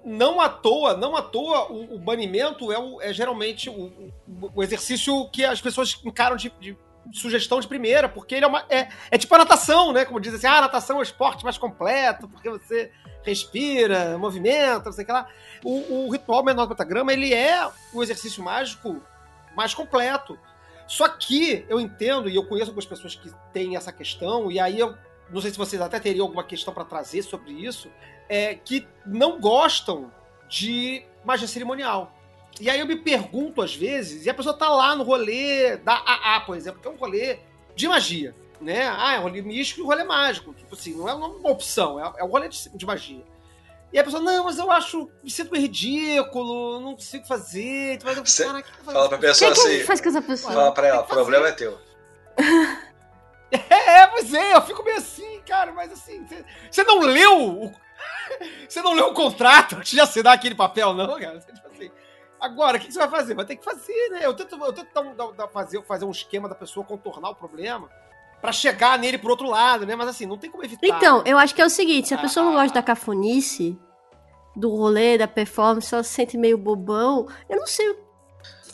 não 0.06 0.40
à 0.40 0.48
toa, 0.48 0.96
não 0.96 1.16
à 1.16 1.22
toa, 1.22 1.72
o, 1.72 1.96
o 1.96 2.00
banimento 2.00 2.72
é, 2.72 2.78
o- 2.80 3.02
é 3.02 3.12
geralmente 3.12 3.70
o, 3.70 3.74
o- 3.74 4.52
o 4.56 4.64
exercício 4.64 5.28
que 5.30 5.44
as 5.44 5.60
pessoas 5.60 6.00
encaram 6.06 6.36
de, 6.36 6.52
de 6.60 6.78
sugestão 7.14 7.60
de 7.60 7.68
primeira, 7.68 8.08
porque 8.08 8.36
ele 8.36 8.46
é 8.46 8.48
uma. 8.48 8.64
É, 8.70 8.88
é 9.10 9.18
tipo 9.18 9.34
a 9.34 9.40
natação, 9.40 9.92
né? 9.92 10.06
Como 10.06 10.20
diz 10.22 10.34
assim, 10.34 10.48
ah, 10.48 10.60
a 10.60 10.62
natação 10.62 10.98
é 10.98 11.00
o 11.00 11.04
esporte 11.04 11.44
mais 11.44 11.58
completo, 11.58 12.30
porque 12.30 12.50
você 12.50 12.92
respira, 13.24 14.18
movimenta, 14.18 14.86
não 14.86 14.92
sei 14.92 15.04
o 15.04 15.08
que 15.08 15.14
lá. 15.14 15.28
O, 15.64 16.06
o 16.06 16.12
ritual 16.12 16.44
menor 16.44 16.66
do 16.66 16.70
pentagrama, 16.70 17.14
ele 17.14 17.34
é 17.34 17.70
o 17.94 18.02
exercício 18.02 18.44
mágico 18.44 19.02
mais 19.56 19.74
completo. 19.74 20.38
Só 20.88 21.08
que 21.08 21.66
eu 21.70 21.80
entendo, 21.80 22.30
e 22.30 22.36
eu 22.36 22.46
conheço 22.46 22.72
algumas 22.72 22.86
pessoas 22.86 23.16
que 23.16 23.32
têm 23.54 23.76
essa 23.76 23.92
questão, 23.92 24.52
e 24.52 24.60
aí 24.60 24.80
eu 24.80 24.96
não 25.30 25.42
sei 25.42 25.52
se 25.52 25.58
vocês 25.58 25.82
até 25.82 26.00
teriam 26.00 26.26
alguma 26.26 26.44
questão 26.44 26.74
para 26.74 26.84
trazer 26.84 27.22
sobre 27.22 27.52
isso, 27.52 27.90
é, 28.28 28.56
que 28.56 28.86
não 29.06 29.40
gostam 29.40 30.12
de 30.50 31.06
magia 31.24 31.48
cerimonial. 31.48 32.14
E 32.60 32.70
aí 32.70 32.80
eu 32.80 32.86
me 32.86 32.98
pergunto 32.98 33.62
às 33.62 33.74
vezes, 33.74 34.26
e 34.26 34.30
a 34.30 34.34
pessoa 34.34 34.56
tá 34.56 34.68
lá 34.68 34.96
no 34.96 35.04
rolê 35.04 35.78
da 35.78 35.94
AA, 35.94 36.42
por 36.42 36.58
exemplo, 36.58 36.82
que 36.82 36.88
é 36.88 36.92
um 36.92 36.98
rolê 36.98 37.40
de 37.76 37.88
magia, 37.88 38.36
né? 38.62 38.88
Ah, 38.88 39.16
é 39.16 39.20
um 39.20 39.24
rolê 39.24 39.42
místico 39.42 39.82
e 39.82 39.84
um 39.84 39.88
rolê 39.88 40.04
mágico. 40.04 40.54
Tipo 40.54 40.76
assim, 40.76 40.96
não 40.96 41.08
é 41.10 41.14
uma 41.14 41.50
opção, 41.50 42.00
é, 42.00 42.14
é 42.20 42.24
um 42.24 42.28
rolê 42.28 42.48
de, 42.50 42.70
de 42.70 42.86
magia. 42.86 43.24
E 43.94 44.00
a 44.00 44.04
pessoa, 44.04 44.22
não, 44.24 44.46
mas 44.46 44.58
eu 44.58 44.72
acho, 44.72 45.10
me 45.22 45.30
sinto 45.30 45.52
meio 45.52 45.64
ridículo, 45.64 46.80
não 46.80 46.94
consigo 46.94 47.26
fazer. 47.28 47.98
Tu 48.00 48.06
vai, 48.06 48.26
Cê 48.26 48.46
"Caraca, 48.46 48.70
que 48.72 48.86
Fala 48.86 49.10
pra 49.10 49.18
fazer 49.18 49.32
isso?" 49.32 49.40
pessoa 49.46 49.52
O 49.52 49.54
que, 49.54 49.62
que 49.62 49.76
assim, 49.76 49.86
faz 49.86 50.02
com 50.02 50.10
essa 50.10 50.22
pessoa? 50.22 50.54
fala 50.54 50.72
pra 50.74 50.88
ela, 50.88 51.02
o 51.02 51.06
problema 51.08 51.48
é 51.48 51.52
teu. 51.52 51.78
É, 53.52 54.08
pois 54.08 54.34
é, 54.34 54.56
eu 54.56 54.62
fico 54.62 54.82
meio 54.82 54.98
assim, 54.98 55.42
cara, 55.46 55.74
mas 55.74 55.92
assim, 55.92 56.26
você- 56.72 56.84
não 56.86 57.00
leu 57.00 57.50
o. 57.66 57.72
Você 58.68 58.82
não 58.82 58.94
leu 58.94 59.10
o 59.10 59.14
contrato 59.14 59.76
antes 59.76 59.92
de 59.92 60.00
assinar 60.00 60.34
aquele 60.34 60.56
papel, 60.56 60.94
não, 60.94 61.20
cara? 61.20 61.38
Tipo 61.40 61.68
assim, 61.68 61.92
agora, 62.40 62.78
o 62.78 62.80
que 62.80 62.88
que 62.88 62.94
você 62.94 63.00
vai 63.00 63.10
fazer? 63.10 63.36
Vai 63.36 63.46
ter 63.46 63.58
que 63.58 63.64
fazer, 63.66 64.10
né? 64.10 64.22
Eu 64.24 64.34
tento, 64.34 64.56
eu 64.56 64.72
tento 64.74 64.88
dar 64.94 65.02
um- 65.02 65.14
dar- 65.16 65.32
dar- 65.34 65.48
fazer, 65.50 65.84
fazer 65.84 66.06
um 66.06 66.12
esquema 66.12 66.48
da 66.48 66.56
pessoa 66.56 66.86
contornar 66.86 67.30
o 67.32 67.36
problema 67.36 67.90
pra 68.42 68.52
chegar 68.52 68.98
nele 68.98 69.18
pro 69.18 69.30
outro 69.30 69.48
lado, 69.48 69.86
né? 69.86 69.96
Mas 69.96 70.10
assim, 70.10 70.26
não 70.26 70.38
tem 70.38 70.50
como 70.50 70.64
evitar. 70.66 70.88
Então, 70.88 71.22
eu 71.26 71.38
acho 71.38 71.54
que 71.54 71.62
é 71.62 71.66
o 71.66 71.70
seguinte: 71.70 72.08
se 72.10 72.14
a 72.14 72.18
Ah. 72.18 72.22
pessoa 72.22 72.46
não 72.46 72.54
gosta 72.54 72.74
da 72.74 72.82
cafonice, 72.84 73.78
do 74.56 74.70
rolê, 74.76 75.18
da 75.18 75.28
performance, 75.28 75.94
ela 75.94 76.04
se 76.04 76.10
sente 76.14 76.38
meio 76.38 76.58
bobão, 76.58 77.28
eu 77.50 77.58
não 77.60 77.68
sei. 77.68 77.96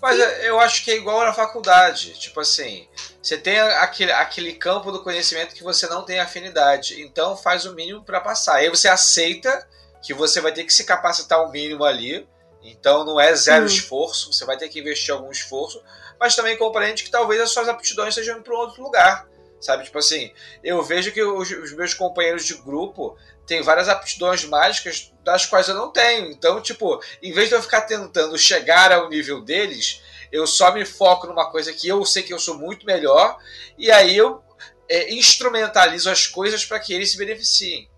Mas 0.01 0.19
é, 0.19 0.47
eu 0.49 0.59
acho 0.59 0.83
que 0.85 0.91
é 0.91 0.95
igual 0.95 1.25
na 1.25 1.33
faculdade. 1.33 2.13
Tipo 2.19 2.39
assim, 2.39 2.87
você 3.21 3.35
tem 3.37 3.59
aquele, 3.59 4.11
aquele 4.11 4.53
campo 4.53 4.91
do 4.91 5.01
conhecimento 5.03 5.55
que 5.55 5.63
você 5.63 5.87
não 5.87 6.03
tem 6.03 6.19
afinidade. 6.19 7.01
Então 7.01 7.35
faz 7.35 7.65
o 7.65 7.73
mínimo 7.73 8.03
pra 8.03 8.21
passar. 8.21 8.57
Aí 8.57 8.69
você 8.69 8.87
aceita 8.87 9.67
que 10.03 10.13
você 10.13 10.39
vai 10.39 10.51
ter 10.51 10.63
que 10.65 10.73
se 10.73 10.83
capacitar 10.83 11.43
o 11.43 11.51
mínimo 11.51 11.83
ali. 11.83 12.27
Então 12.63 13.03
não 13.05 13.19
é 13.19 13.33
zero 13.35 13.63
Hum. 13.63 13.67
esforço, 13.67 14.31
você 14.31 14.45
vai 14.45 14.55
ter 14.57 14.69
que 14.69 14.79
investir 14.79 15.11
algum 15.13 15.31
esforço. 15.31 15.81
Mas 16.19 16.35
também 16.35 16.57
compreende 16.57 17.03
que 17.03 17.09
talvez 17.11 17.41
as 17.41 17.51
suas 17.51 17.67
aptidões 17.67 18.13
sejam 18.13 18.41
para 18.41 18.53
um 18.53 18.57
outro 18.57 18.83
lugar. 18.83 19.27
Sabe? 19.59 19.83
Tipo 19.83 19.97
assim, 19.97 20.31
eu 20.63 20.81
vejo 20.83 21.11
que 21.11 21.21
os, 21.21 21.49
os 21.49 21.73
meus 21.73 21.93
companheiros 21.93 22.45
de 22.45 22.53
grupo 22.55 23.17
têm 23.45 23.61
várias 23.61 23.89
aptidões 23.89 24.45
mágicas 24.45 25.11
das 25.23 25.45
quais 25.45 25.67
eu 25.67 25.75
não 25.75 25.91
tenho. 25.91 26.31
Então, 26.31 26.61
tipo, 26.61 27.01
em 27.23 27.31
vez 27.31 27.49
de 27.49 27.55
eu 27.55 27.61
ficar 27.61 27.81
tentando 27.81 28.37
chegar 28.37 28.91
ao 28.91 29.09
nível 29.09 29.41
deles, 29.41 30.01
Eu 30.31 30.45
só 30.45 30.73
me 30.73 30.85
foco 30.85 31.27
numa 31.27 31.49
coisa 31.49 31.73
que 31.73 31.87
eu 31.87 32.03
sei 32.05 32.23
que 32.23 32.33
eu 32.33 32.39
sou 32.39 32.57
muito 32.57 32.85
melhor, 32.85 33.37
e 33.77 33.89
aí 33.91 34.15
eu 34.15 34.41
é, 34.89 35.13
instrumentalizo 35.13 36.09
as 36.09 36.27
coisas 36.27 36.65
para 36.65 36.79
que 36.79 36.93
eles 36.93 37.11
se 37.11 37.17
beneficiem. 37.17 37.89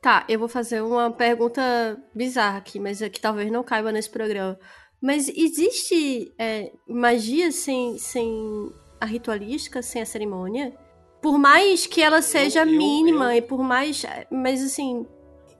Tá, 0.00 0.24
eu 0.28 0.38
vou 0.38 0.48
fazer 0.48 0.82
uma 0.82 1.12
pergunta 1.12 1.62
bizarra 2.12 2.58
aqui, 2.58 2.80
mas 2.80 3.00
é 3.00 3.08
que 3.08 3.20
talvez 3.20 3.50
não 3.50 3.62
caiba 3.62 3.92
nesse 3.92 4.10
programa. 4.10 4.58
Mas 5.00 5.28
existe 5.28 6.32
é, 6.38 6.72
magia 6.88 7.50
sem, 7.52 7.98
sem 7.98 8.72
a 9.02 9.04
ritualística, 9.04 9.82
sem 9.82 10.00
a 10.00 10.06
cerimônia? 10.06 10.72
Por 11.20 11.36
mais 11.38 11.86
que 11.86 12.00
ela 12.00 12.22
seja 12.22 12.60
eu- 12.60 12.66
mínima 12.66 13.34
eu- 13.34 13.38
e 13.38 13.42
por 13.42 13.60
mais. 13.62 14.04
Mas 14.30 14.62
assim. 14.62 15.04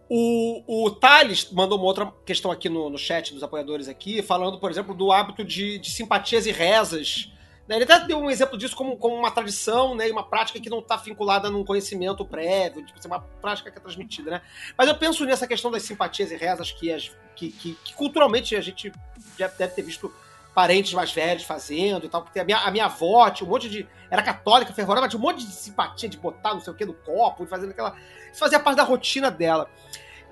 O, 0.08 0.84
o 0.86 0.90
Thales 0.90 1.50
mandou 1.50 1.78
uma 1.78 1.86
outra 1.86 2.12
questão 2.24 2.50
aqui 2.50 2.68
no, 2.68 2.88
no 2.90 2.98
chat 2.98 3.32
dos 3.32 3.42
apoiadores 3.42 3.88
aqui, 3.88 4.22
falando, 4.22 4.60
por 4.60 4.70
exemplo, 4.70 4.94
do 4.94 5.10
hábito 5.10 5.42
de, 5.42 5.78
de 5.78 5.90
simpatias 5.90 6.44
e 6.46 6.52
rezas. 6.52 7.32
né? 7.66 7.76
Ele 7.76 7.84
até 7.84 7.98
deu 8.06 8.18
um 8.18 8.30
exemplo 8.30 8.58
disso 8.58 8.76
como, 8.76 8.96
como 8.98 9.14
uma 9.16 9.30
tradição 9.30 9.94
né, 9.94 10.08
e 10.08 10.12
uma 10.12 10.22
prática 10.22 10.60
que 10.60 10.68
não 10.68 10.80
está 10.80 10.96
vinculada 10.96 11.48
num 11.50 11.64
conhecimento 11.64 12.24
prévio, 12.26 12.84
tipo, 12.84 12.98
assim, 12.98 13.08
uma 13.08 13.20
prática 13.20 13.70
que 13.70 13.78
é 13.78 13.80
transmitida, 13.80 14.30
né? 14.30 14.42
Mas 14.76 14.86
eu 14.86 14.94
penso 14.96 15.24
nessa 15.24 15.46
questão 15.46 15.70
das 15.70 15.82
simpatias 15.82 16.30
e 16.30 16.36
rezas 16.36 16.70
que, 16.70 16.92
as, 16.92 17.10
que, 17.34 17.50
que, 17.50 17.74
que 17.82 17.94
culturalmente 17.94 18.54
a 18.54 18.60
gente 18.60 18.92
já 19.38 19.48
deve 19.48 19.72
ter 19.74 19.82
visto 19.82 20.12
parentes 20.54 20.92
mais 20.92 21.12
velhos 21.12 21.44
fazendo 21.44 22.06
e 22.06 22.08
tal. 22.08 22.22
Porque 22.22 22.40
a 22.40 22.44
minha, 22.44 22.58
a 22.58 22.70
minha 22.70 22.86
avó 22.86 23.28
tinha 23.30 23.46
um 23.46 23.50
monte 23.50 23.68
de. 23.68 23.86
Era 24.10 24.22
católica, 24.22 24.72
fervorosa, 24.72 25.02
mas 25.02 25.10
tinha 25.10 25.20
um 25.20 25.22
monte 25.22 25.46
de 25.46 25.52
simpatia 25.52 26.08
de 26.08 26.16
botar 26.16 26.54
não 26.54 26.60
sei 26.60 26.72
o 26.72 26.76
que 26.76 26.84
no 26.84 26.94
copo, 26.94 27.46
fazendo 27.46 27.70
aquela. 27.70 27.96
Isso 28.30 28.40
fazia 28.40 28.60
parte 28.60 28.76
da 28.76 28.82
rotina 28.82 29.30
dela. 29.30 29.68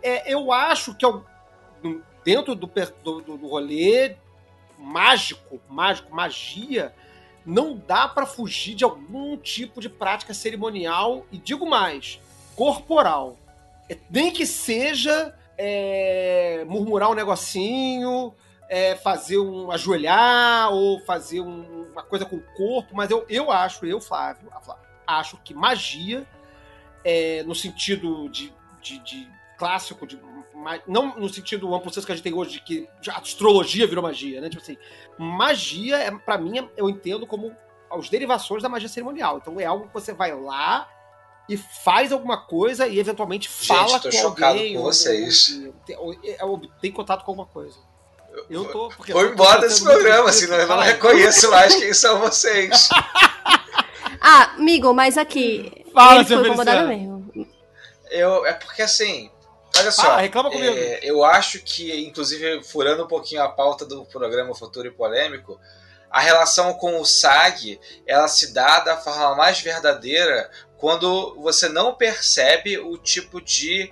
É, 0.03 0.33
eu 0.33 0.53
acho 0.53 0.95
que 0.95 1.05
ao- 1.05 1.25
dentro 2.25 2.55
do, 2.55 2.71
do, 3.03 3.21
do, 3.21 3.49
rolê 3.49 4.17
mágico, 4.79 5.61
mágico, 5.69 6.15
magia, 6.15 6.95
não 7.45 7.77
dá 7.77 8.09
pra 8.09 8.27
fugir 8.27 8.75
de 8.75 8.85
algum 8.85 9.37
tipo 9.37 9.81
de 9.81 9.89
prática 9.89 10.33
cerimonial, 10.33 11.27
e 11.31 11.39
digo 11.39 11.69
mais, 11.69 12.21
corporal. 12.57 13.37
É, 13.89 13.97
nem 14.11 14.31
que 14.31 14.47
seja 14.47 15.35
é, 15.59 16.65
murmurar 16.67 17.11
um 17.11 17.15
negocinho, 17.15 18.35
é, 18.73 18.95
fazer 18.95 19.37
um 19.39 19.71
ajoelhar 19.73 20.73
ou 20.73 21.01
fazer 21.01 21.41
um- 21.41 21.89
uma 21.93 22.05
coisa 22.05 22.25
com 22.25 22.37
o 22.37 22.43
corpo, 22.57 22.95
mas 22.95 23.11
eu, 23.11 23.27
eu 23.29 23.51
acho, 23.51 23.85
eu, 23.85 24.01
Flávio, 24.01 24.49
acho 25.05 25.37
que 25.39 25.53
magia, 25.53 26.25
é, 27.05 27.43
no 27.43 27.55
sentido 27.55 28.29
de, 28.29 28.53
de- 28.81 28.99
de 29.01 29.29
clássico, 29.59 30.07
de, 30.07 30.17
não 30.87 31.19
no 31.19 31.29
sentido 31.29 31.75
amplo 31.75 31.93
senso 31.93 32.07
que 32.07 32.13
a 32.13 32.15
gente 32.15 32.23
tem 32.23 32.33
hoje, 32.33 32.53
de 32.53 32.61
que 32.61 32.89
a 33.09 33.19
astrologia 33.19 33.87
virou 33.89 34.05
magia, 34.05 34.41
né? 34.41 34.49
Tipo 34.49 34.63
assim, 34.63 34.77
magia, 35.19 35.97
é, 35.99 36.11
para 36.13 36.39
mim, 36.39 36.69
eu 36.77 36.89
entendo 36.89 37.27
como 37.27 37.55
as 37.91 38.09
derivações 38.09 38.63
da 38.63 38.69
magia 38.69 38.89
cerimonial. 38.89 39.39
Então 39.39 39.59
é 39.59 39.65
algo 39.65 39.89
que 39.89 39.93
você 39.95 40.13
vai 40.13 40.33
lá 40.39 40.89
e 41.49 41.57
faz 41.57 42.13
alguma 42.13 42.37
coisa 42.47 42.87
e 42.87 43.01
eventualmente 43.01 43.49
fala 43.49 43.99
tô 43.99 44.09
com 44.11 44.17
chocado 44.17 44.53
alguém. 44.59 44.77
com 44.77 44.83
vocês. 44.83 45.49
ou- 45.99 46.07
ou- 46.07 46.15
ou- 46.43 46.51
ou 46.51 46.61
tem 46.81 46.93
contato 46.93 47.25
com 47.25 47.33
alguma 47.33 47.47
coisa. 47.49 47.77
Eu 48.51 48.65
tô. 48.65 48.89
porque 48.89 49.13
Vou 49.13 49.23
eu 49.23 49.29
tô 49.29 49.35
embora 49.35 49.61
desse 49.61 49.83
programa, 49.83 50.33
senão 50.33 50.57
eu 50.57 50.67
não 50.67 50.81
reconheço 50.81 51.51
mais 51.51 51.75
quem 51.77 51.95
são 51.95 52.19
vocês. 52.19 52.89
Ah, 54.23 54.53
amigo, 54.57 54.93
mas 54.93 55.17
aqui. 55.17 55.87
Fala, 55.95 56.17
ele 56.17 56.27
seu 56.27 56.39
foi 56.39 56.49
incomodado 56.49 56.87
mesmo. 56.87 57.49
Eu, 58.11 58.45
é 58.45 58.53
porque 58.53 58.83
assim, 58.83 59.31
olha 59.79 59.91
só. 59.91 60.03
Fala, 60.03 60.21
reclama 60.21 60.51
comigo. 60.51 60.77
é, 60.77 61.01
eu 61.03 61.25
acho 61.25 61.61
que, 61.61 62.05
inclusive, 62.05 62.63
furando 62.63 63.05
um 63.05 63.09
pouquinho 63.09 63.43
a 63.43 63.49
pauta 63.49 63.87
do 63.87 64.05
programa 64.05 64.55
Futuro 64.55 64.87
e 64.87 64.91
Polêmico, 64.91 65.59
a 66.11 66.21
relação 66.21 66.75
com 66.75 67.01
o 67.01 67.07
SAG, 67.07 67.81
ela 68.07 68.29
se 68.29 68.53
dá 68.53 68.81
da 68.81 68.99
forma 68.99 69.35
mais 69.37 69.61
verdadeira 69.61 70.51
quando 70.77 71.35
você 71.41 71.69
não 71.69 71.95
percebe 71.95 72.79
o 72.79 72.99
tipo 72.99 73.41
de 73.41 73.91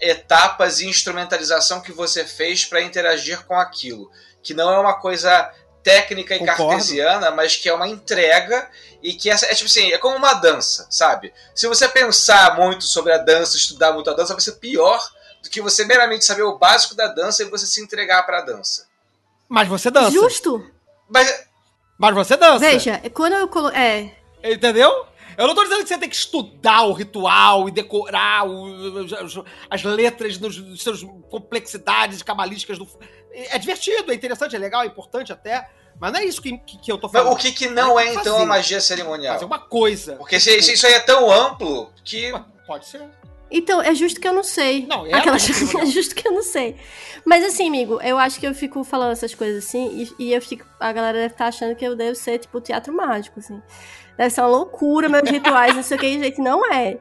etapas 0.00 0.80
e 0.80 0.86
instrumentalização 0.86 1.80
que 1.80 1.92
você 1.92 2.24
fez 2.24 2.64
para 2.64 2.82
interagir 2.82 3.44
com 3.44 3.54
aquilo. 3.54 4.10
Que 4.42 4.54
não 4.54 4.72
é 4.72 4.78
uma 4.78 4.94
coisa 4.94 5.52
técnica 5.82 6.34
e 6.34 6.38
Concordo. 6.40 6.68
cartesiana, 6.68 7.30
mas 7.30 7.56
que 7.56 7.68
é 7.68 7.72
uma 7.74 7.88
entrega 7.88 8.68
e 9.02 9.14
que 9.14 9.30
essa, 9.30 9.46
é 9.46 9.54
tipo 9.54 9.70
assim, 9.70 9.92
é 9.92 9.98
como 9.98 10.16
uma 10.16 10.34
dança, 10.34 10.86
sabe? 10.90 11.32
Se 11.54 11.66
você 11.66 11.88
pensar 11.88 12.56
muito 12.56 12.84
sobre 12.84 13.12
a 13.12 13.18
dança, 13.18 13.56
estudar 13.56 13.92
muito 13.92 14.10
a 14.10 14.14
dança, 14.14 14.34
vai 14.34 14.42
ser 14.42 14.52
pior 14.52 15.00
do 15.42 15.48
que 15.48 15.60
você 15.60 15.84
meramente 15.84 16.24
saber 16.24 16.42
o 16.42 16.58
básico 16.58 16.94
da 16.94 17.06
dança 17.06 17.42
e 17.42 17.46
você 17.46 17.66
se 17.66 17.80
entregar 17.80 18.24
para 18.24 18.38
a 18.38 18.42
dança. 18.42 18.86
Mas 19.48 19.68
você 19.68 19.90
dança. 19.90 20.10
Justo. 20.10 20.68
Mas 21.08 21.46
Mas 21.96 22.14
você 22.14 22.36
dança. 22.36 22.58
Veja, 22.58 23.00
quando 23.14 23.34
eu 23.34 23.48
colo... 23.48 23.70
É. 23.70 24.14
Entendeu? 24.42 25.06
Eu 25.38 25.46
não 25.46 25.54
tô 25.54 25.62
dizendo 25.62 25.82
que 25.84 25.88
você 25.88 25.96
tem 25.98 26.08
que 26.08 26.16
estudar 26.16 26.82
o 26.82 26.92
ritual 26.92 27.68
e 27.68 27.70
decorar 27.72 28.46
o- 28.46 29.06
as 29.70 29.82
letras 29.84 30.36
nos, 30.38 30.58
nos 30.58 30.82
seus 30.82 31.02
complexidades 31.30 32.22
cabalísticas 32.22 32.76
do. 32.76 32.86
É 33.32 33.56
divertido, 33.58 34.10
é 34.10 34.14
interessante, 34.14 34.56
é 34.56 34.58
legal, 34.58 34.82
é 34.82 34.86
importante 34.86 35.32
até. 35.32 35.68
Mas 36.00 36.12
não 36.12 36.20
é 36.20 36.24
isso 36.24 36.40
que, 36.42 36.56
que, 36.58 36.78
que 36.78 36.92
eu 36.92 36.98
tô 36.98 37.08
mas 37.12 37.12
falando. 37.22 37.32
o 37.34 37.36
que, 37.36 37.52
que 37.52 37.68
não 37.68 37.98
é 37.98 38.06
Fazer. 38.08 38.20
então 38.20 38.42
a 38.42 38.46
magia 38.46 38.80
cerimonial? 38.80 39.34
Fazer 39.34 39.44
uma 39.46 39.58
coisa. 39.58 40.16
Porque 40.16 40.36
isso, 40.36 40.50
isso- 40.50 40.72
isso 40.72 40.86
aí 40.86 40.92
é 40.94 41.00
tão 41.00 41.30
amplo 41.30 41.90
que. 42.04 42.32
Pode 42.66 42.86
ser. 42.86 43.02
Então, 43.50 43.80
é 43.80 43.94
justo 43.94 44.20
que 44.20 44.28
eu 44.28 44.34
não 44.34 44.44
sei. 44.44 44.86
Não, 44.86 45.06
é 45.06 45.14
Aquela... 45.14 45.38
cerimonial. 45.38 45.82
é 45.82 45.86
justo 45.86 46.14
que 46.14 46.28
eu 46.28 46.32
não 46.32 46.42
sei. 46.42 46.76
Mas 47.24 47.42
assim, 47.44 47.66
amigo, 47.66 48.00
eu 48.02 48.18
acho 48.18 48.38
que 48.38 48.46
eu 48.46 48.54
fico 48.54 48.84
falando 48.84 49.12
essas 49.12 49.34
coisas 49.34 49.64
assim, 49.64 50.06
e, 50.18 50.24
e 50.26 50.32
eu 50.34 50.42
fico. 50.42 50.66
A 50.78 50.92
galera 50.92 51.16
deve 51.18 51.32
estar 51.34 51.46
achando 51.46 51.74
que 51.74 51.84
eu 51.84 51.96
devo 51.96 52.14
ser, 52.14 52.38
tipo, 52.38 52.60
teatro 52.60 52.92
mágico, 52.92 53.40
assim. 53.40 53.60
Deve 54.18 54.30
ser 54.30 54.40
uma 54.42 54.48
loucura, 54.48 55.08
meus 55.08 55.30
rituais, 55.30 55.74
não 55.74 55.82
sei 55.82 55.96
o 55.96 56.00
que, 56.00 56.18
gente. 56.18 56.40
Não 56.40 56.70
é. 56.70 56.98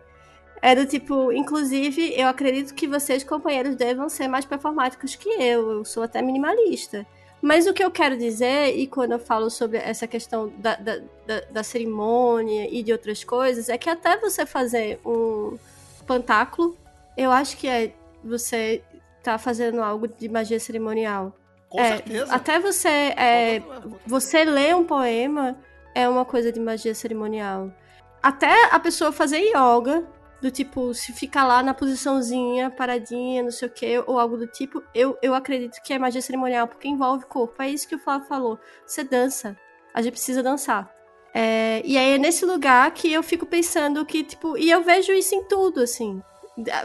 É 0.61 0.75
do 0.75 0.85
tipo, 0.85 1.31
inclusive, 1.31 2.13
eu 2.15 2.27
acredito 2.27 2.73
que 2.73 2.87
vocês, 2.87 3.23
companheiros, 3.23 3.75
devam 3.75 4.07
ser 4.07 4.27
mais 4.27 4.45
performáticos 4.45 5.15
que 5.15 5.29
eu. 5.29 5.71
Eu 5.71 5.85
sou 5.85 6.03
até 6.03 6.21
minimalista. 6.21 7.05
Mas 7.41 7.67
o 7.67 7.73
que 7.73 7.83
eu 7.83 7.91
quero 7.91 8.17
dizer, 8.17 8.75
e 8.77 8.87
quando 8.87 9.11
eu 9.13 9.19
falo 9.19 9.49
sobre 9.49 9.77
essa 9.77 10.07
questão 10.07 10.51
da, 10.57 10.75
da, 10.75 10.97
da, 11.25 11.41
da 11.51 11.63
cerimônia 11.63 12.67
e 12.71 12.81
de 12.81 12.91
outras 12.91 13.23
coisas, 13.23 13.67
é 13.69 13.77
que 13.77 13.89
até 13.89 14.17
você 14.17 14.45
fazer 14.45 14.99
um 15.05 15.57
espantáculo, 15.95 16.75
eu 17.15 17.31
acho 17.31 17.57
que 17.57 17.67
é 17.67 17.91
você 18.23 18.81
tá 19.23 19.37
fazendo 19.37 19.81
algo 19.81 20.07
de 20.07 20.29
magia 20.29 20.59
cerimonial. 20.59 21.35
Com 21.69 21.79
É, 21.79 21.97
certeza. 21.97 22.33
Até 22.33 22.59
você 22.59 22.87
é, 22.87 23.61
você 24.05 24.43
ler 24.43 24.75
um 24.75 24.83
poema 24.83 25.57
é 25.97 26.07
uma 26.07 26.23
coisa 26.23 26.51
de 26.51 26.59
magia 26.59 26.93
cerimonial. 26.93 27.73
Até 28.21 28.65
a 28.65 28.79
pessoa 28.79 29.11
fazer 29.11 29.39
yoga, 29.39 30.05
do 30.39 30.51
tipo, 30.51 30.93
se 30.93 31.11
ficar 31.11 31.43
lá 31.43 31.63
na 31.63 31.73
posiçãozinha, 31.73 32.69
paradinha, 32.69 33.41
não 33.41 33.49
sei 33.49 33.67
o 33.67 33.71
que, 33.71 34.03
ou 34.05 34.19
algo 34.19 34.37
do 34.37 34.45
tipo, 34.45 34.83
eu, 34.93 35.17
eu 35.23 35.33
acredito 35.33 35.81
que 35.81 35.91
é 35.91 35.97
magia 35.97 36.21
cerimonial, 36.21 36.67
porque 36.67 36.87
envolve 36.87 37.25
corpo. 37.25 37.63
É 37.63 37.69
isso 37.71 37.87
que 37.87 37.95
o 37.95 37.99
Flávio 37.99 38.27
falou. 38.27 38.59
Você 38.85 39.03
dança. 39.03 39.57
A 39.91 40.03
gente 40.03 40.11
precisa 40.11 40.43
dançar. 40.43 40.87
É, 41.33 41.81
e 41.83 41.97
aí 41.97 42.13
é 42.13 42.17
nesse 42.19 42.45
lugar 42.45 42.91
que 42.91 43.11
eu 43.11 43.23
fico 43.23 43.47
pensando 43.47 44.05
que, 44.05 44.23
tipo, 44.23 44.55
e 44.55 44.69
eu 44.69 44.83
vejo 44.83 45.11
isso 45.13 45.33
em 45.33 45.45
tudo, 45.45 45.81
assim. 45.81 46.21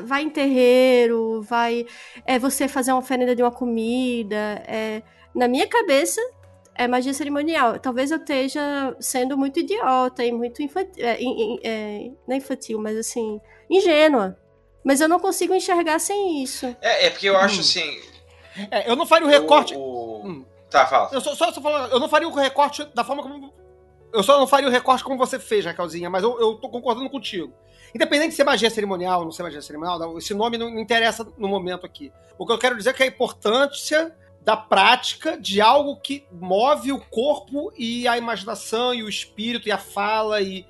Vai 0.04 0.22
em 0.22 0.30
terreiro, 0.30 1.42
vai. 1.42 1.84
É 2.24 2.38
você 2.38 2.66
fazer 2.66 2.92
uma 2.92 3.00
oferenda 3.00 3.36
de 3.36 3.42
uma 3.42 3.52
comida. 3.52 4.62
É, 4.66 5.02
na 5.34 5.48
minha 5.48 5.66
cabeça, 5.66 6.18
é 6.74 6.88
magia 6.88 7.12
cerimonial. 7.14 7.78
Talvez 7.78 8.10
eu 8.10 8.18
esteja 8.18 8.96
sendo 9.00 9.36
muito 9.36 9.60
idiota 9.60 10.24
e 10.24 10.32
muito 10.32 10.62
infantil. 10.62 11.04
É, 11.04 11.18
é, 11.64 12.10
não 12.26 12.34
é 12.34 12.38
infantil, 12.38 12.78
mas 12.80 12.96
assim, 12.96 13.40
ingênua. 13.70 14.36
Mas 14.84 15.00
eu 15.00 15.08
não 15.08 15.20
consigo 15.20 15.54
enxergar 15.54 15.98
sem 15.98 16.42
isso. 16.42 16.66
É, 16.80 17.06
é 17.06 17.10
porque 17.10 17.28
eu 17.28 17.36
acho 17.36 17.58
Hum. 17.58 17.60
assim. 17.60 18.00
É, 18.70 18.90
eu 18.90 18.96
não 18.96 19.06
faria 19.06 19.26
o 19.26 19.30
recorte. 19.30 19.74
o- 19.74 19.78
o- 19.80 20.26
Hum. 20.26 20.44
Tá, 20.70 20.86
fala. 20.86 21.10
Eu 21.12 21.20
só, 21.20 21.34
só, 21.34 21.52
só 21.52 21.60
falando, 21.60 21.92
eu 21.92 22.00
não 22.00 22.08
faria 22.08 22.26
o 22.28 22.34
recorte 22.34 22.84
da 22.94 23.04
forma 23.04 23.22
como. 23.22 23.52
Eu 24.12 24.22
só 24.22 24.38
não 24.38 24.46
faria 24.46 24.68
o 24.68 24.70
recorte 24.70 25.04
como 25.04 25.16
você 25.18 25.38
fez, 25.38 25.64
Raquelzinha, 25.64 26.08
mas 26.10 26.22
eu, 26.22 26.38
eu 26.40 26.54
tô 26.54 26.68
concordando 26.68 27.08
contigo. 27.10 27.52
Independente 27.94 28.30
de 28.30 28.36
ser 28.36 28.44
magia 28.44 28.70
cerimonial 28.70 29.18
ou 29.20 29.24
não 29.26 29.32
ser 29.32 29.42
magia 29.42 29.60
cerimonial, 29.62 30.16
esse 30.18 30.32
nome 30.34 30.56
não 30.58 30.68
interessa 30.78 31.26
no 31.36 31.46
momento 31.48 31.84
aqui. 31.86 32.10
O 32.38 32.46
que 32.46 32.52
eu 32.52 32.58
quero 32.58 32.76
dizer 32.76 32.90
é 32.90 32.92
que 32.94 33.02
a 33.02 33.06
importância 33.06 34.14
da 34.44 34.56
prática 34.56 35.38
de 35.38 35.60
algo 35.60 35.96
que 35.96 36.24
move 36.32 36.92
o 36.92 37.00
corpo 37.00 37.72
e 37.76 38.08
a 38.08 38.18
imaginação 38.18 38.92
e 38.92 39.02
o 39.02 39.08
espírito 39.08 39.68
e 39.68 39.72
a 39.72 39.78
fala 39.78 40.40
e, 40.40 40.66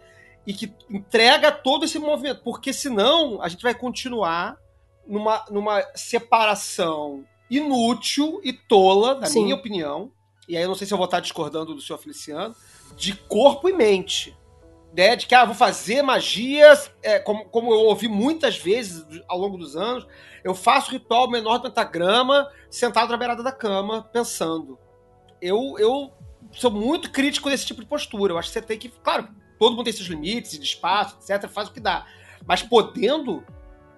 e 0.47 0.53
que 0.53 0.73
entrega 0.91 1.51
todo 1.51 1.85
esse 1.85 1.99
movimento. 1.99 2.43
Porque 2.43 2.73
senão 2.73 3.41
a 3.41 3.49
gente 3.49 3.63
vai 3.63 3.75
continuar 3.75 4.59
numa, 5.07 5.45
numa 5.51 5.83
separação 5.95 7.25
inútil 7.51 8.41
e 8.45 8.53
tola, 8.53 9.15
na 9.15 9.27
Sim. 9.27 9.45
minha 9.45 9.55
opinião, 9.55 10.11
e 10.49 10.57
aí 10.57 10.63
eu 10.63 10.69
não 10.69 10.75
sei 10.75 10.87
se 10.87 10.93
eu 10.93 10.99
vou 10.99 11.05
estar 11.07 11.21
discordando 11.21 11.75
do 11.75 11.81
senhor 11.81 11.99
Feliciano, 11.99 12.55
de 12.97 13.15
corpo 13.15 13.69
e 13.69 13.73
mente. 13.73 14.37
Né? 14.97 15.17
De 15.17 15.27
que, 15.27 15.35
ah, 15.35 15.45
vou 15.45 15.55
fazer 15.55 16.03
magias, 16.03 16.91
é, 17.03 17.19
como, 17.19 17.47
como 17.47 17.73
eu 17.73 17.79
ouvi 17.81 18.09
muitas 18.09 18.59
vezes 18.59 19.05
ao 19.29 19.39
longo 19.39 19.57
dos 19.57 19.77
anos, 19.77 20.07
eu 20.45 20.55
faço 20.55 20.91
ritual 20.91 21.31
menor 21.31 21.59
do 21.59 21.65
pentagrama, 21.65 22.51
sentado 22.71 23.11
na 23.11 23.17
beirada 23.17 23.43
da 23.43 23.53
cama, 23.53 24.03
pensando. 24.13 24.79
Eu, 25.41 25.77
eu 25.79 26.13
sou 26.53 26.71
muito 26.71 27.11
crítico 27.11 27.49
desse 27.49 27.65
tipo 27.67 27.81
de 27.81 27.87
postura. 27.87 28.33
Eu 28.33 28.39
acho 28.39 28.49
que 28.49 28.55
você 28.55 28.63
tem 28.63 28.79
que. 28.79 28.89
Claro, 28.89 29.29
todo 29.59 29.75
mundo 29.75 29.85
tem 29.85 29.93
seus 29.93 30.09
limites, 30.09 30.59
de 30.59 30.65
espaço, 30.65 31.17
etc. 31.21 31.49
Faz 31.49 31.69
o 31.69 31.73
que 31.73 31.81
dá. 31.81 32.07
Mas 32.47 32.63
podendo, 32.63 33.45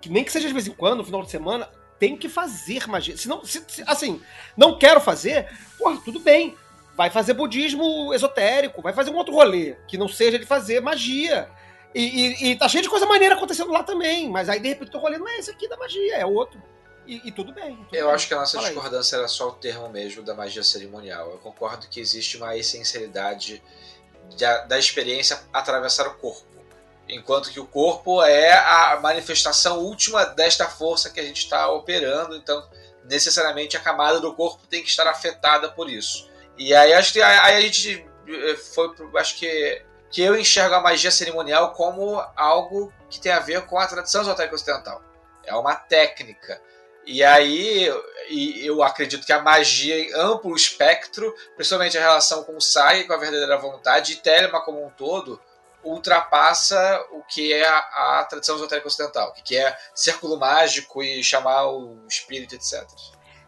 que 0.00 0.08
nem 0.08 0.22
que 0.22 0.30
seja 0.30 0.46
de 0.46 0.52
vez 0.54 0.66
em 0.68 0.72
quando, 0.72 0.98
no 0.98 1.04
final 1.04 1.22
de 1.22 1.30
semana, 1.30 1.68
tem 1.98 2.16
que 2.16 2.28
fazer 2.28 2.86
magia. 2.86 3.16
Se 3.16 3.28
não, 3.28 3.44
se, 3.44 3.64
se- 3.66 3.84
assim, 3.86 4.20
não 4.56 4.78
quero 4.78 5.00
fazer, 5.00 5.48
porra, 5.78 5.98
tudo 6.04 6.20
bem. 6.20 6.54
Vai 6.96 7.10
fazer 7.10 7.34
budismo 7.34 8.14
esotérico, 8.14 8.80
vai 8.82 8.92
fazer 8.92 9.10
um 9.10 9.16
outro 9.16 9.34
rolê, 9.34 9.76
que 9.88 9.98
não 9.98 10.08
seja 10.08 10.38
de 10.38 10.46
fazer 10.46 10.80
magia. 10.80 11.48
E, 11.94 12.02
e- 12.02 12.50
e 12.50 12.56
tá 12.56 12.68
cheio 12.68 12.82
de 12.82 12.88
coisa 12.90 13.06
maneira 13.06 13.34
acontecendo 13.34 13.70
lá 13.72 13.82
também, 13.82 14.28
mas 14.28 14.48
aí 14.48 14.60
de 14.60 14.68
repente 14.68 14.88
o 14.88 14.90
teu 14.92 15.00
rolê 15.00 15.18
não 15.18 15.28
é 15.28 15.38
esse 15.38 15.50
aqui 15.50 15.68
da 15.68 15.76
magia, 15.76 16.16
é 16.16 16.26
outro. 16.26 16.60
E, 17.06 17.20
e 17.28 17.32
tudo 17.32 17.52
bem. 17.52 17.76
tudo 17.76 17.88
Eu 17.96 18.06
bem. 18.06 18.14
acho 18.14 18.26
que 18.28 18.34
a 18.34 18.38
nossa 18.38 18.56
Fala 18.56 18.68
aí. 18.68 18.72
discordância 18.74 19.16
era 19.16 19.28
só 19.28 19.48
o 19.48 19.52
termo 19.52 19.88
mesmo 19.90 20.22
da 20.22 20.34
magia 20.34 20.62
cerimonial. 20.64 21.30
Eu 21.32 21.38
concordo 21.38 21.86
que 21.88 22.00
existe 22.00 22.36
uma 22.36 22.56
essencialidade 22.56 23.62
da, 24.38 24.64
da 24.64 24.78
experiência 24.78 25.38
atravessar 25.52 26.06
o 26.08 26.14
corpo. 26.14 26.42
Enquanto 27.08 27.50
que 27.50 27.60
o 27.60 27.66
corpo 27.66 28.22
é 28.22 28.52
a 28.54 28.98
manifestação 29.02 29.80
última 29.80 30.24
desta 30.24 30.66
força 30.66 31.10
que 31.10 31.20
a 31.20 31.22
gente 31.22 31.40
está 31.44 31.70
operando, 31.70 32.34
então 32.36 32.66
necessariamente 33.04 33.76
a 33.76 33.80
camada 33.80 34.18
do 34.18 34.32
corpo 34.34 34.66
tem 34.66 34.82
que 34.82 34.88
estar 34.88 35.06
afetada 35.06 35.68
por 35.70 35.90
isso. 35.90 36.30
E 36.56 36.74
aí 36.74 36.92
acho 36.94 37.12
que 37.12 37.20
aí 37.22 37.56
a 37.56 37.60
gente 37.60 38.06
eh, 38.28 38.56
foi 38.74 38.94
pro- 38.94 39.16
acho 39.18 39.36
que 39.36 39.82
que 40.10 40.22
eu 40.22 40.36
enxergo 40.38 40.76
a 40.76 40.80
magia 40.80 41.10
cerimonial 41.10 41.72
como 41.72 42.24
algo 42.36 42.92
que 43.10 43.20
tem 43.20 43.32
a 43.32 43.40
ver 43.40 43.62
com 43.66 43.76
a 43.76 43.86
tradição 43.86 44.22
esotérica 44.22 44.54
ocidental. 44.54 45.02
É 45.44 45.52
uma 45.56 45.74
técnica. 45.74 46.60
E 47.04 47.22
aí 47.24 47.92
e 48.28 48.64
eu 48.64 48.80
acredito 48.82 49.26
que 49.26 49.32
a 49.32 49.42
magia 49.42 49.98
em 49.98 50.14
amplo 50.14 50.54
espectro, 50.54 51.34
principalmente 51.56 51.98
a 51.98 52.00
relação 52.00 52.44
com 52.44 52.56
o 52.56 52.60
Sai, 52.60 53.04
com 53.04 53.12
a 53.12 53.16
verdadeira 53.16 53.58
vontade, 53.58 54.12
e 54.12 54.16
Telema 54.16 54.62
como 54.64 54.84
um 54.86 54.90
todo, 54.90 55.40
ultrapassa 55.82 57.04
o 57.10 57.22
que 57.24 57.52
é 57.52 57.66
a, 57.66 58.20
a 58.20 58.24
tradição 58.24 58.56
esotérica 58.56 58.86
ocidental, 58.88 59.32
que 59.32 59.42
que 59.42 59.56
é 59.56 59.76
círculo 59.94 60.38
mágico 60.38 61.02
e 61.02 61.22
chamar 61.24 61.66
o 61.66 61.98
espírito, 62.08 62.54
etc. 62.54 62.86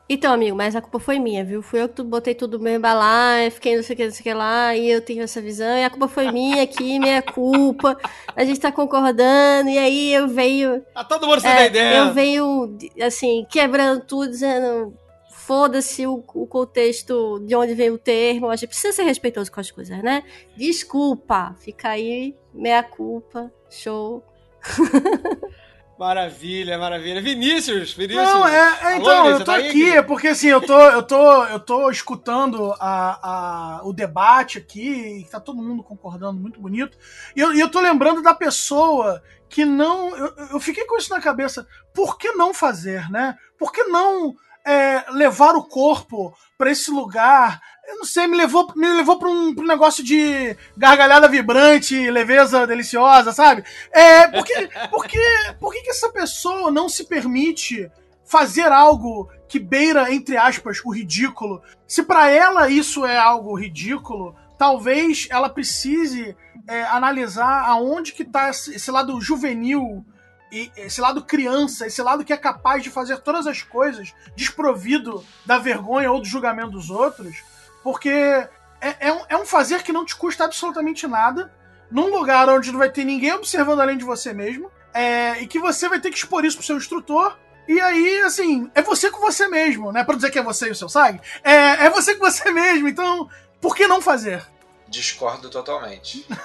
Então, 0.09 0.33
amigo, 0.33 0.57
mas 0.57 0.77
a 0.77 0.81
culpa 0.81 1.01
foi 1.01 1.19
minha, 1.19 1.45
viu? 1.45 1.61
Fui 1.63 1.83
eu 1.83 1.89
que 1.89 1.97
tu- 1.97 2.05
botei 2.05 2.33
tudo 2.33 2.59
no 2.59 2.65
meu 2.65 2.79
balaio, 2.79 3.51
fiquei 3.51 3.75
não 3.75 3.83
sei 3.83 3.95
o 3.95 3.97
que, 3.97 4.05
não 4.05 4.13
sei 4.13 4.21
o 4.21 4.23
que 4.23 4.35
lá, 4.35 4.77
e 4.77 4.89
eu 4.89 5.01
tenho 5.01 5.23
essa 5.23 5.41
visão, 5.41 5.77
e 5.77 5.83
a 5.85 5.91
culpa 5.91 6.07
foi 6.07 6.31
minha 6.31 6.63
aqui, 6.63 6.99
minha 7.01 7.21
culpa. 7.23 7.99
A 8.37 8.45
gente 8.45 8.61
tá 8.61 8.71
concordando, 8.71 9.69
e 9.69 9.77
aí 9.77 10.13
eu 10.13 10.29
venho. 10.29 10.81
Tá 10.95 11.03
todo 11.03 11.27
mundo 11.27 11.45
é, 11.45 11.67
entendendo. 11.67 11.95
eu 12.09 12.15
venho, 12.15 12.77
assim, 13.05 13.45
quebrando 13.51 14.03
tudo, 14.05 14.31
dizendo. 14.31 14.95
Foda-se 15.31 16.05
o, 16.09 16.25
o 16.35 16.45
contexto 16.47 17.39
de 17.47 17.55
onde 17.55 17.73
vem 17.73 17.89
o 17.91 17.97
termo. 17.99 18.49
A 18.51 18.57
gente 18.57 18.69
precisa 18.71 18.93
ser 18.93 19.05
respeitoso 19.05 19.51
com 19.53 19.61
as 19.61 19.71
coisas, 19.71 20.03
né? 20.03 20.25
Desculpa. 20.57 21.55
Fica 21.61 21.91
aí, 21.91 22.35
meia 22.53 22.83
culpa. 22.83 23.53
Show. 23.71 24.25
Maravilha, 25.99 26.79
maravilha. 26.79 27.23
Vinícius, 27.23 27.95
Vinícius. 27.95 28.23
Não, 28.23 28.47
é, 28.47 28.55
é, 28.55 28.95
Alô, 28.95 28.97
então, 28.97 29.25
Vinícius, 29.25 29.31
eu 29.31 29.39
tô 29.39 29.45
tá 29.45 29.55
aí, 29.55 29.69
aqui, 29.69 29.91
é 29.91 30.03
porque 30.03 30.29
assim, 30.29 30.49
eu 30.49 30.61
tô, 30.61 30.79
eu 30.79 31.03
tô, 31.03 31.45
eu 31.47 31.61
tô 31.61 31.91
escutando 31.91 32.75
a, 32.79 33.79
a, 33.79 33.81
o 33.83 33.95
debate 33.95 34.59
aqui, 34.59 35.21
e 35.21 35.25
tá 35.25 35.41
todo 35.41 35.63
mundo 35.63 35.83
concordando, 35.83 36.39
muito 36.39 36.61
bonito. 36.61 36.99
E 37.35 37.41
eu, 37.41 37.55
eu 37.55 37.71
tô 37.71 37.81
lembrando 37.81 38.23
da 38.23 38.35
pessoa 38.35 39.23
que 39.49 39.65
não. 39.65 40.15
Eu, 40.15 40.35
eu 40.53 40.61
fiquei 40.61 40.85
com 40.85 40.99
isso 40.99 41.11
na 41.11 41.21
cabeça. 41.21 41.67
Por 41.95 42.19
que 42.19 42.33
não 42.33 42.53
fazer, 42.53 43.11
né? 43.11 43.39
Por 43.59 43.73
que 43.73 43.85
não 43.85 44.35
é, 44.67 45.05
levar 45.13 45.55
o 45.55 45.65
corpo 45.65 46.37
pra 46.59 46.71
esse 46.71 46.91
lugar? 46.91 47.59
Eu 47.87 47.99
não 47.99 48.05
sei, 48.05 48.27
me 48.27 48.37
levou, 48.37 48.73
me 48.75 48.89
levou 48.89 49.19
pra 49.19 49.29
um, 49.29 49.55
pra 49.55 49.63
um 49.63 49.67
negócio 49.67 50.03
de 50.03 50.57
gargalhada 50.77 51.29
vibrante, 51.29 52.11
leveza 52.11 52.67
deliciosa, 52.67 53.33
sabe? 53.33 53.65
É, 53.93 54.27
porque, 54.27 54.69
porque, 54.91 55.21
por 55.61 55.73
que, 55.73 55.89
essa 55.89 56.11
pessoa 56.11 56.71
não 56.71 56.89
se 56.89 57.05
permite 57.05 57.89
fazer 58.25 58.73
algo 58.73 59.31
que 59.49 59.61
beira, 59.61 60.13
entre 60.13 60.37
aspas, 60.37 60.81
o 60.85 60.91
ridículo? 60.91 61.63
Se 61.87 62.03
pra 62.03 62.29
ela 62.29 62.69
isso 62.69 63.07
é 63.07 63.17
algo 63.17 63.55
ridículo, 63.55 64.35
talvez 64.59 65.29
ela 65.31 65.49
precise 65.49 66.37
é, 66.67 66.83
analisar 66.85 67.69
aonde 67.69 68.13
que 68.13 68.25
tá 68.25 68.51
esse 68.51 68.91
lado 68.91 69.21
juvenil, 69.21 70.05
e 70.51 70.71
esse 70.77 71.01
lado 71.01 71.25
criança, 71.25 71.87
esse 71.87 72.01
lado 72.01 72.25
que 72.25 72.33
é 72.33 72.37
capaz 72.37 72.83
de 72.83 72.91
fazer 72.91 73.19
todas 73.19 73.47
as 73.47 73.63
coisas 73.63 74.15
desprovido 74.37 75.25
da 75.45 75.59
vergonha 75.59 76.11
ou 76.11 76.21
do 76.21 76.27
julgamento 76.27 76.71
dos 76.71 76.89
outros, 76.89 77.43
porque 77.87 78.09
é, 78.09 78.97
é 78.99 79.13
um, 79.13 79.21
é 79.29 79.37
um 79.37 79.47
fazer 79.47 79.85
que 79.85 79.93
não 79.93 80.05
te 80.05 80.17
custa 80.17 80.43
absolutamente 80.43 81.07
nada, 81.07 81.53
num 81.89 82.11
lugar 82.11 82.49
onde 82.49 82.73
não 82.73 82.81
vai 82.81 82.91
ter 82.91 83.05
ninguém 83.05 83.33
observando 83.33 83.79
além 83.79 83.97
de 83.97 84.05
você 84.05 84.33
mesmo, 84.33 84.69
é, 84.93 85.41
e 85.41 85.47
que 85.47 85.61
você 85.61 85.89
vai 85.89 86.01
ter 86.01 86.11
que 86.11 86.17
expor 86.17 86.45
isso 86.45 86.57
pro 86.57 86.67
seu 86.67 86.77
instrutor. 86.77 87.39
E 87.69 87.81
aí, 87.81 88.23
assim, 88.23 88.69
é 88.75 88.83
você 88.83 89.09
com 89.09 89.21
você 89.21 89.47
mesmo, 89.47 89.93
né? 89.93 90.03
Pra 90.03 90.17
dizer 90.17 90.33
que 90.33 90.39
é 90.41 90.43
você 90.43 90.67
e 90.67 90.73
o 90.73 90.75
seu 90.75 90.89
SAG. 90.89 91.21
É, 91.45 91.87
é 91.87 91.91
você 91.91 92.17
com 92.17 92.29
você 92.29 92.51
mesmo, 92.51 92.89
então, 92.89 93.31
por 93.61 93.77
que 93.77 93.87
não 93.87 94.03
fazer? 94.03 94.45
Discordo 94.89 95.49
totalmente. 95.49 96.27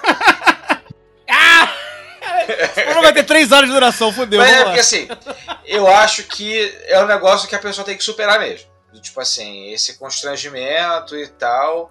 Ah! 1.34 1.72
Não 2.94 3.00
vai 3.00 3.12
ter 3.14 3.24
três 3.24 3.50
horas 3.50 3.66
de 3.66 3.72
duração, 3.72 4.12
fodeu. 4.12 4.38
Mas 4.38 4.52
é 4.52 4.64
porque 4.64 4.80
assim, 4.80 5.08
eu 5.64 5.88
acho 5.88 6.24
que 6.24 6.72
é 6.86 7.02
um 7.02 7.06
negócio 7.06 7.48
que 7.48 7.54
a 7.54 7.58
pessoa 7.58 7.86
tem 7.86 7.96
que 7.96 8.04
superar 8.04 8.38
mesmo. 8.38 8.70
Tipo 9.00 9.20
assim, 9.20 9.72
esse 9.72 9.98
constrangimento 9.98 11.16
e 11.16 11.26
tal. 11.26 11.90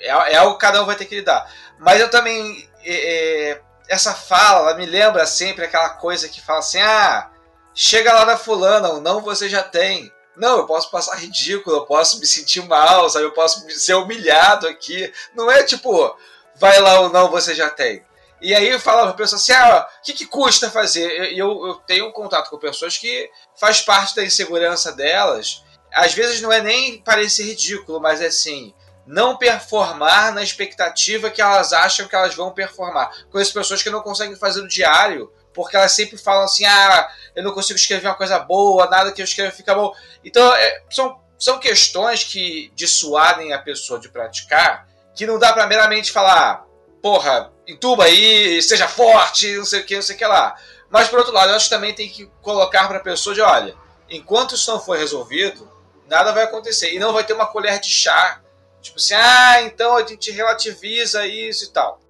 É, 0.00 0.08
é 0.08 0.36
algo 0.36 0.54
que 0.54 0.60
cada 0.60 0.82
um 0.82 0.86
vai 0.86 0.96
ter 0.96 1.04
que 1.04 1.16
lidar. 1.16 1.50
Mas 1.78 2.00
eu 2.00 2.10
também. 2.10 2.68
é, 2.84 3.50
é, 3.50 3.62
essa 3.88 4.14
fala 4.14 4.70
ela 4.70 4.78
me 4.78 4.86
lembra 4.86 5.26
sempre 5.26 5.64
aquela 5.64 5.90
coisa 5.90 6.28
que 6.28 6.40
fala 6.40 6.60
assim: 6.60 6.80
ah, 6.80 7.30
chega 7.74 8.12
lá 8.12 8.24
na 8.24 8.36
fulana, 8.36 8.90
o 8.90 9.00
não 9.00 9.20
você 9.20 9.48
já 9.48 9.62
tem. 9.62 10.12
Não, 10.36 10.58
eu 10.58 10.66
posso 10.66 10.90
passar 10.90 11.16
ridículo, 11.20 11.76
eu 11.76 11.86
posso 11.86 12.18
me 12.18 12.26
sentir 12.26 12.62
mal, 12.66 13.08
sabe? 13.08 13.24
Eu 13.24 13.32
posso 13.32 13.68
ser 13.70 13.94
humilhado 13.94 14.66
aqui. 14.66 15.12
Não 15.34 15.50
é 15.50 15.62
tipo, 15.62 16.16
vai 16.56 16.80
lá 16.80 17.00
ou 17.00 17.10
não 17.10 17.30
você 17.30 17.54
já 17.54 17.70
tem. 17.70 18.04
E 18.40 18.54
aí 18.54 18.68
eu 18.68 18.78
falo 18.80 19.04
pra 19.04 19.14
pessoa 19.14 19.38
assim, 19.40 19.52
ah, 19.52 19.88
o 20.00 20.02
que, 20.04 20.12
que 20.12 20.26
custa 20.26 20.70
fazer? 20.70 21.32
E 21.32 21.38
eu, 21.38 21.66
eu 21.66 21.74
tenho 21.86 22.08
um 22.08 22.12
contato 22.12 22.50
com 22.50 22.58
pessoas 22.58 22.98
que 22.98 23.30
faz 23.56 23.80
parte 23.80 24.14
da 24.14 24.24
insegurança 24.24 24.92
delas. 24.92 25.63
Às 25.94 26.12
vezes 26.12 26.40
não 26.40 26.52
é 26.52 26.60
nem 26.60 26.98
parecer 26.98 27.44
ridículo, 27.44 28.00
mas 28.00 28.20
é 28.20 28.26
assim, 28.26 28.74
não 29.06 29.36
performar 29.36 30.32
na 30.34 30.42
expectativa 30.42 31.30
que 31.30 31.42
elas 31.42 31.72
acham 31.72 32.08
que 32.08 32.16
elas 32.16 32.34
vão 32.34 32.52
performar. 32.52 33.10
Conheço 33.30 33.52
pessoas 33.52 33.82
que 33.82 33.90
não 33.90 34.00
conseguem 34.00 34.36
fazer 34.36 34.62
no 34.62 34.68
diário, 34.68 35.32
porque 35.52 35.76
elas 35.76 35.92
sempre 35.92 36.18
falam 36.18 36.44
assim, 36.44 36.64
ah, 36.64 37.08
eu 37.34 37.42
não 37.42 37.52
consigo 37.52 37.78
escrever 37.78 38.08
uma 38.08 38.14
coisa 38.14 38.38
boa, 38.38 38.88
nada 38.88 39.12
que 39.12 39.20
eu 39.20 39.24
escreva 39.24 39.52
fica 39.52 39.74
bom. 39.74 39.94
Então, 40.24 40.52
é, 40.54 40.82
são, 40.90 41.20
são 41.38 41.58
questões 41.58 42.24
que 42.24 42.72
dissuadem 42.74 43.52
a 43.52 43.58
pessoa 43.58 44.00
de 44.00 44.08
praticar, 44.08 44.88
que 45.14 45.26
não 45.26 45.38
dá 45.38 45.52
pra 45.52 45.66
meramente 45.66 46.10
falar, 46.10 46.64
porra, 47.00 47.52
entuba 47.68 48.04
aí, 48.04 48.60
seja 48.62 48.88
forte, 48.88 49.56
não 49.56 49.64
sei 49.64 49.80
o 49.80 49.86
que, 49.86 49.94
não 49.94 50.02
sei 50.02 50.16
o 50.16 50.18
que 50.18 50.26
lá. 50.26 50.56
Mas, 50.90 51.08
por 51.08 51.18
outro 51.18 51.34
lado, 51.34 51.50
eu 51.50 51.56
acho 51.56 51.68
que 51.68 51.74
também 51.74 51.94
tem 51.94 52.08
que 52.08 52.26
colocar 52.40 52.88
pra 52.88 53.00
pessoa 53.00 53.34
de, 53.34 53.40
olha, 53.40 53.76
enquanto 54.08 54.54
isso 54.54 54.70
não 54.70 54.80
for 54.80 54.96
resolvido, 54.96 55.70
nada 56.08 56.32
vai 56.32 56.44
acontecer. 56.44 56.92
E 56.94 56.98
não 56.98 57.12
vai 57.12 57.24
ter 57.24 57.32
uma 57.32 57.46
colher 57.46 57.78
de 57.80 57.88
chá, 57.88 58.42
tipo 58.80 58.96
assim, 58.98 59.14
ah, 59.14 59.62
então 59.62 59.96
a 59.96 60.06
gente 60.06 60.30
relativiza 60.30 61.26
isso 61.26 61.64
e 61.66 61.72
tal. 61.72 62.00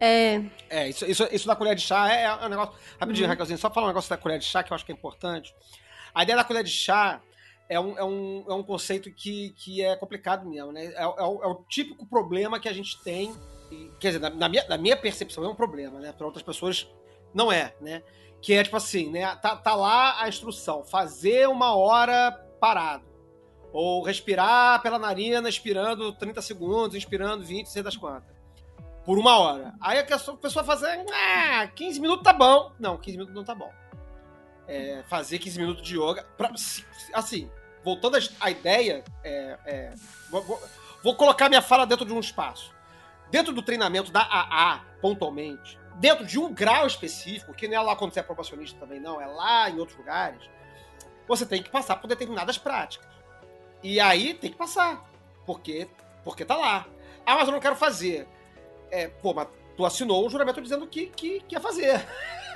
É, 0.00 0.40
É, 0.68 0.88
isso, 0.88 1.06
isso, 1.06 1.26
isso 1.30 1.46
da 1.46 1.54
colher 1.56 1.74
de 1.74 1.82
chá 1.82 2.12
é, 2.12 2.24
é 2.24 2.34
um 2.34 2.48
negócio. 2.48 2.74
Rapidinho, 3.00 3.26
Uhum. 3.26 3.30
Raquelzinho, 3.30 3.58
só 3.58 3.70
falar 3.70 3.86
um 3.86 3.90
negócio 3.90 4.10
da 4.10 4.16
colher 4.16 4.38
de 4.38 4.44
chá 4.44 4.62
que 4.62 4.72
eu 4.72 4.74
acho 4.74 4.84
que 4.84 4.92
é 4.92 4.94
importante. 4.94 5.54
A 6.14 6.22
ideia 6.22 6.36
da 6.36 6.44
colher 6.44 6.64
de 6.64 6.70
chá 6.70 7.20
é 7.68 7.78
um, 7.80 7.96
é 7.98 8.04
um, 8.04 8.44
é 8.48 8.54
um 8.54 8.62
conceito 8.62 9.10
que, 9.10 9.50
que 9.56 9.82
é 9.82 9.96
complicado 9.96 10.44
mesmo, 10.48 10.72
né? 10.72 10.92
É, 10.94 11.06
o- 11.06 11.14
é 11.18 11.22
o, 11.22 11.42
é 11.44 11.46
o 11.46 11.64
típico 11.68 12.06
problema 12.06 12.58
que 12.60 12.68
a 12.68 12.72
gente 12.72 13.02
tem. 13.02 13.34
e, 13.70 13.90
Quer 13.98 14.08
dizer, 14.08 14.18
na, 14.20 14.30
na 14.30 14.48
minha, 14.48 14.64
na 14.68 14.76
minha 14.76 14.96
percepção 14.96 15.44
é 15.44 15.48
um 15.48 15.54
problema, 15.54 15.98
né? 16.00 16.12
Para 16.12 16.26
outras 16.26 16.42
pessoas 16.42 16.86
não 17.32 17.50
é, 17.50 17.74
né? 17.80 18.02
Que 18.42 18.52
é 18.54 18.62
tipo 18.62 18.76
assim, 18.76 19.10
né? 19.10 19.34
Tá, 19.36 19.56
tá 19.56 19.74
lá 19.74 20.20
a 20.22 20.28
instrução: 20.28 20.84
fazer 20.84 21.48
uma 21.48 21.74
hora 21.74 22.30
parado. 22.60 23.04
Ou 23.74 24.02
respirar 24.02 24.80
pela 24.80 24.98
narina, 24.98 25.48
expirando 25.48 26.12
30 26.12 26.40
segundos, 26.40 26.96
inspirando 26.96 27.44
20, 27.44 27.66
sei 27.66 27.82
das 27.82 27.96
quantas 27.96 28.32
por 29.04 29.18
uma 29.18 29.36
hora. 29.38 29.74
Aí 29.82 29.98
a 29.98 30.04
pessoa, 30.04 30.64
fazer, 30.64 31.04
ah, 31.12 31.66
15 31.74 32.00
minutos 32.00 32.24
tá 32.24 32.32
bom. 32.32 32.72
Não, 32.80 32.96
15 32.96 33.18
minutos 33.18 33.34
não 33.34 33.44
tá 33.44 33.54
bom. 33.54 33.70
É, 34.66 35.02
fazer 35.08 35.38
15 35.38 35.58
minutos 35.58 35.82
de 35.82 35.94
yoga. 35.98 36.24
pra- 36.38 36.50
assim, 37.12 37.50
voltando 37.84 38.16
à 38.40 38.50
ideia, 38.50 39.04
é, 39.22 39.58
é, 39.66 39.94
vou, 40.30 40.42
vou- 41.02 41.14
colocar 41.16 41.50
minha 41.50 41.60
fala 41.60 41.84
dentro 41.86 42.06
de 42.06 42.14
um 42.14 42.20
espaço. 42.20 42.72
Dentro 43.30 43.52
do 43.52 43.60
treinamento 43.60 44.10
da 44.10 44.22
AA, 44.22 44.80
pontualmente, 45.02 45.78
dentro 45.96 46.24
de 46.24 46.38
um 46.38 46.50
grau 46.54 46.86
específico, 46.86 47.52
que 47.52 47.68
não 47.68 47.76
é 47.76 47.80
lá 47.82 47.96
quando 47.96 48.14
você 48.14 48.20
é 48.20 48.22
probacionista 48.22 48.78
também, 48.80 49.00
não, 49.00 49.20
é 49.20 49.26
lá 49.26 49.68
em 49.68 49.78
outros 49.78 49.98
lugares, 49.98 50.48
você 51.28 51.44
tem 51.44 51.62
que 51.62 51.68
passar 51.68 51.96
por 51.96 52.06
determinadas 52.08 52.56
práticas. 52.56 53.06
E 53.84 54.00
aí 54.00 54.32
tem 54.32 54.50
que 54.50 54.56
passar, 54.56 55.04
porque, 55.44 55.86
porque 56.24 56.42
tá 56.42 56.56
lá. 56.56 56.86
Ah, 57.26 57.34
mas 57.34 57.46
eu 57.46 57.52
não 57.52 57.60
quero 57.60 57.76
fazer. 57.76 58.26
É, 58.90 59.08
pô, 59.08 59.34
mas 59.34 59.46
tu 59.76 59.84
assinou 59.84 60.26
o 60.26 60.30
juramento 60.30 60.62
dizendo 60.62 60.86
que, 60.86 61.08
que, 61.08 61.40
que 61.40 61.54
ia 61.54 61.60
fazer. 61.60 62.00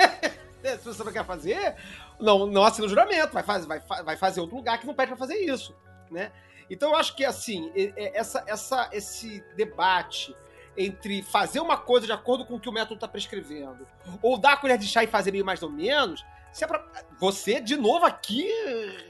Se 0.65 0.85
você 0.85 1.05
não 1.05 1.13
quer 1.13 1.27
fazer, 1.27 1.77
não, 2.19 2.47
não 2.47 2.65
assina 2.65 2.87
o 2.87 2.89
juramento, 2.89 3.35
vai 3.35 3.43
fazer, 3.43 3.67
vai, 3.67 3.81
vai 3.81 4.17
fazer 4.17 4.41
outro 4.41 4.57
lugar 4.57 4.79
que 4.79 4.87
não 4.87 4.95
pede 4.95 5.09
pra 5.09 5.19
fazer 5.19 5.37
isso, 5.37 5.77
né? 6.11 6.33
Então 6.71 6.91
eu 6.91 6.97
acho 6.97 7.15
que 7.15 7.27
assim, 7.27 7.71
essa, 8.15 8.43
essa, 8.47 8.89
esse 8.91 9.45
debate 9.55 10.35
entre 10.77 11.23
fazer 11.23 11.61
uma 11.61 11.77
coisa 11.77 12.07
de 12.07 12.13
acordo 12.13 12.47
com 12.47 12.55
o 12.55 12.61
que 12.61 12.69
o 12.69 12.73
método 12.73 12.95
está 12.95 13.09
prescrevendo, 13.09 13.87
ou 14.23 14.39
dar 14.39 14.55
a 14.55 14.57
colher 14.57 14.79
de 14.79 14.87
chá 14.87 15.05
e 15.05 15.07
fazer 15.07 15.31
meio 15.31 15.45
mais 15.45 15.63
ou 15.63 15.71
menos, 15.71 16.25
se 16.53 16.65
é 16.65 16.67
pra. 16.67 16.85
Você, 17.19 17.61
de 17.61 17.77
novo, 17.77 18.07
aqui, 18.07 18.49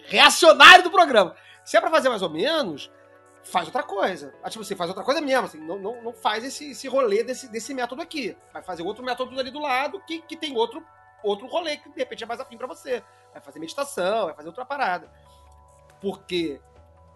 reacionário 0.06 0.82
do 0.82 0.90
programa. 0.90 1.36
Se 1.68 1.76
é 1.76 1.80
pra 1.82 1.90
fazer 1.90 2.08
mais 2.08 2.22
ou 2.22 2.30
menos, 2.30 2.90
faz 3.44 3.66
outra 3.66 3.82
coisa. 3.82 4.34
Ah, 4.42 4.48
Tipo, 4.48 4.64
você 4.64 4.74
faz 4.74 4.88
outra 4.88 5.04
coisa 5.04 5.20
mesmo, 5.20 5.44
assim, 5.44 5.60
não, 5.60 5.78
não, 5.78 6.02
não 6.02 6.12
faz 6.14 6.42
esse, 6.42 6.70
esse 6.70 6.88
rolê 6.88 7.22
desse, 7.22 7.46
desse 7.46 7.74
método 7.74 8.00
aqui. 8.00 8.34
Vai 8.54 8.62
fazer 8.62 8.82
outro 8.82 9.04
método 9.04 9.38
ali 9.38 9.50
do 9.50 9.58
lado 9.58 10.00
que, 10.06 10.22
que 10.22 10.34
tem 10.34 10.56
outro, 10.56 10.82
outro 11.22 11.46
rolê 11.46 11.76
que 11.76 11.90
de 11.90 11.98
repente 11.98 12.24
é 12.24 12.26
mais 12.26 12.40
afim 12.40 12.56
pra 12.56 12.66
você. 12.66 13.04
Vai 13.34 13.42
fazer 13.42 13.58
meditação, 13.58 14.24
vai 14.24 14.34
fazer 14.34 14.48
outra 14.48 14.64
parada. 14.64 15.12
Porque 16.00 16.58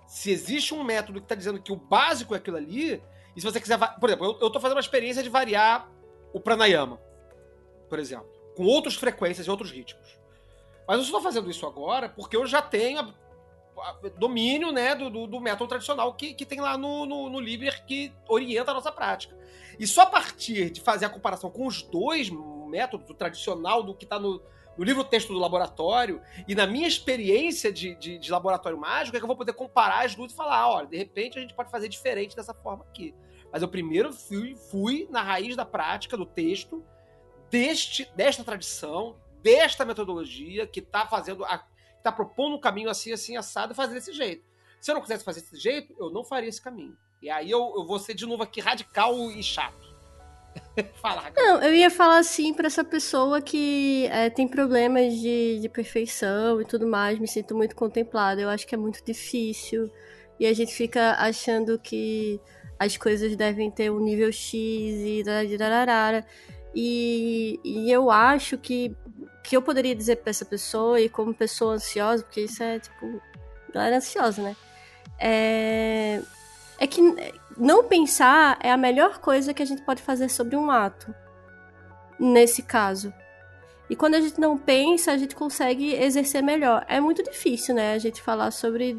se 0.07 0.31
existe 0.31 0.75
um 0.75 0.85
método 0.85 1.23
que 1.23 1.27
tá 1.27 1.35
dizendo 1.35 1.59
que 1.59 1.73
o 1.73 1.77
básico 1.77 2.35
é 2.35 2.37
aquilo 2.37 2.59
ali, 2.59 3.03
e 3.35 3.41
se 3.41 3.47
você 3.51 3.59
quiser. 3.59 3.79
Por 3.79 4.07
exemplo, 4.07 4.27
eu, 4.27 4.39
eu 4.39 4.51
tô 4.51 4.61
fazendo 4.61 4.77
uma 4.77 4.83
experiência 4.83 5.23
de 5.23 5.31
variar 5.31 5.89
o 6.31 6.39
pranayama, 6.39 7.01
por 7.89 7.99
exemplo, 7.99 8.29
com 8.55 8.65
outras 8.65 8.97
frequências 8.97 9.47
e 9.47 9.51
outros 9.51 9.71
ritmos. 9.71 10.21
Mas 10.87 11.07
eu 11.07 11.11
tô 11.11 11.23
fazendo 11.23 11.51
isso 11.51 11.67
agora 11.67 12.11
porque 12.11 12.37
eu 12.37 12.45
já 12.45 12.61
tenho 12.61 13.15
domínio 14.19 14.71
né, 14.73 14.95
do, 14.95 15.11
do, 15.11 15.27
do 15.27 15.41
método 15.41 15.69
tradicional 15.69 16.15
que, 16.15 16.35
que 16.35 16.45
tem 16.45 16.61
lá 16.61 16.77
no, 16.77 17.07
no, 17.07 17.29
no 17.29 17.41
Liber 17.41 17.85
que 17.85 18.13
orienta 18.29 18.71
a 18.71 18.75
nossa 18.75 18.93
prática. 18.93 19.37
E 19.79 19.87
só 19.87 20.03
a 20.03 20.07
partir 20.07 20.71
de 20.71 20.81
fazer 20.81 21.07
a 21.07 21.09
comparação 21.09 21.51
com 21.51 21.67
os 21.67 21.83
dois 21.83 22.31
métodos, 22.69 23.09
o 23.09 23.15
tradicional 23.15 23.83
do 23.83 23.95
que 23.95 24.05
está 24.05 24.19
no, 24.19 24.43
no 24.77 24.85
livro 24.85 25.05
texto 25.05 25.33
do 25.33 25.39
laboratório, 25.39 26.21
e 26.47 26.55
na 26.55 26.67
minha 26.67 26.89
experiência 26.89 27.73
de, 27.73 27.95
de, 27.95 28.19
de 28.19 28.31
laboratório 28.31 28.79
mágico, 28.79 29.17
é 29.17 29.21
que 29.21 29.25
eu 29.25 29.29
vou 29.29 29.37
poder 29.37 29.53
comparar 29.53 30.05
as 30.05 30.15
duas 30.15 30.33
e 30.33 30.37
falar: 30.37 30.69
olha, 30.69 30.87
de 30.87 30.97
repente 30.97 31.39
a 31.39 31.41
gente 31.41 31.55
pode 31.55 31.71
fazer 31.71 31.89
diferente 31.89 32.37
dessa 32.37 32.55
forma 32.55 32.85
aqui. 32.85 33.15
Mas 33.53 33.61
eu 33.61 33.69
primeiro 33.69 34.13
fui, 34.13 34.57
fui 34.57 35.07
na 35.11 35.23
raiz 35.23 35.55
da 35.55 35.65
prática, 35.65 36.17
do 36.17 36.25
texto, 36.25 36.83
deste, 37.51 38.11
desta 38.17 38.43
tradição, 38.43 39.17
desta 39.43 39.85
metodologia 39.85 40.67
que 40.67 40.81
está 40.81 41.07
fazendo, 41.07 41.45
a, 41.45 41.63
está 42.03 42.13
propondo 42.13 42.57
um 42.57 42.61
caminho 42.61 42.91
assim, 42.91 43.13
assim, 43.13 43.37
assado, 43.37 43.75
fazer 43.75 43.95
desse 43.95 44.13
jeito. 44.13 44.45
Se 44.81 44.91
eu 44.91 44.95
não 44.95 45.03
quisesse 45.03 45.25
fazer 45.25 45.41
desse 45.41 45.57
jeito, 45.57 45.95
eu 45.99 46.11
não 46.11 46.25
faria 46.25 46.49
esse 46.49 46.61
caminho. 46.61 46.97
E 47.23 47.31
aí 47.31 47.51
eu, 47.51 47.73
eu 47.77 47.87
vou 47.87 47.99
ser 47.99 48.15
de 48.15 48.27
novo 48.27 48.43
aqui 48.43 48.61
radical 48.61 49.15
e 49.31 49.43
chato. 49.43 49.93
Falar. 51.01 51.33
Não, 51.37 51.63
eu 51.63 51.73
ia 51.73 51.91
falar 51.91 52.19
assim 52.19 52.53
pra 52.53 52.67
essa 52.67 52.85
pessoa 52.85 53.41
que 53.41 54.07
é, 54.11 54.29
tem 54.29 54.47
problemas 54.47 55.15
de, 55.15 55.61
de 55.61 55.69
perfeição 55.69 56.61
e 56.61 56.65
tudo 56.65 56.87
mais, 56.87 57.19
me 57.19 57.29
sinto 57.29 57.55
muito 57.55 57.75
contemplada. 57.77 58.41
Eu 58.41 58.49
acho 58.49 58.67
que 58.67 58.75
é 58.75 58.79
muito 58.79 59.03
difícil. 59.05 59.91
E 60.39 60.47
a 60.47 60.53
gente 60.53 60.75
fica 60.75 61.13
achando 61.13 61.79
que 61.79 62.41
as 62.79 62.97
coisas 62.97 63.37
devem 63.37 63.71
ter 63.71 63.91
um 63.91 64.01
nível 64.01 64.33
X 64.33 64.51
e 64.51 65.23
dararara. 65.57 66.27
E, 66.75 67.61
e 67.65 67.91
eu 67.91 68.11
acho 68.11 68.59
que 68.59 68.97
que 69.43 69.57
eu 69.57 69.63
poderia 69.63 69.95
dizer 69.95 70.17
pra 70.17 70.31
essa 70.31 70.45
pessoa, 70.45 71.01
e 71.01 71.09
como 71.09 71.35
pessoa 71.35 71.75
ansiosa, 71.75 72.23
porque 72.23 72.43
isso 72.43 72.63
é 72.63 72.79
tipo. 72.79 73.21
Galera 73.73 73.97
ansiosa, 73.97 74.43
né? 74.43 74.57
É, 75.19 76.21
é 76.79 76.87
que 76.87 77.01
não 77.57 77.85
pensar 77.85 78.59
é 78.63 78.71
a 78.71 78.77
melhor 78.77 79.19
coisa 79.19 79.55
que 79.55 79.63
a 79.63 79.67
gente 79.67 79.83
pode 79.83 80.03
fazer 80.03 80.29
sobre 80.29 80.57
um 80.57 80.71
ato. 80.71 81.15
Nesse 82.19 82.63
caso. 82.63 83.13
E 83.91 83.97
quando 83.97 84.15
a 84.15 84.21
gente 84.21 84.41
não 84.41 84.57
pensa, 84.57 85.13
a 85.13 85.17
gente 85.17 85.35
consegue 85.35 85.95
exercer 85.95 86.43
melhor. 86.43 86.85
É 86.89 87.01
muito 87.01 87.23
difícil, 87.23 87.75
né? 87.75 87.95
A 87.95 87.99
gente 87.99 88.23
falar 88.23 88.51
sobre. 88.51 88.99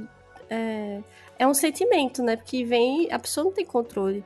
É, 0.49 1.01
é 1.39 1.47
um 1.47 1.53
sentimento, 1.53 2.21
né? 2.21 2.35
Porque 2.35 2.65
vem. 2.65 3.11
A 3.11 3.19
pessoa 3.19 3.45
não 3.45 3.51
tem 3.51 3.65
controle. 3.65 4.23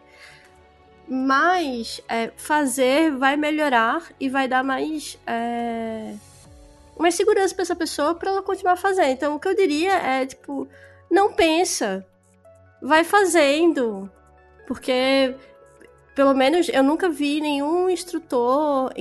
Mas 1.07 2.01
é, 2.09 2.31
fazer 2.35 3.11
vai 3.11 3.37
melhorar 3.37 4.03
e 4.19 4.27
vai 4.27 4.47
dar 4.47 4.63
mais. 4.63 5.17
É, 5.25 6.13
mais 6.99 7.15
segurança 7.15 7.53
para 7.53 7.61
essa 7.61 7.75
pessoa 7.75 8.15
para 8.15 8.31
ela 8.31 8.41
continuar 8.41 8.75
fazendo. 8.75 9.11
Então, 9.11 9.35
o 9.35 9.39
que 9.39 9.47
eu 9.47 9.55
diria 9.55 9.93
é, 9.93 10.25
tipo, 10.25 10.67
não 11.09 11.31
pensa. 11.31 12.05
Vai 12.81 13.03
fazendo. 13.03 14.11
Porque, 14.67 15.33
pelo 16.13 16.33
menos, 16.33 16.67
eu 16.69 16.83
nunca 16.83 17.07
vi 17.07 17.39
nenhum 17.39 17.89
instrutor 17.89 18.91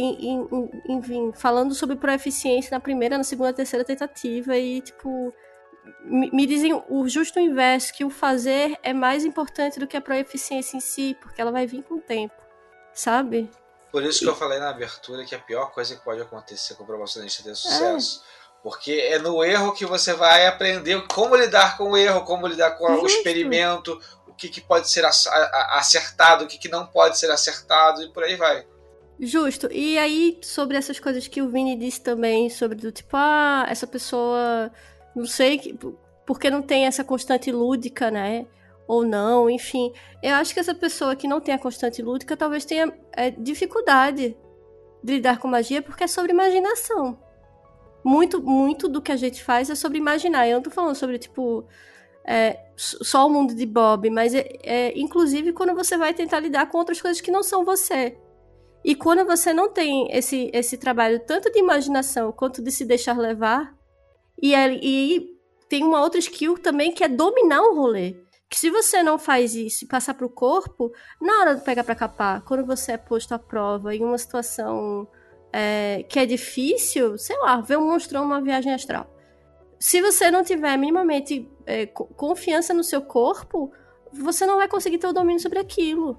enfim, 0.89 1.33
falando 1.35 1.75
sobre 1.75 1.97
proeficiência 1.97 2.71
na 2.71 2.81
primeira, 2.81 3.19
na 3.19 3.25
segunda, 3.25 3.53
terceira 3.53 3.85
tentativa. 3.85 4.57
E, 4.57 4.81
tipo, 4.81 5.35
me, 6.05 6.47
dizem 6.47 6.73
o 6.89 7.09
justo 7.09 7.39
inverso, 7.39 7.93
que 7.93 8.05
o 8.05 8.11
fazer 8.11 8.79
é 8.83 8.93
mais 8.93 9.25
importante 9.25 9.79
do 9.79 9.87
que 9.87 9.97
a 9.97 10.01
proeficiência 10.01 10.77
em 10.77 10.81
si, 10.81 11.17
porque 11.21 11.41
ela 11.41 11.51
vai 11.51 11.67
vir 11.67 11.83
com 11.83 11.95
o 11.95 12.01
tempo. 12.01 12.35
Sabe? 12.93 13.51
Por 13.93 14.03
isso 14.03 14.21
que 14.21 14.29
eu 14.29 14.37
falei 14.37 14.59
na 14.59 14.71
abertura 14.71 15.25
que 15.25 15.35
a 15.35 15.39
pior 15.39 15.73
coisa 15.73 15.97
que 15.97 16.05
pode 16.05 16.21
acontecer 16.21 16.75
com 16.75 16.85
o 16.85 16.87
promocionista 16.87 17.43
ter 17.43 17.55
sucesso. 17.55 18.23
Porque 18.63 18.93
é 18.93 19.19
no 19.19 19.45
erro 19.45 19.73
que 19.73 19.87
você 19.87 20.13
vai 20.13 20.47
aprender 20.47 21.07
como 21.07 21.37
lidar 21.37 21.77
com 21.77 21.91
o 21.91 21.97
erro, 21.97 22.25
como 22.25 22.47
lidar 22.47 22.73
com 22.73 22.85
o 22.85 23.07
experimento, 23.07 24.01
o 24.27 24.35
que, 24.35 24.49
que 24.49 24.61
pode 24.61 24.91
ser 24.91 25.05
acertado, 25.05 26.45
o 26.45 26.47
que, 26.49 26.59
que 26.59 26.69
não 26.69 26.87
pode 26.87 27.19
ser 27.19 27.31
acertado 27.31 28.03
e 28.03 28.09
por 28.13 28.25
aí 28.25 28.37
vai. 28.37 28.67
Justo. 29.19 29.69
E 29.73 29.99
aí, 29.99 30.39
sobre 30.43 30.77
essas 30.77 31.01
coisas 31.01 31.27
que 31.27 31.41
o 31.41 31.49
Vini 31.49 31.77
disse 31.77 32.01
também, 32.01 32.51
sobre 32.51 32.77
do 32.77 32.93
tipo, 32.93 33.17
ah, 33.17 33.65
essa 33.69 33.87
pessoa, 33.87 34.71
não 35.17 35.27
sei, 35.27 35.59
que- 35.59 35.77
porque 36.27 36.51
não 36.51 36.63
tem 36.63 36.87
essa 36.87 37.03
constante 37.03 37.51
lúdica, 37.51 38.11
né? 38.11 38.47
Ou 38.87 39.05
não, 39.05 39.51
enfim. 39.51 39.93
Eu 40.23 40.35
acho 40.37 40.55
que 40.55 40.61
essa 40.61 40.75
pessoa 40.75 41.17
que 41.17 41.27
não 41.27 41.41
tem 41.41 41.55
a 41.55 41.59
constante 41.59 42.03
lúdica 42.03 42.37
talvez 42.37 42.65
tenha 42.65 42.93
é, 43.13 43.31
dificuldade 43.31 44.37
de 45.03 45.13
lidar 45.15 45.39
com 45.39 45.49
magia, 45.49 45.83
porque 45.83 46.05
é 46.05 46.07
sobre 46.07 46.33
imaginação. 46.33 47.19
Muito, 48.05 48.41
muito 48.43 48.89
do 48.89 49.03
que 49.03 49.11
a 49.11 49.17
gente 49.17 49.43
faz 49.43 49.71
é 49.71 49.75
sobre 49.75 49.99
imaginar. 49.99 50.47
Eu 50.47 50.57
não 50.57 50.63
tô 50.63 50.71
falando 50.71 50.95
sobre, 50.95 51.19
tipo, 51.19 51.65
é, 52.25 52.61
só 52.77 53.27
o 53.27 53.31
mundo 53.31 53.55
de 53.55 53.67
Bob, 53.67 54.11
mas 54.11 54.35
é, 54.35 54.49
é, 54.63 54.99
inclusive 54.99 55.53
quando 55.53 55.75
você 55.75 55.97
vai 55.97 56.13
tentar 56.13 56.41
lidar 56.41 56.67
com 56.69 56.79
outras 56.79 57.01
coisas 57.01 57.21
que 57.21 57.31
não 57.31 57.43
são 57.43 57.65
você. 57.65 58.17
E 58.85 58.95
quando 58.95 59.25
você 59.25 59.53
não 59.53 59.69
tem 59.69 60.09
esse, 60.13 60.51
esse 60.53 60.77
trabalho 60.77 61.19
tanto 61.21 61.51
de 61.51 61.59
imaginação 61.59 62.31
quanto 62.31 62.63
de 62.63 62.71
se 62.71 62.85
deixar 62.85 63.19
levar, 63.19 63.76
e, 64.41 64.55
e 64.55 65.37
tem 65.69 65.85
uma 65.85 66.01
outra 66.01 66.19
skill 66.19 66.59
também 66.59 66.93
que 66.93 67.05
é 67.05 67.09
dominar 67.09 67.63
o 67.63 67.75
rolê. 67.75 68.17
Que 68.49 68.59
se 68.59 68.71
você 68.71 69.03
não 69.03 69.19
faz 69.19 69.55
isso 69.57 69.85
e 69.85 69.89
passar 69.89 70.15
pro 70.15 70.31
corpo, 70.31 70.93
na 71.21 71.41
hora 71.41 71.55
de 71.57 71.65
pegar 71.65 71.83
pra 71.83 71.97
capar, 71.97 72.43
quando 72.43 72.65
você 72.65 72.93
é 72.93 72.97
posto 72.97 73.33
à 73.33 73.39
prova 73.39 73.95
em 73.95 74.05
uma 74.05 74.17
situação 74.19 75.09
é, 75.53 76.05
que 76.09 76.19
é 76.19 76.27
difícil, 76.27 77.19
sei 77.19 77.37
lá, 77.39 77.61
ver 77.61 77.77
um 77.77 77.91
monstrão 77.91 78.23
numa 78.23 78.41
viagem 78.41 78.73
astral. 78.73 79.13
Se 79.81 80.01
você 80.01 80.31
não 80.31 80.45
tiver 80.45 80.77
minimamente 80.77 81.51
é, 81.67 81.87
co- 81.87 82.07
confiança 82.07 82.73
no 82.73 82.85
seu 82.85 83.03
corpo, 83.03 83.73
você 84.13 84.47
não 84.47 84.57
vai 84.57 84.69
conseguir 84.69 84.99
ter 84.99 85.09
o 85.09 85.13
domínio 85.13 85.43
sobre 85.43 85.59
aquilo. 85.59 86.19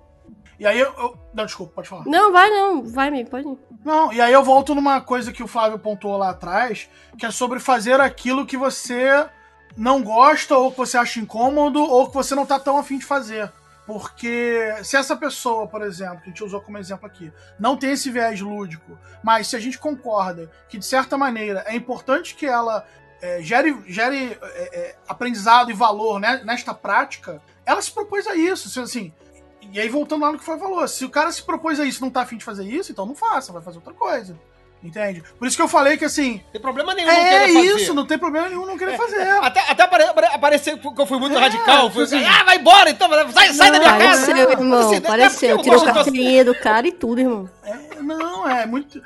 E 0.59 0.65
aí 0.65 0.79
eu. 0.79 0.91
eu- 0.97 1.17
Não, 1.33 1.45
desculpa, 1.45 1.73
pode 1.75 1.87
falar. 1.89 2.03
Não, 2.05 2.31
vai 2.31 2.49
não, 2.49 2.83
vai, 2.83 3.11
me 3.11 3.23
pode 3.25 3.47
ir. 3.47 3.57
Não, 3.85 4.11
e 4.11 4.19
aí 4.19 4.33
eu 4.33 4.43
volto 4.43 4.73
numa 4.73 4.99
coisa 5.01 5.31
que 5.31 5.43
o 5.43 5.47
Flávio 5.47 5.77
pontuou 5.79 6.17
lá 6.17 6.29
atrás, 6.31 6.89
que 7.17 7.25
é 7.25 7.31
sobre 7.31 7.59
fazer 7.59 7.99
aquilo 8.01 8.45
que 8.45 8.57
você 8.57 9.27
não 9.75 10.01
gosta, 10.01 10.57
ou 10.57 10.71
que 10.71 10.77
você 10.77 10.97
acha 10.97 11.19
incômodo, 11.19 11.81
ou 11.81 12.07
que 12.07 12.13
você 12.13 12.33
não 12.33 12.45
tá 12.45 12.59
tão 12.59 12.77
afim 12.77 12.97
de 12.97 13.05
fazer. 13.05 13.51
Porque 13.85 14.75
se 14.83 14.97
essa 14.97 15.15
pessoa, 15.15 15.65
por 15.65 15.81
exemplo, 15.81 16.17
que 16.17 16.23
a 16.25 16.27
gente 16.27 16.43
usou 16.43 16.59
como 16.59 16.77
exemplo 16.77 17.05
aqui, 17.07 17.31
não 17.57 17.77
tem 17.77 17.91
esse 17.91 18.11
viés 18.11 18.41
lúdico, 18.41 18.99
mas 19.23 19.47
se 19.47 19.55
a 19.55 19.59
gente 19.59 19.79
concorda 19.79 20.51
que, 20.67 20.77
de 20.77 20.85
certa 20.85 21.17
maneira, 21.17 21.63
é 21.65 21.73
importante 21.73 22.35
que 22.35 22.45
ela 22.45 22.85
é, 23.21 23.41
gere, 23.41 23.81
gere 23.87 24.37
é, 24.41 24.79
é, 24.79 24.95
aprendizado 25.07 25.71
e 25.71 25.73
valor 25.73 26.19
né, 26.19 26.41
nesta 26.43 26.73
prática, 26.73 27.41
ela 27.65 27.81
se 27.81 27.89
propôs 27.91 28.27
a 28.27 28.35
isso. 28.35 28.77
Assim, 28.81 29.13
e 29.73 29.79
aí, 29.79 29.89
voltando 29.89 30.21
lá 30.21 30.31
no 30.31 30.37
que 30.39 30.45
foi 30.45 30.57
falou, 30.57 30.87
se 30.87 31.03
o 31.05 31.09
cara 31.09 31.31
se 31.31 31.41
propôs 31.43 31.79
a 31.79 31.85
isso 31.85 31.99
e 31.99 32.01
não 32.01 32.09
tá 32.09 32.21
afim 32.21 32.37
de 32.37 32.43
fazer 32.45 32.63
isso, 32.65 32.91
então 32.91 33.05
não 33.05 33.15
faça, 33.15 33.51
vai 33.53 33.61
fazer 33.61 33.77
outra 33.77 33.93
coisa. 33.93 34.37
Entende? 34.83 35.23
Por 35.39 35.47
isso 35.47 35.57
que 35.57 35.63
eu 35.63 35.67
falei 35.67 35.97
que 35.97 36.05
assim. 36.05 36.33
Não 36.45 36.51
tem 36.51 36.61
problema 36.61 36.93
nenhum 36.93 37.07
não 37.07 37.15
É 37.15 37.29
querer 37.47 37.53
fazer. 37.53 37.75
isso, 37.81 37.93
não 37.95 38.05
tem 38.05 38.17
problema 38.19 38.47
nenhum 38.47 38.63
não 38.67 38.77
querer 38.77 38.95
fazer. 38.95 39.27
Até, 39.41 39.59
até 39.71 39.83
apare, 39.83 40.03
apare- 40.03 40.27
apareceu 40.27 40.77
que 40.77 41.01
eu 41.01 41.05
fui 41.07 41.17
muito 41.17 41.35
É, 41.35 41.39
radical. 41.39 41.89
Fui 41.89 42.03
assim- 42.03 42.17
assim, 42.17 42.25
ah, 42.27 42.43
vai 42.43 42.57
embora 42.57 42.87
então, 42.91 43.09
sai, 43.31 43.53
sai 43.55 43.71
da 43.71 43.79
minha 43.79 43.97
casa. 43.97 44.27
Pareceu, 44.27 44.51
irmão, 44.51 44.79
Assim, 44.79 44.87
não 44.89 44.95
é 44.97 44.99
porque 45.01 45.07
pareceu. 45.07 45.49
eu 45.49 45.61
Tirou 45.63 45.79
você. 45.79 45.85
carteirinha 45.91 46.45
do 46.45 46.53
cara 46.53 46.87
e 46.87 46.91
tudo, 46.91 47.19
irmão. 47.19 47.49
É, 47.63 48.01
não, 48.03 48.47
é 48.47 48.65
muito. 48.67 49.01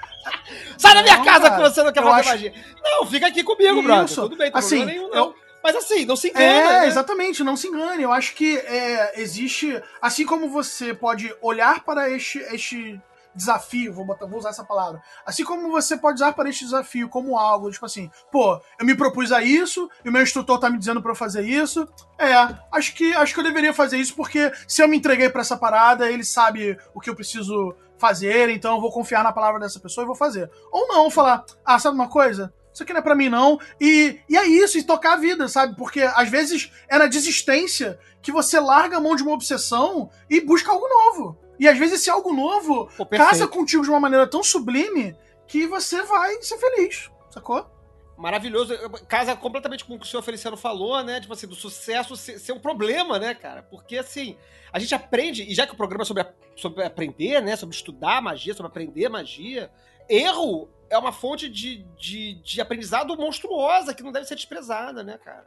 Sai 0.77 0.93
da 0.93 1.03
minha 1.03 1.17
Não, 1.17 1.23
casa 1.23 1.49
cara, 1.49 1.55
que 1.63 1.69
você 1.73 1.83
não 1.83 1.93
quer 1.93 1.99
eu 1.99 2.03
fazer 2.03 2.19
acho- 2.19 2.29
magia. 2.31 2.53
Não, 2.83 3.05
fica 3.05 3.27
aqui 3.27 3.41
comigo, 3.41 3.81
brother. 3.81 4.05
Isso. 4.05 4.21
Tudo 4.23 4.35
bem, 4.35 4.47
não 4.47 4.51
tem 4.51 4.59
Assim, 4.59 4.77
problema 4.85 4.99
nenhum, 5.09 5.15
não. 5.15 5.33
Mas 5.63 5.75
assim, 5.75 6.05
não 6.05 6.15
se 6.15 6.29
engana. 6.29 6.45
É, 6.45 6.79
né? 6.81 6.87
exatamente, 6.87 7.43
não 7.43 7.55
se 7.55 7.67
engane. 7.67 8.03
Eu 8.03 8.11
acho 8.11 8.33
que 8.33 8.57
é, 8.57 9.21
existe. 9.21 9.81
Assim 10.01 10.25
como 10.25 10.49
você 10.49 10.93
pode 10.93 11.33
olhar 11.41 11.83
para 11.83 12.09
este, 12.09 12.39
este 12.39 12.99
desafio, 13.33 13.93
vou, 13.93 14.05
botar, 14.05 14.25
vou 14.25 14.39
usar 14.39 14.49
essa 14.49 14.63
palavra. 14.63 15.01
Assim 15.25 15.43
como 15.43 15.71
você 15.71 15.97
pode 15.97 16.15
usar 16.15 16.33
para 16.33 16.49
este 16.49 16.65
desafio 16.65 17.09
como 17.09 17.37
algo, 17.37 17.71
tipo 17.71 17.85
assim, 17.85 18.09
pô, 18.31 18.59
eu 18.79 18.85
me 18.85 18.95
propus 18.95 19.31
a 19.31 19.41
isso, 19.41 19.89
e 20.03 20.09
o 20.09 20.11
meu 20.11 20.21
instrutor 20.21 20.59
tá 20.59 20.69
me 20.69 20.77
dizendo 20.77 21.01
para 21.01 21.11
eu 21.11 21.15
fazer 21.15 21.43
isso. 21.43 21.87
É, 22.17 22.33
acho 22.71 22.93
que 22.93 23.13
acho 23.13 23.33
que 23.33 23.39
eu 23.39 23.43
deveria 23.43 23.73
fazer 23.73 23.97
isso 23.97 24.15
porque 24.15 24.51
se 24.67 24.81
eu 24.81 24.87
me 24.87 24.97
entreguei 24.97 25.29
para 25.29 25.41
essa 25.41 25.57
parada, 25.57 26.09
ele 26.09 26.23
sabe 26.23 26.77
o 26.93 26.99
que 26.99 27.09
eu 27.09 27.15
preciso 27.15 27.75
fazer, 27.97 28.49
então 28.49 28.75
eu 28.75 28.81
vou 28.81 28.91
confiar 28.91 29.23
na 29.23 29.31
palavra 29.31 29.59
dessa 29.59 29.79
pessoa 29.79 30.03
e 30.03 30.07
vou 30.07 30.15
fazer. 30.15 30.49
Ou 30.71 30.87
não, 30.87 31.09
falar, 31.09 31.45
ah, 31.63 31.79
sabe 31.79 31.95
uma 31.95 32.09
coisa? 32.09 32.53
Isso 32.73 32.83
aqui 32.83 32.93
não 32.93 32.99
é 32.99 33.03
pra 33.03 33.15
mim, 33.15 33.29
não. 33.29 33.59
E, 33.79 34.19
e 34.29 34.37
é 34.37 34.45
isso, 34.47 34.77
e 34.77 34.83
tocar 34.83 35.13
a 35.13 35.17
vida, 35.17 35.47
sabe? 35.47 35.75
Porque 35.75 36.01
às 36.01 36.29
vezes 36.29 36.71
é 36.87 36.97
na 36.97 37.07
desistência 37.07 37.99
que 38.21 38.31
você 38.31 38.59
larga 38.59 38.97
a 38.97 38.99
mão 38.99 39.15
de 39.15 39.23
uma 39.23 39.33
obsessão 39.33 40.09
e 40.29 40.39
busca 40.39 40.71
algo 40.71 40.87
novo. 40.87 41.37
E 41.59 41.67
às 41.67 41.77
vezes 41.77 42.01
esse 42.01 42.09
algo 42.09 42.33
novo 42.33 42.89
Pô, 42.97 43.05
casa 43.05 43.47
contigo 43.47 43.83
de 43.83 43.89
uma 43.89 43.99
maneira 43.99 44.25
tão 44.25 44.43
sublime 44.43 45.15
que 45.47 45.67
você 45.67 46.01
vai 46.03 46.41
ser 46.41 46.57
feliz, 46.57 47.11
sacou? 47.29 47.69
Maravilhoso. 48.17 48.73
Casa 49.07 49.35
completamente 49.35 49.83
com 49.83 49.95
o 49.95 49.99
que 49.99 50.05
o 50.05 50.07
senhor 50.07 50.21
Feliciano 50.21 50.55
falou, 50.55 51.03
né? 51.03 51.19
Tipo 51.19 51.33
assim, 51.33 51.47
do 51.47 51.55
sucesso 51.55 52.15
ser, 52.15 52.39
ser 52.39 52.51
um 52.51 52.59
problema, 52.59 53.17
né, 53.17 53.33
cara? 53.33 53.63
Porque 53.63 53.97
assim, 53.97 54.37
a 54.71 54.77
gente 54.77 54.93
aprende, 54.93 55.43
e 55.43 55.55
já 55.55 55.65
que 55.65 55.73
o 55.73 55.77
programa 55.77 56.03
é 56.03 56.05
sobre, 56.05 56.25
sobre 56.55 56.83
aprender, 56.83 57.41
né? 57.41 57.55
Sobre 57.55 57.75
estudar 57.75 58.21
magia, 58.21 58.53
sobre 58.53 58.69
aprender 58.69 59.09
magia, 59.09 59.71
erro 60.11 60.69
é 60.89 60.97
uma 60.97 61.11
fonte 61.11 61.47
de, 61.49 61.85
de, 61.97 62.33
de 62.43 62.59
aprendizado 62.61 63.15
monstruosa 63.15 63.93
que 63.93 64.03
não 64.03 64.11
deve 64.11 64.25
ser 64.25 64.35
desprezada, 64.35 65.03
né, 65.03 65.17
cara? 65.23 65.45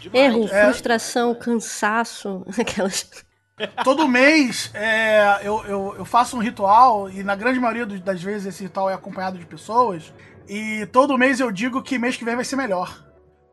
Demais. 0.00 0.24
Erro, 0.24 0.48
É. 0.50 0.64
frustração, 0.64 1.34
cansaço, 1.34 2.44
aquelas. 2.58 3.08
Todo 3.84 4.08
mês 4.08 4.70
é, 4.74 5.40
eu, 5.42 5.62
eu, 5.66 5.94
eu 5.98 6.04
faço 6.04 6.36
um 6.36 6.40
ritual, 6.40 7.10
e 7.10 7.22
na 7.22 7.36
grande 7.36 7.60
maioria 7.60 7.84
das 7.84 8.22
vezes 8.22 8.46
esse 8.46 8.62
ritual 8.64 8.88
é 8.88 8.94
acompanhado 8.94 9.38
de 9.38 9.44
pessoas. 9.46 10.12
E 10.48 10.86
todo 10.86 11.18
mês 11.18 11.38
eu 11.40 11.52
digo 11.52 11.82
que 11.82 11.98
mês 11.98 12.16
que 12.16 12.24
vem 12.24 12.34
vai 12.34 12.44
ser 12.44 12.56
melhor. 12.56 13.04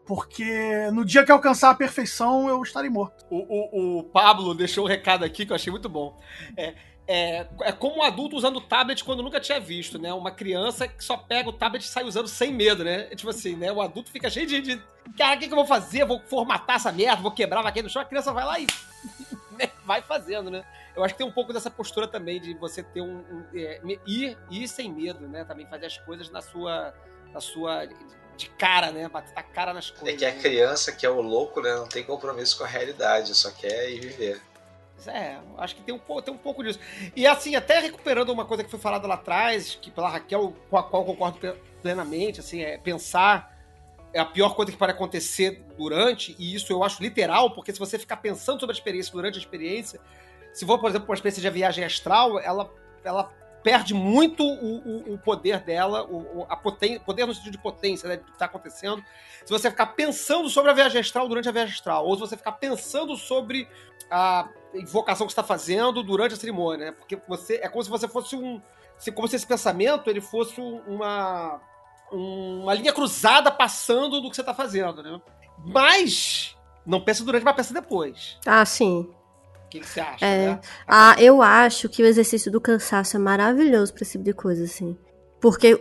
Porque 0.06 0.90
no 0.94 1.04
dia 1.04 1.26
que 1.26 1.32
eu 1.32 1.36
alcançar 1.36 1.70
a 1.70 1.76
perfeição, 1.76 2.48
eu 2.48 2.64
estarei 2.64 2.90
morto. 2.90 3.26
O, 3.30 3.36
o, 3.36 4.00
o 4.00 4.04
Pablo 4.04 4.56
deixou 4.56 4.86
um 4.86 4.88
recado 4.88 5.26
aqui 5.26 5.46
que 5.46 5.52
eu 5.52 5.56
achei 5.56 5.70
muito 5.70 5.90
bom. 5.90 6.18
É, 6.56 6.74
é, 7.08 7.48
é 7.62 7.72
como 7.72 7.98
um 7.98 8.04
adulto 8.04 8.36
usando 8.36 8.60
tablet 8.60 9.04
quando 9.04 9.24
nunca 9.24 9.40
tinha 9.40 9.60
visto, 9.60 9.98
né? 9.98 10.14
Uma 10.14 10.30
criança 10.32 10.88
que 10.88 11.04
só 11.04 11.16
pega 11.16 11.48
o 11.50 11.54
tablet 11.54 11.84
e 11.84 11.88
sai 11.88 12.04
usando 12.04 12.28
sem 12.28 12.54
medo, 12.54 12.84
né? 12.84 13.08
É 13.10 13.16
Tipo 13.16 13.30
assim, 13.30 13.56
né? 13.56 13.72
O 13.72 13.82
adulto 13.82 14.12
fica 14.12 14.30
cheio 14.30 14.46
de. 14.46 14.60
de 14.62 14.82
Cara, 15.18 15.38
o 15.38 15.40
que, 15.40 15.48
que 15.48 15.54
eu 15.54 15.58
vou 15.58 15.66
fazer? 15.66 16.04
Vou 16.06 16.20
formatar 16.20 16.76
essa 16.76 16.92
merda, 16.92 17.22
vou 17.22 17.32
quebrar, 17.32 17.62
vai 17.62 17.72
cair 17.72 17.84
no 17.84 17.90
chão. 17.90 18.02
A 18.02 18.06
criança 18.06 18.34
vai 18.34 18.44
lá 18.46 18.60
e. 18.60 18.68
né, 19.58 19.72
vai 19.86 20.02
fazendo, 20.02 20.52
né? 20.52 20.66
Eu 20.96 21.04
acho 21.04 21.14
que 21.14 21.20
tem 21.20 21.28
um 21.28 21.32
pouco 21.32 21.54
dessa 21.54 21.72
postura 21.72 22.08
também 22.08 22.42
de 22.42 22.54
você 22.56 22.84
ter 22.84 23.02
um. 23.02 23.20
um 23.20 23.46
é, 23.56 23.80
ir, 24.06 24.38
ir 24.52 24.68
sem 24.68 24.92
medo, 24.92 25.28
né? 25.28 25.46
Também 25.46 25.66
fazer 25.68 25.86
as 25.86 25.98
coisas 26.00 26.30
na 26.30 26.42
sua. 26.42 26.94
Na 27.34 27.40
sua 27.40 27.88
de 28.38 28.50
cara, 28.52 28.92
né? 28.92 29.10
Bater 29.10 29.34
a 29.36 29.44
cara 29.44 29.74
nas 29.74 29.92
É 29.96 30.00
coisas. 30.00 30.20
que 30.20 30.26
a 30.26 30.32
né? 30.32 30.40
criança, 30.40 30.92
que 30.92 31.06
é 31.06 31.10
o 31.10 31.22
louco, 31.22 31.60
né, 31.60 31.74
não 31.76 31.88
tem 31.88 32.04
compromisso 32.04 32.58
com 32.58 32.64
a 32.64 32.68
realidade, 32.68 33.34
só 33.34 33.50
quer 33.52 33.90
ir 33.90 34.00
viver. 34.00 34.40
É, 35.06 35.38
acho 35.57 35.76
que 35.76 35.82
tem 35.84 35.94
um, 35.94 35.99
tem 36.22 36.34
um 36.34 36.38
pouco 36.38 36.64
disso. 36.64 36.80
E 37.15 37.28
assim, 37.28 37.56
até 37.56 37.80
recuperando 37.80 38.30
uma 38.30 38.45
coisa 38.45 38.64
que 38.64 38.69
foi 38.69 38.80
falada 38.80 39.07
lá 39.07 39.15
atrás, 39.15 39.78
que 39.80 39.91
pela 39.91 40.10
Raquel, 40.10 40.56
com 40.69 40.78
a 40.78 40.84
qual 40.84 41.06
concordo 41.06 41.38
ple- 41.38 41.56
plenamente, 41.82 42.40
assim, 42.40 42.61
é 42.64 42.78
pensar 42.78 43.56
é 44.14 44.19
a 44.19 44.26
pior 44.26 44.56
coisa 44.56 44.72
que 44.72 44.78
pode 44.78 44.94
acontecer 44.94 45.64
durante, 45.78 46.36
e 46.40 46.56
isso 46.56 46.72
eu 46.72 46.82
acho 46.84 47.03
literal, 47.03 47.52
porque 47.52 47.74
se 47.74 47.78
você 47.78 47.99
ficar 47.99 48.18
pensando 48.18 48.60
sobre 48.60 48.74
a 48.74 48.78
experiência 48.78 49.11
durante 49.11 49.36
a 49.36 49.40
experiência, 49.40 49.99
se 50.53 50.65
for, 50.65 50.80
por 50.80 50.90
exemplo, 50.90 51.07
uma 51.07 51.14
experiência 51.14 51.41
de 51.41 51.49
viagem 51.49 51.84
astral, 51.84 52.40
ela, 52.40 52.72
ela 53.03 53.26
perde 53.61 53.94
muito 53.94 54.44
o, 54.44 54.78
o- 54.78 55.14
o 55.14 55.18
poder 55.18 55.60
dela, 55.60 56.03
o- 56.06 56.45
a 56.49 56.56
poten 56.56 56.99
poder 57.02 57.26
no 57.28 57.36
sentido 57.36 57.52
de 57.52 57.57
potência, 57.57 58.07
né, 58.07 58.15
do 58.18 58.24
que 58.24 58.32
está 58.32 58.45
acontecendo. 58.45 59.03
Se 59.45 59.52
você 59.52 59.69
ficar 59.69 59.88
pensando 59.88 60.49
sobre 60.49 60.72
a 60.72 60.74
viagem 60.74 61.02
astral 61.02 61.28
durante 61.28 61.49
a 61.49 61.52
viagem 61.52 61.74
astral, 61.74 62.06
ou 62.06 62.15
se 62.15 62.22
você 62.22 62.38
ficar 62.38 62.53
pensando 62.53 63.15
sobre 63.18 63.68
a 64.10 64.48
invocação 64.80 65.26
que 65.28 65.34
você 65.34 65.40
está 65.40 65.44
fazendo 65.48 66.02
durante 66.04 66.34
a 66.34 66.38
cerimônia, 66.38 66.88
né? 66.88 66.91
Porque 66.91 67.18
você 67.28 67.56
é 67.56 67.68
como 67.70 67.84
se 67.84 67.90
você 67.90 68.08
fosse 68.08 68.36
um, 68.36 68.62
se- 68.98 69.12
como 69.12 69.28
se 69.28 69.36
esse 69.36 69.45
pensamento 69.48 70.10
ele 70.10 70.22
fosse 70.22 70.60
um- 70.62 70.82
uma 70.88 71.60
uma 72.10 72.74
linha 72.74 72.94
cruzada 72.94 73.52
passando 73.52 74.22
do 74.22 74.30
que 74.30 74.36
você 74.38 74.41
está 74.41 74.54
fazendo, 74.54 75.04
né? 75.04 75.20
Mas 75.66 76.56
não 76.86 77.02
pensa 77.02 77.24
durante, 77.24 77.44
mas 77.44 77.56
pensa 77.56 77.74
depois. 77.74 78.38
Ah, 78.45 78.64
sim. 78.64 79.10
O 79.66 79.70
que, 79.70 79.82
que 79.82 79.86
você 79.86 79.99
acha? 79.99 80.26
É. 80.26 80.48
né? 80.54 80.60
Ah, 80.88 81.16
eu 81.20 81.41
acho 81.41 81.90
que 81.90 82.02
o 82.02 82.06
exercício 82.06 82.49
do 82.49 82.62
cansaço 82.62 83.18
é 83.18 83.20
maravilhoso 83.20 83.94
pra 83.94 84.04
esse 84.04 84.14
tipo 84.14 84.24
de 84.24 84.32
coisa, 84.34 84.64
assim. 84.64 84.98
Porque 85.41 85.80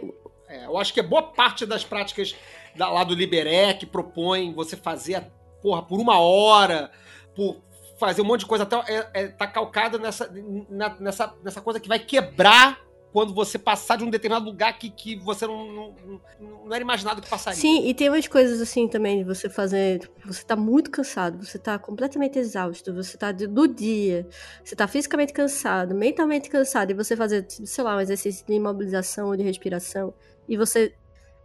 É, 0.48 0.64
eu 0.66 0.76
acho 0.78 0.92
que 0.92 0.98
é 1.00 1.02
boa 1.04 1.22
parte 1.22 1.64
das 1.64 1.84
práticas 1.84 2.34
da- 2.74 2.90
lá 2.90 3.04
do 3.04 3.14
Liberé 3.14 3.74
que 3.74 3.86
propõe 3.86 4.52
você 4.52 4.76
fazer 4.76 5.14
a 5.16 5.24
porra 5.62 5.82
por 5.82 6.00
uma 6.00 6.18
hora, 6.18 6.90
por 7.36 7.56
fazer 7.98 8.22
um 8.22 8.24
monte 8.24 8.40
de 8.40 8.46
coisa 8.46 8.64
até 8.64 8.76
é, 8.92 9.10
é, 9.14 9.28
tá 9.28 9.46
calcada 9.46 9.98
nessa, 9.98 10.30
na- 10.68 10.96
nessa, 11.00 11.34
nessa 11.42 11.60
coisa 11.60 11.80
que 11.80 11.88
vai 11.88 11.98
quebrar 11.98 12.84
quando 13.12 13.32
você 13.32 13.58
passar 13.58 13.96
de 13.96 14.04
um 14.04 14.10
determinado 14.10 14.44
lugar 14.44 14.78
que, 14.78 14.90
que 14.90 15.16
você 15.16 15.46
não, 15.46 15.72
não, 15.72 15.94
não- 16.38 16.74
era 16.74 16.82
imaginado 16.82 17.22
que 17.22 17.30
passaria. 17.30 17.58
Sim, 17.58 17.86
e 17.88 17.94
tem 17.94 18.10
umas 18.10 18.28
coisas 18.28 18.60
assim 18.60 18.86
também 18.86 19.16
de 19.18 19.24
você 19.24 19.48
fazer. 19.48 20.10
Você 20.26 20.44
tá 20.44 20.54
muito 20.54 20.90
cansado, 20.90 21.42
você 21.42 21.58
tá 21.58 21.78
completamente 21.78 22.38
exausto, 22.38 22.92
você 22.92 23.16
tá 23.16 23.32
do 23.32 23.66
dia, 23.66 24.28
você 24.62 24.76
tá 24.76 24.86
fisicamente 24.86 25.32
cansado, 25.32 25.94
mentalmente 25.94 26.50
cansado, 26.50 26.90
e 26.90 26.94
você 26.94 27.16
fazer, 27.16 27.46
sei 27.48 27.82
lá, 27.84 27.96
um 27.96 28.00
exercício 28.00 28.44
de 28.44 28.52
imobilização 28.52 29.28
ou 29.28 29.36
de 29.36 29.42
respiração, 29.42 30.12
e 30.46 30.54
você 30.58 30.94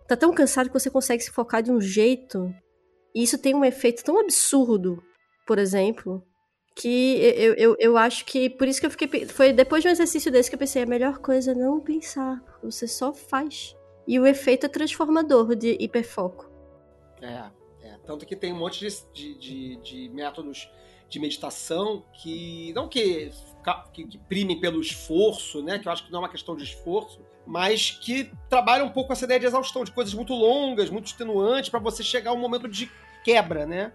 tá 0.10 0.18
tão 0.18 0.34
cansado 0.34 0.68
que 0.68 0.78
você 0.78 0.90
consegue 0.90 1.24
se 1.24 1.32
focar 1.32 1.64
de 1.64 1.72
um 1.72 1.80
jeito, 1.80 2.54
e 3.16 3.24
isso 3.24 3.38
tem 3.38 3.56
um 3.56 3.64
efeito 3.64 4.04
tão 4.04 4.20
absurdo, 4.20 5.02
por 5.48 5.58
exemplo. 5.58 6.22
Que 6.82 7.18
eu, 7.38 7.54
eu, 7.54 7.76
eu 7.80 7.98
acho 7.98 8.26
que. 8.26 8.50
Por 8.50 8.68
isso 8.68 8.80
que 8.80 8.86
eu 8.88 8.92
fiquei. 8.92 9.26
Foi 9.26 9.54
depois 9.54 9.84
de 9.84 9.90
um 9.90 9.92
exercício 9.92 10.32
desse 10.32 10.50
que 10.50 10.56
eu 10.56 10.60
pensei: 10.60 10.82
a 10.82 10.86
melhor 10.86 11.20
coisa 11.20 11.52
é 11.52 11.56
não 11.56 11.80
pensar. 11.80 12.42
Você 12.64 12.88
só 12.88 13.14
faz. 13.14 13.76
E 14.08 14.20
o 14.20 14.26
efeito 14.26 14.66
é 14.66 14.70
transformador 14.70 15.56
de 15.56 15.78
hiperfoco. 15.80 16.50
É, 17.22 17.44
é. 17.84 17.98
Tanto 18.06 18.26
que 18.26 18.36
tem 18.36 18.52
um 18.52 18.58
monte 18.58 18.80
de, 18.80 18.90
de, 19.14 19.36
de- 19.38 19.76
de 19.78 20.10
métodos 20.10 20.70
de 21.08 21.20
meditação 21.20 22.06
que 22.24 22.72
não 22.74 22.88
que, 22.88 23.30
que, 23.94 24.08
que 24.08 24.18
primem 24.18 24.60
pelo 24.60 24.80
esforço, 24.80 25.62
né? 25.62 25.78
Que 25.78 25.88
eu 25.88 25.92
acho 25.92 26.06
que 26.06 26.12
não 26.12 26.20
é 26.20 26.22
uma 26.24 26.30
questão 26.30 26.56
de 26.56 26.64
esforço, 26.64 27.20
mas 27.46 27.92
que 27.92 28.32
trabalham 28.50 28.88
um 28.88 28.92
pouco 28.92 29.12
essa 29.12 29.26
ideia 29.26 29.40
de 29.40 29.46
exaustão, 29.46 29.84
de 29.84 29.92
coisas 29.92 30.14
muito 30.14 30.34
longas, 30.34 30.90
muito 30.90 31.08
extenuantes, 31.08 31.70
para 31.70 31.80
você 31.82 32.02
chegar 32.02 32.32
a 32.32 32.34
um 32.34 32.40
momento 32.40 32.68
de 32.68 32.90
quebra, 33.26 33.66
né? 33.66 33.92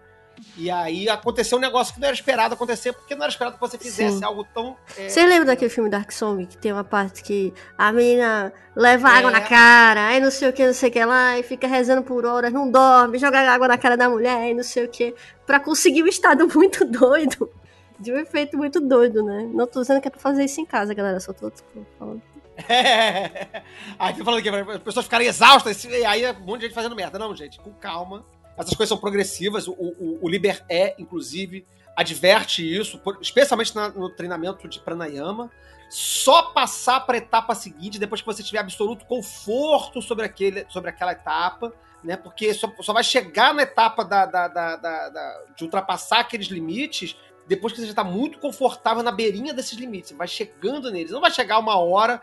E 0.57 0.71
aí 0.71 1.09
aconteceu 1.09 1.59
um 1.59 1.61
negócio 1.61 1.95
que 1.95 2.01
não 2.01 2.09
era 2.09 2.15
esperado 2.15 2.55
acontecer, 2.55 2.93
porque 2.93 3.15
não 3.15 3.23
era 3.23 3.31
esperado 3.31 3.55
que 3.57 3.61
você 3.61 3.79
fizesse 3.79 4.19
Sim. 4.19 4.25
algo 4.25 4.45
tão. 4.55 4.77
é, 4.97 5.09
Vocês 5.09 5.27
lembram 5.29 5.47
daquele 5.47 5.71
filme 5.71 5.89
Dark 5.91 6.11
Song 6.13 6.45
que 6.47 6.57
tem 6.57 6.73
uma 6.73 6.85
parte 6.85 7.23
que 7.23 7.53
a 7.77 7.93
menina 7.93 8.53
leva 8.75 9.09
É. 9.09 9.13
água 9.19 9.31
na 9.31 9.41
cara, 9.41 10.07
aí 10.09 10.21
não 10.21 10.31
sei 10.31 10.49
o 10.49 10.53
que, 10.53 10.67
não 10.67 10.75
sei 10.75 10.89
o 10.89 10.93
que 10.93 11.05
lá, 11.05 11.39
e 11.39 11.43
fica 11.43 11.67
rezando 11.67 12.03
por 12.03 12.25
horas, 12.25 12.53
não 12.53 12.71
dorme, 12.71 13.19
joga 13.19 13.41
água 13.51 13.69
na 13.69 13.79
cara 13.79 13.97
da 13.97 14.09
mulher, 14.09 14.51
e 14.51 14.55
não 14.55 14.63
sei 14.63 14.85
o 14.85 14.89
que, 14.89 15.15
pra 15.47 15.59
conseguir 15.61 16.03
um 16.03 16.07
estado 16.07 16.47
muito 16.55 16.85
doido. 16.85 17.51
De 17.99 18.13
um 18.13 18.17
efeito 18.19 18.59
muito 18.59 18.79
doido, 18.79 19.23
né? 19.23 19.49
Não 19.55 19.67
tô 19.67 19.81
dizendo 19.81 20.03
que 20.03 20.09
é 20.09 20.11
pra 20.11 20.21
fazer 20.21 20.45
isso 20.45 20.61
em 20.61 20.67
casa, 20.67 20.93
galera, 20.93 21.19
só 21.19 21.33
tô 21.33 21.51
tipo, 21.51 21.87
falando. 21.99 22.21
É. 22.69 23.63
Aí 23.99 24.15
falando 24.25 24.43
que 24.43 24.49
as 24.49 24.79
pessoas 24.83 25.05
ficarem 25.07 25.27
exaustas, 25.27 25.83
e 25.85 26.05
aí 26.05 26.25
é 26.25 26.33
um 26.33 26.41
monte 26.41 26.61
de 26.61 26.67
gente 26.67 26.75
fazendo 26.75 26.95
merda. 26.97 27.19
Não, 27.19 27.35
gente, 27.35 27.59
com 27.61 27.71
calma. 27.73 28.25
Essas 28.57 28.75
coisas 28.75 28.89
são 28.89 28.99
progressivas. 28.99 29.67
O, 29.69 29.73
o, 29.73 30.19
o 30.23 30.29
Liber 30.29 30.65
E, 30.69 30.95
inclusive, 30.99 31.67
adverte 31.97 32.63
isso, 32.63 33.01
especialmente 33.21 33.75
na- 33.75 33.89
no 33.89 34.09
treinamento 34.11 34.69
de 34.69 34.81
pranayama. 34.81 35.51
Só 35.89 36.43
passar 36.51 37.01
para 37.01 37.17
a 37.17 37.19
etapa 37.19 37.55
seguinte, 37.55 37.99
depois 37.99 38.21
que 38.21 38.27
você 38.27 38.43
tiver 38.43 38.59
absoluto 38.59 39.05
conforto 39.05 40.03
sobre, 40.03 40.25
aquele, 40.27 40.67
sobre 40.69 40.91
aquela 40.91 41.13
etapa, 41.13 41.73
né? 42.03 42.17
Porque 42.17 42.53
só, 42.55 42.73
só 42.81 42.93
vai 42.93 43.05
chegar 43.05 43.55
na 43.55 43.63
etapa 43.63 44.05
da- 44.05 44.27
da- 44.27 44.49
da- 44.49 44.77
da- 44.77 45.43
de 45.57 45.63
ultrapassar 45.65 46.21
aqueles 46.21 46.49
limites 46.49 47.17
depois 47.47 47.73
que 47.73 47.79
você 47.79 47.87
já 47.87 47.93
está 47.93 48.03
muito 48.03 48.39
confortável 48.41 49.03
na 49.05 49.13
beirinha 49.13 49.55
desses 49.55 49.79
limites. 49.79 50.09
Você 50.11 50.17
vai 50.17 50.27
chegando 50.27 50.91
neles. 50.91 51.13
Não 51.13 51.21
vai 51.21 51.31
chegar 51.31 51.59
uma 51.61 51.79
hora 51.79 52.21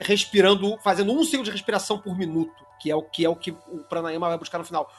respirando, 0.00 0.78
fazendo 0.82 1.12
um 1.12 1.22
ciclo 1.24 1.44
de 1.44 1.50
respiração 1.50 1.98
por 1.98 2.16
minuto, 2.16 2.52
que 2.80 2.90
é 2.90 2.96
o 2.96 3.02
que 3.02 3.24
é 3.24 3.28
o 3.28 3.36
que 3.36 3.50
o 3.50 3.84
pranayama 3.88 4.28
vai 4.28 4.38
buscar 4.38 4.58
no 4.58 4.64
final. 4.64 4.90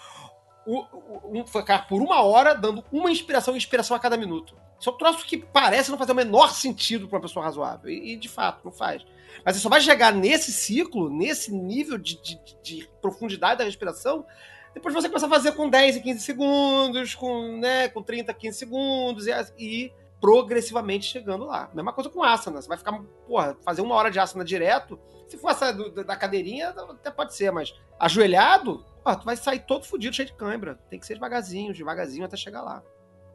O, 0.65 1.39
o, 1.39 1.45
ficar 1.45 1.87
por 1.87 2.01
uma 2.01 2.21
hora 2.21 2.53
dando 2.53 2.83
uma 2.91 3.11
inspiração 3.11 3.53
e 3.53 3.57
expiração 3.57 3.95
a 3.95 3.99
cada 3.99 4.15
minuto. 4.15 4.55
Isso 4.79 4.89
é 4.89 4.93
um 4.93 4.97
troço 4.97 5.25
que 5.25 5.37
parece 5.37 5.91
não 5.91 5.97
fazer 5.97 6.11
o 6.11 6.15
menor 6.15 6.53
sentido 6.53 7.07
para 7.07 7.17
uma 7.17 7.21
pessoa 7.21 7.45
razoável. 7.45 7.89
E, 7.89 8.13
e, 8.13 8.15
de 8.15 8.29
fato, 8.29 8.63
não 8.63 8.71
faz. 8.71 9.05
Mas 9.45 9.55
você 9.55 9.61
só 9.61 9.69
vai 9.69 9.81
chegar 9.81 10.13
nesse 10.13 10.51
ciclo, 10.51 11.09
nesse 11.09 11.53
nível 11.53 11.97
de, 11.97 12.21
de, 12.21 12.39
de 12.61 12.89
profundidade 13.01 13.59
da 13.59 13.63
respiração, 13.63 14.25
Depois 14.73 14.93
você 14.93 15.07
começa 15.07 15.25
a 15.25 15.29
fazer 15.29 15.51
com 15.53 15.69
10 15.69 15.97
e 15.97 16.01
15 16.01 16.19
segundos, 16.21 17.15
com, 17.15 17.57
né, 17.57 17.87
com 17.89 18.01
30, 18.01 18.33
15 18.33 18.57
segundos, 18.57 19.27
e, 19.27 19.31
e 19.57 19.93
progressivamente 20.19 21.05
chegando 21.05 21.45
lá. 21.45 21.69
Mesma 21.73 21.93
coisa 21.93 22.09
com 22.09 22.23
asana. 22.23 22.61
Você 22.61 22.67
vai 22.67 22.77
ficar, 22.77 22.97
porra, 23.27 23.57
fazer 23.63 23.81
uma 23.81 23.95
hora 23.95 24.09
de 24.09 24.19
asana 24.19 24.43
direto. 24.43 24.99
Se 25.27 25.37
for 25.37 25.51
essa 25.51 25.71
da 25.71 26.15
cadeirinha, 26.15 26.69
até 26.69 27.11
pode 27.11 27.35
ser, 27.35 27.51
mas 27.51 27.73
ajoelhado, 27.99 28.85
porra, 29.03 29.17
tu 29.17 29.25
vai 29.25 29.35
sair 29.35 29.59
todo 29.59 29.85
fodido, 29.85 30.15
cheio 30.15 30.27
de 30.27 30.33
cãibra. 30.33 30.79
Tem 30.89 30.99
que 30.99 31.05
ser 31.05 31.15
devagarzinho, 31.15 31.73
devagarzinho 31.73 32.25
até 32.25 32.37
chegar 32.37 32.61
lá. 32.61 32.81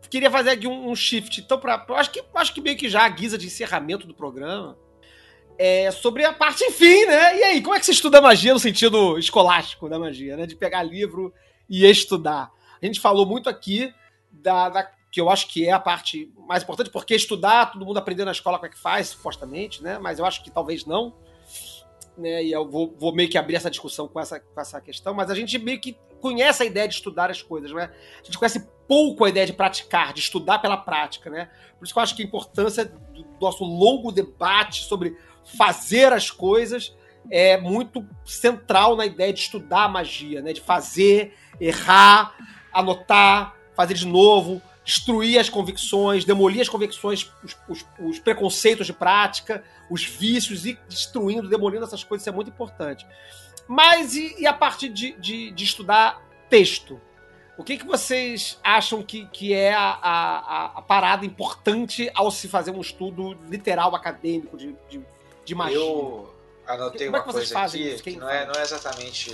Queria 0.08 0.30
fazer 0.30 0.50
aqui 0.50 0.66
um, 0.66 0.90
um 0.90 0.96
shift. 0.96 1.40
Então, 1.40 1.58
pra, 1.58 1.84
acho, 1.90 2.10
que, 2.10 2.24
acho 2.34 2.54
que 2.54 2.60
meio 2.60 2.76
que 2.76 2.88
já 2.88 3.04
a 3.04 3.08
guisa 3.08 3.36
de 3.36 3.46
encerramento 3.46 4.06
do 4.06 4.14
programa. 4.14 4.78
É 5.58 5.90
sobre 5.90 6.24
a 6.24 6.32
parte, 6.32 6.62
enfim, 6.64 7.04
né? 7.06 7.36
E 7.36 7.42
aí, 7.42 7.62
como 7.62 7.74
é 7.74 7.80
que 7.80 7.84
você 7.84 7.90
estuda 7.90 8.20
magia 8.20 8.54
no 8.54 8.60
sentido 8.60 9.18
escolástico 9.18 9.88
da 9.88 9.98
magia, 9.98 10.36
né? 10.36 10.46
De 10.46 10.54
pegar 10.54 10.84
livro 10.84 11.34
e 11.68 11.84
estudar. 11.84 12.50
A 12.80 12.86
gente 12.86 13.00
falou 13.00 13.26
muito 13.26 13.48
aqui 13.48 13.92
da, 14.30 14.68
da 14.68 14.88
que 15.10 15.20
eu 15.20 15.28
acho 15.28 15.48
que 15.48 15.66
é 15.66 15.72
a 15.72 15.80
parte 15.80 16.32
mais 16.46 16.62
importante, 16.62 16.90
porque 16.90 17.14
estudar, 17.14 17.72
todo 17.72 17.84
mundo 17.84 17.98
aprendeu 17.98 18.26
na 18.26 18.32
escola 18.32 18.58
como 18.58 18.66
é 18.66 18.70
que 18.70 18.78
faz, 18.78 19.08
supostamente, 19.08 19.82
né? 19.82 19.98
Mas 19.98 20.18
eu 20.18 20.26
acho 20.26 20.44
que 20.44 20.50
talvez 20.50 20.84
não. 20.84 21.14
Né? 22.18 22.44
E 22.44 22.52
eu 22.52 22.68
vou, 22.68 22.94
vou 22.98 23.14
meio 23.14 23.28
que 23.28 23.38
abrir 23.38 23.54
essa 23.54 23.70
discussão 23.70 24.08
com 24.08 24.18
essa, 24.18 24.40
com 24.40 24.60
essa 24.60 24.80
questão, 24.80 25.14
mas 25.14 25.30
a 25.30 25.34
gente 25.34 25.56
meio 25.58 25.80
que 25.80 25.96
conhece 26.20 26.62
a 26.62 26.66
ideia 26.66 26.88
de 26.88 26.94
estudar 26.94 27.30
as 27.30 27.40
coisas, 27.40 27.70
né? 27.72 27.90
A 28.20 28.24
gente 28.24 28.36
conhece 28.36 28.68
pouco 28.88 29.24
a 29.24 29.28
ideia 29.28 29.46
de 29.46 29.52
praticar, 29.52 30.12
de 30.12 30.20
estudar 30.20 30.58
pela 30.58 30.76
prática, 30.76 31.30
né? 31.30 31.48
Por 31.78 31.84
isso 31.84 31.94
que 31.94 31.98
eu 31.98 32.02
acho 32.02 32.16
que 32.16 32.22
a 32.22 32.26
importância 32.26 32.84
do 32.84 33.24
nosso 33.40 33.64
longo 33.64 34.10
debate 34.10 34.82
sobre 34.82 35.16
fazer 35.56 36.12
as 36.12 36.30
coisas 36.30 36.96
é 37.30 37.56
muito 37.56 38.04
central 38.24 38.96
na 38.96 39.06
ideia 39.06 39.32
de 39.32 39.40
estudar 39.40 39.84
a 39.84 39.88
magia, 39.88 40.42
né? 40.42 40.52
De 40.52 40.60
fazer, 40.60 41.34
errar, 41.60 42.34
anotar, 42.72 43.54
fazer 43.74 43.94
de 43.94 44.06
novo, 44.06 44.60
destruir 44.88 45.38
as 45.38 45.50
convicções, 45.50 46.24
demolir 46.24 46.62
as 46.62 46.68
convicções, 46.68 47.30
os, 47.44 47.54
os, 47.68 47.86
os, 48.00 48.18
preconceitos 48.18 48.86
de 48.86 48.92
prática, 48.94 49.62
os 49.90 50.02
vícios, 50.02 50.64
e 50.64 50.78
destruindo, 50.88 51.46
demolindo 51.46 51.84
essas 51.84 52.02
coisas, 52.02 52.22
isso 52.22 52.30
é 52.30 52.32
muito 52.32 52.48
importante. 52.48 53.06
Mas 53.66 54.14
e, 54.14 54.34
e 54.38 54.46
a 54.46 54.52
parte 54.54 54.88
de, 54.88 55.12
de, 55.20 55.50
de, 55.50 55.62
estudar 55.62 56.26
texto? 56.48 56.98
O 57.58 57.62
que, 57.62 57.76
que 57.76 57.84
vocês 57.84 58.58
acham 58.64 59.02
que, 59.02 59.26
que 59.26 59.52
é 59.52 59.74
a, 59.74 59.90
a, 59.90 60.64
a, 60.76 60.82
parada 60.82 61.26
importante 61.26 62.10
ao 62.14 62.30
se 62.30 62.48
fazer 62.48 62.70
um 62.70 62.80
estudo 62.80 63.36
literal 63.46 63.94
acadêmico 63.94 64.56
de, 64.56 64.74
de, 64.88 65.02
de 65.44 65.54
magia? 65.54 65.76
Eu 65.76 66.34
anotei 66.66 67.10
uma 67.10 67.18
é 67.18 67.20
coisa 67.20 67.58
aqui 67.58 68.00
que 68.00 68.16
não 68.16 68.30
é, 68.30 68.46
não 68.46 68.54
é 68.54 68.62
exatamente 68.62 69.30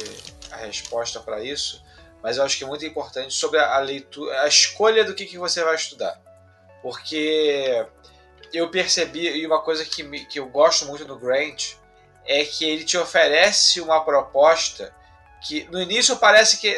a 0.50 0.56
resposta 0.56 1.20
para 1.20 1.44
isso, 1.44 1.80
mas 2.24 2.38
eu 2.38 2.42
acho 2.42 2.56
que 2.56 2.64
é 2.64 2.66
muito 2.66 2.86
importante 2.86 3.34
sobre 3.34 3.60
a 3.60 3.78
leitura, 3.80 4.40
a 4.40 4.48
escolha 4.48 5.04
do 5.04 5.14
que, 5.14 5.26
que 5.26 5.36
você 5.36 5.62
vai 5.62 5.74
estudar. 5.74 6.18
Porque 6.80 7.86
eu 8.50 8.70
percebi, 8.70 9.28
e 9.28 9.46
uma 9.46 9.60
coisa 9.60 9.84
que, 9.84 10.02
me, 10.02 10.24
que 10.24 10.40
eu 10.40 10.46
gosto 10.46 10.86
muito 10.86 11.04
do 11.04 11.18
Grant, 11.18 11.74
é 12.24 12.42
que 12.42 12.64
ele 12.64 12.82
te 12.82 12.96
oferece 12.96 13.78
uma 13.78 14.02
proposta 14.02 14.90
que 15.46 15.68
no 15.70 15.78
início 15.78 16.16
parece 16.16 16.56
que 16.56 16.74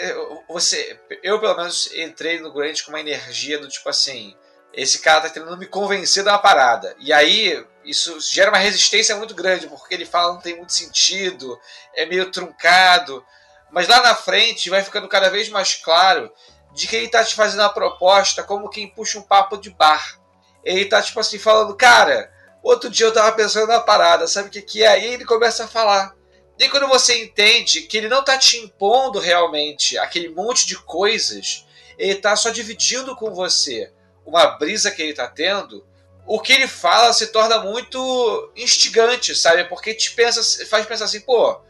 você. 0.48 0.98
Eu 1.23 1.39
pelo 1.39 1.56
menos 1.56 1.93
entrei 1.94 2.40
no 2.40 2.52
Grant 2.52 2.82
com 2.82 2.89
uma 2.89 2.98
energia 2.98 3.56
do 3.56 3.68
tipo 3.68 3.89
assim. 3.89 4.36
Esse 4.73 4.98
cara 4.98 5.20
tá 5.20 5.31
tentando 5.31 5.56
me 5.56 5.66
convencer 5.66 6.24
de 6.24 6.28
uma 6.28 6.40
parada. 6.40 6.97
E 6.98 7.12
aí, 7.12 7.64
isso 7.85 8.20
gera 8.20 8.51
uma 8.51 8.59
resistência 8.59 9.14
muito 9.14 9.32
grande, 9.32 9.68
porque 9.68 9.94
ele 9.94 10.05
fala 10.05 10.35
não 10.35 10.40
tem 10.40 10.56
muito 10.56 10.73
sentido, 10.73 11.56
é 11.94 12.05
meio 12.05 12.32
truncado. 12.32 13.24
Mas 13.71 13.89
lá 13.89 14.03
na 14.03 14.15
frente 14.15 14.71
vai 14.71 14.83
ficando 14.83 15.09
cada 15.09 15.29
vez 15.29 15.49
mais 15.49 15.75
claro 15.75 16.33
de 16.73 16.87
que 16.87 16.97
ele 16.97 17.07
está 17.07 17.25
te 17.25 17.35
fazendo 17.35 17.63
a 17.63 17.69
proposta 17.69 18.43
como 18.43 18.69
quem 18.69 18.89
puxa 18.89 19.19
um 19.19 19.23
papo 19.23 19.57
de 19.57 19.71
bar. 19.71 20.21
Ele 20.65 20.83
está 20.83 21.01
tipo 21.01 21.19
assim 21.19 21.39
falando, 21.39 21.75
cara, 21.77 22.31
outro 22.63 22.91
dia 22.91 23.07
eu 23.07 23.11
estava 23.11 23.33
pensando 23.33 23.69
na 23.69 23.81
parada, 23.81 24.27
sabe 24.27 24.49
o 24.49 24.51
que, 24.51 24.63
que 24.63 24.83
é? 24.83 24.89
Aí 24.89 25.05
ele 25.15 25.25
começa 25.25 25.65
a 25.65 25.69
falar. 25.69 26.15
E 26.59 26.69
quando 26.69 26.89
você 26.89 27.23
entende 27.23 27.83
que 27.83 27.97
ele 27.97 28.09
não 28.09 28.21
está 28.21 28.39
te 28.39 28.57
impondo 28.59 29.19
realmente 29.19 29.99
aquele 29.99 30.29
monte 30.29 30.67
de 30.67 30.77
coisas, 30.77 31.67
ele 31.99 32.13
está 32.13 32.35
só 32.35 32.51
dividindo 32.51 33.15
com 33.15 33.33
você 33.33 33.93
uma 34.25 34.47
brisa 34.59 34.91
que 34.91 35.03
ele 35.03 35.13
está 35.13 35.29
tendo, 35.29 35.87
o 36.27 36.41
que 36.41 36.53
ele 36.53 36.67
fala 36.67 37.13
se 37.13 37.29
torna 37.29 37.61
muito 37.61 38.53
instigante, 38.57 39.35
sabe? 39.35 39.65
Porque 39.65 39.95
te 39.95 40.11
pensa, 40.13 40.67
faz 40.67 40.85
pensar 40.85 41.05
assim, 41.05 41.21
pô, 41.21 41.61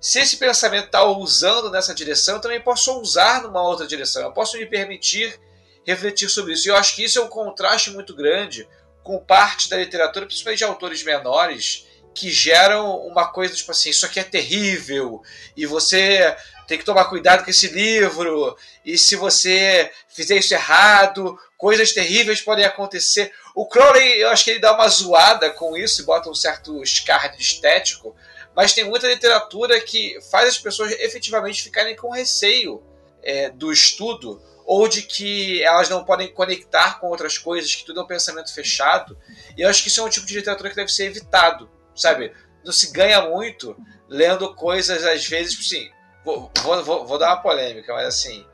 se 0.00 0.18
esse 0.18 0.38
pensamento 0.38 0.86
está 0.86 1.04
usando 1.04 1.70
nessa 1.70 1.94
direção, 1.94 2.36
eu 2.36 2.40
também 2.40 2.60
posso 2.60 2.98
usar 3.00 3.42
numa 3.42 3.62
outra 3.62 3.86
direção. 3.86 4.22
Eu 4.22 4.32
posso 4.32 4.56
me 4.56 4.64
permitir 4.64 5.38
refletir 5.84 6.28
sobre 6.28 6.54
isso. 6.54 6.66
E 6.66 6.70
eu 6.70 6.76
acho 6.76 6.96
que 6.96 7.04
isso 7.04 7.18
é 7.18 7.22
um 7.22 7.28
contraste 7.28 7.90
muito 7.90 8.14
grande 8.14 8.66
com 9.02 9.18
parte 9.18 9.68
da 9.68 9.76
literatura, 9.76 10.26
principalmente 10.26 10.58
de 10.58 10.64
autores 10.64 11.02
menores, 11.02 11.86
que 12.14 12.30
geram 12.30 12.98
uma 13.06 13.30
coisa 13.30 13.54
tipo 13.54 13.70
assim: 13.72 13.90
isso 13.90 14.06
aqui 14.06 14.20
é 14.20 14.24
terrível, 14.24 15.22
e 15.56 15.66
você 15.66 16.36
tem 16.66 16.78
que 16.78 16.84
tomar 16.84 17.06
cuidado 17.06 17.44
com 17.44 17.50
esse 17.50 17.68
livro, 17.68 18.56
e 18.84 18.96
se 18.96 19.16
você 19.16 19.90
fizer 20.08 20.36
isso 20.36 20.54
errado, 20.54 21.38
coisas 21.56 21.92
terríveis 21.92 22.40
podem 22.40 22.64
acontecer. 22.64 23.32
O 23.54 23.66
Crowley, 23.66 24.20
eu 24.20 24.28
acho 24.30 24.44
que 24.44 24.50
ele 24.50 24.60
dá 24.60 24.72
uma 24.72 24.88
zoada 24.88 25.50
com 25.50 25.76
isso 25.76 26.00
e 26.00 26.04
bota 26.04 26.30
um 26.30 26.34
certo 26.34 26.82
escárnio 26.82 27.40
estético, 27.40 28.14
mas 28.60 28.74
tem 28.74 28.84
muita 28.84 29.08
literatura 29.08 29.80
que 29.80 30.20
faz 30.30 30.50
as 30.50 30.58
pessoas 30.58 30.92
efetivamente 30.92 31.62
ficarem 31.62 31.96
com 31.96 32.10
receio 32.10 32.82
é, 33.22 33.48
do 33.48 33.72
estudo 33.72 34.38
ou 34.66 34.86
de 34.86 35.00
que 35.00 35.62
elas 35.62 35.88
não 35.88 36.04
podem 36.04 36.28
conectar 36.28 37.00
com 37.00 37.06
outras 37.06 37.38
coisas, 37.38 37.74
que 37.74 37.86
tudo 37.86 38.00
é 38.00 38.02
um 38.02 38.06
pensamento 38.06 38.52
fechado. 38.52 39.16
E 39.56 39.62
eu 39.62 39.68
acho 39.70 39.82
que 39.82 39.88
isso 39.88 40.02
é 40.02 40.04
um 40.04 40.10
tipo 40.10 40.26
de 40.26 40.34
literatura 40.34 40.68
que 40.68 40.76
deve 40.76 40.92
ser 40.92 41.06
evitado, 41.06 41.70
sabe? 41.96 42.34
Não 42.62 42.70
se 42.70 42.92
ganha 42.92 43.22
muito 43.22 43.74
lendo 44.06 44.54
coisas, 44.54 45.06
às 45.06 45.26
vezes, 45.26 45.58
assim, 45.58 45.90
vou, 46.22 46.52
vou, 46.84 47.06
vou 47.06 47.18
dar 47.18 47.28
uma 47.28 47.40
polêmica, 47.40 47.94
mas 47.94 48.08
assim, 48.08 48.44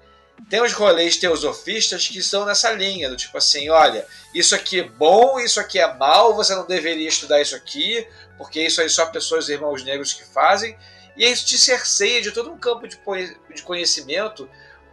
tem 0.48 0.62
os 0.62 0.72
rolês 0.72 1.16
teosofistas 1.16 2.06
que 2.06 2.20
estão 2.20 2.44
nessa 2.44 2.70
linha, 2.70 3.10
do 3.10 3.16
tipo 3.16 3.36
assim, 3.36 3.68
olha, 3.70 4.06
isso 4.32 4.54
aqui 4.54 4.80
é 4.80 4.84
bom, 4.84 5.40
isso 5.40 5.58
aqui 5.58 5.80
é 5.80 5.94
mal, 5.94 6.32
você 6.36 6.54
não 6.54 6.64
deveria 6.64 7.08
estudar 7.08 7.40
isso 7.40 7.56
aqui, 7.56 8.06
porque 8.38 8.60
isso 8.60 8.80
aí 8.80 8.88
só 8.88 9.06
pessoas 9.06 9.48
irmãos 9.48 9.82
negros 9.84 10.12
que 10.12 10.24
fazem, 10.24 10.76
e 11.16 11.24
isso 11.24 11.46
te 11.46 11.58
cerceia 11.58 12.20
de 12.20 12.30
todo 12.30 12.50
um 12.50 12.58
campo 12.58 12.86
de, 12.86 12.98
conhecimento 13.62 14.48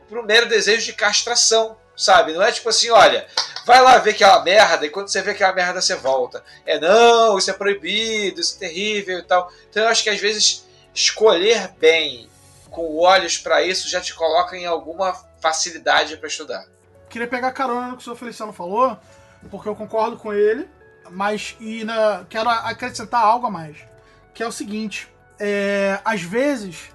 para 0.07 0.19
o 0.19 0.25
mero 0.25 0.47
desejo 0.47 0.85
de 0.85 0.93
castração, 0.93 1.77
sabe? 1.95 2.33
Não 2.33 2.41
é 2.41 2.51
tipo 2.51 2.69
assim, 2.69 2.89
olha, 2.89 3.27
vai 3.65 3.81
lá 3.81 3.97
ver 3.97 4.13
que 4.13 4.23
é 4.23 4.43
merda, 4.43 4.85
e 4.85 4.89
quando 4.89 5.09
você 5.09 5.21
vê 5.21 5.33
que 5.33 5.43
é 5.43 5.53
merda, 5.53 5.81
você 5.81 5.95
volta. 5.95 6.43
É 6.65 6.79
não, 6.79 7.37
isso 7.37 7.49
é 7.49 7.53
proibido, 7.53 8.39
isso 8.39 8.55
é 8.55 8.59
terrível 8.59 9.19
e 9.19 9.23
tal. 9.23 9.51
Então 9.69 9.83
eu 9.83 9.89
acho 9.89 10.03
que 10.03 10.09
às 10.09 10.19
vezes 10.19 10.65
escolher 10.93 11.69
bem 11.79 12.29
com 12.69 12.97
olhos 12.97 13.37
para 13.37 13.61
isso 13.61 13.89
já 13.89 14.01
te 14.01 14.13
coloca 14.13 14.57
em 14.57 14.65
alguma 14.65 15.13
facilidade 15.39 16.17
para 16.17 16.27
estudar. 16.27 16.65
Queria 17.09 17.27
pegar 17.27 17.51
carona 17.51 17.87
no 17.87 17.95
que 17.95 18.01
o 18.01 18.03
senhor 18.03 18.15
Feliciano 18.15 18.53
falou, 18.53 18.97
porque 19.51 19.69
eu 19.69 19.75
concordo 19.75 20.17
com 20.17 20.33
ele, 20.33 20.67
mas 21.13 21.55
e 21.59 21.83
na, 21.83 22.25
quero 22.29 22.49
acrescentar 22.49 23.23
algo 23.23 23.47
a 23.47 23.51
mais, 23.51 23.77
que 24.33 24.43
é 24.43 24.47
o 24.47 24.51
seguinte: 24.51 25.11
é, 25.39 25.99
às 26.03 26.21
vezes 26.21 26.91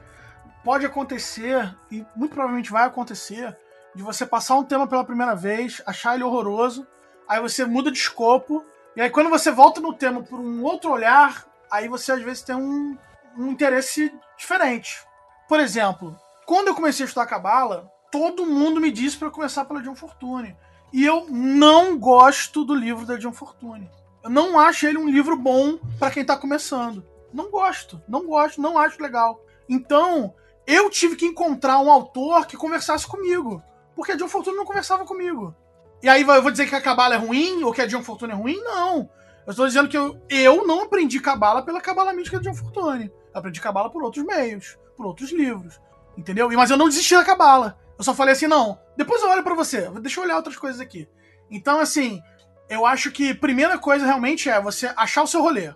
pode 0.64 0.84
acontecer 0.84 1.74
e 1.90 2.04
muito 2.14 2.32
provavelmente 2.32 2.70
vai 2.70 2.84
acontecer 2.84 3.56
de 3.94 4.02
você 4.02 4.26
passar 4.26 4.56
um 4.56 4.64
tema 4.64 4.86
pela 4.86 5.04
primeira 5.04 5.34
vez, 5.34 5.82
achar 5.86 6.14
ele 6.14 6.24
horroroso, 6.24 6.86
aí 7.28 7.40
você 7.40 7.64
muda 7.64 7.90
de 7.90 7.98
escopo 7.98 8.64
e 8.94 9.00
aí 9.00 9.10
quando 9.10 9.30
você 9.30 9.50
volta 9.50 9.80
no 9.80 9.94
tema 9.94 10.22
por 10.22 10.38
um 10.38 10.62
outro 10.62 10.90
olhar, 10.90 11.46
aí 11.70 11.88
você 11.88 12.12
às 12.12 12.22
vezes 12.22 12.42
tem 12.42 12.54
um, 12.54 12.96
um 13.36 13.48
interesse 13.48 14.12
diferente. 14.36 15.02
Por 15.48 15.60
exemplo, 15.60 16.18
quando 16.44 16.68
eu 16.68 16.74
comecei 16.74 17.04
a 17.04 17.06
estudar 17.06 17.26
cabala, 17.26 17.90
todo 18.10 18.46
mundo 18.46 18.80
me 18.80 18.90
disse 18.90 19.16
para 19.16 19.30
começar 19.30 19.64
pela 19.64 19.82
John 19.82 19.94
Fortune. 19.94 20.56
E 20.92 21.04
eu 21.04 21.26
não 21.28 21.98
gosto 21.98 22.64
do 22.64 22.74
livro 22.74 23.04
da 23.04 23.16
John 23.16 23.32
Fortune. 23.32 23.90
Eu 24.22 24.30
não 24.30 24.58
acho 24.58 24.86
ele 24.86 24.98
um 24.98 25.08
livro 25.08 25.36
bom 25.36 25.78
para 25.98 26.10
quem 26.10 26.24
tá 26.24 26.36
começando. 26.36 27.06
Não 27.32 27.50
gosto, 27.50 28.02
não 28.08 28.26
gosto, 28.26 28.60
não 28.60 28.78
acho 28.78 29.02
legal. 29.02 29.42
Então, 29.68 30.34
eu 30.66 30.90
tive 30.90 31.16
que 31.16 31.26
encontrar 31.26 31.78
um 31.80 31.90
autor 31.90 32.46
que 32.46 32.56
conversasse 32.56 33.06
comigo. 33.06 33.62
Porque 33.94 34.12
a 34.12 34.16
John 34.16 34.28
Fortune 34.28 34.56
não 34.56 34.64
conversava 34.64 35.04
comigo. 35.04 35.54
E 36.02 36.08
aí 36.08 36.22
eu 36.22 36.42
vou 36.42 36.50
dizer 36.50 36.68
que 36.68 36.74
a 36.74 36.80
Cabala 36.80 37.14
é 37.14 37.18
ruim 37.18 37.64
ou 37.64 37.72
que 37.72 37.82
a 37.82 37.86
John 37.86 38.02
Fortune 38.02 38.32
é 38.32 38.36
ruim? 38.36 38.56
Não. 38.62 39.10
Eu 39.46 39.50
estou 39.50 39.66
dizendo 39.66 39.88
que 39.88 39.96
eu, 39.96 40.20
eu 40.28 40.66
não 40.66 40.82
aprendi 40.82 41.18
Cabala 41.20 41.62
pela 41.62 41.80
Cabala 41.80 42.12
mística 42.12 42.38
de 42.38 42.44
John 42.44 42.54
Fortune. 42.54 43.10
Aprendi 43.32 43.60
Cabala 43.60 43.90
por 43.90 44.02
outros 44.02 44.24
meios, 44.24 44.78
por 44.96 45.06
outros 45.06 45.32
livros. 45.32 45.80
Entendeu? 46.16 46.48
Mas 46.50 46.70
eu 46.70 46.76
não 46.76 46.88
desisti 46.88 47.14
da 47.14 47.24
Cabala. 47.24 47.78
Eu 47.96 48.04
só 48.04 48.14
falei 48.14 48.32
assim, 48.32 48.46
não, 48.46 48.78
depois 48.96 49.22
eu 49.22 49.28
olho 49.28 49.42
para 49.42 49.54
você, 49.54 49.88
deixa 50.00 50.20
eu 50.20 50.24
olhar 50.24 50.36
outras 50.36 50.56
coisas 50.56 50.80
aqui. 50.80 51.08
Então, 51.50 51.80
assim, 51.80 52.20
eu 52.68 52.84
acho 52.84 53.10
que 53.10 53.34
primeira 53.34 53.78
coisa 53.78 54.04
realmente 54.04 54.48
é 54.48 54.60
você 54.60 54.92
achar 54.96 55.22
o 55.22 55.26
seu 55.26 55.40
rolê. 55.40 55.72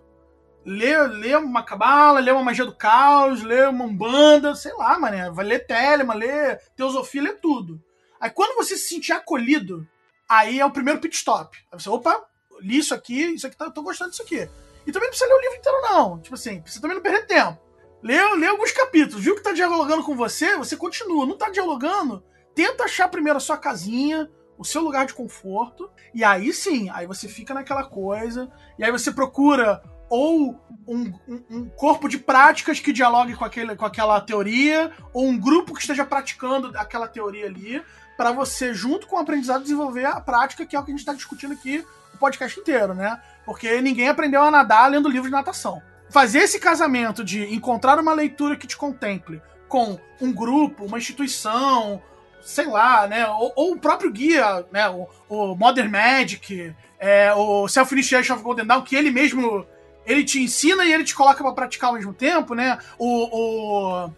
Lê, 0.64 0.96
lê 1.08 1.34
uma 1.34 1.64
cabala, 1.64 2.20
lê 2.20 2.30
uma 2.30 2.42
magia 2.42 2.64
do 2.64 2.76
caos, 2.76 3.42
lê 3.42 3.66
uma 3.66 3.84
umbanda, 3.84 4.54
sei 4.54 4.72
lá, 4.74 4.98
mané. 4.98 5.30
Vai 5.30 5.44
ler 5.44 5.66
Telema, 5.66 6.14
lê 6.14 6.56
teosofia, 6.76 7.22
lê 7.22 7.32
tudo. 7.32 7.82
Aí 8.20 8.30
quando 8.30 8.56
você 8.56 8.76
se 8.76 8.88
sentir 8.88 9.12
acolhido, 9.12 9.86
aí 10.28 10.60
é 10.60 10.66
o 10.66 10.70
primeiro 10.70 11.00
pit 11.00 11.16
stop. 11.16 11.56
Aí 11.72 11.80
você, 11.80 11.88
opa, 11.88 12.24
li 12.60 12.78
isso 12.78 12.94
aqui, 12.94 13.34
isso 13.34 13.46
aqui 13.46 13.56
tá, 13.56 13.70
tô 13.70 13.82
gostando 13.82 14.10
disso 14.10 14.22
aqui. 14.22 14.48
E 14.86 14.92
também 14.92 15.08
não 15.08 15.10
precisa 15.10 15.26
ler 15.26 15.34
o 15.34 15.40
livro 15.40 15.56
inteiro, 15.56 15.80
não. 15.82 16.20
Tipo 16.20 16.34
assim, 16.34 16.60
precisa 16.60 16.80
também 16.80 16.96
não 16.96 17.02
perder 17.02 17.26
tempo. 17.26 17.58
Lê, 18.02 18.16
lê 18.36 18.46
alguns 18.46 18.72
capítulos. 18.72 19.22
Viu 19.22 19.34
que 19.34 19.42
tá 19.42 19.52
dialogando 19.52 20.04
com 20.04 20.14
você, 20.14 20.56
você 20.56 20.76
continua. 20.76 21.26
Não 21.26 21.36
tá 21.36 21.50
dialogando, 21.50 22.22
tenta 22.54 22.84
achar 22.84 23.08
primeiro 23.08 23.36
a 23.36 23.40
sua 23.40 23.56
casinha, 23.56 24.30
o 24.62 24.64
seu 24.64 24.80
lugar 24.80 25.06
de 25.06 25.12
conforto. 25.12 25.90
E 26.14 26.24
aí 26.24 26.52
sim, 26.52 26.88
aí 26.90 27.06
você 27.06 27.28
fica 27.28 27.52
naquela 27.52 27.84
coisa. 27.84 28.50
E 28.78 28.84
aí 28.84 28.90
você 28.90 29.10
procura 29.10 29.82
ou 30.08 30.60
um, 30.86 31.12
um, 31.26 31.44
um 31.50 31.68
corpo 31.70 32.08
de 32.08 32.18
práticas 32.18 32.78
que 32.78 32.92
dialogue 32.92 33.34
com, 33.34 33.44
aquele, 33.44 33.74
com 33.74 33.84
aquela 33.84 34.20
teoria, 34.20 34.92
ou 35.12 35.26
um 35.26 35.38
grupo 35.38 35.74
que 35.74 35.80
esteja 35.80 36.04
praticando 36.04 36.70
aquela 36.76 37.08
teoria 37.08 37.46
ali, 37.46 37.82
para 38.16 38.30
você, 38.30 38.74
junto 38.74 39.06
com 39.06 39.16
o 39.16 39.18
aprendizado, 39.18 39.62
desenvolver 39.62 40.04
a 40.04 40.20
prática, 40.20 40.66
que 40.66 40.76
é 40.76 40.78
o 40.78 40.84
que 40.84 40.90
a 40.90 40.94
gente 40.94 41.00
está 41.00 41.14
discutindo 41.14 41.54
aqui 41.54 41.84
o 42.14 42.18
podcast 42.18 42.60
inteiro, 42.60 42.94
né? 42.94 43.18
Porque 43.44 43.80
ninguém 43.80 44.08
aprendeu 44.08 44.42
a 44.42 44.50
nadar 44.50 44.90
lendo 44.90 45.08
livros 45.08 45.30
de 45.30 45.36
natação. 45.36 45.82
Fazer 46.10 46.40
esse 46.40 46.60
casamento 46.60 47.24
de 47.24 47.52
encontrar 47.52 47.98
uma 47.98 48.12
leitura 48.12 48.54
que 48.54 48.66
te 48.66 48.76
contemple 48.76 49.40
com 49.66 49.98
um 50.20 50.30
grupo, 50.30 50.84
uma 50.84 50.98
instituição, 50.98 52.02
sei 52.42 52.66
lá, 52.66 53.06
né? 53.06 53.26
Ou, 53.28 53.52
ou 53.54 53.72
o 53.72 53.78
próprio 53.78 54.10
guia, 54.10 54.66
né? 54.70 54.88
O, 54.88 55.08
o 55.28 55.54
Modern 55.54 55.90
Magic, 55.90 56.74
é, 56.98 57.32
o 57.34 57.66
Self-Initiation 57.68 58.34
of 58.34 58.42
Golden 58.42 58.66
Dawn, 58.66 58.82
que 58.82 58.96
ele 58.96 59.10
mesmo 59.10 59.66
ele 60.04 60.24
te 60.24 60.42
ensina 60.42 60.84
e 60.84 60.92
ele 60.92 61.04
te 61.04 61.14
coloca 61.14 61.42
para 61.42 61.52
praticar 61.52 61.90
ao 61.90 61.94
mesmo 61.94 62.12
tempo, 62.12 62.54
né? 62.54 62.78
O, 62.98 64.06
o, 64.06 64.10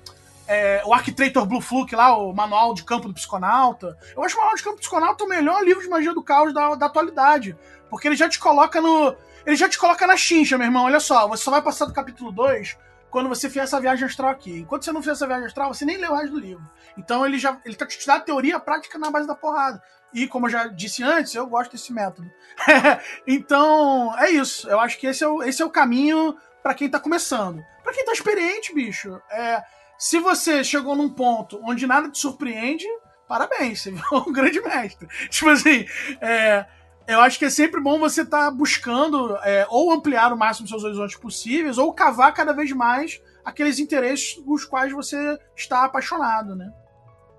é, 0.49 0.83
o 0.85 1.47
Blue 1.47 1.61
Fluke 1.61 1.95
lá, 1.95 2.17
o 2.17 2.33
Manual 2.33 2.75
de 2.75 2.85
Campo 2.85 3.09
do 3.09 3.15
Psiconauta. 3.15 3.97
Eu 4.17 4.23
acho 4.23 4.35
o 4.35 4.39
Manual 4.39 4.57
de 4.57 4.63
Campo 4.63 4.77
do 4.77 4.81
Psiconauta 4.81 5.25
o 5.25 5.29
melhor 5.29 5.63
livro 5.63 5.83
de 5.83 5.89
magia 5.89 6.15
do 6.15 6.23
caos 6.23 6.53
da, 6.55 6.75
da 6.75 6.87
atualidade. 6.87 7.57
Porque 7.91 8.09
ele 8.09 8.17
já 8.17 8.29
te 8.29 8.39
coloca 8.39 8.81
no. 8.81 9.15
Ele 9.47 9.57
já 9.57 9.69
te 9.69 9.79
coloca 9.79 10.07
na 10.07 10.17
chincha, 10.17 10.57
meu 10.57 10.67
irmão. 10.67 10.85
Olha 10.85 11.01
só, 11.01 11.29
você 11.29 11.45
só 11.45 11.51
vai 11.51 11.61
passar 11.63 11.85
do 11.85 11.93
capítulo 11.93 12.33
2 12.33 12.77
quando 13.15 13.29
você 13.29 13.47
fizer 13.47 13.61
essa 13.61 13.81
viagem 13.81 14.05
astral 14.05 14.33
aqui. 14.33 14.59
Enquanto 14.59 14.85
você 14.85 14.91
não 14.91 15.01
fizer 15.01 15.13
essa 15.13 15.25
viagem 15.25 15.47
astral, 15.47 15.73
você 15.73 15.85
nem 15.85 15.99
lê 15.99 16.09
o 16.09 16.17
resto 16.17 16.33
do 16.33 16.41
livro. 16.41 16.69
Então 16.99 17.25
ele 17.25 17.39
já 17.39 17.61
ele 17.65 17.77
tá 17.77 17.87
te 17.87 18.05
dando 18.05 18.17
a 18.17 18.21
teoria 18.21 18.59
prática 18.59 18.99
na 18.99 19.09
base 19.09 19.25
da 19.25 19.37
porrada. 19.37 19.81
E 20.13 20.27
como 20.27 20.47
eu 20.47 20.51
já 20.51 20.67
disse 20.67 21.01
antes, 21.05 21.33
eu 21.33 21.47
gosto 21.47 21.71
desse 21.71 21.93
método. 21.93 22.29
então, 23.25 24.13
é 24.19 24.31
isso. 24.31 24.69
Eu 24.69 24.81
acho 24.81 24.99
que 24.99 25.07
esse 25.07 25.23
é 25.23 25.29
o, 25.29 25.45
esse 25.45 25.63
é 25.63 25.65
o 25.65 25.71
caminho 25.71 26.37
para 26.61 26.75
quem 26.75 26.91
tá 26.91 26.99
começando. 26.99 27.63
Para 27.85 27.93
quem 27.93 28.05
tá 28.05 28.13
experiente, 28.13 28.75
bicho, 28.75 29.23
é, 29.31 29.63
se 29.97 30.19
você 30.19 30.65
chegou 30.65 30.97
num 30.97 31.09
ponto 31.09 31.61
onde 31.63 31.87
nada 31.87 32.11
te 32.11 32.19
surpreende, 32.19 32.85
parabéns, 33.29 33.81
você 33.81 33.93
virou 33.93 34.29
um 34.29 34.33
grande 34.35 34.61
mestre. 34.61 35.07
Tipo 35.31 35.51
assim, 35.51 35.87
é, 36.21 36.67
eu 37.07 37.21
acho 37.21 37.39
que 37.39 37.45
é 37.45 37.51
sempre 37.51 37.81
bom 37.81 37.99
você 37.99 38.23
estar 38.23 38.47
tá 38.47 38.51
buscando 38.51 39.37
é, 39.39 39.67
ou 39.69 39.93
ampliar 39.93 40.33
o 40.33 40.37
máximo 40.37 40.67
seus 40.67 40.85
horizontes 40.85 41.17
possíveis, 41.17 41.79
ou 41.79 41.93
cavar 41.93 42.33
cada 42.33 42.53
vez 42.53 42.73
mais 42.73 43.21
aqueles 43.45 43.79
interesses 43.79 44.43
os 44.47 44.65
quais 44.65 44.93
você 44.93 45.39
está 45.55 45.85
apaixonado, 45.85 46.57
né? 46.57 46.73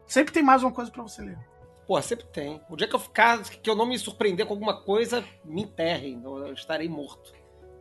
Sempre 0.06 0.34
tem 0.34 0.44
mais 0.44 0.62
uma 0.62 0.72
coisa 0.72 0.92
para 0.92 1.02
você 1.02 1.24
ler. 1.24 1.38
Pô, 1.88 2.00
sempre 2.02 2.26
tem. 2.28 2.62
O 2.70 2.76
dia 2.76 2.88
que 2.88 2.96
eu 2.96 3.00
ficar, 3.00 3.42
que 3.44 3.70
eu 3.70 3.76
não 3.76 3.88
me 3.88 3.98
surpreender 3.98 4.46
com 4.46 4.54
alguma 4.54 4.82
coisa, 4.82 5.24
me 5.44 5.64
enterrem. 5.64 6.22
Eu 6.24 6.54
estarei 6.54 6.88
morto. 6.88 7.34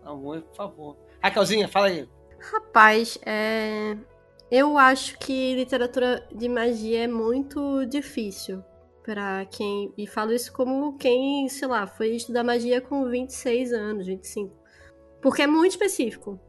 Amor, 0.02 0.42
por 0.42 0.56
favor. 0.56 0.96
Raquelzinha, 1.22 1.68
fala 1.68 1.86
aí. 1.86 2.08
Rapaz, 2.38 3.18
é... 3.24 3.96
eu 4.50 4.76
acho 4.76 5.18
que 5.18 5.54
literatura 5.54 6.26
de 6.34 6.48
magia 6.48 7.04
é 7.04 7.06
muito 7.06 7.86
difícil 7.86 8.62
para 9.04 9.44
quem. 9.46 9.92
E 9.96 10.06
falo 10.06 10.32
isso 10.32 10.52
como 10.52 10.96
quem, 10.96 11.48
sei 11.48 11.68
lá, 11.68 11.86
foi 11.86 12.16
estudar 12.16 12.42
magia 12.42 12.80
com 12.80 13.08
26 13.08 13.72
anos, 13.72 14.06
25. 14.06 14.52
Porque 15.20 15.42
é 15.42 15.46
muito 15.46 15.72
específico. 15.72 16.40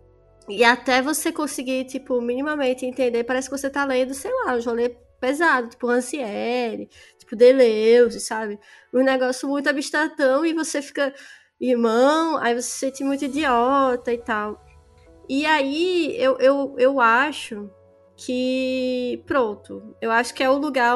E 0.47 0.63
até 0.63 1.01
você 1.01 1.31
conseguir, 1.31 1.85
tipo, 1.85 2.21
minimamente 2.21 2.85
entender, 2.85 3.23
parece 3.23 3.49
que 3.49 3.57
você 3.57 3.69
tá 3.69 3.83
lendo, 3.83 4.13
sei 4.13 4.31
lá, 4.31 4.55
um 4.55 4.61
rolê 4.61 4.89
pesado, 5.19 5.69
tipo 5.69 5.87
Rancière, 5.87 6.87
tipo 7.17 7.35
Deleuze, 7.35 8.19
sabe? 8.19 8.59
Um 8.93 9.03
negócio 9.03 9.49
muito 9.49 9.69
abstratão 9.69 10.45
e 10.45 10.53
você 10.53 10.81
fica 10.81 11.13
irmão, 11.59 12.37
aí 12.37 12.53
você 12.53 12.61
se 12.61 12.77
sente 12.79 13.03
muito 13.03 13.25
idiota 13.25 14.13
e 14.13 14.17
tal. 14.17 14.63
E 15.27 15.45
aí 15.45 16.15
eu, 16.19 16.37
eu, 16.37 16.75
eu 16.77 17.01
acho 17.01 17.69
que 18.15 19.23
pronto, 19.25 19.95
eu 20.01 20.11
acho 20.11 20.33
que 20.33 20.43
é 20.43 20.49
o 20.49 20.57
lugar, 20.57 20.95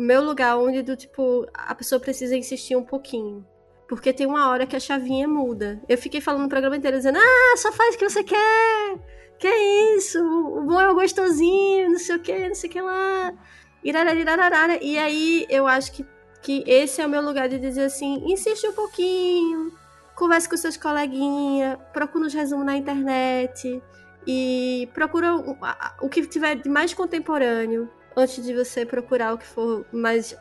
meu 0.00 0.22
lugar 0.22 0.56
onde 0.58 0.82
do 0.82 0.96
tipo 0.96 1.46
a 1.54 1.74
pessoa 1.74 2.00
precisa 2.00 2.36
insistir 2.36 2.76
um 2.76 2.84
pouquinho. 2.84 3.46
Porque 3.88 4.12
tem 4.12 4.26
uma 4.26 4.48
hora 4.48 4.66
que 4.66 4.76
a 4.76 4.80
chavinha 4.80 5.26
muda. 5.26 5.80
Eu 5.88 5.98
fiquei 5.98 6.20
falando 6.20 6.42
no 6.42 6.48
programa 6.48 6.76
inteiro 6.76 6.96
dizendo: 6.96 7.18
"Ah, 7.18 7.56
só 7.56 7.72
faz 7.72 7.94
o 7.94 7.98
que 7.98 8.08
você 8.08 8.22
quer. 8.22 8.98
Que 9.38 9.46
é 9.46 9.96
isso? 9.96 10.20
O 10.22 10.62
bom 10.62 10.80
é 10.80 10.90
o 10.90 10.94
gostosinho, 10.94 11.90
não 11.90 11.98
sei 11.98 12.16
o 12.16 12.20
que, 12.20 12.48
não 12.48 12.54
sei 12.54 12.70
o 12.70 12.72
que 12.72 12.80
lá." 12.80 13.34
E 13.82 14.98
aí 14.98 15.46
eu 15.48 15.66
acho 15.66 15.92
que, 15.92 16.06
que 16.42 16.62
esse 16.66 17.00
é 17.00 17.06
o 17.06 17.08
meu 17.08 17.22
lugar 17.22 17.48
de 17.48 17.58
dizer 17.58 17.84
assim: 17.84 18.22
insiste 18.26 18.66
um 18.68 18.72
pouquinho, 18.72 19.72
converse 20.14 20.48
com 20.48 20.56
seus 20.56 20.76
coleguinhas, 20.76 21.78
procura 21.92 22.26
os 22.26 22.34
resumos 22.34 22.66
na 22.66 22.76
internet 22.76 23.82
e 24.26 24.88
procura 24.94 25.34
o, 25.34 25.56
o 26.02 26.08
que 26.08 26.26
tiver 26.26 26.56
de 26.56 26.68
mais 26.68 26.92
contemporâneo 26.94 27.90
antes 28.20 28.44
de 28.44 28.54
você 28.54 28.84
procurar 28.84 29.34
o 29.34 29.38
que 29.38 29.46
for 29.46 29.84
mais, 29.92 30.36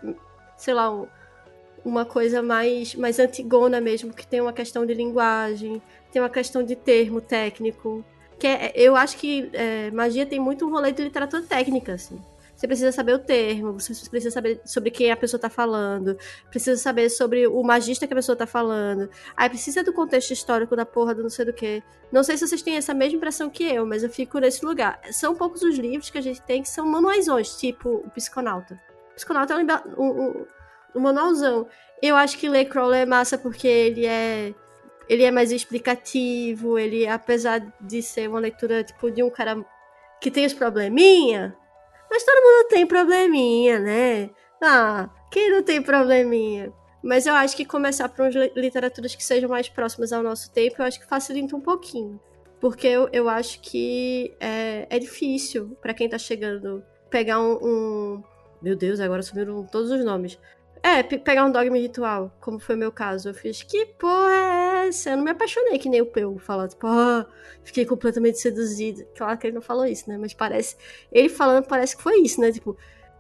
sei 0.58 0.74
lá, 0.74 0.90
uma 1.84 2.06
coisa 2.06 2.42
mais, 2.42 2.94
mais 2.96 3.20
antigona 3.20 3.80
mesmo, 3.82 4.14
que 4.14 4.28
tem 4.28 4.42
uma 4.42 4.54
questão 4.54 4.86
de 4.86 4.94
linguagem, 4.94 5.82
tem 6.12 6.22
uma 6.22 6.30
questão 6.30 6.64
de 6.64 6.76
termo 6.76 7.22
técnico. 7.22 8.04
Que 8.38 8.48
é, 8.48 8.72
eu 8.76 8.96
acho 8.96 9.18
que 9.18 9.50
é, 9.54 9.92
magia 9.92 10.26
tem 10.26 10.40
muito 10.40 10.66
um 10.66 10.72
rolê 10.72 10.92
de 10.92 11.04
literatura 11.04 11.44
técnica, 11.44 11.94
assim. 11.94 12.20
Você 12.60 12.68
precisa 12.68 12.92
saber 12.92 13.14
o 13.14 13.20
termo, 13.20 13.80
você 13.80 13.94
precisa 14.10 14.34
saber 14.34 14.60
sobre 14.66 14.92
quem 14.92 15.10
a 15.10 15.16
pessoa 15.16 15.38
está 15.38 15.50
falando, 15.50 16.18
precisa 16.50 16.76
saber 16.76 17.10
sobre 17.10 17.48
o 17.48 17.64
magista 17.64 18.06
que 18.06 18.12
a 18.12 18.16
pessoa 18.18 18.34
está 18.34 18.46
falando. 18.46 19.10
Aí 19.38 19.48
precisa 19.48 19.82
do 19.82 19.94
contexto 19.94 20.32
histórico 20.32 20.76
da 20.76 20.86
porra 20.86 21.16
do 21.16 21.24
não 21.24 21.30
sei 21.30 21.46
do 21.46 21.54
que. 21.54 21.82
Não 22.12 22.22
sei 22.22 22.36
se 22.36 22.46
vocês 22.46 22.62
têm 22.62 22.76
essa 22.76 22.94
mesma 22.94 23.16
impressão 23.16 23.50
que 23.50 23.64
eu, 23.64 23.86
mas 23.86 24.04
eu 24.04 24.10
fico 24.10 24.40
nesse 24.40 24.66
lugar. 24.66 25.00
São 25.10 25.34
poucos 25.36 25.62
os 25.62 25.78
livros 25.78 26.10
que 26.10 26.18
a 26.18 26.22
gente 26.22 26.42
tem 26.42 26.62
que 26.62 26.68
são 26.68 26.86
manuaisões, 26.86 27.56
tipo 27.56 28.04
o 28.06 28.10
Psiconauta. 28.10 28.78
O 29.14 29.16
Psiconauta 29.16 29.54
é 29.54 29.58
um, 29.98 30.04
um, 30.04 30.46
um 30.96 31.00
manualzão. 31.00 31.66
Eu 32.02 32.18
acho 32.18 32.38
que 32.38 32.50
ler 32.50 32.66
Crowley 32.66 33.04
é 33.04 33.06
massa 33.06 33.38
porque 33.38 33.70
ele 33.70 34.06
é 34.06 34.54
ele 35.08 35.24
é 35.24 35.32
mais 35.32 35.54
explicativo, 35.54 36.78
ele 36.78 37.08
apesar 37.08 37.66
de 37.80 38.02
ser 38.02 38.28
uma 38.28 38.40
leitura 38.42 38.84
tipo 38.84 39.10
de 39.10 39.24
um 39.24 39.30
cara 39.30 39.66
que 40.20 40.30
tem 40.30 40.46
os 40.46 40.54
probleminha, 40.54 41.56
mas 42.10 42.24
todo 42.24 42.42
mundo 42.42 42.68
tem 42.70 42.86
probleminha, 42.86 43.80
né? 43.80 44.30
Ah, 44.62 45.10
quem 45.32 45.52
não 45.52 45.64
tem 45.64 45.82
probleminha? 45.82 46.74
Mas 47.02 47.26
eu 47.26 47.34
acho 47.34 47.56
que 47.56 47.64
começar 47.64 48.10
por 48.10 48.30
literaturas 48.56 49.16
que 49.16 49.24
sejam 49.24 49.50
mais 49.50 49.70
próximas 49.70 50.12
ao 50.12 50.22
nosso 50.22 50.52
tempo, 50.52 50.76
eu 50.80 50.86
acho 50.86 51.00
que 51.00 51.08
facilita 51.08 51.56
um 51.56 51.62
pouquinho. 51.62 52.20
Porque 52.60 52.88
eu, 52.88 53.08
eu 53.14 53.30
acho 53.30 53.62
que 53.62 54.36
é, 54.40 54.86
é 54.90 55.00
difícil 55.00 55.78
para 55.82 55.94
quem 55.94 56.10
tá 56.10 56.18
chegando 56.18 56.84
pegar 57.10 57.40
um, 57.40 57.58
um, 57.62 58.24
Meu 58.62 58.76
Deus, 58.76 59.00
agora 59.00 59.22
sumiram 59.22 59.66
todos 59.66 59.92
os 59.92 60.04
nomes. 60.04 60.38
É, 60.84 61.04
pegar 61.04 61.46
um 61.46 61.52
dogma 61.52 61.78
ritual, 61.78 62.34
como 62.40 62.60
foi 62.60 62.76
o 62.76 62.78
meu 62.78 62.92
caso. 62.92 63.30
Eu 63.30 63.34
fiz, 63.34 63.64
que 63.64 63.86
porra 63.86 64.34
é 64.34 64.69
Eu 64.90 65.18
não 65.18 65.24
me 65.24 65.32
apaixonei 65.32 65.78
que 65.80 65.90
nem 65.90 66.02
o 66.02 66.06
Peu 66.06 66.38
falar, 66.40 66.68
tipo, 66.68 66.88
ah, 66.88 67.26
fiquei 67.64 67.86
completamente 67.86 68.40
seduzido. 68.40 69.06
Claro 69.16 69.38
que 69.38 69.48
ele 69.48 69.56
não 69.56 69.62
falou 69.62 69.86
isso, 69.86 70.10
né? 70.10 70.18
Mas 70.18 70.34
parece. 70.34 70.76
Ele 71.12 71.30
falando 71.30 71.66
parece 71.66 71.96
que 71.96 72.04
foi 72.04 72.22
isso, 72.22 72.40
né? 72.42 72.52
Tipo, 72.52 72.78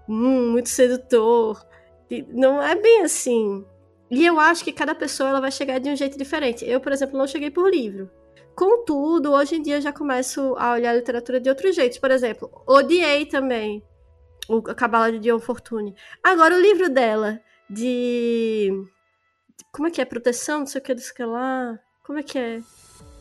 hum, 0.07 0.51
muito 0.51 0.69
sedutor. 0.69 1.65
E 2.09 2.23
não 2.29 2.61
é 2.61 2.75
bem 2.75 3.01
assim. 3.01 3.65
E 4.09 4.25
eu 4.25 4.39
acho 4.39 4.63
que 4.63 4.73
cada 4.73 4.95
pessoa 4.95 5.29
ela 5.29 5.41
vai 5.41 5.51
chegar 5.51 5.79
de 5.79 5.89
um 5.89 5.95
jeito 5.95 6.17
diferente. 6.17 6.65
Eu, 6.65 6.79
por 6.79 6.91
exemplo, 6.91 7.17
não 7.17 7.27
cheguei 7.27 7.51
por 7.51 7.69
livro. 7.69 8.09
Contudo, 8.55 9.31
hoje 9.31 9.55
em 9.55 9.61
dia 9.61 9.79
já 9.79 9.93
começo 9.93 10.55
a 10.57 10.73
olhar 10.73 10.91
a 10.91 10.95
literatura 10.95 11.39
de 11.39 11.47
outros 11.49 11.75
jeitos. 11.75 11.99
Por 11.99 12.11
exemplo, 12.11 12.51
odiei 12.67 13.25
também 13.25 13.83
o 14.49 14.61
Cabala 14.61 15.11
de 15.11 15.19
Dion 15.19 15.39
Fortune. 15.39 15.95
Agora, 16.23 16.55
o 16.55 16.59
livro 16.59 16.89
dela, 16.89 17.39
de. 17.69 18.71
Como 19.71 19.87
é 19.87 19.91
que 19.91 20.01
é? 20.01 20.05
Proteção, 20.05 20.59
não 20.59 20.67
sei 20.67 20.81
o 20.81 20.83
que, 20.83 20.93
desse 20.93 21.13
que 21.13 21.23
lá. 21.23 21.79
Como 22.03 22.17
é 22.19 22.23
que 22.23 22.37
é? 22.37 22.61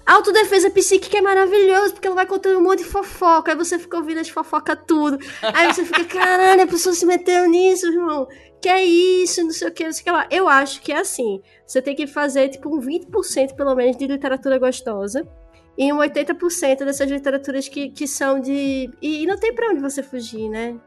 Autodefesa 0.07 0.71
psíquica 0.71 1.19
é 1.19 1.21
maravilhoso, 1.21 1.93
porque 1.93 2.07
ela 2.07 2.17
vai 2.17 2.25
contando 2.25 2.59
um 2.59 2.63
monte 2.63 2.79
de 2.79 2.87
fofoca, 2.87 3.53
aí 3.53 3.57
você 3.59 3.79
fica 3.79 3.99
ouvindo 3.99 4.21
as 4.21 4.31
fofocas 4.31 4.79
tudo. 4.87 5.19
Aí 5.43 5.67
você 5.67 5.85
fica, 5.85 6.03
caralho, 6.07 6.63
a 6.63 6.67
pessoa 6.67 6.95
se 6.95 7.05
meteu 7.05 7.47
nisso, 7.47 7.87
irmão. 7.87 8.27
Que 8.63 8.71
é 8.71 8.83
isso, 8.83 9.45
não 9.45 9.51
sei 9.51 9.69
o 9.69 9.71
que, 9.71 9.85
não 9.85 9.93
sei 9.93 10.01
o 10.01 10.05
que 10.05 10.11
lá. 10.11 10.27
Eu 10.31 10.49
acho 10.49 10.81
que 10.81 10.93
é 10.93 11.01
assim. 11.01 11.43
Você 11.67 11.83
tem 11.83 11.95
que 11.95 12.07
fazer, 12.07 12.49
tipo, 12.49 12.75
um 12.75 12.81
20% 12.81 13.55
pelo 13.55 13.75
menos 13.75 13.99
de 13.99 14.07
literatura 14.07 14.59
gostosa. 14.59 15.29
em 15.77 15.93
um 15.93 15.99
80% 15.99 16.85
dessas 16.85 17.11
literaturas 17.11 17.69
que, 17.69 17.91
que 17.91 18.09
são 18.09 18.41
de. 18.41 18.91
E, 19.03 19.23
e 19.25 19.27
não 19.27 19.37
tem 19.37 19.55
pra 19.55 19.69
onde 19.69 19.81
você 19.81 20.03
fugir, 20.03 20.49
né? 20.49 20.81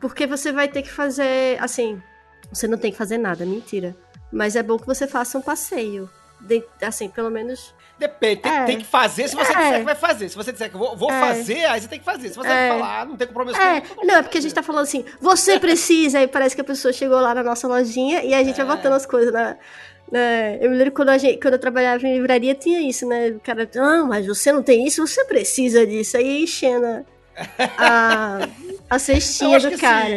Porque 0.00 0.26
você 0.26 0.50
vai 0.50 0.66
ter 0.68 0.80
que 0.82 0.90
fazer. 0.90 1.58
Assim, 1.60 2.00
você 2.50 2.66
não 2.66 2.78
tem 2.78 2.90
que 2.90 2.98
fazer 2.98 3.18
nada, 3.18 3.44
mentira. 3.44 3.94
Mas 4.32 4.56
é 4.56 4.62
bom 4.62 4.78
que 4.78 4.86
você 4.86 5.06
faça 5.06 5.36
um 5.38 5.42
passeio. 5.42 6.08
De- 6.40 6.64
assim, 6.80 7.08
pelo 7.08 7.30
menos. 7.30 7.72
Depende, 7.98 8.40
tem, 8.42 8.52
É. 8.52 8.64
tem 8.64 8.78
que 8.78 8.84
fazer 8.84 9.28
se 9.28 9.36
você 9.36 9.52
É. 9.52 9.56
disser 9.56 9.78
que 9.78 9.84
vai 9.84 9.94
fazer. 9.94 10.28
Se 10.28 10.34
você 10.34 10.50
disser 10.50 10.68
que 10.70 10.76
vou, 10.76 10.96
vou 10.96 11.08
É. 11.12 11.20
fazer, 11.20 11.64
aí 11.66 11.80
você 11.80 11.86
tem 11.86 12.00
que 12.00 12.04
fazer. 12.04 12.30
Se 12.30 12.34
você 12.36 12.48
É. 12.48 12.68
falar, 12.70 13.00
ah, 13.02 13.04
não 13.04 13.16
tem 13.16 13.28
compromisso 13.28 13.60
É, 13.60 13.80
com 13.82 14.04
não, 14.04 14.16
é 14.16 14.22
porque 14.22 14.38
a 14.38 14.40
gente 14.40 14.52
tá 14.52 14.62
falando 14.62 14.82
assim, 14.82 15.04
você 15.20 15.60
precisa, 15.60 16.20
e 16.20 16.26
parece 16.26 16.54
que 16.56 16.60
a 16.60 16.64
pessoa 16.64 16.92
chegou 16.92 17.20
lá 17.20 17.32
na 17.32 17.44
nossa 17.44 17.68
lojinha 17.68 18.24
e 18.24 18.34
a 18.34 18.42
gente 18.42 18.60
É. 18.60 18.64
vai 18.64 18.76
botando 18.76 18.94
as 18.94 19.06
coisas 19.06 19.32
na. 19.32 19.56
na- 20.10 20.56
eu 20.60 20.68
me 20.68 20.76
lembro 20.76 20.92
quando, 20.92 21.10
a 21.10 21.16
gente, 21.18 21.40
quando 21.40 21.54
eu 21.54 21.60
trabalhava 21.60 22.04
em 22.06 22.14
livraria, 22.14 22.54
tinha 22.56 22.80
isso, 22.80 23.06
né? 23.06 23.28
O 23.28 23.40
cara, 23.40 23.70
ah, 23.76 24.04
mas 24.04 24.26
você 24.26 24.50
não 24.52 24.62
tem 24.62 24.84
isso, 24.86 25.06
você 25.06 25.24
precisa 25.24 25.86
disso. 25.86 26.16
Aí 26.16 26.42
enchendo 26.42 27.06
a, 27.78 28.48
a 28.90 28.98
cestinha 28.98 29.58
do 29.58 29.78
cara. 29.78 30.10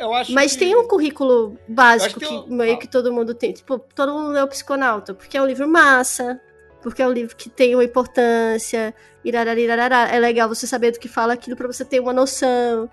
eu- 0.00 0.08
eu 0.08 0.24
Mas 0.30 0.52
que- 0.52 0.58
tem 0.58 0.76
um 0.76 0.86
currículo 0.88 1.58
básico 1.68 2.18
que 2.20 2.24
eu- 2.26 2.46
meio 2.48 2.78
que 2.78 2.86
todo 2.88 3.12
mundo 3.12 3.34
tem. 3.34 3.52
Tipo, 3.52 3.78
todo 3.78 4.12
mundo 4.12 4.30
lê 4.30 4.42
o 4.42 4.48
Psiconauta, 4.48 5.14
porque 5.14 5.36
é 5.36 5.42
um 5.42 5.46
livro 5.46 5.68
massa, 5.68 6.40
porque 6.82 7.02
é 7.02 7.06
um 7.06 7.12
livro 7.12 7.34
que 7.36 7.48
tem 7.48 7.74
uma 7.74 7.84
importância, 7.84 8.94
irarararará. 9.24 10.08
É 10.14 10.18
legal 10.18 10.48
você 10.48 10.66
saber 10.66 10.92
do 10.92 10.98
que 10.98 11.08
fala 11.08 11.32
aquilo 11.34 11.56
pra 11.56 11.66
você 11.66 11.84
ter 11.84 12.00
uma 12.00 12.12
noção. 12.12 12.88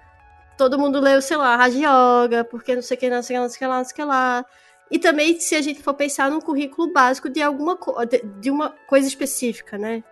Todo 0.57 0.77
mundo 0.77 0.99
leu, 0.99 1.21
sei 1.21 1.37
lá, 1.37 1.55
Raja 1.55 1.77
Yoga, 1.77 2.43
porque 2.43 2.75
não 2.75 2.81
sei 2.81 2.95
o 2.95 2.99
que, 2.99 3.09
não 3.09 3.23
sei 3.23 3.35
o 3.35 3.39
que, 3.39 3.43
não 3.43 3.49
sei 3.49 3.55
o 3.55 3.59
que 3.59 3.65
lá, 3.65 3.77
não 3.77 3.83
sei 3.85 3.91
o 3.91 3.95
que 3.95 4.03
lá. 4.03 4.45
E 4.91 4.99
também, 4.99 5.39
se 5.39 5.55
a 5.55 5.61
gente 5.61 5.81
for 5.81 5.95
pensar 5.95 6.29
num 6.29 6.39
currículo 6.39 6.91
básico 6.93 7.27
de 7.27 7.41
alguma 7.41 7.77
de 8.39 8.51
uma 8.51 8.69
coisa 8.87 9.07
específica, 9.07 9.77
né? 9.77 10.03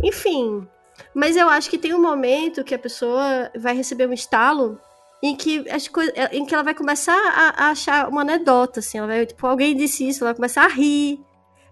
Enfim. 0.00 0.66
Mas 1.14 1.36
eu 1.36 1.48
acho 1.48 1.68
que 1.70 1.78
tem 1.78 1.94
um 1.94 2.00
momento 2.00 2.64
que 2.64 2.74
a 2.74 2.78
pessoa 2.78 3.50
vai 3.56 3.74
receber 3.74 4.08
um 4.08 4.12
estalo 4.12 4.78
em 5.22 5.36
que 5.36 5.68
as 5.70 5.86
coisas, 5.86 6.12
em 6.32 6.44
que 6.44 6.52
ela 6.52 6.64
vai 6.64 6.74
começar 6.74 7.16
a, 7.16 7.66
a 7.66 7.70
achar 7.70 8.08
uma 8.08 8.22
anedota, 8.22 8.80
assim, 8.80 8.98
ela 8.98 9.06
vai, 9.06 9.24
tipo, 9.24 9.46
alguém 9.46 9.76
disse 9.76 10.06
isso, 10.06 10.24
ela 10.24 10.30
vai 10.32 10.36
começar 10.36 10.64
a 10.64 10.68
rir, 10.68 11.20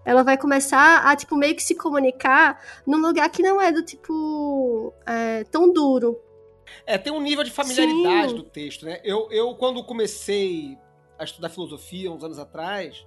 ela 0.05 0.23
vai 0.23 0.37
começar 0.37 1.05
a, 1.05 1.15
tipo, 1.15 1.35
meio 1.35 1.55
que 1.55 1.61
se 1.61 1.75
comunicar 1.75 2.63
num 2.87 2.97
lugar 2.97 3.29
que 3.29 3.43
não 3.43 3.61
é 3.61 3.71
do 3.71 3.83
tipo 3.83 4.93
é, 5.05 5.43
tão 5.45 5.71
duro. 5.71 6.19
É, 6.85 6.97
tem 6.97 7.11
um 7.11 7.21
nível 7.21 7.43
de 7.43 7.51
familiaridade 7.51 8.29
Sim. 8.29 8.37
do 8.37 8.43
texto, 8.43 8.85
né? 8.85 9.01
Eu, 9.03 9.27
eu, 9.31 9.53
quando 9.55 9.83
comecei 9.83 10.77
a 11.19 11.23
estudar 11.25 11.49
filosofia 11.49 12.09
uns 12.09 12.23
anos 12.23 12.39
atrás, 12.39 13.05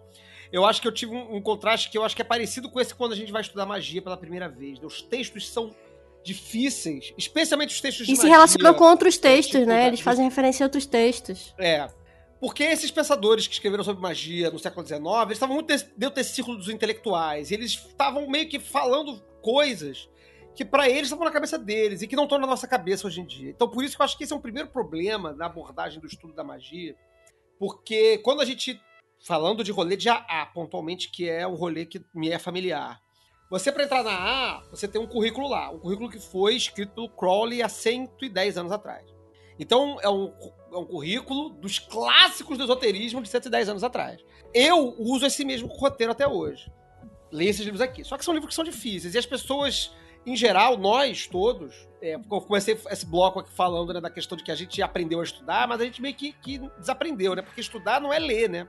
eu 0.52 0.64
acho 0.64 0.80
que 0.80 0.86
eu 0.86 0.92
tive 0.92 1.14
um, 1.14 1.36
um 1.36 1.40
contraste 1.40 1.90
que 1.90 1.96
eu 1.96 2.04
acho 2.04 2.14
que 2.14 2.22
é 2.22 2.24
parecido 2.24 2.70
com 2.70 2.80
esse 2.80 2.94
quando 2.94 3.12
a 3.12 3.16
gente 3.16 3.32
vai 3.32 3.40
estudar 3.40 3.64
magia 3.66 4.02
pela 4.02 4.16
primeira 4.16 4.48
vez. 4.48 4.78
né? 4.78 4.86
Os 4.86 5.00
textos 5.00 5.48
são 5.48 5.74
difíceis, 6.24 7.12
especialmente 7.18 7.74
os 7.74 7.80
textos 7.80 8.06
de 8.06 8.12
E 8.12 8.16
se 8.16 8.22
magia. 8.22 8.36
relacionam 8.36 8.74
com 8.74 8.84
outros 8.84 9.18
textos, 9.18 9.60
tipo, 9.60 9.66
né? 9.66 9.88
Eles 9.88 10.00
fazem 10.00 10.24
referência 10.24 10.64
a 10.64 10.66
outros 10.66 10.86
textos. 10.86 11.54
É. 11.58 11.88
Porque 12.40 12.62
esses 12.64 12.90
pensadores 12.90 13.46
que 13.46 13.54
escreveram 13.54 13.84
sobre 13.84 14.02
magia 14.02 14.50
no 14.50 14.58
século 14.58 14.86
XIX, 14.86 15.02
eles 15.24 15.32
estavam 15.32 15.54
muito 15.54 15.68
dentro 15.96 16.14
desse 16.14 16.34
círculo 16.34 16.56
dos 16.56 16.68
intelectuais. 16.68 17.50
E 17.50 17.54
eles 17.54 17.72
estavam 17.72 18.28
meio 18.28 18.48
que 18.48 18.58
falando 18.58 19.22
coisas 19.40 20.08
que 20.54 20.64
pra 20.64 20.88
eles 20.88 21.04
estavam 21.04 21.24
na 21.24 21.30
cabeça 21.30 21.58
deles 21.58 22.02
e 22.02 22.06
que 22.06 22.14
não 22.16 22.24
estão 22.24 22.38
na 22.38 22.46
nossa 22.46 22.66
cabeça 22.68 23.06
hoje 23.06 23.20
em 23.20 23.26
dia. 23.26 23.50
Então 23.50 23.68
por 23.68 23.82
isso 23.82 23.96
que 23.96 24.02
eu 24.02 24.04
acho 24.04 24.16
que 24.16 24.24
esse 24.24 24.32
é 24.32 24.36
um 24.36 24.40
primeiro 24.40 24.68
problema 24.68 25.32
na 25.32 25.46
abordagem 25.46 26.00
do 26.00 26.06
estudo 26.06 26.32
da 26.32 26.44
magia. 26.44 26.94
Porque 27.58 28.18
quando 28.18 28.40
a 28.40 28.44
gente. 28.44 28.80
Falando 29.26 29.64
de 29.64 29.72
rolê 29.72 29.96
de 29.96 30.10
AA, 30.10 30.44
pontualmente, 30.52 31.10
que 31.10 31.26
é 31.26 31.46
um 31.46 31.54
rolê 31.54 31.86
que 31.86 32.04
me 32.14 32.28
é 32.28 32.38
familiar. 32.38 33.00
Você, 33.54 33.70
para 33.70 33.84
entrar 33.84 34.02
na 34.02 34.10
AA, 34.10 34.62
você 34.68 34.88
tem 34.88 35.00
um 35.00 35.06
currículo 35.06 35.46
lá. 35.46 35.70
Um 35.70 35.78
currículo 35.78 36.10
que 36.10 36.18
foi 36.18 36.56
escrito 36.56 36.92
pelo 36.92 37.08
Crowley 37.08 37.62
há 37.62 37.68
110 37.68 38.58
anos 38.58 38.72
atrás. 38.72 39.04
Então, 39.60 39.96
é 40.02 40.10
um, 40.10 40.34
é 40.72 40.76
um 40.76 40.84
currículo 40.84 41.50
dos 41.50 41.78
clássicos 41.78 42.58
do 42.58 42.64
esoterismo 42.64 43.22
de 43.22 43.28
110 43.28 43.68
anos 43.68 43.84
atrás. 43.84 44.20
Eu 44.52 44.96
uso 44.98 45.24
esse 45.24 45.44
mesmo 45.44 45.68
roteiro 45.68 46.10
até 46.10 46.26
hoje. 46.26 46.68
Leio 47.30 47.50
esses 47.50 47.64
livros 47.64 47.80
aqui. 47.80 48.02
Só 48.02 48.18
que 48.18 48.24
são 48.24 48.34
livros 48.34 48.48
que 48.48 48.56
são 48.56 48.64
difíceis. 48.64 49.14
E 49.14 49.18
as 49.18 49.26
pessoas, 49.26 49.92
em 50.26 50.34
geral, 50.34 50.76
nós 50.76 51.28
todos, 51.28 51.86
é, 52.02 52.14
eu 52.16 52.40
comecei 52.40 52.76
esse 52.90 53.06
bloco 53.06 53.38
aqui 53.38 53.52
falando 53.52 53.94
né, 53.94 54.00
da 54.00 54.10
questão 54.10 54.36
de 54.36 54.42
que 54.42 54.50
a 54.50 54.56
gente 54.56 54.82
aprendeu 54.82 55.20
a 55.20 55.22
estudar, 55.22 55.68
mas 55.68 55.80
a 55.80 55.84
gente 55.84 56.02
meio 56.02 56.16
que, 56.16 56.32
que 56.32 56.58
desaprendeu, 56.80 57.36
né? 57.36 57.42
Porque 57.42 57.60
estudar 57.60 58.00
não 58.00 58.12
é 58.12 58.18
ler, 58.18 58.50
né? 58.50 58.68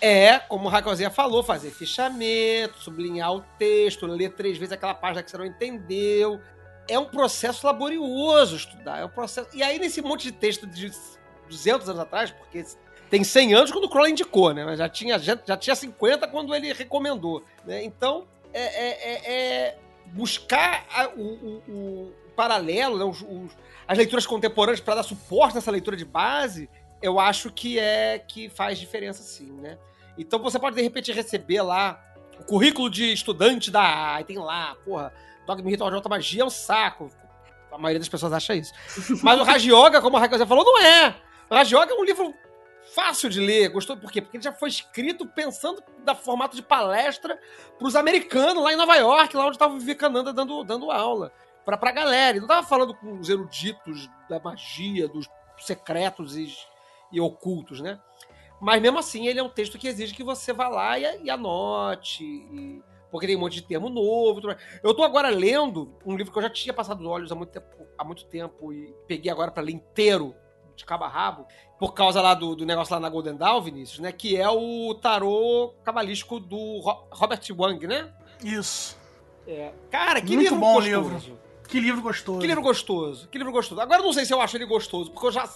É, 0.00 0.38
como 0.38 0.66
o 0.66 0.68
Raquelzinha 0.68 1.10
falou, 1.10 1.42
fazer 1.42 1.70
fichamento, 1.70 2.78
sublinhar 2.78 3.32
o 3.32 3.40
texto, 3.58 4.06
ler 4.06 4.32
três 4.32 4.58
vezes 4.58 4.72
aquela 4.72 4.94
página 4.94 5.22
que 5.22 5.30
você 5.30 5.38
não 5.38 5.46
entendeu. 5.46 6.40
É 6.88 6.98
um 6.98 7.04
processo 7.04 7.66
laborioso 7.66 8.56
estudar. 8.56 8.98
É 9.00 9.04
um 9.04 9.08
processo. 9.08 9.48
E 9.54 9.62
aí, 9.62 9.78
nesse 9.78 10.02
monte 10.02 10.24
de 10.24 10.32
texto 10.32 10.66
de 10.66 10.90
200 11.48 11.88
anos 11.88 12.00
atrás, 12.00 12.30
porque 12.32 12.64
tem 13.08 13.22
100 13.22 13.54
anos 13.54 13.70
quando 13.70 13.84
o 13.84 13.88
Crowley 13.88 14.12
indicou, 14.12 14.52
né? 14.52 14.64
Mas 14.64 14.78
já 14.78 14.88
tinha, 14.88 15.18
já, 15.18 15.38
já 15.46 15.56
tinha 15.56 15.76
50 15.76 16.26
quando 16.28 16.54
ele 16.54 16.72
recomendou. 16.72 17.44
Né? 17.64 17.84
Então, 17.84 18.26
é, 18.52 18.62
é- 18.62 19.12
é- 19.12 19.32
é 19.34 19.78
buscar 20.06 20.84
a- 20.92 21.08
o, 21.16 21.22
o- 21.22 21.62
o 21.68 22.12
paralelo, 22.34 22.98
né? 22.98 23.04
Os- 23.04 23.22
os- 23.22 23.56
as 23.86 23.96
leituras 23.98 24.26
contemporâneas 24.26 24.80
para 24.80 24.96
dar 24.96 25.02
suporte 25.02 25.54
nessa 25.54 25.70
leitura 25.70 25.96
de 25.96 26.04
base, 26.04 26.68
eu 27.02 27.18
acho 27.18 27.50
que 27.50 27.78
é 27.78 28.18
que 28.18 28.48
faz 28.48 28.78
diferença 28.78 29.22
sim, 29.22 29.52
né? 29.52 29.78
Então 30.16 30.38
você 30.40 30.58
pode, 30.58 30.76
de 30.76 30.82
repente, 30.82 31.12
receber 31.12 31.62
lá 31.62 32.00
o 32.38 32.44
currículo 32.44 32.88
de 32.88 33.12
estudante 33.12 33.70
da 33.70 34.14
A, 34.14 34.20
e 34.20 34.24
tem 34.24 34.38
lá, 34.38 34.76
porra, 34.84 35.12
Dogma 35.46 35.70
Ritual 35.70 35.90
de 35.90 35.96
Alta 35.96 36.08
Magia 36.08 36.42
é 36.42 36.44
um 36.44 36.50
saco. 36.50 37.10
A 37.70 37.78
maioria 37.78 37.98
das 37.98 38.08
pessoas 38.08 38.32
acha 38.32 38.54
isso. 38.54 38.72
Mas 39.22 39.40
o 39.40 39.44
Raj 39.44 39.64
Yoga, 39.64 40.00
como 40.00 40.16
a 40.16 40.20
Raquel 40.20 40.38
já 40.38 40.46
falou, 40.46 40.64
não 40.64 40.78
é. 40.82 41.16
O 41.50 41.54
Raj 41.54 41.72
Yoga 41.72 41.92
é 41.92 41.94
um 41.94 42.04
livro 42.04 42.34
fácil 42.94 43.30
de 43.30 43.40
ler. 43.40 43.70
Gostou 43.70 43.96
por 43.96 44.10
quê? 44.12 44.20
Porque 44.20 44.36
ele 44.36 44.44
já 44.44 44.52
foi 44.52 44.68
escrito 44.68 45.26
pensando 45.26 45.82
da 46.04 46.14
formato 46.14 46.54
de 46.54 46.62
palestra 46.62 47.38
para 47.78 47.88
os 47.88 47.96
americanos 47.96 48.62
lá 48.62 48.72
em 48.72 48.76
Nova 48.76 48.94
York, 48.96 49.36
lá 49.36 49.46
onde 49.46 49.56
estava 49.56 49.74
o 49.74 49.78
Vivekananda 49.78 50.32
dando, 50.32 50.62
dando 50.64 50.90
aula. 50.90 51.32
Pra, 51.64 51.76
pra 51.76 51.92
galera. 51.92 52.30
Ele 52.30 52.40
não 52.40 52.48
tava 52.48 52.66
falando 52.66 52.94
com 52.94 53.18
os 53.18 53.28
eruditos 53.28 54.08
da 54.28 54.38
magia, 54.38 55.08
dos 55.08 55.26
secretos 55.58 56.36
e, 56.36 56.52
e 57.12 57.20
ocultos, 57.20 57.80
né? 57.80 58.00
Mas 58.60 58.80
mesmo 58.80 58.98
assim, 58.98 59.26
ele 59.26 59.38
é 59.40 59.42
um 59.42 59.48
texto 59.48 59.76
que 59.78 59.88
exige 59.88 60.14
que 60.14 60.22
você 60.24 60.52
vá 60.52 60.68
lá 60.68 60.98
e, 60.98 61.24
e 61.24 61.30
anote. 61.30 62.24
e- 62.24 62.82
porque 63.10 63.26
tem 63.26 63.36
um 63.36 63.40
monte 63.40 63.54
de 63.56 63.62
termo 63.62 63.90
novo. 63.90 64.36
tudo 64.40 64.46
mais. 64.46 64.58
Eu 64.82 64.94
tô 64.94 65.02
agora 65.02 65.28
lendo 65.28 65.94
um 66.06 66.16
livro 66.16 66.32
que 66.32 66.38
eu 66.38 66.42
já 66.42 66.48
tinha 66.48 66.72
passado 66.72 67.00
os 67.00 67.06
olhos 67.06 67.30
há 67.30 67.34
muito 67.34 67.50
tempo, 67.50 67.66
há 67.98 68.02
muito 68.04 68.24
tempo 68.24 68.72
e 68.72 68.94
peguei 69.06 69.30
agora 69.30 69.50
para 69.50 69.62
ler 69.62 69.72
inteiro, 69.72 70.34
de 70.74 70.84
cabo 70.86 71.04
a 71.04 71.08
rabo, 71.08 71.46
por 71.78 71.92
causa 71.92 72.22
lá 72.22 72.32
do, 72.32 72.56
do 72.56 72.64
negócio 72.64 72.94
lá 72.94 72.98
na 73.00 73.10
Golden 73.10 73.36
Dawn, 73.36 73.60
Vinícius, 73.60 73.98
né? 73.98 74.12
Que 74.12 74.36
é 74.38 74.48
o 74.48 74.94
tarô 74.94 75.74
cabalístico 75.84 76.40
do 76.40 76.78
Ro- 76.80 77.06
Robert 77.10 77.40
Wang, 77.58 77.86
né? 77.86 78.10
Isso. 78.42 78.96
Cara, 79.90 80.20
que 80.22 80.28
Muito 80.34 80.40
livro 80.44 80.58
bom 80.58 80.74
gostoso. 80.74 81.08
livro. 81.18 81.38
Que 81.68 81.80
livro 81.80 82.00
gostoso. 82.02 82.40
Que 82.40 82.46
livro 82.46 82.62
gostoso, 82.62 83.28
que 83.28 83.36
livro 83.38 83.52
gostoso. 83.52 83.80
Agora 83.80 84.00
eu 84.00 84.04
não 84.06 84.12
sei 84.14 84.24
se 84.24 84.32
eu 84.32 84.40
acho 84.40 84.56
ele 84.56 84.64
gostoso, 84.66 85.10
porque 85.10 85.26
eu 85.26 85.32
já, 85.32 85.48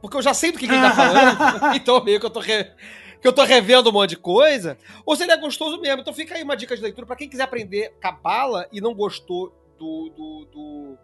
porque 0.00 0.16
eu 0.16 0.22
já 0.22 0.32
sei 0.34 0.52
do 0.52 0.58
que, 0.58 0.66
que 0.66 0.72
ele 0.72 0.82
tá 0.82 0.92
falando, 0.94 1.74
então 1.76 2.02
meio 2.02 2.18
que 2.20 2.26
eu 2.26 2.30
tô 2.30 2.40
re- 2.40 2.72
que 3.20 3.28
eu 3.28 3.32
tô 3.32 3.42
revendo 3.44 3.90
um 3.90 3.92
monte 3.92 4.10
de 4.10 4.16
coisa, 4.16 4.78
ou 5.04 5.14
se 5.14 5.22
ele 5.24 5.32
é 5.32 5.36
gostoso 5.36 5.78
mesmo. 5.80 6.00
Então 6.00 6.12
fica 6.14 6.34
aí 6.34 6.42
uma 6.42 6.56
dica 6.56 6.74
de 6.74 6.82
leitura 6.82 7.06
pra 7.06 7.16
quem 7.16 7.28
quiser 7.28 7.42
aprender 7.42 7.94
cabala 8.00 8.66
e 8.72 8.80
não 8.80 8.94
gostou 8.94 9.54
do 9.78 10.08
do, 10.10 10.44
do, 10.50 10.98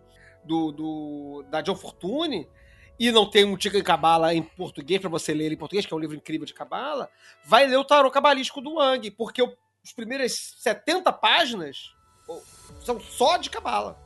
do, 0.45 0.73
do- 0.73 1.45
da 1.51 1.61
John 1.61 1.75
Fortune 1.77 2.49
e 2.99 3.13
não 3.13 3.29
tem 3.29 3.45
um 3.45 3.57
Tica 3.59 3.77
em 3.79 3.83
Cabala 3.83 4.33
em 4.35 4.43
português 4.43 4.99
pra 5.01 5.11
você 5.11 5.35
ler 5.35 5.45
ele 5.47 5.55
em 5.55 5.59
português, 5.59 5.85
que 5.85 5.93
é 5.93 5.97
um 5.97 6.01
livro 6.01 6.17
incrível 6.17 6.47
de 6.47 6.55
cabala, 6.55 7.11
vai 7.45 7.67
ler 7.67 7.77
o 7.77 7.85
tarô 7.85 8.11
cabalístico 8.11 8.63
do 8.63 8.77
Wang, 8.77 9.11
porque 9.11 9.43
os 9.43 9.93
primeiras 9.95 10.55
70 10.59 11.13
páginas 11.13 11.95
são 12.81 12.99
só 12.99 13.37
de 13.37 13.51
cabala. 13.51 13.99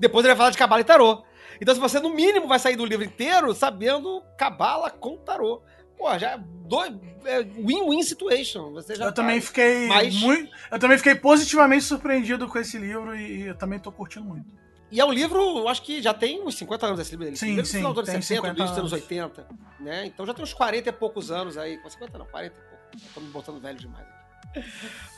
Depois 0.00 0.24
ele 0.24 0.32
vai 0.34 0.38
falar 0.38 0.50
de 0.50 0.58
cabala 0.58 0.80
e 0.80 0.84
tarô. 0.84 1.22
Então, 1.60 1.74
se 1.74 1.80
você, 1.80 2.00
no 2.00 2.10
mínimo, 2.10 2.46
vai 2.48 2.58
sair 2.58 2.76
do 2.76 2.84
livro 2.84 3.04
inteiro 3.04 3.54
sabendo 3.54 4.22
cabala 4.36 4.90
com 4.90 5.16
tarô. 5.16 5.62
Pô, 5.96 6.18
já 6.18 6.32
é 6.32 6.38
dois- 6.38 6.92
é 7.24 7.42
win-win 7.42 8.02
situation. 8.02 8.72
Você 8.72 8.94
já 8.96 9.04
Eu 9.04 9.08
tá- 9.10 9.22
também 9.22 9.40
fiquei 9.40 9.86
Mas- 9.86 10.14
muito. 10.20 10.50
Eu 10.70 10.78
também 10.78 10.98
fiquei 10.98 11.14
positivamente 11.14 11.84
surpreendido 11.84 12.48
com 12.48 12.58
esse 12.58 12.76
livro 12.78 13.14
e, 13.16 13.42
e 13.42 13.46
eu 13.46 13.54
também 13.54 13.78
tô 13.78 13.92
curtindo 13.92 14.24
muito. 14.26 14.46
E 14.90 15.00
é 15.00 15.04
um 15.04 15.12
livro, 15.12 15.40
eu 15.58 15.68
acho 15.68 15.82
que 15.82 16.02
já 16.02 16.12
tem 16.12 16.42
uns 16.42 16.56
50 16.56 16.86
anos 16.86 17.00
esse 17.00 17.10
livro 17.12 17.24
dele. 17.24 17.36
Sim, 17.36 17.58
é 17.58 17.62
do 17.62 17.66
sim, 17.66 17.78
final 17.78 17.92
dos 17.92 18.00
anos 18.08 18.10
tem 18.12 18.22
70, 18.22 18.46
50 18.48 18.58
início 18.60 18.74
dos 18.74 18.78
anos 18.80 18.92
anos. 18.92 19.04
80. 19.04 19.46
Né? 19.80 20.06
Então 20.06 20.26
já 20.26 20.34
tem 20.34 20.42
uns 20.44 20.52
40 20.54 20.88
e 20.88 20.92
poucos 20.92 21.30
anos 21.30 21.56
aí. 21.56 21.78
Com 21.78 21.88
50 21.88 22.18
não, 22.18 22.26
40 22.26 22.54
e 22.56 22.60
poucos. 22.60 23.02
Estamos 23.08 23.30
botando 23.30 23.60
velho 23.60 23.78
demais 23.78 24.04
aqui. 24.04 24.68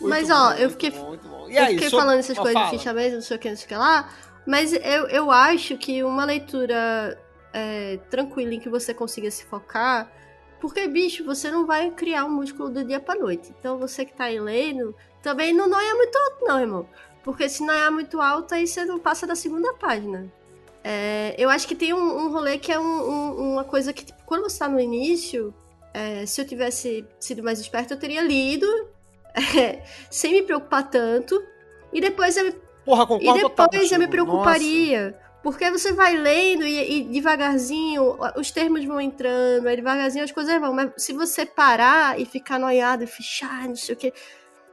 Muito 0.01 0.09
Mas, 0.09 0.31
ó, 0.31 0.35
bom, 0.49 0.53
eu 0.53 0.59
muito 0.61 0.71
fiquei- 0.73 0.91
bom, 0.93 1.09
muito 1.09 1.29
bom. 1.29 1.51
E 1.51 1.57
eu 1.57 1.63
aí, 1.65 1.75
fiquei 1.75 1.91
sobre- 1.91 2.05
falando 2.07 2.19
essas 2.21 2.37
coisas 2.39 2.55
fala. 2.55 2.71
de 2.71 2.79
fichamento, 2.79 3.15
não 3.17 3.23
sei 3.23 3.37
o 3.37 3.41
que, 3.41 3.49
não 3.51 3.57
sei 3.57 3.65
o 3.65 3.69
que 3.69 3.75
lá. 3.77 4.09
Mas 4.47 4.73
eu, 4.73 5.09
eu 5.09 5.31
acho 5.31 5.77
que 5.77 6.05
uma 6.05 6.25
leitura 6.25 7.21
é, 7.53 7.99
tranquila 8.11 8.55
em 8.55 8.61
que 8.61 8.69
você 8.69 8.93
consiga 8.93 9.31
se 9.31 9.45
focar. 9.45 10.13
Porque, 10.61 10.87
bicho, 10.87 11.25
você 11.25 11.51
não 11.51 11.67
vai 11.67 11.91
criar 11.91 12.25
um 12.25 12.31
músculo 12.31 12.71
do 12.71 12.85
dia 12.85 13.01
pra 13.01 13.15
noite. 13.15 13.53
Então 13.59 13.79
você 13.79 14.05
que 14.05 14.15
tá 14.15 14.25
aí 14.25 14.39
lendo, 14.39 14.95
também 15.23 15.53
não, 15.53 15.67
é 15.67 15.95
muito 15.95 16.17
alto, 16.17 16.45
não, 16.45 16.61
irmão. 16.61 16.89
Porque 17.23 17.49
se 17.49 17.65
não 17.65 17.75
é 17.75 17.91
muito 17.91 18.21
alto, 18.21 18.55
aí 18.55 18.67
você 18.67 18.85
não 18.85 18.99
passa 18.99 19.27
da 19.27 19.35
segunda 19.35 19.75
página. 19.75 20.33
É, 20.85 21.35
eu 21.37 21.51
acho 21.51 21.67
que 21.67 21.75
tem 21.75 21.93
um, 21.93 22.27
um 22.27 22.31
rolê 22.31 22.59
que 22.59 22.71
é 22.71 22.79
um, 22.79 22.85
um, 22.85 23.53
uma 23.53 23.65
coisa 23.65 23.93
que, 23.93 24.05
tipo, 24.05 24.23
quando 24.25 24.45
você 24.45 24.61
tá 24.61 24.69
no 24.69 24.79
início, 24.79 25.53
é, 25.93 26.25
se 26.25 26.41
eu 26.41 26.47
tivesse 26.47 27.05
sido 27.19 27.43
mais 27.43 27.59
esperto, 27.59 27.95
eu 27.95 27.99
teria 27.99 28.23
lido, 28.23 28.67
é, 29.35 29.83
sem 30.09 30.33
me 30.33 30.43
preocupar 30.43 30.89
tanto. 30.89 31.43
E 31.93 32.01
depois 32.01 32.37
eu, 32.37 32.55
Porra, 32.87 33.03
e 33.03 33.07
concordo 33.07 33.41
total 33.41 33.69
depois 33.69 33.91
eu 33.91 33.99
me 33.99 34.07
preocuparia. 34.07 35.19
Porque 35.43 35.69
você 35.71 35.93
vai 35.93 36.17
lendo 36.17 36.65
e, 36.65 36.99
e 36.99 37.05
devagarzinho 37.05 38.17
os 38.37 38.51
termos 38.53 38.85
vão 38.85 39.01
entrando, 39.01 39.67
aí 39.67 39.77
devagarzinho 39.77 40.25
as 40.25 40.31
coisas 40.31 40.59
vão. 40.61 40.73
Mas 40.73 40.93
se 40.97 41.13
você 41.13 41.45
parar 41.45 42.19
e 42.19 42.25
ficar 42.25 42.61
noiado 42.61 43.03
e 43.03 43.07
fichar, 43.09 43.69
não 43.69 43.75
sei 43.75 43.95
o 43.95 43.99
quê. 43.99 44.13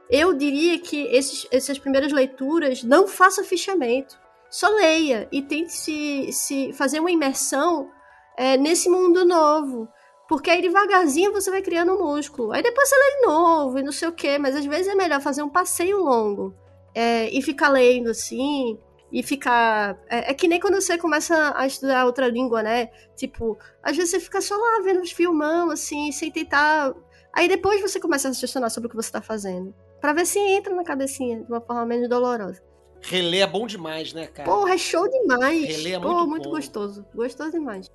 Eu 0.08 0.32
diria 0.32 0.78
que 0.78 1.06
esses, 1.06 1.46
essas 1.50 1.78
primeiras 1.78 2.12
leituras 2.12 2.84
não 2.84 3.08
faça 3.08 3.42
fichamento. 3.42 4.16
Só 4.48 4.68
leia 4.68 5.28
e 5.32 5.42
tente 5.42 5.72
se, 5.72 6.30
se 6.30 6.72
fazer 6.72 7.00
uma 7.00 7.10
imersão 7.10 7.90
é, 8.36 8.56
nesse 8.56 8.88
mundo 8.88 9.24
novo. 9.24 9.88
Porque 10.28 10.50
aí 10.50 10.62
devagarzinho 10.62 11.32
você 11.32 11.50
vai 11.50 11.62
criando 11.62 11.94
um 11.94 12.04
músculo. 12.04 12.52
Aí 12.52 12.62
depois 12.62 12.88
você 12.88 12.96
lê 12.96 13.16
de 13.16 13.26
novo 13.26 13.78
e 13.78 13.82
não 13.82 13.92
sei 13.92 14.08
o 14.08 14.12
quê. 14.12 14.38
Mas 14.38 14.54
às 14.54 14.64
vezes 14.64 14.86
é 14.86 14.94
melhor 14.94 15.20
fazer 15.20 15.42
um 15.42 15.48
passeio 15.48 15.98
longo 15.98 16.54
é, 16.94 17.28
e 17.30 17.42
ficar 17.42 17.68
lendo 17.68 18.10
assim. 18.10 18.78
E 19.12 19.22
ficar. 19.22 19.96
É, 20.08 20.30
é 20.32 20.34
que 20.34 20.48
nem 20.48 20.58
quando 20.58 20.74
você 20.74 20.98
começa 20.98 21.52
a 21.56 21.66
estudar 21.66 22.04
outra 22.04 22.26
língua, 22.26 22.62
né? 22.62 22.88
Tipo, 23.16 23.56
às 23.82 23.96
vezes 23.96 24.10
você 24.10 24.18
fica 24.20 24.40
só 24.40 24.56
lá 24.56 24.80
vendo 24.82 25.00
os 25.02 25.12
filmão, 25.12 25.70
assim, 25.70 26.10
sem 26.10 26.30
tentar. 26.32 26.92
Aí 27.32 27.46
depois 27.46 27.80
você 27.80 28.00
começa 28.00 28.28
a 28.28 28.32
questionar 28.34 28.70
sobre 28.70 28.88
o 28.88 28.90
que 28.90 28.96
você 28.96 29.12
tá 29.12 29.20
fazendo. 29.22 29.72
Pra 30.00 30.12
ver 30.12 30.26
se 30.26 30.38
entra 30.38 30.74
na 30.74 30.82
cabecinha 30.84 31.40
de 31.40 31.46
uma 31.50 31.60
forma 31.60 31.86
menos 31.86 32.08
dolorosa. 32.08 32.60
Reler 33.02 33.42
é 33.42 33.46
bom 33.46 33.66
demais, 33.66 34.12
né, 34.12 34.26
cara? 34.26 34.48
Porra, 34.50 34.74
é 34.74 34.78
show 34.78 35.08
demais. 35.08 35.64
Reler 35.64 35.94
é 35.94 36.00
Pô, 36.00 36.08
muito 36.12 36.28
muito 36.30 36.44
bom. 36.48 36.50
gostoso. 36.56 37.06
Gostoso 37.14 37.52
demais. 37.52 37.90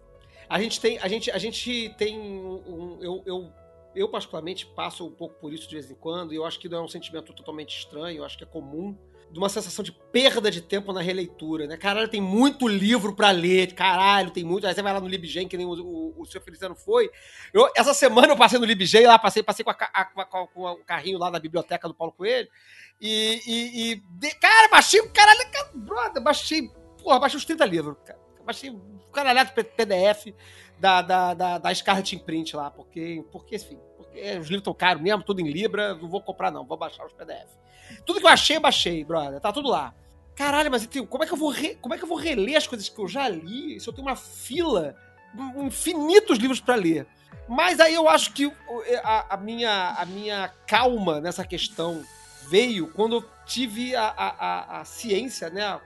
A 0.47 0.59
gente 0.61 0.80
tem, 0.80 0.99
a 0.99 1.07
gente, 1.07 1.30
a 1.31 1.38
gente 1.38 1.93
tem 1.97 2.17
um- 2.17 2.97
eu, 3.01 3.21
eu, 3.26 3.51
eu 3.95 4.07
particularmente 4.10 4.66
passo 4.66 5.06
um 5.06 5.11
pouco 5.11 5.36
por 5.40 5.53
isso 5.53 5.68
de 5.68 5.76
vez 5.76 5.90
em 5.90 5.95
quando, 5.95 6.34
e 6.34 6.36
eu 6.38 6.45
acho 6.45 6.60
que 6.60 6.70
não 6.70 6.80
é 6.80 6.82
um 6.82 6.88
sentimento 6.88 7.34
totalmente 7.34 7.78
estranho, 7.78 8.20
eu 8.20 8.26
acho 8.26 8.38
que 8.38 8.44
é 8.44 8.48
comum, 8.48 8.98
de 9.32 9.38
uma 9.38 9.48
sensação 9.49 9.84
de 9.84 9.91
perda 9.91 10.49
de 10.49 10.60
tempo 10.60 10.91
na 10.91 11.02
releitura, 11.02 11.68
né? 11.68 11.78
Caralho, 11.78 12.07
tem 12.07 12.20
muito 12.20 12.68
livro 12.68 13.16
pra 13.16 13.30
ler, 13.30 13.74
caralho, 13.76 14.32
tem 14.32 14.44
muito. 14.44 14.66
Aí 14.66 14.74
você 14.74 14.82
vai 14.82 14.91
lá 14.91 14.99
no 14.99 15.07
LibGen, 15.07 15.48
que 15.48 15.56
nem 15.56 15.68
o, 15.68 15.72
o, 15.74 16.22
o 16.22 16.26
seu 16.26 16.41
Feliciano 16.41 16.74
foi. 16.76 17.11
Eu, 17.53 17.70
essa 17.76 17.94
semana 17.94 18.34
eu 18.34 18.38
passei 18.38 18.57
no 18.57 18.66
LibGen 18.66 19.06
lá, 19.06 19.20
passei, 19.20 19.44
passei 19.44 19.64
com, 19.64 19.70
a 19.70 19.76
a- 19.94 20.06
com, 20.06 20.22
a- 20.22 20.48
com 20.48 20.64
o 20.66 20.78
carrinho 20.84 21.20
lá 21.20 21.30
da 21.30 21.40
biblioteca 21.40 21.88
do 21.88 21.94
Paulo 21.94 22.11
Coelho, 22.11 22.49
e, 22.99 23.40
e, 23.45 23.91
e 23.91 23.95
de- 24.20 24.34
cara, 24.36 24.68
baixei, 24.70 24.99
caralho, 25.10 25.52
cara, 25.52 25.70
brother, 25.76 26.24
baixei, 26.24 26.68
porra, 27.03 27.20
baixei 27.20 27.38
uns 27.38 27.45
30 27.45 27.66
livros, 27.66 27.98
cara. 28.03 28.20
Baixei 28.44 28.72
um 28.72 28.98
de 28.98 29.53
PDF 29.53 30.34
da, 30.80 31.01
da, 31.01 31.34
da, 31.34 31.57
da 31.57 31.76
Scarlet 31.76 32.15
Imprint 32.15 32.56
lá, 32.56 32.72
porque, 32.72 33.23
porque 33.31 33.56
enfim, 33.57 33.77
porque 33.97 34.19
os 34.19 34.47
livros 34.47 34.57
estão 34.60 34.73
caros 34.73 35.01
mesmo, 35.01 35.23
tudo 35.23 35.41
em 35.41 35.49
Libra, 35.51 35.93
não 35.95 36.07
vou 36.10 36.22
comprar 36.22 36.51
não, 36.51 36.65
vou 36.65 36.77
baixar 36.77 37.06
os 37.06 37.14
PDF. 37.14 37.47
Tudo 38.06 38.19
que 38.19 38.26
eu 38.26 38.30
achei, 38.30 38.57
eu 38.57 38.61
baixei, 38.61 39.03
brother, 39.03 39.39
tá 39.39 39.51
tudo 39.51 39.68
lá. 39.69 39.93
Caralho, 40.35 40.72
mas 40.72 40.85
tenho- 40.88 41.06
como 41.06 41.23
é 41.23 41.27
que 41.27 41.34
eu 41.34 41.38
vou 41.38 41.49
re- 41.49 41.76
como 41.81 41.93
é 41.93 41.97
que 41.97 42.03
eu 42.03 42.07
vou 42.07 42.18
reler 42.18 42.56
as 42.56 42.65
coisas 42.65 42.88
que 42.88 42.99
eu 42.99 43.07
já 43.07 43.27
li 43.27 43.80
se 43.80 43.88
eu 43.89 43.93
tenho 43.93 44.07
uma 44.07 44.15
fila, 44.15 44.95
infinitos 45.57 46.38
livros 46.38 46.60
pra 46.60 46.76
ler? 46.76 47.06
Mas 47.47 47.80
aí 47.80 47.93
eu 47.93 48.07
acho 48.07 48.31
que 48.34 48.45
o- 48.45 48.53
a, 49.03 49.34
a 49.34 49.38
minha, 49.38 49.89
a 49.97 50.06
minha 50.06 50.47
calma 50.68 51.19
nessa 51.19 51.43
questão 51.45 52.03
veio 52.47 52.88
quando 52.93 53.18
eu 53.18 53.26
tive 53.45 53.95
a, 53.95 54.03
a, 54.06 54.27
a, 54.77 54.81
a 54.81 54.85
ciência, 54.85 55.49
né? 55.49 55.61
A, 55.64 55.81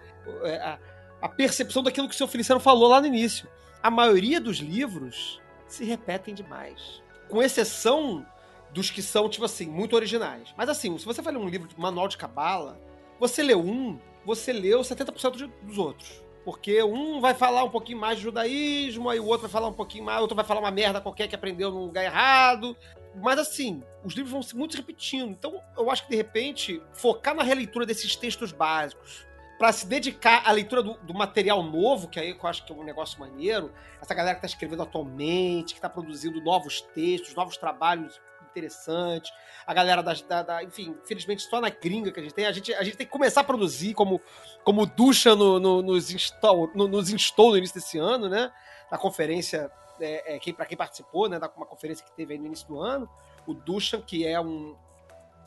a- 0.63 0.79
a 1.21 1.29
percepção 1.29 1.81
daquilo 1.81 2.07
que 2.09 2.13
o 2.13 2.17
seu 2.17 2.27
Feliciano 2.27 2.59
falou 2.59 2.89
lá 2.89 2.99
no 2.99 3.07
início. 3.07 3.47
A 3.83 3.91
maioria 3.91 4.39
dos 4.39 4.57
livros 4.57 5.41
se 5.67 5.83
repetem 5.83 6.33
demais. 6.33 7.03
Com 7.29 7.43
exceção 7.43 8.25
dos 8.71 8.89
que 8.89 9.01
são, 9.01 9.29
tipo 9.29 9.43
assim, 9.45 9.67
muito 9.67 9.95
originais. 9.95 10.53
Mas 10.57 10.69
assim, 10.69 10.97
se 10.97 11.05
você 11.05 11.21
vai 11.21 11.33
ler 11.33 11.39
um 11.39 11.49
livro 11.49 11.67
manual 11.77 12.07
de 12.07 12.17
cabala, 12.17 12.79
você 13.19 13.43
lê 13.43 13.53
um, 13.53 13.99
você 14.25 14.51
leu 14.53 14.81
70% 14.81 15.35
de- 15.35 15.47
dos 15.63 15.77
outros. 15.77 16.23
Porque 16.45 16.81
um 16.83 17.19
vai 17.21 17.33
falar 17.33 17.63
um 17.63 17.69
pouquinho 17.69 17.99
mais 17.99 18.17
de 18.17 18.23
judaísmo, 18.23 19.09
aí 19.09 19.19
o 19.19 19.25
outro 19.25 19.41
vai 19.43 19.51
falar 19.51 19.67
um 19.67 19.73
pouquinho 19.73 20.03
mais, 20.03 20.21
outro 20.21 20.35
vai 20.35 20.43
falar 20.45 20.59
uma 20.59 20.71
merda 20.71 20.99
qualquer 20.99 21.27
que 21.27 21.35
aprendeu 21.35 21.71
num 21.71 21.85
lugar 21.85 22.03
errado. 22.03 22.75
Mas 23.15 23.37
assim, 23.39 23.83
os 24.03 24.13
livros 24.13 24.31
vão 24.31 24.41
se 24.41 24.55
muito 24.55 24.75
repetindo. 24.75 25.29
Então, 25.29 25.61
eu 25.77 25.89
acho 25.91 26.03
que 26.03 26.09
de 26.09 26.15
repente, 26.15 26.81
focar 26.93 27.35
na 27.35 27.43
releitura 27.43 27.85
desses 27.85 28.15
textos 28.15 28.51
básicos, 28.51 29.25
para 29.57 29.71
se 29.71 29.85
dedicar 29.87 30.43
à 30.45 30.51
leitura 30.51 30.81
do, 30.83 30.95
do 30.99 31.13
material 31.13 31.61
novo, 31.63 32.07
que 32.09 32.19
aí 32.19 32.31
eu 32.31 32.47
acho 32.47 32.65
que 32.65 32.73
é 32.73 32.75
um 32.75 32.83
negócio 32.83 33.19
maneiro, 33.19 33.71
essa 34.01 34.13
galera 34.13 34.35
que 34.35 34.45
está 34.45 34.53
escrevendo 34.55 34.83
atualmente, 34.83 35.73
que 35.73 35.79
está 35.79 35.89
produzindo 35.89 36.41
novos 36.41 36.81
textos, 36.81 37.33
novos 37.35 37.55
trabalhos 37.57 38.19
interessantes, 38.49 39.31
a 39.65 39.73
galera 39.73 40.03
das, 40.03 40.21
da, 40.21 40.43
da- 40.43 40.63
Enfim, 40.63 40.95
infelizmente 41.03 41.41
só 41.43 41.59
na 41.59 41.69
gringa 41.69 42.11
que 42.11 42.19
a 42.19 42.23
gente 42.23 42.35
tem, 42.35 42.45
a 42.45 42.51
gente, 42.51 42.73
a 42.73 42.83
gente 42.83 42.97
tem 42.97 43.05
que 43.07 43.11
começar 43.11 43.41
a 43.41 43.43
produzir, 43.43 43.93
como, 43.93 44.21
como 44.63 44.85
Ducha 44.85 45.35
no, 45.35 45.59
no- 45.59 45.81
nos, 45.81 46.11
instou, 46.11 46.69
no- 46.75 46.87
nos 46.87 47.09
instou 47.09 47.51
no 47.51 47.57
início 47.57 47.75
desse 47.75 47.97
ano, 47.97 48.29
né? 48.29 48.51
Na 48.91 48.97
conferência, 48.97 49.71
é, 49.99 50.35
é, 50.35 50.39
quem, 50.39 50.53
para 50.53 50.65
quem 50.67 50.77
participou, 50.77 51.27
né? 51.27 51.39
Da 51.39 51.49
uma 51.55 51.65
conferência 51.65 52.05
que 52.05 52.11
teve 52.11 52.33
aí 52.33 52.39
no 52.39 52.45
início 52.45 52.67
do 52.67 52.79
ano, 52.79 53.09
o 53.47 53.53
Duchan, 53.55 54.01
que 54.01 54.25
é 54.25 54.39
um, 54.39 54.75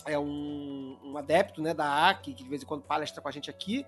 é 0.07 0.19
um, 0.19 0.97
um 1.05 1.17
adepto 1.19 1.61
né, 1.61 1.75
da 1.75 2.09
ACI, 2.09 2.21
que 2.23 2.33
de 2.45 2.49
vez 2.49 2.63
em 2.63 2.67
quando 2.67 2.83
palestra 2.83 3.21
com 3.21 3.29
a 3.29 3.33
gente 3.33 3.51
aqui, 3.51 3.85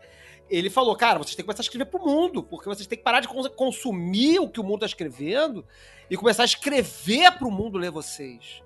ele 0.51 0.69
falou, 0.71 0.95
cara, 0.97 1.19
vocês 1.19 1.35
têm 1.37 1.45
que 1.45 1.47
começar 1.47 1.61
a 1.63 1.65
escrever 1.65 1.85
pro 1.87 2.05
mundo, 2.05 2.43
porque 2.43 2.69
vocês 2.69 2.87
têm 2.87 2.99
que 2.99 3.05
parar 3.05 3.21
de 3.21 3.29
cons- 3.29 3.49
consumir 3.49 4.39
o 4.41 4.49
que 4.49 4.61
o 4.61 4.65
mundo 4.65 4.77
está 4.85 4.87
escrevendo 4.87 5.65
e 6.11 6.17
começar 6.17 6.43
a 6.43 6.47
escrever 6.47 7.33
pro 7.39 7.51
mundo 7.51 7.79
ler 7.79 7.91
vocês. 7.91 8.63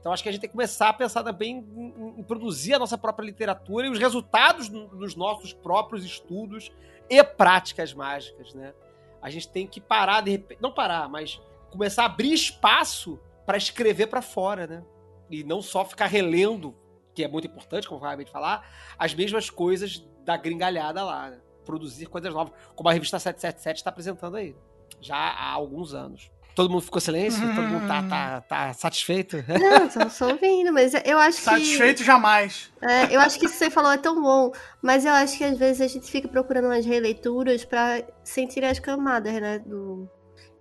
Então 0.00 0.12
acho 0.12 0.22
que 0.22 0.28
a 0.28 0.32
gente 0.32 0.40
tem 0.40 0.48
que 0.48 0.54
começar 0.54 0.88
a 0.88 0.92
pensar 0.92 1.24
também 1.24 1.56
em, 1.76 2.20
em- 2.20 2.22
produzir 2.22 2.74
a 2.74 2.78
nossa 2.78 2.96
própria 2.96 3.26
literatura 3.26 3.88
e 3.88 3.90
os 3.90 3.98
resultados 3.98 4.68
dos 4.68 5.16
nossos 5.16 5.52
próprios 5.52 6.04
estudos 6.04 6.70
e 7.10 7.22
práticas 7.24 7.92
mágicas, 7.92 8.54
né? 8.54 8.72
A 9.20 9.28
gente 9.30 9.48
tem 9.48 9.66
que 9.66 9.80
parar 9.80 10.20
de 10.20 10.30
repente, 10.30 10.62
não 10.62 10.72
parar, 10.72 11.08
mas 11.08 11.40
começar 11.70 12.02
a 12.04 12.06
abrir 12.06 12.32
espaço 12.32 13.18
para 13.44 13.56
escrever 13.56 14.06
para 14.06 14.22
fora, 14.22 14.66
né? 14.66 14.84
E 15.28 15.42
não 15.42 15.60
só 15.60 15.84
ficar 15.84 16.06
relendo, 16.06 16.72
que 17.16 17.24
é 17.24 17.28
muito 17.28 17.46
importante, 17.46 17.88
como 17.88 17.98
eu 18.00 18.06
acabei 18.06 18.26
de 18.26 18.30
falar, 18.30 18.62
as 18.98 19.14
mesmas 19.14 19.48
coisas 19.48 20.06
da 20.22 20.36
gringalhada 20.36 21.02
lá, 21.02 21.30
né? 21.30 21.38
Produzir 21.64 22.06
coisas 22.06 22.32
novas, 22.32 22.52
como 22.76 22.88
a 22.90 22.92
revista 22.92 23.18
777 23.18 23.78
está 23.78 23.90
apresentando 23.90 24.36
aí, 24.36 24.54
já 25.00 25.16
há 25.16 25.50
alguns 25.50 25.94
anos. 25.94 26.30
Todo 26.54 26.70
mundo 26.70 26.82
ficou 26.82 27.00
silêncio? 27.00 27.54
Todo 27.54 27.66
mundo 27.68 27.86
tá, 27.86 28.02
tá, 28.02 28.40
tá 28.42 28.72
satisfeito? 28.72 29.36
Não, 29.60 29.90
só, 29.90 30.08
só 30.08 30.28
ouvindo, 30.30 30.72
mas 30.72 30.92
eu 31.04 31.18
acho 31.18 31.38
que. 31.38 31.44
Satisfeito 31.44 32.02
jamais. 32.02 32.70
É, 32.80 33.14
eu 33.14 33.20
acho 33.20 33.38
que 33.38 33.44
isso 33.46 33.54
que 33.54 33.58
você 33.64 33.70
falou 33.70 33.90
é 33.92 33.98
tão 33.98 34.22
bom, 34.22 34.52
mas 34.82 35.04
eu 35.04 35.12
acho 35.12 35.36
que 35.36 35.44
às 35.44 35.58
vezes 35.58 35.80
a 35.82 35.86
gente 35.86 36.10
fica 36.10 36.28
procurando 36.28 36.66
umas 36.66 36.84
releituras 36.86 37.64
pra 37.64 38.02
sentir 38.24 38.64
as 38.64 38.78
camadas, 38.78 39.34
né? 39.34 39.58
Do... 39.58 40.08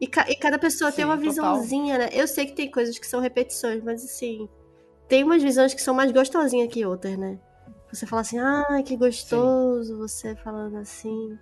E, 0.02 0.07
ca- 0.07 0.26
e 0.30 0.36
cada 0.36 0.60
pessoa 0.60 0.91
tem 0.91 1.06
Sim, 1.06 1.11
uma 1.11 1.18
total. 1.18 1.30
visãozinha, 1.32 1.98
né? 1.98 2.10
Eu 2.11 2.27
sei 2.27 2.45
que 2.45 2.53
tem 2.53 2.69
coisas 2.69 2.99
que 2.99 3.07
são 3.07 3.22
repetições, 3.22 3.82
mas 3.82 4.03
assim, 4.03 4.49
tem 5.07 5.23
umas 5.23 5.41
visões 5.41 5.73
que 5.73 5.82
são 5.82 5.94
mais 5.94 6.11
gostosinhas 6.11 6.72
que 6.72 6.86
outras, 6.86 7.18
né? 7.18 7.40
Você 7.91 8.06
fala 8.06 8.22
assim, 8.22 8.40
ah, 8.40 8.82
que 8.86 8.98
gostoso, 8.98 9.98
você 9.98 10.36
falando 10.36 10.77
assim. 10.77 11.38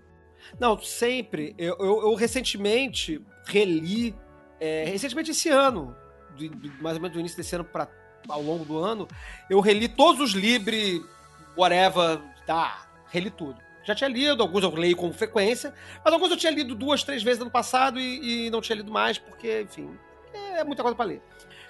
Não, 0.59 0.77
sempre. 0.79 1.55
Eu, 1.57 1.75
eu- 1.79 2.01
eu 2.03 2.15
recentemente 2.15 3.19
reli, 3.45 4.15
é, 4.59 4.85
recentemente 4.85 5.31
esse 5.31 5.49
ano, 5.49 5.95
do- 6.37 6.49
do- 6.49 6.83
mais 6.83 6.95
ou 6.97 7.01
menos 7.01 7.13
do 7.15 7.19
início 7.19 7.37
desse 7.37 7.55
ano 7.55 7.63
para 7.63 7.87
ao 8.29 8.41
longo 8.41 8.63
do 8.63 8.77
ano, 8.77 9.07
eu 9.49 9.59
reli 9.59 9.87
todos 9.87 10.21
os 10.21 10.31
Libre, 10.31 11.01
whatever, 11.57 12.21
tá, 12.45 12.87
reli 13.09 13.29
tudo. 13.29 13.57
Já 13.85 13.93
tinha 13.93 14.09
lido, 14.09 14.41
alguns 14.41 14.63
eu 14.63 14.69
leio 14.73 14.95
com 14.95 15.11
frequência, 15.11 15.73
mas 16.03 16.13
alguns 16.13 16.31
eu 16.31 16.37
tinha 16.37 16.51
lido 16.51 16.73
duas, 16.73 17.03
três 17.03 17.21
vezes 17.21 17.39
no 17.39 17.45
ano 17.45 17.51
passado 17.51 17.99
e, 17.99 18.45
e 18.47 18.49
não 18.49 18.61
tinha 18.61 18.77
lido 18.77 18.89
mais, 18.91 19.17
porque, 19.17 19.61
enfim, 19.63 19.89
é 20.33 20.63
muita 20.63 20.81
coisa 20.81 20.95
para 20.95 21.05
ler. 21.05 21.21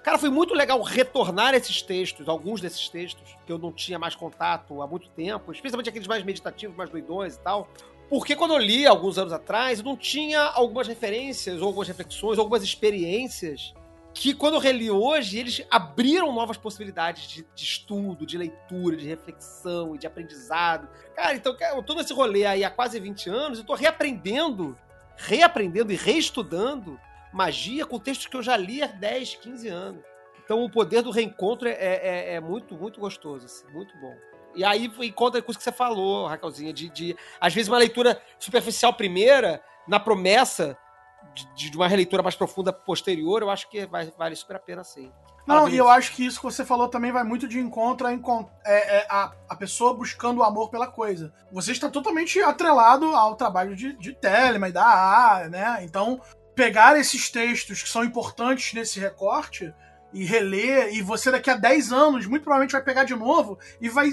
Cara, 0.03 0.17
foi 0.17 0.29
muito 0.29 0.53
legal 0.53 0.81
retornar 0.81 1.53
esses 1.53 1.81
textos, 1.81 2.27
alguns 2.27 2.59
desses 2.59 2.89
textos, 2.89 3.37
que 3.45 3.51
eu 3.51 3.57
não 3.57 3.71
tinha 3.71 3.97
mais 3.97 4.13
contato 4.13 4.81
há 4.81 4.87
muito 4.87 5.09
tempo, 5.09 5.53
especialmente 5.53 5.87
aqueles 5.87 6.07
mais 6.07 6.23
meditativos, 6.23 6.75
mais 6.75 6.89
doidões 6.89 7.35
e 7.35 7.39
tal. 7.39 7.69
Porque 8.09 8.35
quando 8.35 8.53
eu 8.53 8.57
li 8.57 8.85
alguns 8.85 9.17
anos 9.17 9.31
atrás, 9.31 9.79
eu 9.79 9.85
não 9.85 9.95
tinha 9.95 10.41
algumas 10.41 10.89
referências, 10.89 11.61
ou 11.61 11.67
algumas 11.67 11.87
reflexões, 11.87 12.37
ou 12.37 12.41
algumas 12.41 12.63
experiências 12.63 13.73
que 14.13 14.33
quando 14.33 14.55
eu 14.55 14.59
reli 14.59 14.91
hoje, 14.91 15.39
eles 15.39 15.65
abriram 15.71 16.33
novas 16.33 16.57
possibilidades 16.57 17.27
de, 17.27 17.47
de 17.55 17.63
estudo, 17.63 18.25
de 18.25 18.37
leitura, 18.37 18.97
de 18.97 19.07
reflexão 19.07 19.95
e 19.95 19.97
de 19.97 20.05
aprendizado. 20.05 20.87
Cara, 21.15 21.33
então 21.33 21.55
eu 21.75 21.81
tô 21.81 21.95
nesse 21.95 22.13
rolê 22.13 22.45
aí 22.45 22.63
há 22.63 22.69
quase 22.69 22.99
20 22.99 23.29
anos, 23.29 23.59
eu 23.59 23.65
tô 23.65 23.73
reaprendendo, 23.73 24.77
reaprendendo 25.15 25.91
e 25.91 25.95
reestudando 25.95 26.99
magia 27.33 27.85
com 27.85 27.99
textos 27.99 28.27
que 28.27 28.37
eu 28.37 28.43
já 28.43 28.55
li 28.55 28.81
há 28.81 28.87
10, 28.87 29.35
15 29.35 29.67
anos. 29.67 30.03
Então 30.43 30.63
o 30.63 30.69
poder 30.69 31.01
do 31.01 31.11
reencontro 31.11 31.67
é, 31.67 31.73
é- 31.73 32.33
é 32.35 32.39
muito, 32.39 32.75
muito 32.75 32.99
gostoso, 32.99 33.45
assim, 33.45 33.65
muito 33.71 33.97
bom. 33.97 34.13
E 34.55 34.63
aí 34.63 34.91
encontra 35.01 35.41
com 35.41 35.49
isso 35.51 35.57
que 35.57 35.63
você 35.63 35.71
falou, 35.71 36.27
Raquelzinha, 36.27 36.71
de, 36.71 36.89
de 36.89 37.15
às 37.41 37.53
vezes 37.53 37.67
uma 37.69 37.77
leitura 37.77 38.21
superficial 38.37 38.93
primeira, 38.93 39.63
na 39.87 39.99
promessa 39.99 40.77
de, 41.55 41.71
de 41.71 41.77
uma 41.77 41.87
releitura 41.87 42.21
mais 42.21 42.35
profunda 42.35 42.71
posterior, 42.71 43.41
eu 43.41 43.49
acho 43.49 43.67
que 43.69 43.85
vai, 43.87 44.11
vale 44.17 44.35
super 44.35 44.57
a 44.57 44.59
pena 44.59 44.83
sim. 44.83 45.11
Não, 45.45 45.67
e 45.67 45.77
eu 45.77 45.89
acho 45.89 46.13
que 46.13 46.25
isso 46.25 46.39
que 46.39 46.45
você 46.45 46.63
falou 46.63 46.87
também 46.87 47.11
vai 47.11 47.23
muito 47.23 47.47
de 47.47 47.59
encontro 47.59 48.07
a, 48.07 48.13
é, 48.13 48.97
é, 48.97 49.07
a, 49.09 49.33
a 49.49 49.55
pessoa 49.55 49.93
buscando 49.93 50.39
o 50.39 50.43
amor 50.43 50.69
pela 50.69 50.87
coisa. 50.87 51.33
Você 51.51 51.73
está 51.73 51.89
totalmente 51.89 52.39
atrelado 52.41 53.05
ao 53.07 53.35
trabalho 53.35 53.75
de, 53.75 53.93
de 53.93 54.13
Telema 54.13 54.69
e 54.69 54.71
da 54.71 54.85
AA, 54.85 55.49
né? 55.49 55.79
Então, 55.83 56.21
pegar 56.55 56.99
esses 56.99 57.29
textos 57.29 57.81
que 57.81 57.89
são 57.89 58.03
importantes 58.03 58.73
nesse 58.73 58.99
recorte 58.99 59.73
e 60.13 60.23
reler, 60.23 60.93
e 60.93 61.01
você 61.01 61.31
daqui 61.31 61.49
a 61.49 61.55
10 61.55 61.91
anos 61.91 62.27
muito 62.27 62.43
provavelmente 62.43 62.73
vai 62.73 62.83
pegar 62.83 63.03
de 63.03 63.15
novo 63.15 63.57
e 63.81 63.89
vai 63.89 64.11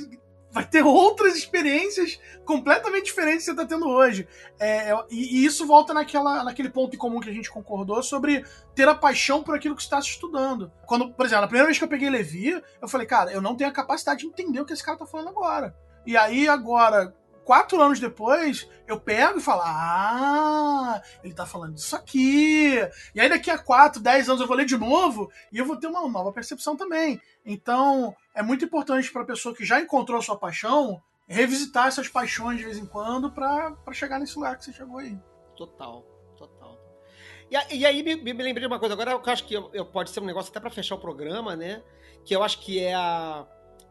vai 0.53 0.65
ter 0.65 0.83
outras 0.83 1.37
experiências 1.37 2.21
completamente 2.45 3.05
diferentes 3.05 3.41
que 3.41 3.45
você 3.45 3.51
está 3.53 3.65
tendo 3.65 3.89
hoje. 3.89 4.27
É, 4.59 4.93
e, 5.11 5.39
e, 5.39 5.45
isso 5.45 5.67
volta 5.67 5.95
naquela, 5.95 6.43
naquele 6.43 6.69
ponto 6.69 6.95
em 6.95 6.99
comum 6.99 7.21
que 7.21 7.31
a 7.31 7.33
gente 7.33 7.51
concordou 7.51 8.03
sobre 8.03 8.45
ter 8.75 8.89
a 8.89 8.95
paixão 8.95 9.43
por 9.43 9.55
aquilo 9.55 9.77
que 9.77 9.83
você 9.83 9.87
está 9.87 10.01
estudando. 10.01 10.71
Quando, 10.87 11.13
por 11.13 11.25
exemplo, 11.25 11.45
a 11.45 11.49
primeira 11.49 11.67
vez 11.67 11.79
que 11.79 11.85
eu 11.85 11.89
peguei 11.89 12.11
Levi, 12.11 12.61
eu 12.83 12.89
falei, 12.89 13.07
cara, 13.07 13.33
eu 13.33 13.41
não 13.41 13.57
tenho 13.57 13.71
a 13.71 13.73
capacidade 13.73 14.21
de 14.21 14.27
entender 14.27 14.61
o 14.61 14.65
que 14.65 14.73
esse 14.73 14.83
cara 14.83 14.97
está 14.97 15.07
falando 15.07 15.29
agora. 15.29 15.75
E 16.05 16.17
aí, 16.17 16.49
agora, 16.49 17.15
quatro 17.51 17.83
anos 17.83 17.99
depois, 17.99 18.71
eu 18.87 19.01
pego 19.01 19.41
e 19.41 19.43
falo: 19.43 19.63
Ah, 19.65 21.03
ele 21.25 21.35
tá 21.35 21.45
falando 21.45 21.75
disso 21.75 21.97
aqui. 21.97 22.77
E 23.13 23.21
aí, 23.21 23.29
daqui 23.29 23.51
a 23.51 23.59
quatro, 23.59 24.01
dez 24.01 24.29
anos, 24.29 24.41
eu 24.41 24.47
vou 24.47 24.57
ler 24.57 24.67
de 24.67 24.79
novo 24.79 25.29
e 25.51 25.59
eu 25.59 25.67
vou 25.67 25.77
ter 25.77 25.89
uma 25.89 26.09
nova 26.09 26.33
percepção 26.33 26.77
também. 26.77 27.21
Então, 27.45 28.15
é 28.37 28.41
muito 28.41 28.65
importante 28.65 29.11
para 29.11 29.23
a 29.23 29.27
pessoa 29.27 29.53
que 29.53 29.65
já 29.65 29.81
encontrou 29.81 30.17
a 30.17 30.23
sua 30.23 30.39
paixão 30.39 31.03
revisitar 31.27 31.89
essas 31.89 32.07
paixões 32.07 32.59
de 32.59 32.65
vez 32.65 32.79
em 32.79 32.87
quando 32.87 33.33
para 33.33 33.75
chegar 33.91 34.21
nesse 34.21 34.37
lugar 34.37 34.57
que 34.57 34.67
você 34.67 34.73
chegou 34.73 34.99
aí. 34.99 35.19
Total, 35.57 36.03
total. 36.37 36.79
E, 37.51 37.79
e 37.79 37.85
aí, 37.85 38.01
me, 38.05 38.15
me, 38.15 38.33
lembrei 38.33 38.61
de 38.61 38.67
uma 38.67 38.79
coisa 38.79 38.95
agora, 38.95 39.11
eu 39.11 39.23
acho 39.27 39.45
que 39.45 39.55
eu, 39.55 39.69
eu 39.73 39.85
pode 39.85 40.11
ser 40.11 40.21
um 40.21 40.25
negócio 40.25 40.51
até 40.53 40.61
para 40.61 40.71
fechar 40.71 40.95
o 40.95 41.01
programa, 41.01 41.57
né? 41.57 41.83
Que 42.25 42.37
eu 42.37 42.45
acho 42.45 42.61
que 42.61 42.79
é 42.79 42.95
a 42.95 43.45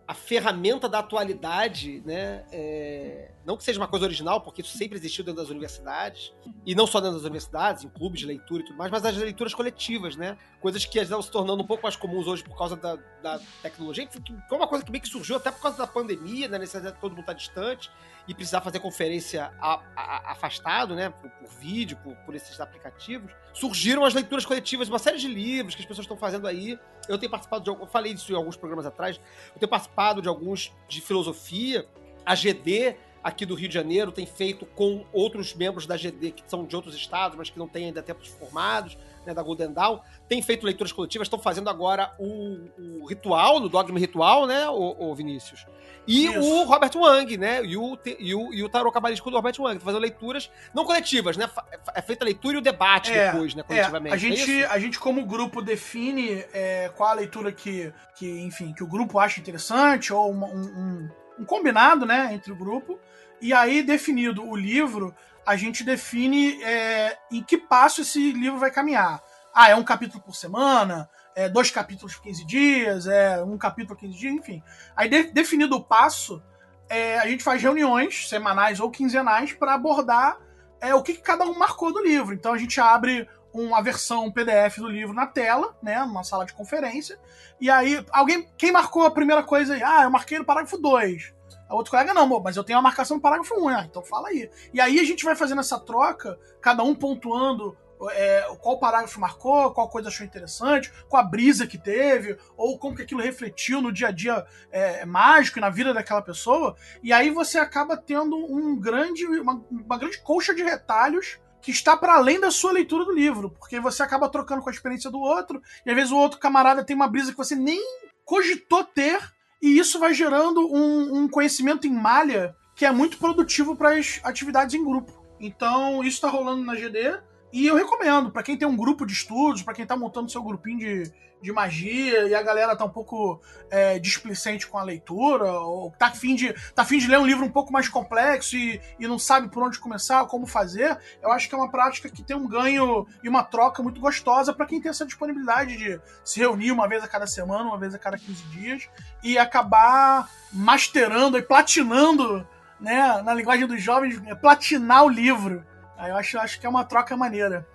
a 0.10 0.14
ferramenta 0.15 0.90
da 0.90 0.98
atualidade, 0.98 2.02
né? 2.03 2.44
É, 2.52 3.30
não 3.45 3.56
que 3.56 3.64
seja 3.64 3.80
uma 3.80 3.88
coisa 3.88 4.06
original, 4.06 4.41
porque 4.41 4.61
isso 4.61 4.76
sempre 4.76 4.98
existiu 4.98 5.23
dentro 5.23 5.40
das 5.40 5.52
universidades, 5.52 6.34
e 6.65 6.73
não 6.73 6.88
só 6.88 6.99
dentro 6.99 7.18
das 7.18 7.26
universidades, 7.26 7.84
em 7.84 7.90
clubes 7.90 8.22
de 8.22 8.26
leitura 8.26 8.64
e 8.64 8.65
tudo 8.65 8.76
mais, 8.76 8.90
mas 8.90 9.06
as 9.06 9.15
leituras 9.15 9.53
coletivas, 9.53 10.15
né? 10.15 10.36
Coisas 10.60 10.84
que 10.84 10.98
estão 10.98 11.22
se 11.22 11.30
tornando 11.30 11.61
um 11.61 11.68
pouco 11.68 11.84
mais 11.84 11.95
comuns 11.95 12.26
hoje 12.26 12.44
por 12.44 12.57
causa 12.57 12.76
da, 12.76 12.98
da 13.22 13.40
tecnologia, 13.61 14.07
que 14.07 14.19
foi 14.49 14.57
uma 14.57 14.68
coisa 14.68 14.84
que 14.84 14.90
meio 14.90 15.03
que 15.03 15.07
surgiu 15.10 15.36
até 15.36 15.52
por 15.52 15.61
causa 15.61 15.77
da 15.77 15.86
pandemia, 15.86 16.48
né? 16.48 16.57
Necessidade 16.57 16.95
de 16.95 17.02
todo 17.02 17.11
mundo 17.11 17.22
estar 17.22 17.34
distante 17.34 17.91
e 18.30 18.34
precisar 18.35 18.61
fazer 18.61 18.80
conferência 18.80 19.51
a, 19.60 19.81
a, 19.95 20.31
afastado, 20.34 20.93
né? 20.93 21.10
Por, 21.10 21.31
por 21.31 21.49
vídeo, 21.60 21.97
por, 22.03 22.15
por, 22.18 22.35
esses 22.35 22.61
aplicativos. 22.61 23.31
Surgiram 23.51 24.06
as 24.06 24.14
leituras 24.14 24.45
coletivas, 24.45 24.88
uma 24.88 24.99
série 24.99 25.18
de 25.18 25.27
livros 25.27 25.73
que 25.73 25.81
as 25.81 25.88
pessoas 25.88 26.06
estão 26.06 26.15
fazendo 26.15 26.47
aí. 26.47 26.80
Eu 27.07 27.18
tenho 27.18 27.31
participado 27.31 27.64
de. 27.64 27.72
Eu 27.72 27.88
falei 27.88 28.14
disso 28.14 28.31
em 28.31 28.35
alguns 28.35 28.56
programas 28.56 28.85
atrás. 28.85 29.19
Eu 29.51 29.60
tenho 29.60 29.69
participado 29.69 30.22
de 30.22 30.27
alguns 30.27 30.72
de 30.88 31.01
filosofia. 31.01 31.88
A 32.23 32.35
GD 32.35 32.95
aqui 33.23 33.47
do 33.47 33.56
Rio 33.56 33.68
de 33.68 33.73
Janeiro 33.73 34.11
tem 34.11 34.27
feito 34.27 34.64
com 34.68 35.03
outros 35.11 35.56
membros 35.56 35.88
da 35.88 35.97
GD 35.97 36.31
que 36.31 36.43
são 36.45 36.65
de 36.65 36.76
outros 36.76 36.93
estados, 36.93 37.35
mas 37.35 37.49
que 37.49 37.57
não 37.57 37.68
têm 37.68 37.85
ainda 37.85 38.03
tempos 38.03 38.27
formados, 38.27 38.95
né, 39.26 39.34
da 39.34 39.41
Golden 39.41 39.72
Dawn, 39.72 40.00
tem 40.28 40.41
feito 40.41 40.66
leituras 40.66 40.91
coletivas, 40.91 41.26
estão 41.26 41.40
fazendo 41.40 41.70
agora 41.70 42.14
o, 42.20 43.02
o 43.02 43.06
ritual, 43.06 43.60
no 43.60 43.70
Dogma 43.70 44.00
Ritual, 44.00 44.46
né, 44.46 44.68
o, 44.70 45.12
o 45.12 45.16
Vinícius? 45.16 45.66
E 46.08 46.26
Isso. 46.26 46.40
o 46.40 46.64
Robert 46.64 46.91
Wang, 46.96 47.38
né? 47.38 47.64
E 47.64 47.78
o, 47.78 47.96
e 48.18 48.34
o, 48.34 48.52
e 48.52 48.64
o 48.64 48.70
tarô 48.70 48.91
cabalístico 48.91 49.30
do 49.30 49.36
Robert 49.36 49.54
Wang, 49.60 49.80
fazendo 49.80 50.02
leituras 50.02 50.50
não 50.74 50.84
coletivas, 50.84 51.38
né? 51.38 51.48
É 51.94 52.02
feita 52.02 52.24
a 52.24 52.26
leitura 52.26 52.56
e 52.56 52.58
o 52.58 52.62
debate 52.62 53.12
é, 53.12 53.32
depois, 53.32 53.54
né? 53.54 53.62
Coletivamente. 53.62 54.14
É, 54.14 54.16
a, 54.16 54.18
gente, 54.18 54.64
é 54.64 54.66
a 54.66 54.80
gente, 54.80 55.00
como 55.00 55.24
grupo, 55.24 55.62
define 55.62 56.44
é, 56.52 56.90
qual 56.98 57.10
a 57.10 57.14
leitura 57.14 57.52
que, 57.52 57.94
que, 58.16 58.28
enfim, 58.41 58.74
que 58.74 58.84
o 58.84 58.88
grupo 58.88 59.20
acha 59.20 59.40
interessante, 59.40 60.12
ou 60.12 60.34
um, 60.34 60.46
um, 60.46 61.10
um 61.41 61.46
combinado, 61.46 62.08
né, 62.08 62.32
entre 62.34 62.52
o 62.52 62.56
grupo. 62.56 63.00
E 63.40 63.54
aí, 63.54 63.84
definido 63.84 64.44
o 64.44 64.56
livro, 64.56 65.16
a 65.49 65.55
gente 65.55 65.84
define 65.84 66.61
é, 66.63 67.17
em 67.31 67.43
que 67.43 67.57
passo 67.57 68.01
esse 68.01 68.31
livro 68.31 68.59
vai 68.59 68.71
caminhar. 68.71 69.21
Ah, 69.53 69.69
é 69.69 69.76
um 69.76 69.84
capítulo 69.84 70.23
por 70.23 70.35
semana? 70.35 71.09
é, 71.39 71.47
dois 71.47 71.71
capítulos 71.71 72.15
por 72.15 72.23
15 72.23 72.45
dias, 72.45 73.07
é, 73.07 73.41
um 73.41 73.57
capítulo 73.57 73.95
por 73.95 74.01
15 74.01 74.17
dias, 74.17 74.34
enfim. 74.34 74.61
Aí, 74.93 75.07
de, 75.07 75.23
definido 75.31 75.77
o 75.77 75.84
passo, 75.84 76.43
é, 76.89 77.17
a 77.17 77.27
gente 77.27 77.45
faz 77.45 77.61
reuniões 77.61 78.27
semanais 78.27 78.81
ou 78.81 78.91
quinzenais 78.91 79.53
para 79.53 79.73
abordar 79.73 80.38
é, 80.81 80.93
o 80.93 81.01
que, 81.01 81.13
que, 81.13 81.21
cada 81.21 81.45
um 81.45 81.57
marcou 81.57 81.93
do 81.93 82.03
livro. 82.03 82.34
Então 82.34 82.51
a 82.53 82.57
gente 82.57 82.81
abre 82.81 83.26
uma 83.53 83.81
versão 83.81 84.30
PDF 84.30 84.80
do 84.80 84.89
livro 84.89 85.13
na 85.13 85.26
tela, 85.26 85.73
né, 85.81 85.99
numa 86.01 86.26
sala 86.26 86.45
de 86.45 86.53
conferência, 86.53 87.17
e 87.59 87.69
aí 87.69 88.05
alguém, 88.11 88.47
quem 88.57 88.71
marcou 88.71 89.05
a 89.05 89.11
primeira 89.11 89.41
coisa 89.41 89.76
aí? 89.76 89.81
Ah, 89.81 90.03
eu 90.03 90.11
marquei 90.11 90.38
no 90.38 90.45
parágrafo 90.45 90.77
2. 90.77 91.34
A 91.70 91.76
outro 91.76 91.91
colega, 91.91 92.14
não, 92.14 92.28
mas 92.41 92.58
eu 92.58 92.64
tenho 92.64 92.80
a 92.80 92.82
marcação 92.82 93.18
no 93.18 93.22
parágrafo 93.22 93.54
1, 93.56 93.70
ah, 93.70 93.86
então 93.88 94.04
fala 94.04 94.30
aí. 94.30 94.50
E 94.74 94.82
aí 94.82 95.00
a 95.00 95.04
gente 95.04 95.24
vai 95.24 95.36
fazendo 95.36 95.62
essa 95.62 95.80
troca, 95.80 96.38
cada 96.60 96.82
um 96.82 96.96
pontuando 96.96 97.78
é, 98.12 98.48
qual 98.60 98.80
parágrafo 98.80 99.20
marcou, 99.20 99.72
qual 99.72 99.90
coisa 99.90 100.08
achou 100.08 100.26
interessante, 100.26 100.91
qual 101.08 101.22
a 101.22 101.26
brisa 101.26 101.68
que 101.68 101.78
teve, 101.78 102.38
ou 102.56 102.78
como 102.80 102.96
que 102.96 103.02
aquilo 103.02 103.22
refletiu 103.22 103.82
no 103.82 103.91
dia 103.91 104.08
a 104.08 104.12
dia 104.12 104.46
é, 104.72 105.06
mágico 105.06 105.60
e 105.60 105.62
na 105.62 105.70
vida 105.70 105.94
daquela 105.94 106.22
pessoa. 106.22 106.76
E 107.04 107.12
aí 107.12 107.30
você 107.30 107.60
acaba 107.60 107.98
tendo 107.98 108.36
um 108.36 108.76
grande, 108.76 109.26
uma, 109.26 109.62
uma 109.70 109.98
grande 109.98 110.20
colcha 110.22 110.56
de 110.56 110.64
retalhos 110.64 111.40
que 111.62 111.72
está 111.72 111.98
para 111.98 112.16
além 112.16 112.40
da 112.40 112.52
sua 112.52 112.72
leitura 112.72 113.04
do 113.04 113.12
livro, 113.12 113.52
porque 113.52 113.80
você 113.80 114.02
acaba 114.02 114.30
trocando 114.30 114.62
com 114.62 114.70
a 114.70 114.74
experiência 114.74 115.12
do 115.12 115.20
outro, 115.20 115.62
e 115.86 115.90
às 115.90 115.96
vezes 115.96 116.12
o 116.12 116.18
outro 116.18 116.40
camarada 116.40 116.86
tem 116.86 116.96
uma 116.96 117.08
brisa 117.08 117.32
que 117.32 117.38
você 117.38 117.56
nem 117.56 117.82
cogitou 118.24 118.84
ter, 118.86 119.20
e 119.61 119.77
isso 119.77 119.99
vai 119.99 120.14
gerando 120.14 120.61
um, 120.61 121.23
um 121.23 121.27
conhecimento 121.27 121.88
em 121.88 121.94
malha 121.94 122.56
que 122.76 122.86
é 122.86 122.91
muito 122.91 123.18
produtivo 123.18 123.76
para 123.76 123.98
as 123.98 124.22
atividades 124.23 124.73
em 124.73 124.84
grupo. 124.84 125.11
Então, 125.40 126.03
isso 126.03 126.15
está 126.15 126.30
rolando 126.30 126.64
na 126.64 126.76
GD. 126.76 127.19
E 127.51 127.65
eu 127.65 127.76
recomendo, 127.76 128.31
para 128.31 128.43
quem 128.43 128.57
tem 128.57 128.67
um 128.67 128.77
grupo 128.77 129.05
de 129.05 129.13
estudos, 129.13 129.63
para 129.63 129.73
quem 129.73 129.85
tá 129.85 129.97
montando 129.97 130.30
seu 130.30 130.43
grupinho 130.43 130.80
de, 130.80 131.11
de 131.41 131.51
magia 131.51 132.27
e 132.27 132.35
a 132.35 132.43
galera 132.43 132.76
tá 132.76 132.85
um 132.85 132.89
pouco 132.89 133.41
é, 133.71 133.97
displicente 133.97 134.67
com 134.67 134.77
a 134.77 134.84
leitura, 134.84 135.51
ou 135.51 135.91
tá 135.97 136.07
afim, 136.07 136.35
de, 136.35 136.53
tá 136.73 136.84
afim 136.84 136.99
de 136.99 137.07
ler 137.07 137.17
um 137.17 137.26
livro 137.26 137.45
um 137.45 137.51
pouco 137.51 137.71
mais 137.71 137.88
complexo 137.89 138.55
e, 138.55 138.80
e 138.99 139.07
não 139.07 139.17
sabe 139.17 139.49
por 139.49 139.63
onde 139.63 139.80
começar, 139.80 140.26
como 140.26 140.45
fazer, 140.45 140.97
eu 141.21 141.31
acho 141.31 141.49
que 141.49 141.55
é 141.55 141.57
uma 141.57 141.71
prática 141.71 142.09
que 142.09 142.21
tem 142.21 142.35
um 142.35 142.47
ganho 142.47 143.07
e 143.23 143.30
uma 143.30 143.43
troca 143.43 143.81
muito 143.81 143.99
gostosa 143.99 144.53
para 144.53 144.65
quem 144.65 144.81
tem 144.81 144.89
essa 144.89 145.05
disponibilidade 145.05 145.77
de 145.77 145.99
se 146.23 146.39
reunir 146.39 146.71
uma 146.71 146.88
vez 146.88 147.03
a 147.03 147.07
cada 147.07 147.26
semana, 147.26 147.63
uma 147.63 147.80
vez 147.80 147.95
a 147.95 147.99
cada 147.99 148.17
15 148.17 148.43
dias 148.45 148.89
e 149.23 149.38
acabar 149.38 150.30
masterando 150.51 151.38
e 151.38 151.41
platinando, 151.41 152.47
né, 152.80 153.21
na 153.23 153.34
linguagem 153.34 153.65
dos 153.65 153.81
jovens, 153.81 154.21
é, 154.26 154.35
platinar 154.35 155.03
o 155.03 155.09
livro. 155.09 155.65
Aí 155.99 156.11
eu 156.11 156.15
acho, 156.15 156.39
acho 156.39 156.59
que 156.59 156.65
é 156.65 156.69
uma 156.69 156.85
troca 156.85 157.15
maneira. 157.17 157.67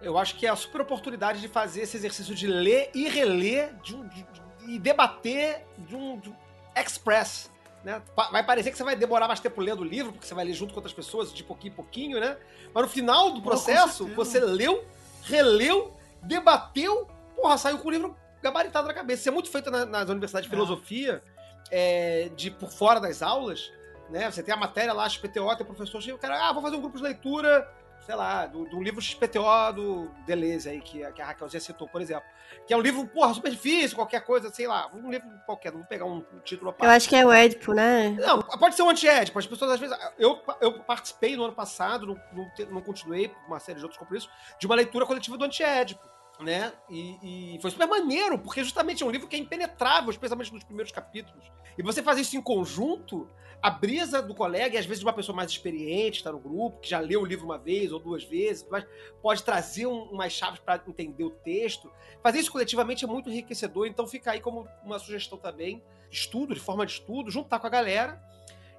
Eu 0.00 0.16
acho 0.16 0.36
que 0.36 0.46
é 0.46 0.50
a 0.50 0.54
super 0.54 0.80
oportunidade 0.80 1.40
de 1.40 1.48
fazer 1.48 1.82
esse 1.82 1.96
exercício 1.96 2.32
de 2.32 2.46
ler 2.46 2.88
e 2.94 3.08
reler 3.08 3.74
de 3.82 3.96
de, 3.96 4.22
de, 4.22 4.74
e 4.74 4.78
debater 4.78 5.66
de 5.76 5.96
um, 5.96 6.18
de 6.20 6.30
um 6.30 6.36
express. 6.76 7.50
Né? 7.82 8.00
Vai 8.30 8.46
parecer 8.46 8.70
que 8.70 8.76
você 8.76 8.84
vai 8.84 8.94
demorar 8.94 9.26
mais 9.26 9.40
tempo 9.40 9.60
lendo 9.60 9.80
o 9.80 9.84
livro, 9.84 10.12
porque 10.12 10.26
você 10.26 10.34
vai 10.34 10.44
ler 10.44 10.54
junto 10.54 10.72
com 10.72 10.78
outras 10.78 10.94
pessoas, 10.94 11.34
de 11.34 11.42
pouquinho 11.42 11.72
em 11.72 11.74
pouquinho, 11.74 12.20
né? 12.20 12.36
Mas 12.72 12.84
no 12.84 12.88
final 12.88 13.32
do 13.32 13.42
processo, 13.42 14.06
você 14.14 14.38
leu, 14.38 14.86
releu, 15.24 15.92
debateu, 16.22 17.08
porra, 17.34 17.58
saiu 17.58 17.78
com 17.78 17.88
o 17.88 17.90
livro 17.90 18.16
gabaritado 18.40 18.86
na 18.86 18.94
cabeça. 18.94 19.20
Isso 19.20 19.28
é 19.28 19.32
muito 19.32 19.50
feito 19.50 19.70
na, 19.70 19.84
nas 19.84 20.08
universidades 20.08 20.48
de 20.48 20.54
é. 20.54 20.56
filosofia, 20.56 21.22
é, 21.70 22.30
de 22.36 22.50
por 22.52 22.70
fora 22.70 23.00
das 23.00 23.20
aulas 23.20 23.70
né? 24.14 24.30
Você 24.30 24.44
tem 24.44 24.54
a 24.54 24.56
matéria 24.56 24.92
lá, 24.92 25.08
XPTO, 25.08 25.56
tem 25.56 25.66
professor, 25.66 26.00
o 26.14 26.18
cara, 26.18 26.48
ah, 26.48 26.52
vou 26.52 26.62
fazer 26.62 26.76
um 26.76 26.80
grupo 26.80 26.96
de 26.96 27.02
leitura, 27.02 27.68
sei 28.06 28.14
lá, 28.14 28.46
do, 28.46 28.64
do 28.64 28.80
livro 28.80 29.02
XPTO 29.02 29.72
do 29.74 30.08
Deleuze 30.24 30.68
aí, 30.68 30.80
que, 30.80 31.04
que 31.12 31.20
a 31.20 31.26
Raquel 31.26 31.48
já 31.48 31.58
citou, 31.58 31.88
por 31.88 32.00
exemplo. 32.00 32.22
Que 32.64 32.72
é 32.72 32.76
um 32.76 32.80
livro, 32.80 33.04
porra, 33.08 33.34
super 33.34 33.50
difícil, 33.50 33.96
qualquer 33.96 34.24
coisa, 34.24 34.50
sei 34.50 34.68
lá, 34.68 34.88
um 34.94 35.10
livro 35.10 35.28
qualquer, 35.44 35.72
não 35.72 35.80
vou 35.80 35.88
pegar 35.88 36.04
um, 36.04 36.24
um 36.32 36.38
título 36.44 36.72
Eu 36.80 36.90
acho 36.90 37.08
que 37.08 37.16
é 37.16 37.26
o 37.26 37.32
Édipo, 37.32 37.72
né? 37.72 38.10
Não, 38.10 38.40
pode 38.40 38.76
ser 38.76 38.82
um 38.82 38.90
anti-Édipo, 38.90 39.36
as 39.36 39.48
pessoas 39.48 39.72
às 39.72 39.80
vezes... 39.80 39.98
Eu, 40.16 40.40
eu 40.60 40.78
participei 40.84 41.36
no 41.36 41.44
ano 41.44 41.54
passado, 41.54 42.06
não, 42.06 42.20
não, 42.32 42.66
não 42.70 42.80
continuei, 42.82 43.26
por 43.26 43.44
uma 43.48 43.58
série 43.58 43.78
de 43.78 43.84
outros 43.84 43.98
compromissos, 43.98 44.30
de 44.60 44.66
uma 44.66 44.76
leitura 44.76 45.04
coletiva 45.06 45.36
do 45.36 45.44
anti-Édipo 45.44 46.14
né? 46.40 46.72
E, 46.90 47.54
e 47.54 47.60
foi 47.60 47.70
super 47.70 47.86
maneiro, 47.86 48.38
porque 48.38 48.64
justamente 48.64 49.02
é 49.02 49.06
um 49.06 49.10
livro 49.10 49.28
que 49.28 49.36
é 49.36 49.38
impenetrável, 49.38 50.10
especialmente 50.10 50.52
nos 50.52 50.64
primeiros 50.64 50.90
capítulos. 50.90 51.44
E 51.76 51.82
você 51.82 52.02
fazer 52.02 52.20
isso 52.20 52.36
em 52.36 52.42
conjunto, 52.42 53.28
a 53.60 53.70
brisa 53.70 54.20
do 54.20 54.34
colega, 54.34 54.76
e 54.76 54.78
às 54.78 54.86
vezes 54.86 55.00
de 55.00 55.06
uma 55.06 55.12
pessoa 55.12 55.34
mais 55.34 55.50
experiente, 55.50 56.18
está 56.18 56.30
no 56.30 56.38
grupo, 56.38 56.80
que 56.80 56.88
já 56.88 57.00
leu 57.00 57.22
o 57.22 57.24
livro 57.24 57.44
uma 57.44 57.58
vez 57.58 57.92
ou 57.92 57.98
duas 57.98 58.22
vezes, 58.22 58.66
mas 58.70 58.86
pode 59.22 59.42
trazer 59.42 59.86
um, 59.86 60.02
umas 60.04 60.32
chaves 60.32 60.60
para 60.60 60.82
entender 60.86 61.24
o 61.24 61.30
texto. 61.30 61.90
Fazer 62.22 62.38
isso 62.40 62.52
coletivamente 62.52 63.04
é 63.04 63.08
muito 63.08 63.30
enriquecedor, 63.30 63.86
então 63.86 64.06
fica 64.06 64.32
aí 64.32 64.40
como 64.40 64.68
uma 64.84 64.98
sugestão 64.98 65.38
também, 65.38 65.82
estudo, 66.10 66.54
de 66.54 66.60
forma 66.60 66.84
de 66.84 66.92
estudo, 66.92 67.30
juntar 67.30 67.58
com 67.58 67.66
a 67.66 67.70
galera 67.70 68.22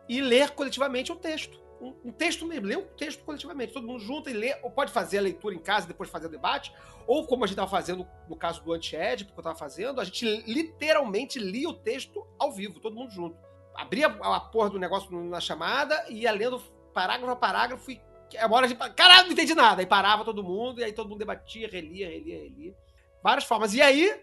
e 0.07 0.22
ler 0.22 0.51
coletivamente 0.51 1.11
o 1.11 1.15
texto 1.15 1.65
um, 1.81 1.93
um, 2.06 2.11
texto 2.11 2.45
mesmo, 2.45 2.68
lê 2.68 2.76
um 2.76 2.85
texto 2.97 3.23
coletivamente, 3.23 3.73
todo 3.73 3.85
mundo 3.85 3.99
junta 3.99 4.30
e 4.30 4.34
lê, 4.34 4.56
ou 4.64 4.72
pode 4.72 4.91
fazer 4.91 5.18
a 5.18 5.22
leitura 5.22 5.56
em 5.56 5.60
casa 5.60 5.85
e 5.85 5.88
depois 5.89 6.10
fazer 6.10 6.27
o 6.27 6.30
debate, 6.30 6.73
ou 7.07 7.26
como 7.26 7.43
a 7.43 7.47
gente 7.47 7.53
estava 7.53 7.69
fazendo 7.69 8.07
no 8.27 8.35
caso 8.35 8.64
do 8.64 8.73
anti-ed, 8.73 9.26
porque 9.26 9.39
eu 9.39 9.41
estava 9.41 9.57
fazendo, 9.57 10.02
a 10.02 10.03
gente 10.03 10.26
literalmente 10.47 11.39
lia 11.39 11.69
o 11.69 11.73
texto 11.73 12.26
ao 12.39 12.52
vivo, 12.52 12.80
todo 12.80 12.95
mundo 12.95 13.11
junto. 13.11 13.38
Abria 13.76 14.07
a, 14.07 14.39
porra 14.39 14.69
do 14.69 14.80
negócio 14.80 15.11
na 15.11 15.39
chamada 15.39 16.06
e 16.10 16.22
ia 16.22 16.31
lendo 16.31 16.60
parágrafo 16.93 17.31
a 17.31 17.35
parágrafo 17.35 17.91
e 17.91 18.02
a 18.38 18.52
hora 18.52 18.68
de. 18.68 18.76
Caralho, 18.76 19.26
não 19.26 19.34
entendi 19.34 19.53
nada! 19.53 19.81
Aí 19.81 19.85
parava 19.85 20.26
todo 20.26 20.43
mundo, 20.43 20.80
e 20.80 20.84
aí 20.84 20.93
todo 20.93 21.10
mundo 21.10 21.19
debatia, 21.19 21.68
relia, 21.68 22.10
relia, 22.10 22.39
relia. 22.43 22.76
Várias 23.22 23.45
formas. 23.45 23.73
E 23.73 23.81
aí, 23.81 24.22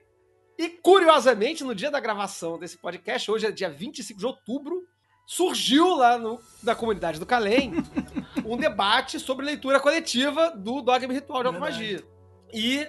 e 0.59 0.69
curiosamente, 0.69 1.65
no 1.65 1.75
dia 1.75 1.91
da 1.91 2.01
gravação 2.01 2.59
desse 2.59 2.79
podcast, 2.79 3.31
hoje 3.31 3.47
é 3.47 3.53
dia 3.53 3.71
25 3.71 4.19
de 4.19 4.27
outubro, 4.27 4.87
surgiu 5.27 5.97
lá 5.97 6.19
no, 6.19 6.41
na 6.63 6.75
comunidade 6.75 7.19
do 7.19 7.27
Calem 7.27 7.73
um 8.45 8.57
debate 8.57 9.19
sobre 9.19 9.47
leitura 9.47 9.81
coletiva 9.81 10.51
do 10.51 10.83
Dogma 10.83 11.13
Ritual 11.13 11.43
de 11.43 11.49
Automagia. 11.49 12.05
E 12.53 12.87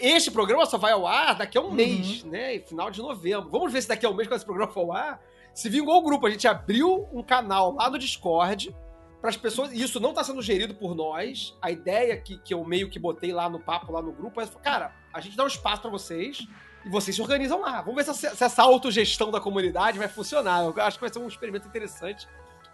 este 0.00 0.30
programa 0.30 0.66
só 0.66 0.78
vai 0.78 0.92
ao 0.92 1.06
ar 1.06 1.36
daqui 1.36 1.56
a 1.56 1.60
um 1.60 1.66
uhum. 1.66 1.72
mês, 1.72 2.24
né? 2.24 2.58
Final 2.60 2.90
de 2.90 3.00
novembro. 3.00 3.50
Vamos 3.50 3.72
ver 3.72 3.82
se 3.82 3.88
daqui 3.88 4.04
a 4.04 4.10
um 4.10 4.14
mês, 4.14 4.28
quando 4.28 4.36
esse 4.36 4.44
programa 4.44 4.72
for 4.72 4.80
ao 4.80 4.92
ar, 4.92 5.22
se 5.54 5.68
vingou 5.68 5.96
o 5.96 6.02
grupo. 6.02 6.26
A 6.26 6.30
gente 6.30 6.48
abriu 6.48 7.08
um 7.12 7.22
canal 7.22 7.74
lá 7.74 7.88
no 7.88 7.98
Discord 7.98 8.74
para 9.20 9.30
as 9.30 9.36
pessoas. 9.36 9.72
E 9.72 9.80
isso 9.80 10.00
não 10.00 10.10
está 10.10 10.24
sendo 10.24 10.42
gerido 10.42 10.74
por 10.74 10.94
nós. 10.94 11.56
A 11.62 11.70
ideia 11.70 12.16
que, 12.16 12.38
que 12.38 12.52
eu 12.52 12.64
meio 12.64 12.90
que 12.90 12.98
botei 12.98 13.32
lá 13.32 13.48
no 13.48 13.60
papo, 13.60 13.92
lá 13.92 14.02
no 14.02 14.12
grupo, 14.12 14.40
é: 14.40 14.46
cara, 14.62 14.92
a 15.12 15.20
gente 15.20 15.36
dá 15.36 15.44
um 15.44 15.48
espaço 15.48 15.82
para 15.82 15.90
vocês 15.90 16.46
e 16.86 16.88
vocês 16.88 17.16
se 17.16 17.20
organizam 17.20 17.60
lá. 17.60 17.82
Vamos 17.82 17.96
ver 17.96 18.14
se, 18.14 18.36
se 18.36 18.44
essa 18.44 18.62
autogestão 18.62 19.32
da 19.32 19.40
comunidade 19.40 19.98
vai 19.98 20.06
funcionar. 20.06 20.62
Eu 20.62 20.74
acho 20.82 20.96
que 20.96 21.00
vai 21.00 21.12
ser 21.12 21.18
um 21.18 21.26
experimento 21.26 21.66
interessante. 21.66 22.28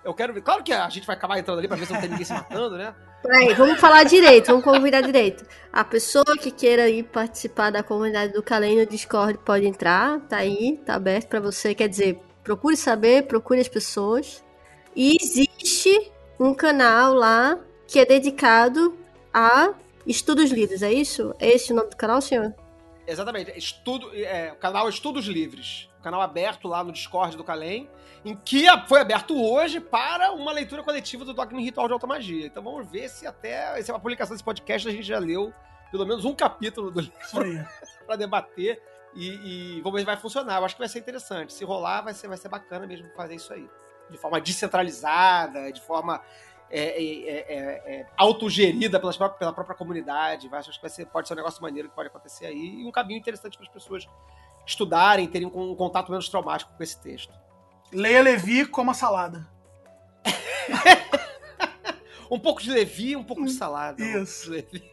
Eu 0.05 0.13
quero 0.13 0.35
ver. 0.35 0.43
Claro 0.43 0.63
que 0.63 0.71
a 0.73 0.89
gente 0.91 1.07
vai 1.07 1.17
acabar 1.17 1.39
entrando 1.39 1.59
ali 1.59 1.67
pra 1.67 1.79
ver 1.79 1.87
se 1.87 1.93
não 1.95 2.01
tem 2.01 2.11
ninguém 2.11 2.27
se 2.27 2.35
matando, 2.35 2.77
né? 2.77 2.95
Peraí, 3.23 3.55
vamos 3.55 3.81
falar 3.81 4.03
direito, 4.03 4.49
vamos 4.49 4.65
convidar 4.65 5.01
direito. 5.01 5.47
A 5.73 5.83
pessoa 5.83 6.37
que 6.39 6.51
queira 6.51 6.91
ir 6.91 7.05
participar 7.05 7.71
da 7.71 7.83
comunidade 7.83 8.35
do 8.35 8.43
Calém 8.43 8.77
no 8.77 8.85
Discord 8.85 9.39
pode 9.39 9.65
entrar, 9.65 10.21
tá 10.23 10.39
aí, 10.39 10.79
tá 10.85 10.95
aberto 10.95 11.29
para 11.29 11.41
você. 11.41 11.75
Quer 11.75 11.89
dizer, 11.89 12.21
procure 12.45 12.77
saber, 12.77 13.27
procure 13.27 13.61
as 13.61 13.69
pessoas. 13.69 14.45
E 14.95 15.17
existe 15.19 16.13
um 16.39 16.53
canal 16.53 17.15
lá 17.15 17.59
que 17.87 17.99
é 17.99 18.05
dedicado 18.05 18.95
a 19.33 19.73
estudos 20.07 20.51
lidos, 20.51 20.83
é 20.83 20.93
isso? 20.93 21.35
É 21.39 21.49
esse 21.49 21.73
o 21.73 21.77
nome 21.77 21.89
do 21.89 21.97
canal, 21.97 22.21
senhor? 22.21 22.53
Exatamente. 23.07 23.57
Estudo, 23.57 24.11
é, 24.15 24.53
o 24.53 24.57
canal 24.57 24.89
Estudos 24.89 25.27
Livres. 25.27 25.89
Canal 26.03 26.20
aberto 26.20 26.66
lá 26.66 26.83
no 26.83 26.91
Discord 26.91 27.37
do 27.37 27.45
Calem, 27.45 27.89
em 28.24 28.35
que 28.35 28.65
foi 28.89 29.01
aberto 29.01 29.41
hoje 29.41 29.81
para 29.81 30.33
uma 30.33 30.53
leitura 30.53 30.83
coletiva 30.83 31.24
do 31.24 31.33
Dogma 31.33 31.61
Ritual 31.61 31.87
de 31.87 31.93
Automagia. 31.93 32.47
Então 32.47 32.62
vamos 32.62 32.91
ver 32.91 33.09
se 33.09 33.27
até 33.27 33.81
se 33.83 33.91
a 33.91 33.99
publicação 33.99 34.35
desse 34.35 34.43
podcast 34.43 34.89
a 34.89 34.91
gente 34.91 35.05
já 35.05 35.19
leu 35.19 35.55
pelo 35.93 36.07
menos 36.07 36.24
um 36.24 36.35
capítulo 36.35 36.91
do 36.91 37.01
livro 37.01 37.69
para 38.07 38.16
debater. 38.16 38.83
E, 39.15 39.77
e, 39.77 39.81
vamos 39.83 39.93
ver 39.93 40.01
se 40.01 40.07
vai 40.07 40.16
funcionar. 40.16 40.59
Eu 40.59 40.65
acho 40.65 40.74
que 40.74 40.81
vai 40.81 40.89
ser 40.89 40.99
interessante. 40.99 41.53
Se 41.53 41.65
rolar, 41.65 42.01
vai 42.01 42.15
ser, 42.15 42.29
vai 42.29 42.39
ser 42.39 42.49
bacana 42.49 42.87
mesmo 42.87 43.09
fazer 43.15 43.35
isso 43.35 43.53
aí. 43.53 43.69
De 44.11 44.16
forma 44.16 44.41
descentralizada, 44.41 45.70
de 45.70 45.81
forma 45.83 46.20
é, 46.74 46.81
é, 46.81 47.28
é, 47.28 47.94
é, 47.94 48.07
autogerida 48.16 48.99
pelas 48.99 49.15
próprias, 49.16 49.39
pela 49.39 49.53
própria 49.53 49.77
comunidade. 49.77 50.49
Acho 50.51 50.81
que 50.81 50.89
ser, 50.89 51.05
pode 51.07 51.28
ser 51.28 51.35
um 51.35 51.36
negócio 51.36 51.61
maneiro 51.61 51.90
que 51.90 51.94
pode 51.94 52.09
acontecer 52.09 52.47
aí 52.47 52.81
e 52.81 52.86
um 52.86 52.90
caminho 52.90 53.19
interessante 53.19 53.59
para 53.59 53.66
as 53.66 53.73
pessoas 53.73 54.09
estudarem, 54.66 55.28
terem 55.28 55.47
um 55.47 55.74
contato 55.74 56.11
menos 56.11 56.31
traumático 56.31 56.73
com 56.74 56.82
esse 56.82 56.99
texto. 56.99 57.35
Leia 57.93 58.23
Levi 58.23 58.65
como 58.65 58.90
a 58.90 58.94
salada. 58.94 59.47
um 62.31 62.39
pouco 62.39 62.62
de 62.62 62.70
Levi, 62.70 63.16
um 63.16 63.24
pouco 63.24 63.44
de 63.44 63.53
salada. 63.53 64.03
Isso. 64.03 64.51
Um 64.51 64.62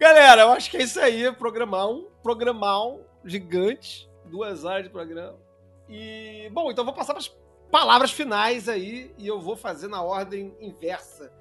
Galera, 0.00 0.42
eu 0.42 0.52
acho 0.52 0.70
que 0.70 0.78
é 0.78 0.82
isso 0.82 0.98
aí. 0.98 1.30
Programão, 1.32 2.08
programão 2.22 3.02
gigante. 3.24 4.10
Duas 4.24 4.64
horas 4.64 4.84
de 4.84 4.90
programa. 4.90 5.38
E, 5.86 6.48
bom, 6.50 6.70
então 6.70 6.82
vou 6.82 6.94
passar 6.94 7.12
para 7.12 7.20
as 7.20 7.28
palavras 7.72 8.12
finais 8.12 8.68
aí 8.68 9.12
e 9.16 9.26
eu 9.26 9.40
vou 9.40 9.56
fazer 9.56 9.88
na 9.88 10.02
ordem 10.02 10.54
inversa. 10.60 11.32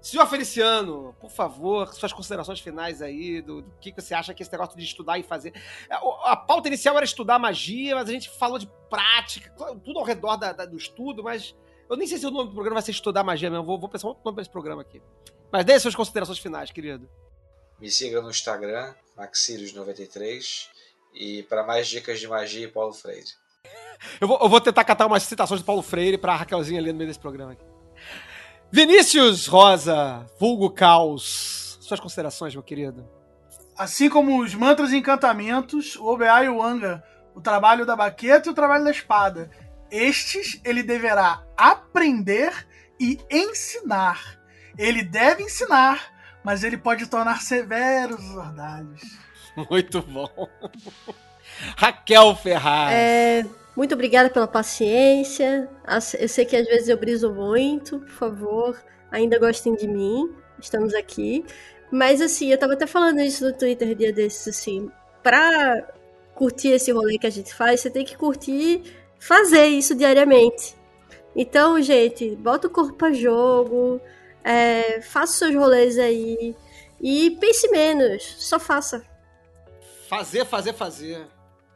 Senhor 0.00 0.26
Feliciano, 0.26 1.16
por 1.18 1.30
favor, 1.30 1.92
suas 1.92 2.12
considerações 2.12 2.60
finais 2.60 3.02
aí, 3.02 3.42
do, 3.42 3.62
do 3.62 3.70
que, 3.80 3.90
você 3.90 4.14
acha 4.14 4.32
que 4.32 4.42
esse 4.42 4.52
negócio 4.52 4.76
de 4.76 4.84
estudar 4.84 5.18
e 5.18 5.24
fazer. 5.24 5.52
A, 5.90 6.32
a, 6.32 6.36
pauta 6.36 6.68
inicial 6.68 6.94
era 6.94 7.04
estudar 7.04 7.38
magia, 7.38 7.96
mas 7.96 8.08
a 8.08 8.12
gente 8.12 8.30
falou 8.30 8.58
de 8.58 8.70
prática, 8.88 9.50
tudo 9.84 9.98
ao 9.98 10.04
redor 10.04 10.36
da, 10.36 10.52
da, 10.52 10.66
do 10.66 10.76
estudo, 10.76 11.24
mas 11.24 11.56
eu 11.90 11.96
nem 11.96 12.06
sei 12.06 12.18
se 12.18 12.26
o 12.26 12.30
nome 12.30 12.50
do 12.50 12.54
programa 12.54 12.74
vai 12.74 12.82
ser 12.82 12.90
Estudar 12.90 13.24
Magia 13.24 13.50
mesmo. 13.50 13.64
Vou, 13.64 13.78
vou 13.78 13.88
pensar 13.88 14.08
outro 14.08 14.22
nome 14.22 14.34
para 14.34 14.42
esse 14.42 14.50
programa 14.50 14.82
aqui. 14.82 15.00
Mas 15.50 15.64
dê 15.64 15.80
suas 15.80 15.96
considerações 15.96 16.38
finais, 16.38 16.70
querido. 16.70 17.08
Me 17.80 17.90
siga 17.90 18.20
no 18.20 18.28
Instagram, 18.28 18.94
Maxirius93, 19.16 20.68
e 21.14 21.42
para 21.44 21.64
mais 21.64 21.88
dicas 21.88 22.20
de 22.20 22.28
magia, 22.28 22.70
Paulo 22.70 22.92
Freire. 22.92 23.30
Eu 24.20 24.28
vou, 24.28 24.38
eu 24.42 24.48
vou 24.48 24.60
tentar 24.60 24.84
catar 24.84 25.06
umas 25.06 25.22
citações 25.22 25.60
de 25.60 25.66
Paulo 25.66 25.82
Freire 25.82 26.18
pra 26.18 26.36
Raquelzinha 26.36 26.80
ali 26.80 26.92
no 26.92 26.98
meio 26.98 27.08
desse 27.08 27.20
programa. 27.20 27.52
Aqui. 27.52 27.64
Vinícius 28.70 29.46
Rosa, 29.46 30.26
vulgo 30.38 30.70
caos. 30.70 31.78
Suas 31.80 32.00
considerações, 32.00 32.54
meu 32.54 32.62
querido. 32.62 33.08
Assim 33.76 34.10
como 34.10 34.40
os 34.42 34.54
mantras 34.54 34.92
e 34.92 34.96
encantamentos, 34.96 35.96
o 35.96 36.06
OBA 36.06 36.44
e 36.44 36.48
o 36.48 36.62
Anga, 36.62 37.02
o 37.34 37.40
trabalho 37.40 37.86
da 37.86 37.94
baqueta 37.94 38.48
e 38.48 38.52
o 38.52 38.54
trabalho 38.54 38.84
da 38.84 38.90
espada. 38.90 39.50
Estes 39.90 40.60
ele 40.64 40.82
deverá 40.82 41.42
aprender 41.56 42.52
e 43.00 43.18
ensinar. 43.30 44.38
Ele 44.76 45.02
deve 45.02 45.44
ensinar, 45.44 46.12
mas 46.44 46.62
ele 46.62 46.76
pode 46.76 47.06
tornar 47.06 47.40
severos 47.40 48.22
os 48.22 48.36
ordalhos. 48.36 49.00
Muito 49.70 50.02
bom. 50.02 50.28
Raquel 51.76 52.34
Ferraz. 52.36 52.92
É, 52.92 53.46
muito 53.76 53.94
obrigada 53.94 54.30
pela 54.30 54.46
paciência. 54.46 55.68
Eu 56.18 56.28
sei 56.28 56.44
que 56.44 56.56
às 56.56 56.66
vezes 56.66 56.88
eu 56.88 56.96
briso 56.96 57.32
muito, 57.32 58.00
por 58.00 58.10
favor, 58.10 58.82
ainda 59.10 59.38
gostem 59.38 59.74
de 59.74 59.86
mim. 59.86 60.30
Estamos 60.60 60.94
aqui. 60.94 61.44
Mas 61.90 62.20
assim, 62.20 62.50
eu 62.50 62.58
tava 62.58 62.74
até 62.74 62.86
falando 62.86 63.20
isso 63.20 63.44
no 63.44 63.52
Twitter 63.52 63.94
dia 63.94 64.12
desses, 64.12 64.48
assim, 64.48 64.90
pra 65.22 65.86
curtir 66.34 66.68
esse 66.68 66.92
rolê 66.92 67.18
que 67.18 67.26
a 67.26 67.30
gente 67.30 67.52
faz, 67.54 67.80
você 67.80 67.90
tem 67.90 68.04
que 68.04 68.16
curtir 68.16 68.82
fazer 69.18 69.66
isso 69.66 69.94
diariamente. 69.94 70.76
Então, 71.34 71.80
gente, 71.80 72.36
bota 72.36 72.66
o 72.66 72.70
corpo 72.70 72.94
pra 72.94 73.12
jogo, 73.12 74.00
é, 74.44 75.00
faça 75.00 75.38
seus 75.38 75.54
rolês 75.54 75.98
aí 75.98 76.54
e 77.00 77.30
pense 77.40 77.68
menos, 77.70 78.22
só 78.38 78.58
faça. 78.58 79.04
Fazer, 80.08 80.44
fazer, 80.44 80.72
fazer. 80.72 81.26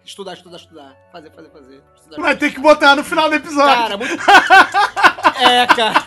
Estudar, 0.04 0.34
estudar, 0.34 0.56
estudar. 0.56 0.96
Fazer, 1.12 1.30
fazer, 1.30 1.50
fazer. 1.50 1.82
Estudar, 1.94 2.20
Vai 2.20 2.36
ter 2.36 2.52
que 2.52 2.60
botar 2.60 2.96
no 2.96 3.04
final 3.04 3.28
do 3.28 3.36
episódio. 3.36 3.74
Cara, 3.74 3.96
muito. 3.96 4.14
é, 5.40 5.66
cara. 5.66 6.06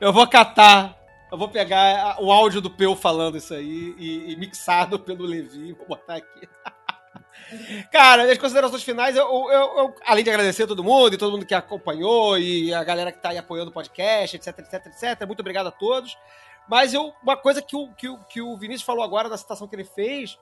Eu 0.00 0.12
vou 0.12 0.26
catar. 0.26 0.96
Eu 1.32 1.38
vou 1.38 1.48
pegar 1.48 2.16
o 2.20 2.30
áudio 2.30 2.60
do 2.60 2.70
Peu 2.70 2.94
falando 2.94 3.36
isso 3.36 3.52
aí 3.52 3.94
e, 3.98 4.32
e 4.32 4.36
mixado 4.36 4.98
pelo 4.98 5.24
Levi. 5.24 5.72
Vou 5.72 5.86
botar 5.86 6.16
aqui. 6.16 6.48
Cara, 7.90 8.22
minhas 8.22 8.38
considerações 8.38 8.82
finais, 8.82 9.16
eu, 9.16 9.26
eu, 9.26 9.78
eu, 9.78 9.94
além 10.06 10.24
de 10.24 10.30
agradecer 10.30 10.62
a 10.62 10.66
todo 10.66 10.82
mundo 10.82 11.14
e 11.14 11.18
todo 11.18 11.32
mundo 11.32 11.44
que 11.44 11.54
acompanhou 11.54 12.38
e 12.38 12.72
a 12.72 12.82
galera 12.82 13.12
que 13.12 13.20
tá 13.20 13.30
aí 13.30 13.38
apoiando 13.38 13.70
o 13.70 13.74
podcast, 13.74 14.36
etc, 14.36 14.58
etc, 14.60 14.86
etc. 14.86 15.26
Muito 15.26 15.40
obrigado 15.40 15.66
a 15.66 15.70
todos. 15.70 16.16
Mas 16.68 16.94
eu, 16.94 17.12
uma 17.22 17.36
coisa 17.36 17.60
que 17.60 17.76
o, 17.76 17.92
que, 17.94 18.08
o, 18.08 18.18
que 18.24 18.40
o 18.40 18.56
Vinícius 18.56 18.86
falou 18.86 19.04
agora 19.04 19.28
na 19.28 19.36
citação 19.36 19.68
que 19.68 19.76
ele 19.76 19.84
fez, 19.84 20.38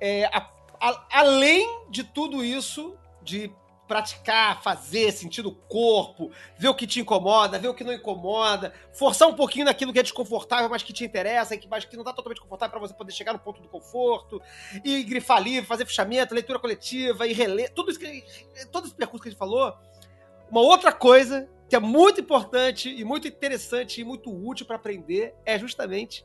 é 0.00 0.24
a 0.26 0.40
a, 0.80 1.06
além 1.10 1.66
de 1.90 2.04
tudo 2.04 2.44
isso, 2.44 2.96
de 3.22 3.52
praticar, 3.88 4.62
fazer, 4.62 5.10
sentir 5.12 5.46
o 5.46 5.52
corpo, 5.52 6.30
ver 6.58 6.68
o 6.68 6.74
que 6.74 6.86
te 6.86 7.00
incomoda, 7.00 7.58
ver 7.58 7.68
o 7.68 7.74
que 7.74 7.82
não 7.82 7.92
incomoda, 7.92 8.72
forçar 8.92 9.26
um 9.26 9.34
pouquinho 9.34 9.64
naquilo 9.64 9.92
que 9.92 9.98
é 9.98 10.02
desconfortável, 10.02 10.68
mas 10.68 10.82
que 10.82 10.92
te 10.92 11.04
interessa, 11.04 11.54
e 11.54 11.58
que, 11.58 11.66
mas 11.66 11.86
que 11.86 11.96
não 11.96 12.02
está 12.02 12.12
totalmente 12.12 12.40
confortável 12.40 12.70
para 12.70 12.86
você 12.86 12.92
poder 12.92 13.12
chegar 13.12 13.32
no 13.32 13.38
ponto 13.38 13.62
do 13.62 13.68
conforto, 13.68 14.40
e 14.84 15.02
grifar 15.02 15.42
livre, 15.42 15.66
fazer 15.66 15.86
fechamento, 15.86 16.34
leitura 16.34 16.58
coletiva, 16.58 17.26
e 17.26 17.32
reler, 17.32 17.72
tudo 17.72 17.90
isso 17.90 17.98
que, 17.98 18.22
todo 18.70 18.86
esse 18.86 18.94
percurso 18.94 19.22
que 19.22 19.28
a 19.28 19.32
gente 19.32 19.38
falou. 19.38 19.74
Uma 20.50 20.60
outra 20.60 20.92
coisa 20.92 21.48
que 21.68 21.74
é 21.74 21.80
muito 21.80 22.20
importante 22.20 22.88
e 22.88 23.04
muito 23.04 23.26
interessante 23.26 24.00
e 24.00 24.04
muito 24.04 24.30
útil 24.30 24.66
para 24.66 24.76
aprender 24.76 25.34
é 25.44 25.58
justamente 25.58 26.24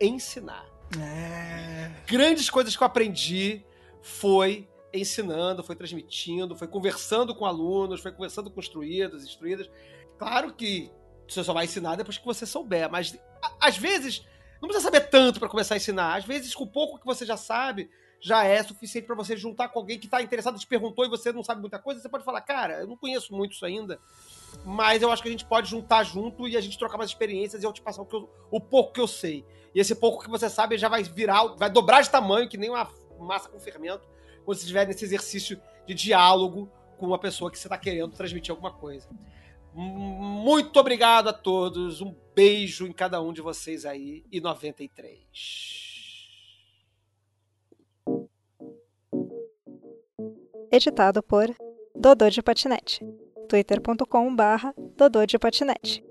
ensinar. 0.00 0.66
É. 0.98 1.90
Grandes 2.06 2.50
coisas 2.50 2.76
que 2.76 2.82
eu 2.82 2.86
aprendi 2.86 3.64
foi 4.02 4.68
ensinando, 4.92 5.62
foi 5.62 5.74
transmitindo, 5.74 6.54
foi 6.56 6.68
conversando 6.68 7.34
com 7.34 7.46
alunos, 7.46 8.00
foi 8.00 8.12
conversando 8.12 8.50
com 8.50 8.60
instruídos, 8.60 9.24
instruídas. 9.24 9.70
Claro 10.18 10.52
que 10.52 10.90
você 11.26 11.42
só 11.42 11.52
vai 11.54 11.64
ensinar 11.64 11.96
depois 11.96 12.18
que 12.18 12.24
você 12.26 12.44
souber, 12.44 12.90
mas 12.90 13.18
às 13.58 13.76
vezes 13.78 14.26
não 14.60 14.68
precisa 14.68 14.84
saber 14.84 15.08
tanto 15.08 15.40
para 15.40 15.48
começar 15.48 15.74
a 15.74 15.76
ensinar. 15.78 16.16
Às 16.16 16.24
vezes, 16.24 16.54
com 16.54 16.66
pouco 16.66 16.98
que 16.98 17.06
você 17.06 17.24
já 17.24 17.36
sabe, 17.36 17.90
já 18.20 18.44
é 18.44 18.62
suficiente 18.62 19.06
para 19.06 19.16
você 19.16 19.36
juntar 19.36 19.68
com 19.68 19.78
alguém 19.80 19.98
que 19.98 20.06
está 20.06 20.22
interessado, 20.22 20.58
te 20.58 20.66
perguntou 20.66 21.04
e 21.04 21.08
você 21.08 21.32
não 21.32 21.42
sabe 21.42 21.60
muita 21.60 21.78
coisa. 21.78 22.00
Você 22.00 22.08
pode 22.08 22.24
falar, 22.24 22.40
cara, 22.42 22.80
eu 22.80 22.86
não 22.86 22.96
conheço 22.96 23.34
muito 23.34 23.52
isso 23.54 23.64
ainda, 23.64 23.98
mas 24.64 25.02
eu 25.02 25.10
acho 25.10 25.22
que 25.22 25.28
a 25.28 25.32
gente 25.32 25.44
pode 25.44 25.68
juntar 25.70 26.04
junto 26.04 26.46
e 26.46 26.56
a 26.56 26.60
gente 26.60 26.78
trocar 26.78 26.98
mais 26.98 27.10
experiências 27.10 27.62
e 27.62 27.66
eu 27.66 27.72
te 27.72 27.82
passar 27.82 28.02
o, 28.02 28.08
eu- 28.12 28.30
o 28.50 28.60
pouco 28.60 28.92
que 28.92 29.00
eu 29.00 29.08
sei. 29.08 29.44
E 29.74 29.80
esse 29.80 29.94
pouco 29.94 30.22
que 30.22 30.30
você 30.30 30.48
sabe 30.50 30.76
já 30.76 30.88
vai 30.88 31.02
virar, 31.02 31.44
vai 31.56 31.70
dobrar 31.70 32.02
de 32.02 32.10
tamanho, 32.10 32.48
que 32.48 32.58
nem 32.58 32.70
uma 32.70 32.84
massa 33.22 33.48
com 33.48 33.58
fermento, 33.58 34.08
quando 34.44 34.56
você 34.56 34.62
estiver 34.62 34.86
nesse 34.86 35.04
exercício 35.04 35.60
de 35.86 35.94
diálogo 35.94 36.70
com 36.98 37.06
uma 37.06 37.18
pessoa 37.18 37.50
que 37.50 37.58
você 37.58 37.66
está 37.66 37.78
querendo 37.78 38.12
transmitir 38.12 38.50
alguma 38.50 38.72
coisa. 38.72 39.08
Muito 39.74 40.78
obrigado 40.78 41.28
a 41.28 41.32
todos. 41.32 42.00
Um 42.00 42.14
beijo 42.34 42.86
em 42.86 42.92
cada 42.92 43.20
um 43.22 43.32
de 43.32 43.40
vocês 43.40 43.84
aí. 43.84 44.24
E 44.30 44.40
93. 44.40 45.72
Editado 50.70 51.22
por 51.22 51.54
Dodô 51.94 52.28
de 52.28 52.42
Patinete. 52.42 53.00
twitter.com 53.48 54.34
barra 54.34 54.74
Dodô 54.96 55.24
de 55.26 55.38
Patinete. 55.38 56.04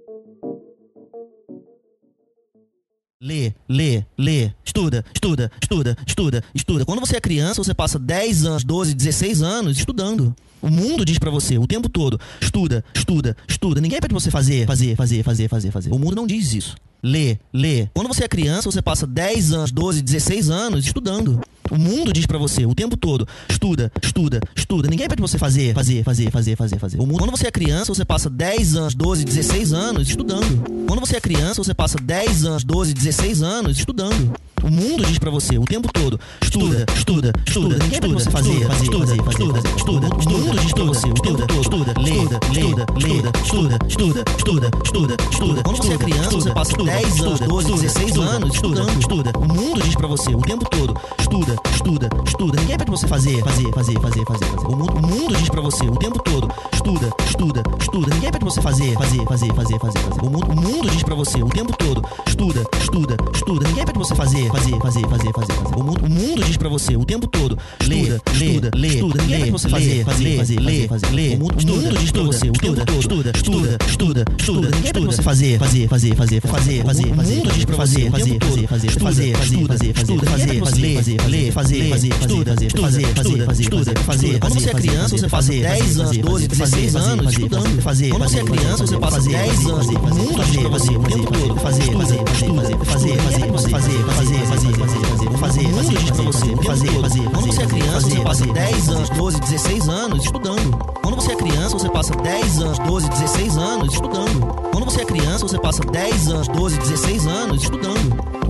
Lê, 3.24 3.54
lê, 3.70 4.04
lê, 4.18 4.52
estuda, 4.66 5.06
estuda, 5.14 5.52
estuda, 5.62 5.96
estuda, 6.08 6.44
estuda. 6.56 6.86
Quando 6.86 7.02
você 7.02 7.18
é 7.18 7.22
criança, 7.22 7.64
você 7.64 7.72
passa 7.72 8.00
10 8.00 8.46
anos, 8.46 8.64
12, 8.64 8.96
16 8.96 9.44
anos 9.44 9.78
estudando. 9.78 10.36
O 10.60 10.72
mundo 10.72 11.06
diz 11.06 11.20
pra 11.20 11.30
você 11.30 11.56
o 11.60 11.68
tempo 11.68 11.88
todo: 11.88 12.20
estuda, 12.42 12.84
estuda, 12.96 13.38
estuda. 13.48 13.80
Ninguém 13.80 14.00
pede 14.00 14.12
pra 14.12 14.20
você 14.20 14.32
fazer, 14.32 14.66
fazer, 14.66 14.96
fazer, 14.96 15.22
fazer, 15.22 15.48
fazer, 15.48 15.70
fazer. 15.70 15.94
O 15.94 16.00
mundo 16.00 16.16
não 16.16 16.26
diz 16.26 16.52
isso. 16.52 16.76
Lê, 17.04 17.38
lê. 17.54 17.88
Quando 17.94 18.08
você 18.08 18.24
é 18.24 18.28
criança, 18.28 18.72
você 18.72 18.82
passa 18.82 19.06
10 19.06 19.54
anos, 19.54 19.72
12, 19.72 20.02
16 20.02 20.50
anos 20.50 20.84
estudando. 20.84 21.42
O 21.72 21.78
mundo 21.78 22.12
diz 22.12 22.26
pra 22.26 22.38
você 22.38 22.66
o 22.66 22.76
tempo 22.76 22.98
todo: 22.98 23.26
estuda, 23.50 23.90
estuda, 24.04 24.42
estuda. 24.56 24.90
Ninguém 24.90 25.08
pede 25.08 25.22
pra 25.22 25.28
você 25.28 25.38
fazer, 25.38 25.74
fazer, 25.74 26.04
fazer, 26.04 26.30
fazer, 26.30 26.56
fazer, 26.58 26.78
fazer. 26.78 27.00
O 27.00 27.06
mundo, 27.08 27.20
quando 27.20 27.32
você 27.32 27.48
é 27.48 27.52
criança, 27.52 27.94
você 27.94 28.04
passa 28.04 28.30
10 28.30 28.76
anos, 28.76 28.94
12, 28.94 29.24
16 29.24 29.72
anos 29.72 30.10
estudando. 30.10 30.86
Quando 30.86 31.00
você 31.00 31.16
é 31.16 31.22
criança, 31.22 31.64
você 31.64 31.74
passa 31.74 31.98
10 31.98 32.44
anos, 32.44 32.64
12, 32.66 32.94
16 32.94 33.42
anos 33.42 33.78
estudando. 33.78 34.34
O 34.64 34.70
mundo 34.70 35.06
diz 35.06 35.18
pra 35.18 35.32
você 35.32 35.58
o 35.58 35.64
tempo 35.64 35.92
todo: 35.92 36.20
estuda, 36.42 36.86
estuda, 36.96 37.34
estuda. 37.48 37.78
Você 38.14 38.30
fazer, 38.30 38.68
fazer, 38.68 38.86
fazer, 38.92 39.16
estuda, 39.30 39.60
estuda. 39.78 40.08
O 40.08 40.30
mundo 40.30 40.60
diz 40.60 40.74
pra 40.74 40.84
você 40.84 41.08
o 41.08 41.14
tempo 41.14 41.48
todo: 41.48 41.62
estuda, 41.62 41.94
lê, 42.00 42.12
lê, 42.12 42.66
lê, 43.08 43.16
estuda, 43.44 43.80
estuda, 43.88 44.24
estuda, 44.38 44.70
estuda, 44.84 45.18
estuda. 45.32 45.64
Quando 45.64 45.78
você 45.78 45.94
é 45.94 45.98
criança, 45.98 46.32
você 46.32 46.52
passa 46.52 46.78
10 46.78 47.22
anos, 47.22 47.40
12, 47.40 47.72
16 47.72 48.18
anos 48.18 48.54
estudando, 48.54 49.00
estuda. 49.00 49.32
O 49.38 49.48
mundo 49.48 49.82
diz 49.82 49.96
pra 49.96 50.08
você 50.08 50.30
o 50.36 50.42
tempo 50.42 50.66
todo: 50.70 50.96
estuda, 51.20 51.56
estuda, 51.74 52.10
estuda. 52.26 52.60
Ninguém 52.62 52.78
pede 52.78 52.86
pra 52.86 52.98
você 52.98 53.08
fazer, 53.08 53.44
fazer, 53.44 53.72
fazer, 53.72 54.00
fazer, 54.00 54.26
fazer. 54.26 54.46
O 54.68 54.76
mundo, 54.76 55.36
diz 55.38 55.50
pra 55.50 55.62
você 55.62 55.86
o 55.86 55.96
tempo 55.96 56.20
todo: 56.24 56.48
estuda, 56.74 57.10
estuda, 57.26 57.64
estuda. 57.80 58.14
Ninguém 58.14 58.32
pede 58.32 58.40
pra 58.40 58.50
você 58.50 58.62
fazer, 58.62 58.94
fazer, 58.94 59.26
fazer, 59.26 59.54
fazer, 59.54 59.80
fazer. 59.80 60.00
O 60.22 60.30
mundo, 60.30 60.90
diz 60.90 61.04
pra 61.04 61.16
você 61.16 61.42
o 61.42 61.50
tempo 61.50 61.76
todo: 61.78 62.04
estuda, 62.28 62.64
estuda, 62.80 63.18
estuda. 63.34 63.68
Ninguém 63.68 63.86
pede 63.86 63.94
pra 63.94 64.04
você 64.04 64.16
fazer, 64.16 64.51
fazer, 64.52 64.80
fazer, 64.80 65.02
fazer, 65.08 65.32
fazer, 65.32 65.54
fazer. 65.54 65.76
O 65.76 65.84
mundo, 65.84 66.06
o 66.06 66.10
mundo 66.10 66.44
diz 66.44 66.58
pra 66.58 66.70
você 66.70 66.96
o 66.96 67.06
tempo 67.06 67.28
todo: 67.28 67.58
lê, 67.88 68.02
estuda, 68.02 68.72
lê, 68.76 68.88
estuda. 68.88 69.22
Ninguém 69.22 69.40
pede 69.40 69.50
pra 69.50 69.60
você 69.60 69.70
fazer, 69.70 70.06
fazer, 70.06 70.38
fazer, 70.38 70.56
fazer, 70.58 70.88
fazer. 70.88 71.12
Lê, 71.12 71.36
o 71.36 71.40
mundo, 71.40 71.56
o 71.58 71.68
mundo 71.68 72.00
diz 72.00 72.12
pra 72.12 72.24
você 72.24 72.50
o 72.50 72.54
tempo 72.54 72.86
todo: 72.86 73.00
estuda, 73.00 73.32
estuda, 73.36 73.78
estuda, 73.88 74.26
estuda. 74.38 74.70
Ninguém 74.72 75.06
você 75.06 75.22
fazer, 75.22 75.60
fazer, 75.60 75.88
fazer, 75.88 76.16
fazer, 76.16 76.42
fazer, 76.42 76.84
fazer. 76.84 77.06
O 77.06 77.16
mundo 77.16 77.52
diz 77.54 77.66
pra 77.66 77.76
você 77.76 78.10
fazer, 78.10 78.40
fazer, 78.40 78.68
fazer, 78.68 78.68
fazer, 78.68 79.34
fazer, 79.34 79.34
fazer, 79.36 79.84
fazer, 79.86 80.60
fazer, 80.60 80.62
fazer, 80.62 81.52
fazer, 81.52 81.52
fazer, 81.52 81.84
fazer, 81.84 82.08
estuda, 82.10 82.52
fazer, 82.52 82.70
fazer, 82.70 83.08
fazer, 83.16 83.46
fazer, 83.46 83.62
estuda, 83.62 84.00
fazer. 84.02 84.40
Quando 84.40 84.54
você 84.54 84.70
é 84.70 84.74
criança, 84.74 85.18
você 85.18 85.30
passa 85.30 85.52
10 85.52 86.00
anos, 86.00 86.18
12, 86.18 86.48
16 86.48 86.96
anos 86.96 87.34
estudando, 87.34 87.82
fazer. 87.82 88.10
Quando 88.10 88.24
você 88.24 88.40
é 88.40 88.44
criança, 88.44 88.88
você 88.88 88.98
passa 88.98 89.22
10 89.22 89.66
anos, 89.66 89.88
o 89.88 89.92
mundo 89.92 90.44
diz 90.46 90.58
pra 90.58 90.70
você 90.70 90.92
o 90.92 91.04
tempo 91.04 91.32
todo: 91.32 91.56
fazer, 91.60 91.84
fazer, 91.84 92.18
fazer, 92.18 92.56
fazer, 92.56 92.78
fazer, 92.86 93.18
fazer, 93.18 93.70
fazer, 93.70 94.04
fazer, 94.16 94.41
fazer, 94.46 94.74
fazer, 94.78 95.00
fazer, 95.00 95.38
fazer, 95.38 95.70
fazer, 95.70 95.98
diz 95.98 96.12
pra 96.12 96.24
você 96.24 96.56
fazer, 96.56 97.02
fazer. 97.02 97.24
Quando 97.30 97.48
você 97.48 97.62
é 97.62 97.68
criança, 97.68 98.10
você 98.10 98.20
passa 98.22 98.46
10 98.46 98.90
anos, 98.90 99.10
12, 99.10 99.40
16 99.40 99.90
anos 99.90 100.24
estudando. 100.24 100.78
Quando 101.02 101.16
você 101.16 101.32
é 101.32 101.36
criança, 101.36 101.78
você 101.78 101.90
passa 101.90 102.16
10 102.16 102.62
anos, 102.62 102.80
12, 102.80 103.10
16 103.10 103.58
anos 103.58 103.94
estudando. 103.94 104.72
Quando 104.72 104.86
você 104.86 105.02
é 105.02 105.06
criança, 105.06 105.48
você 105.48 105.60
passa 105.60 105.82
10 105.84 106.28
anos, 106.30 106.48
12, 106.48 106.78
16 106.78 107.28
anos 107.28 107.64
estudando. 107.64 108.41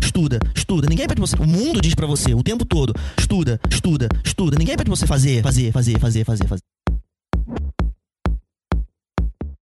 estuda, 0.00 0.38
estuda. 0.54 0.86
Ninguém 0.88 1.06
pede 1.06 1.20
pra 1.20 1.26
você. 1.26 1.36
O 1.36 1.46
mundo 1.46 1.80
diz 1.80 1.94
pra 1.94 2.06
você 2.06 2.34
o 2.34 2.42
tempo 2.42 2.64
todo: 2.64 2.94
estuda, 3.18 3.60
estuda, 3.70 4.08
estuda. 4.24 4.56
Ninguém 4.58 4.76
pede 4.76 4.90
pra 4.90 4.96
você 4.96 5.06
fazer, 5.06 5.42
fazer, 5.42 5.72
fazer, 5.72 5.98
fazer, 5.98 6.24
fazer, 6.24 6.46
fazer. 6.46 6.73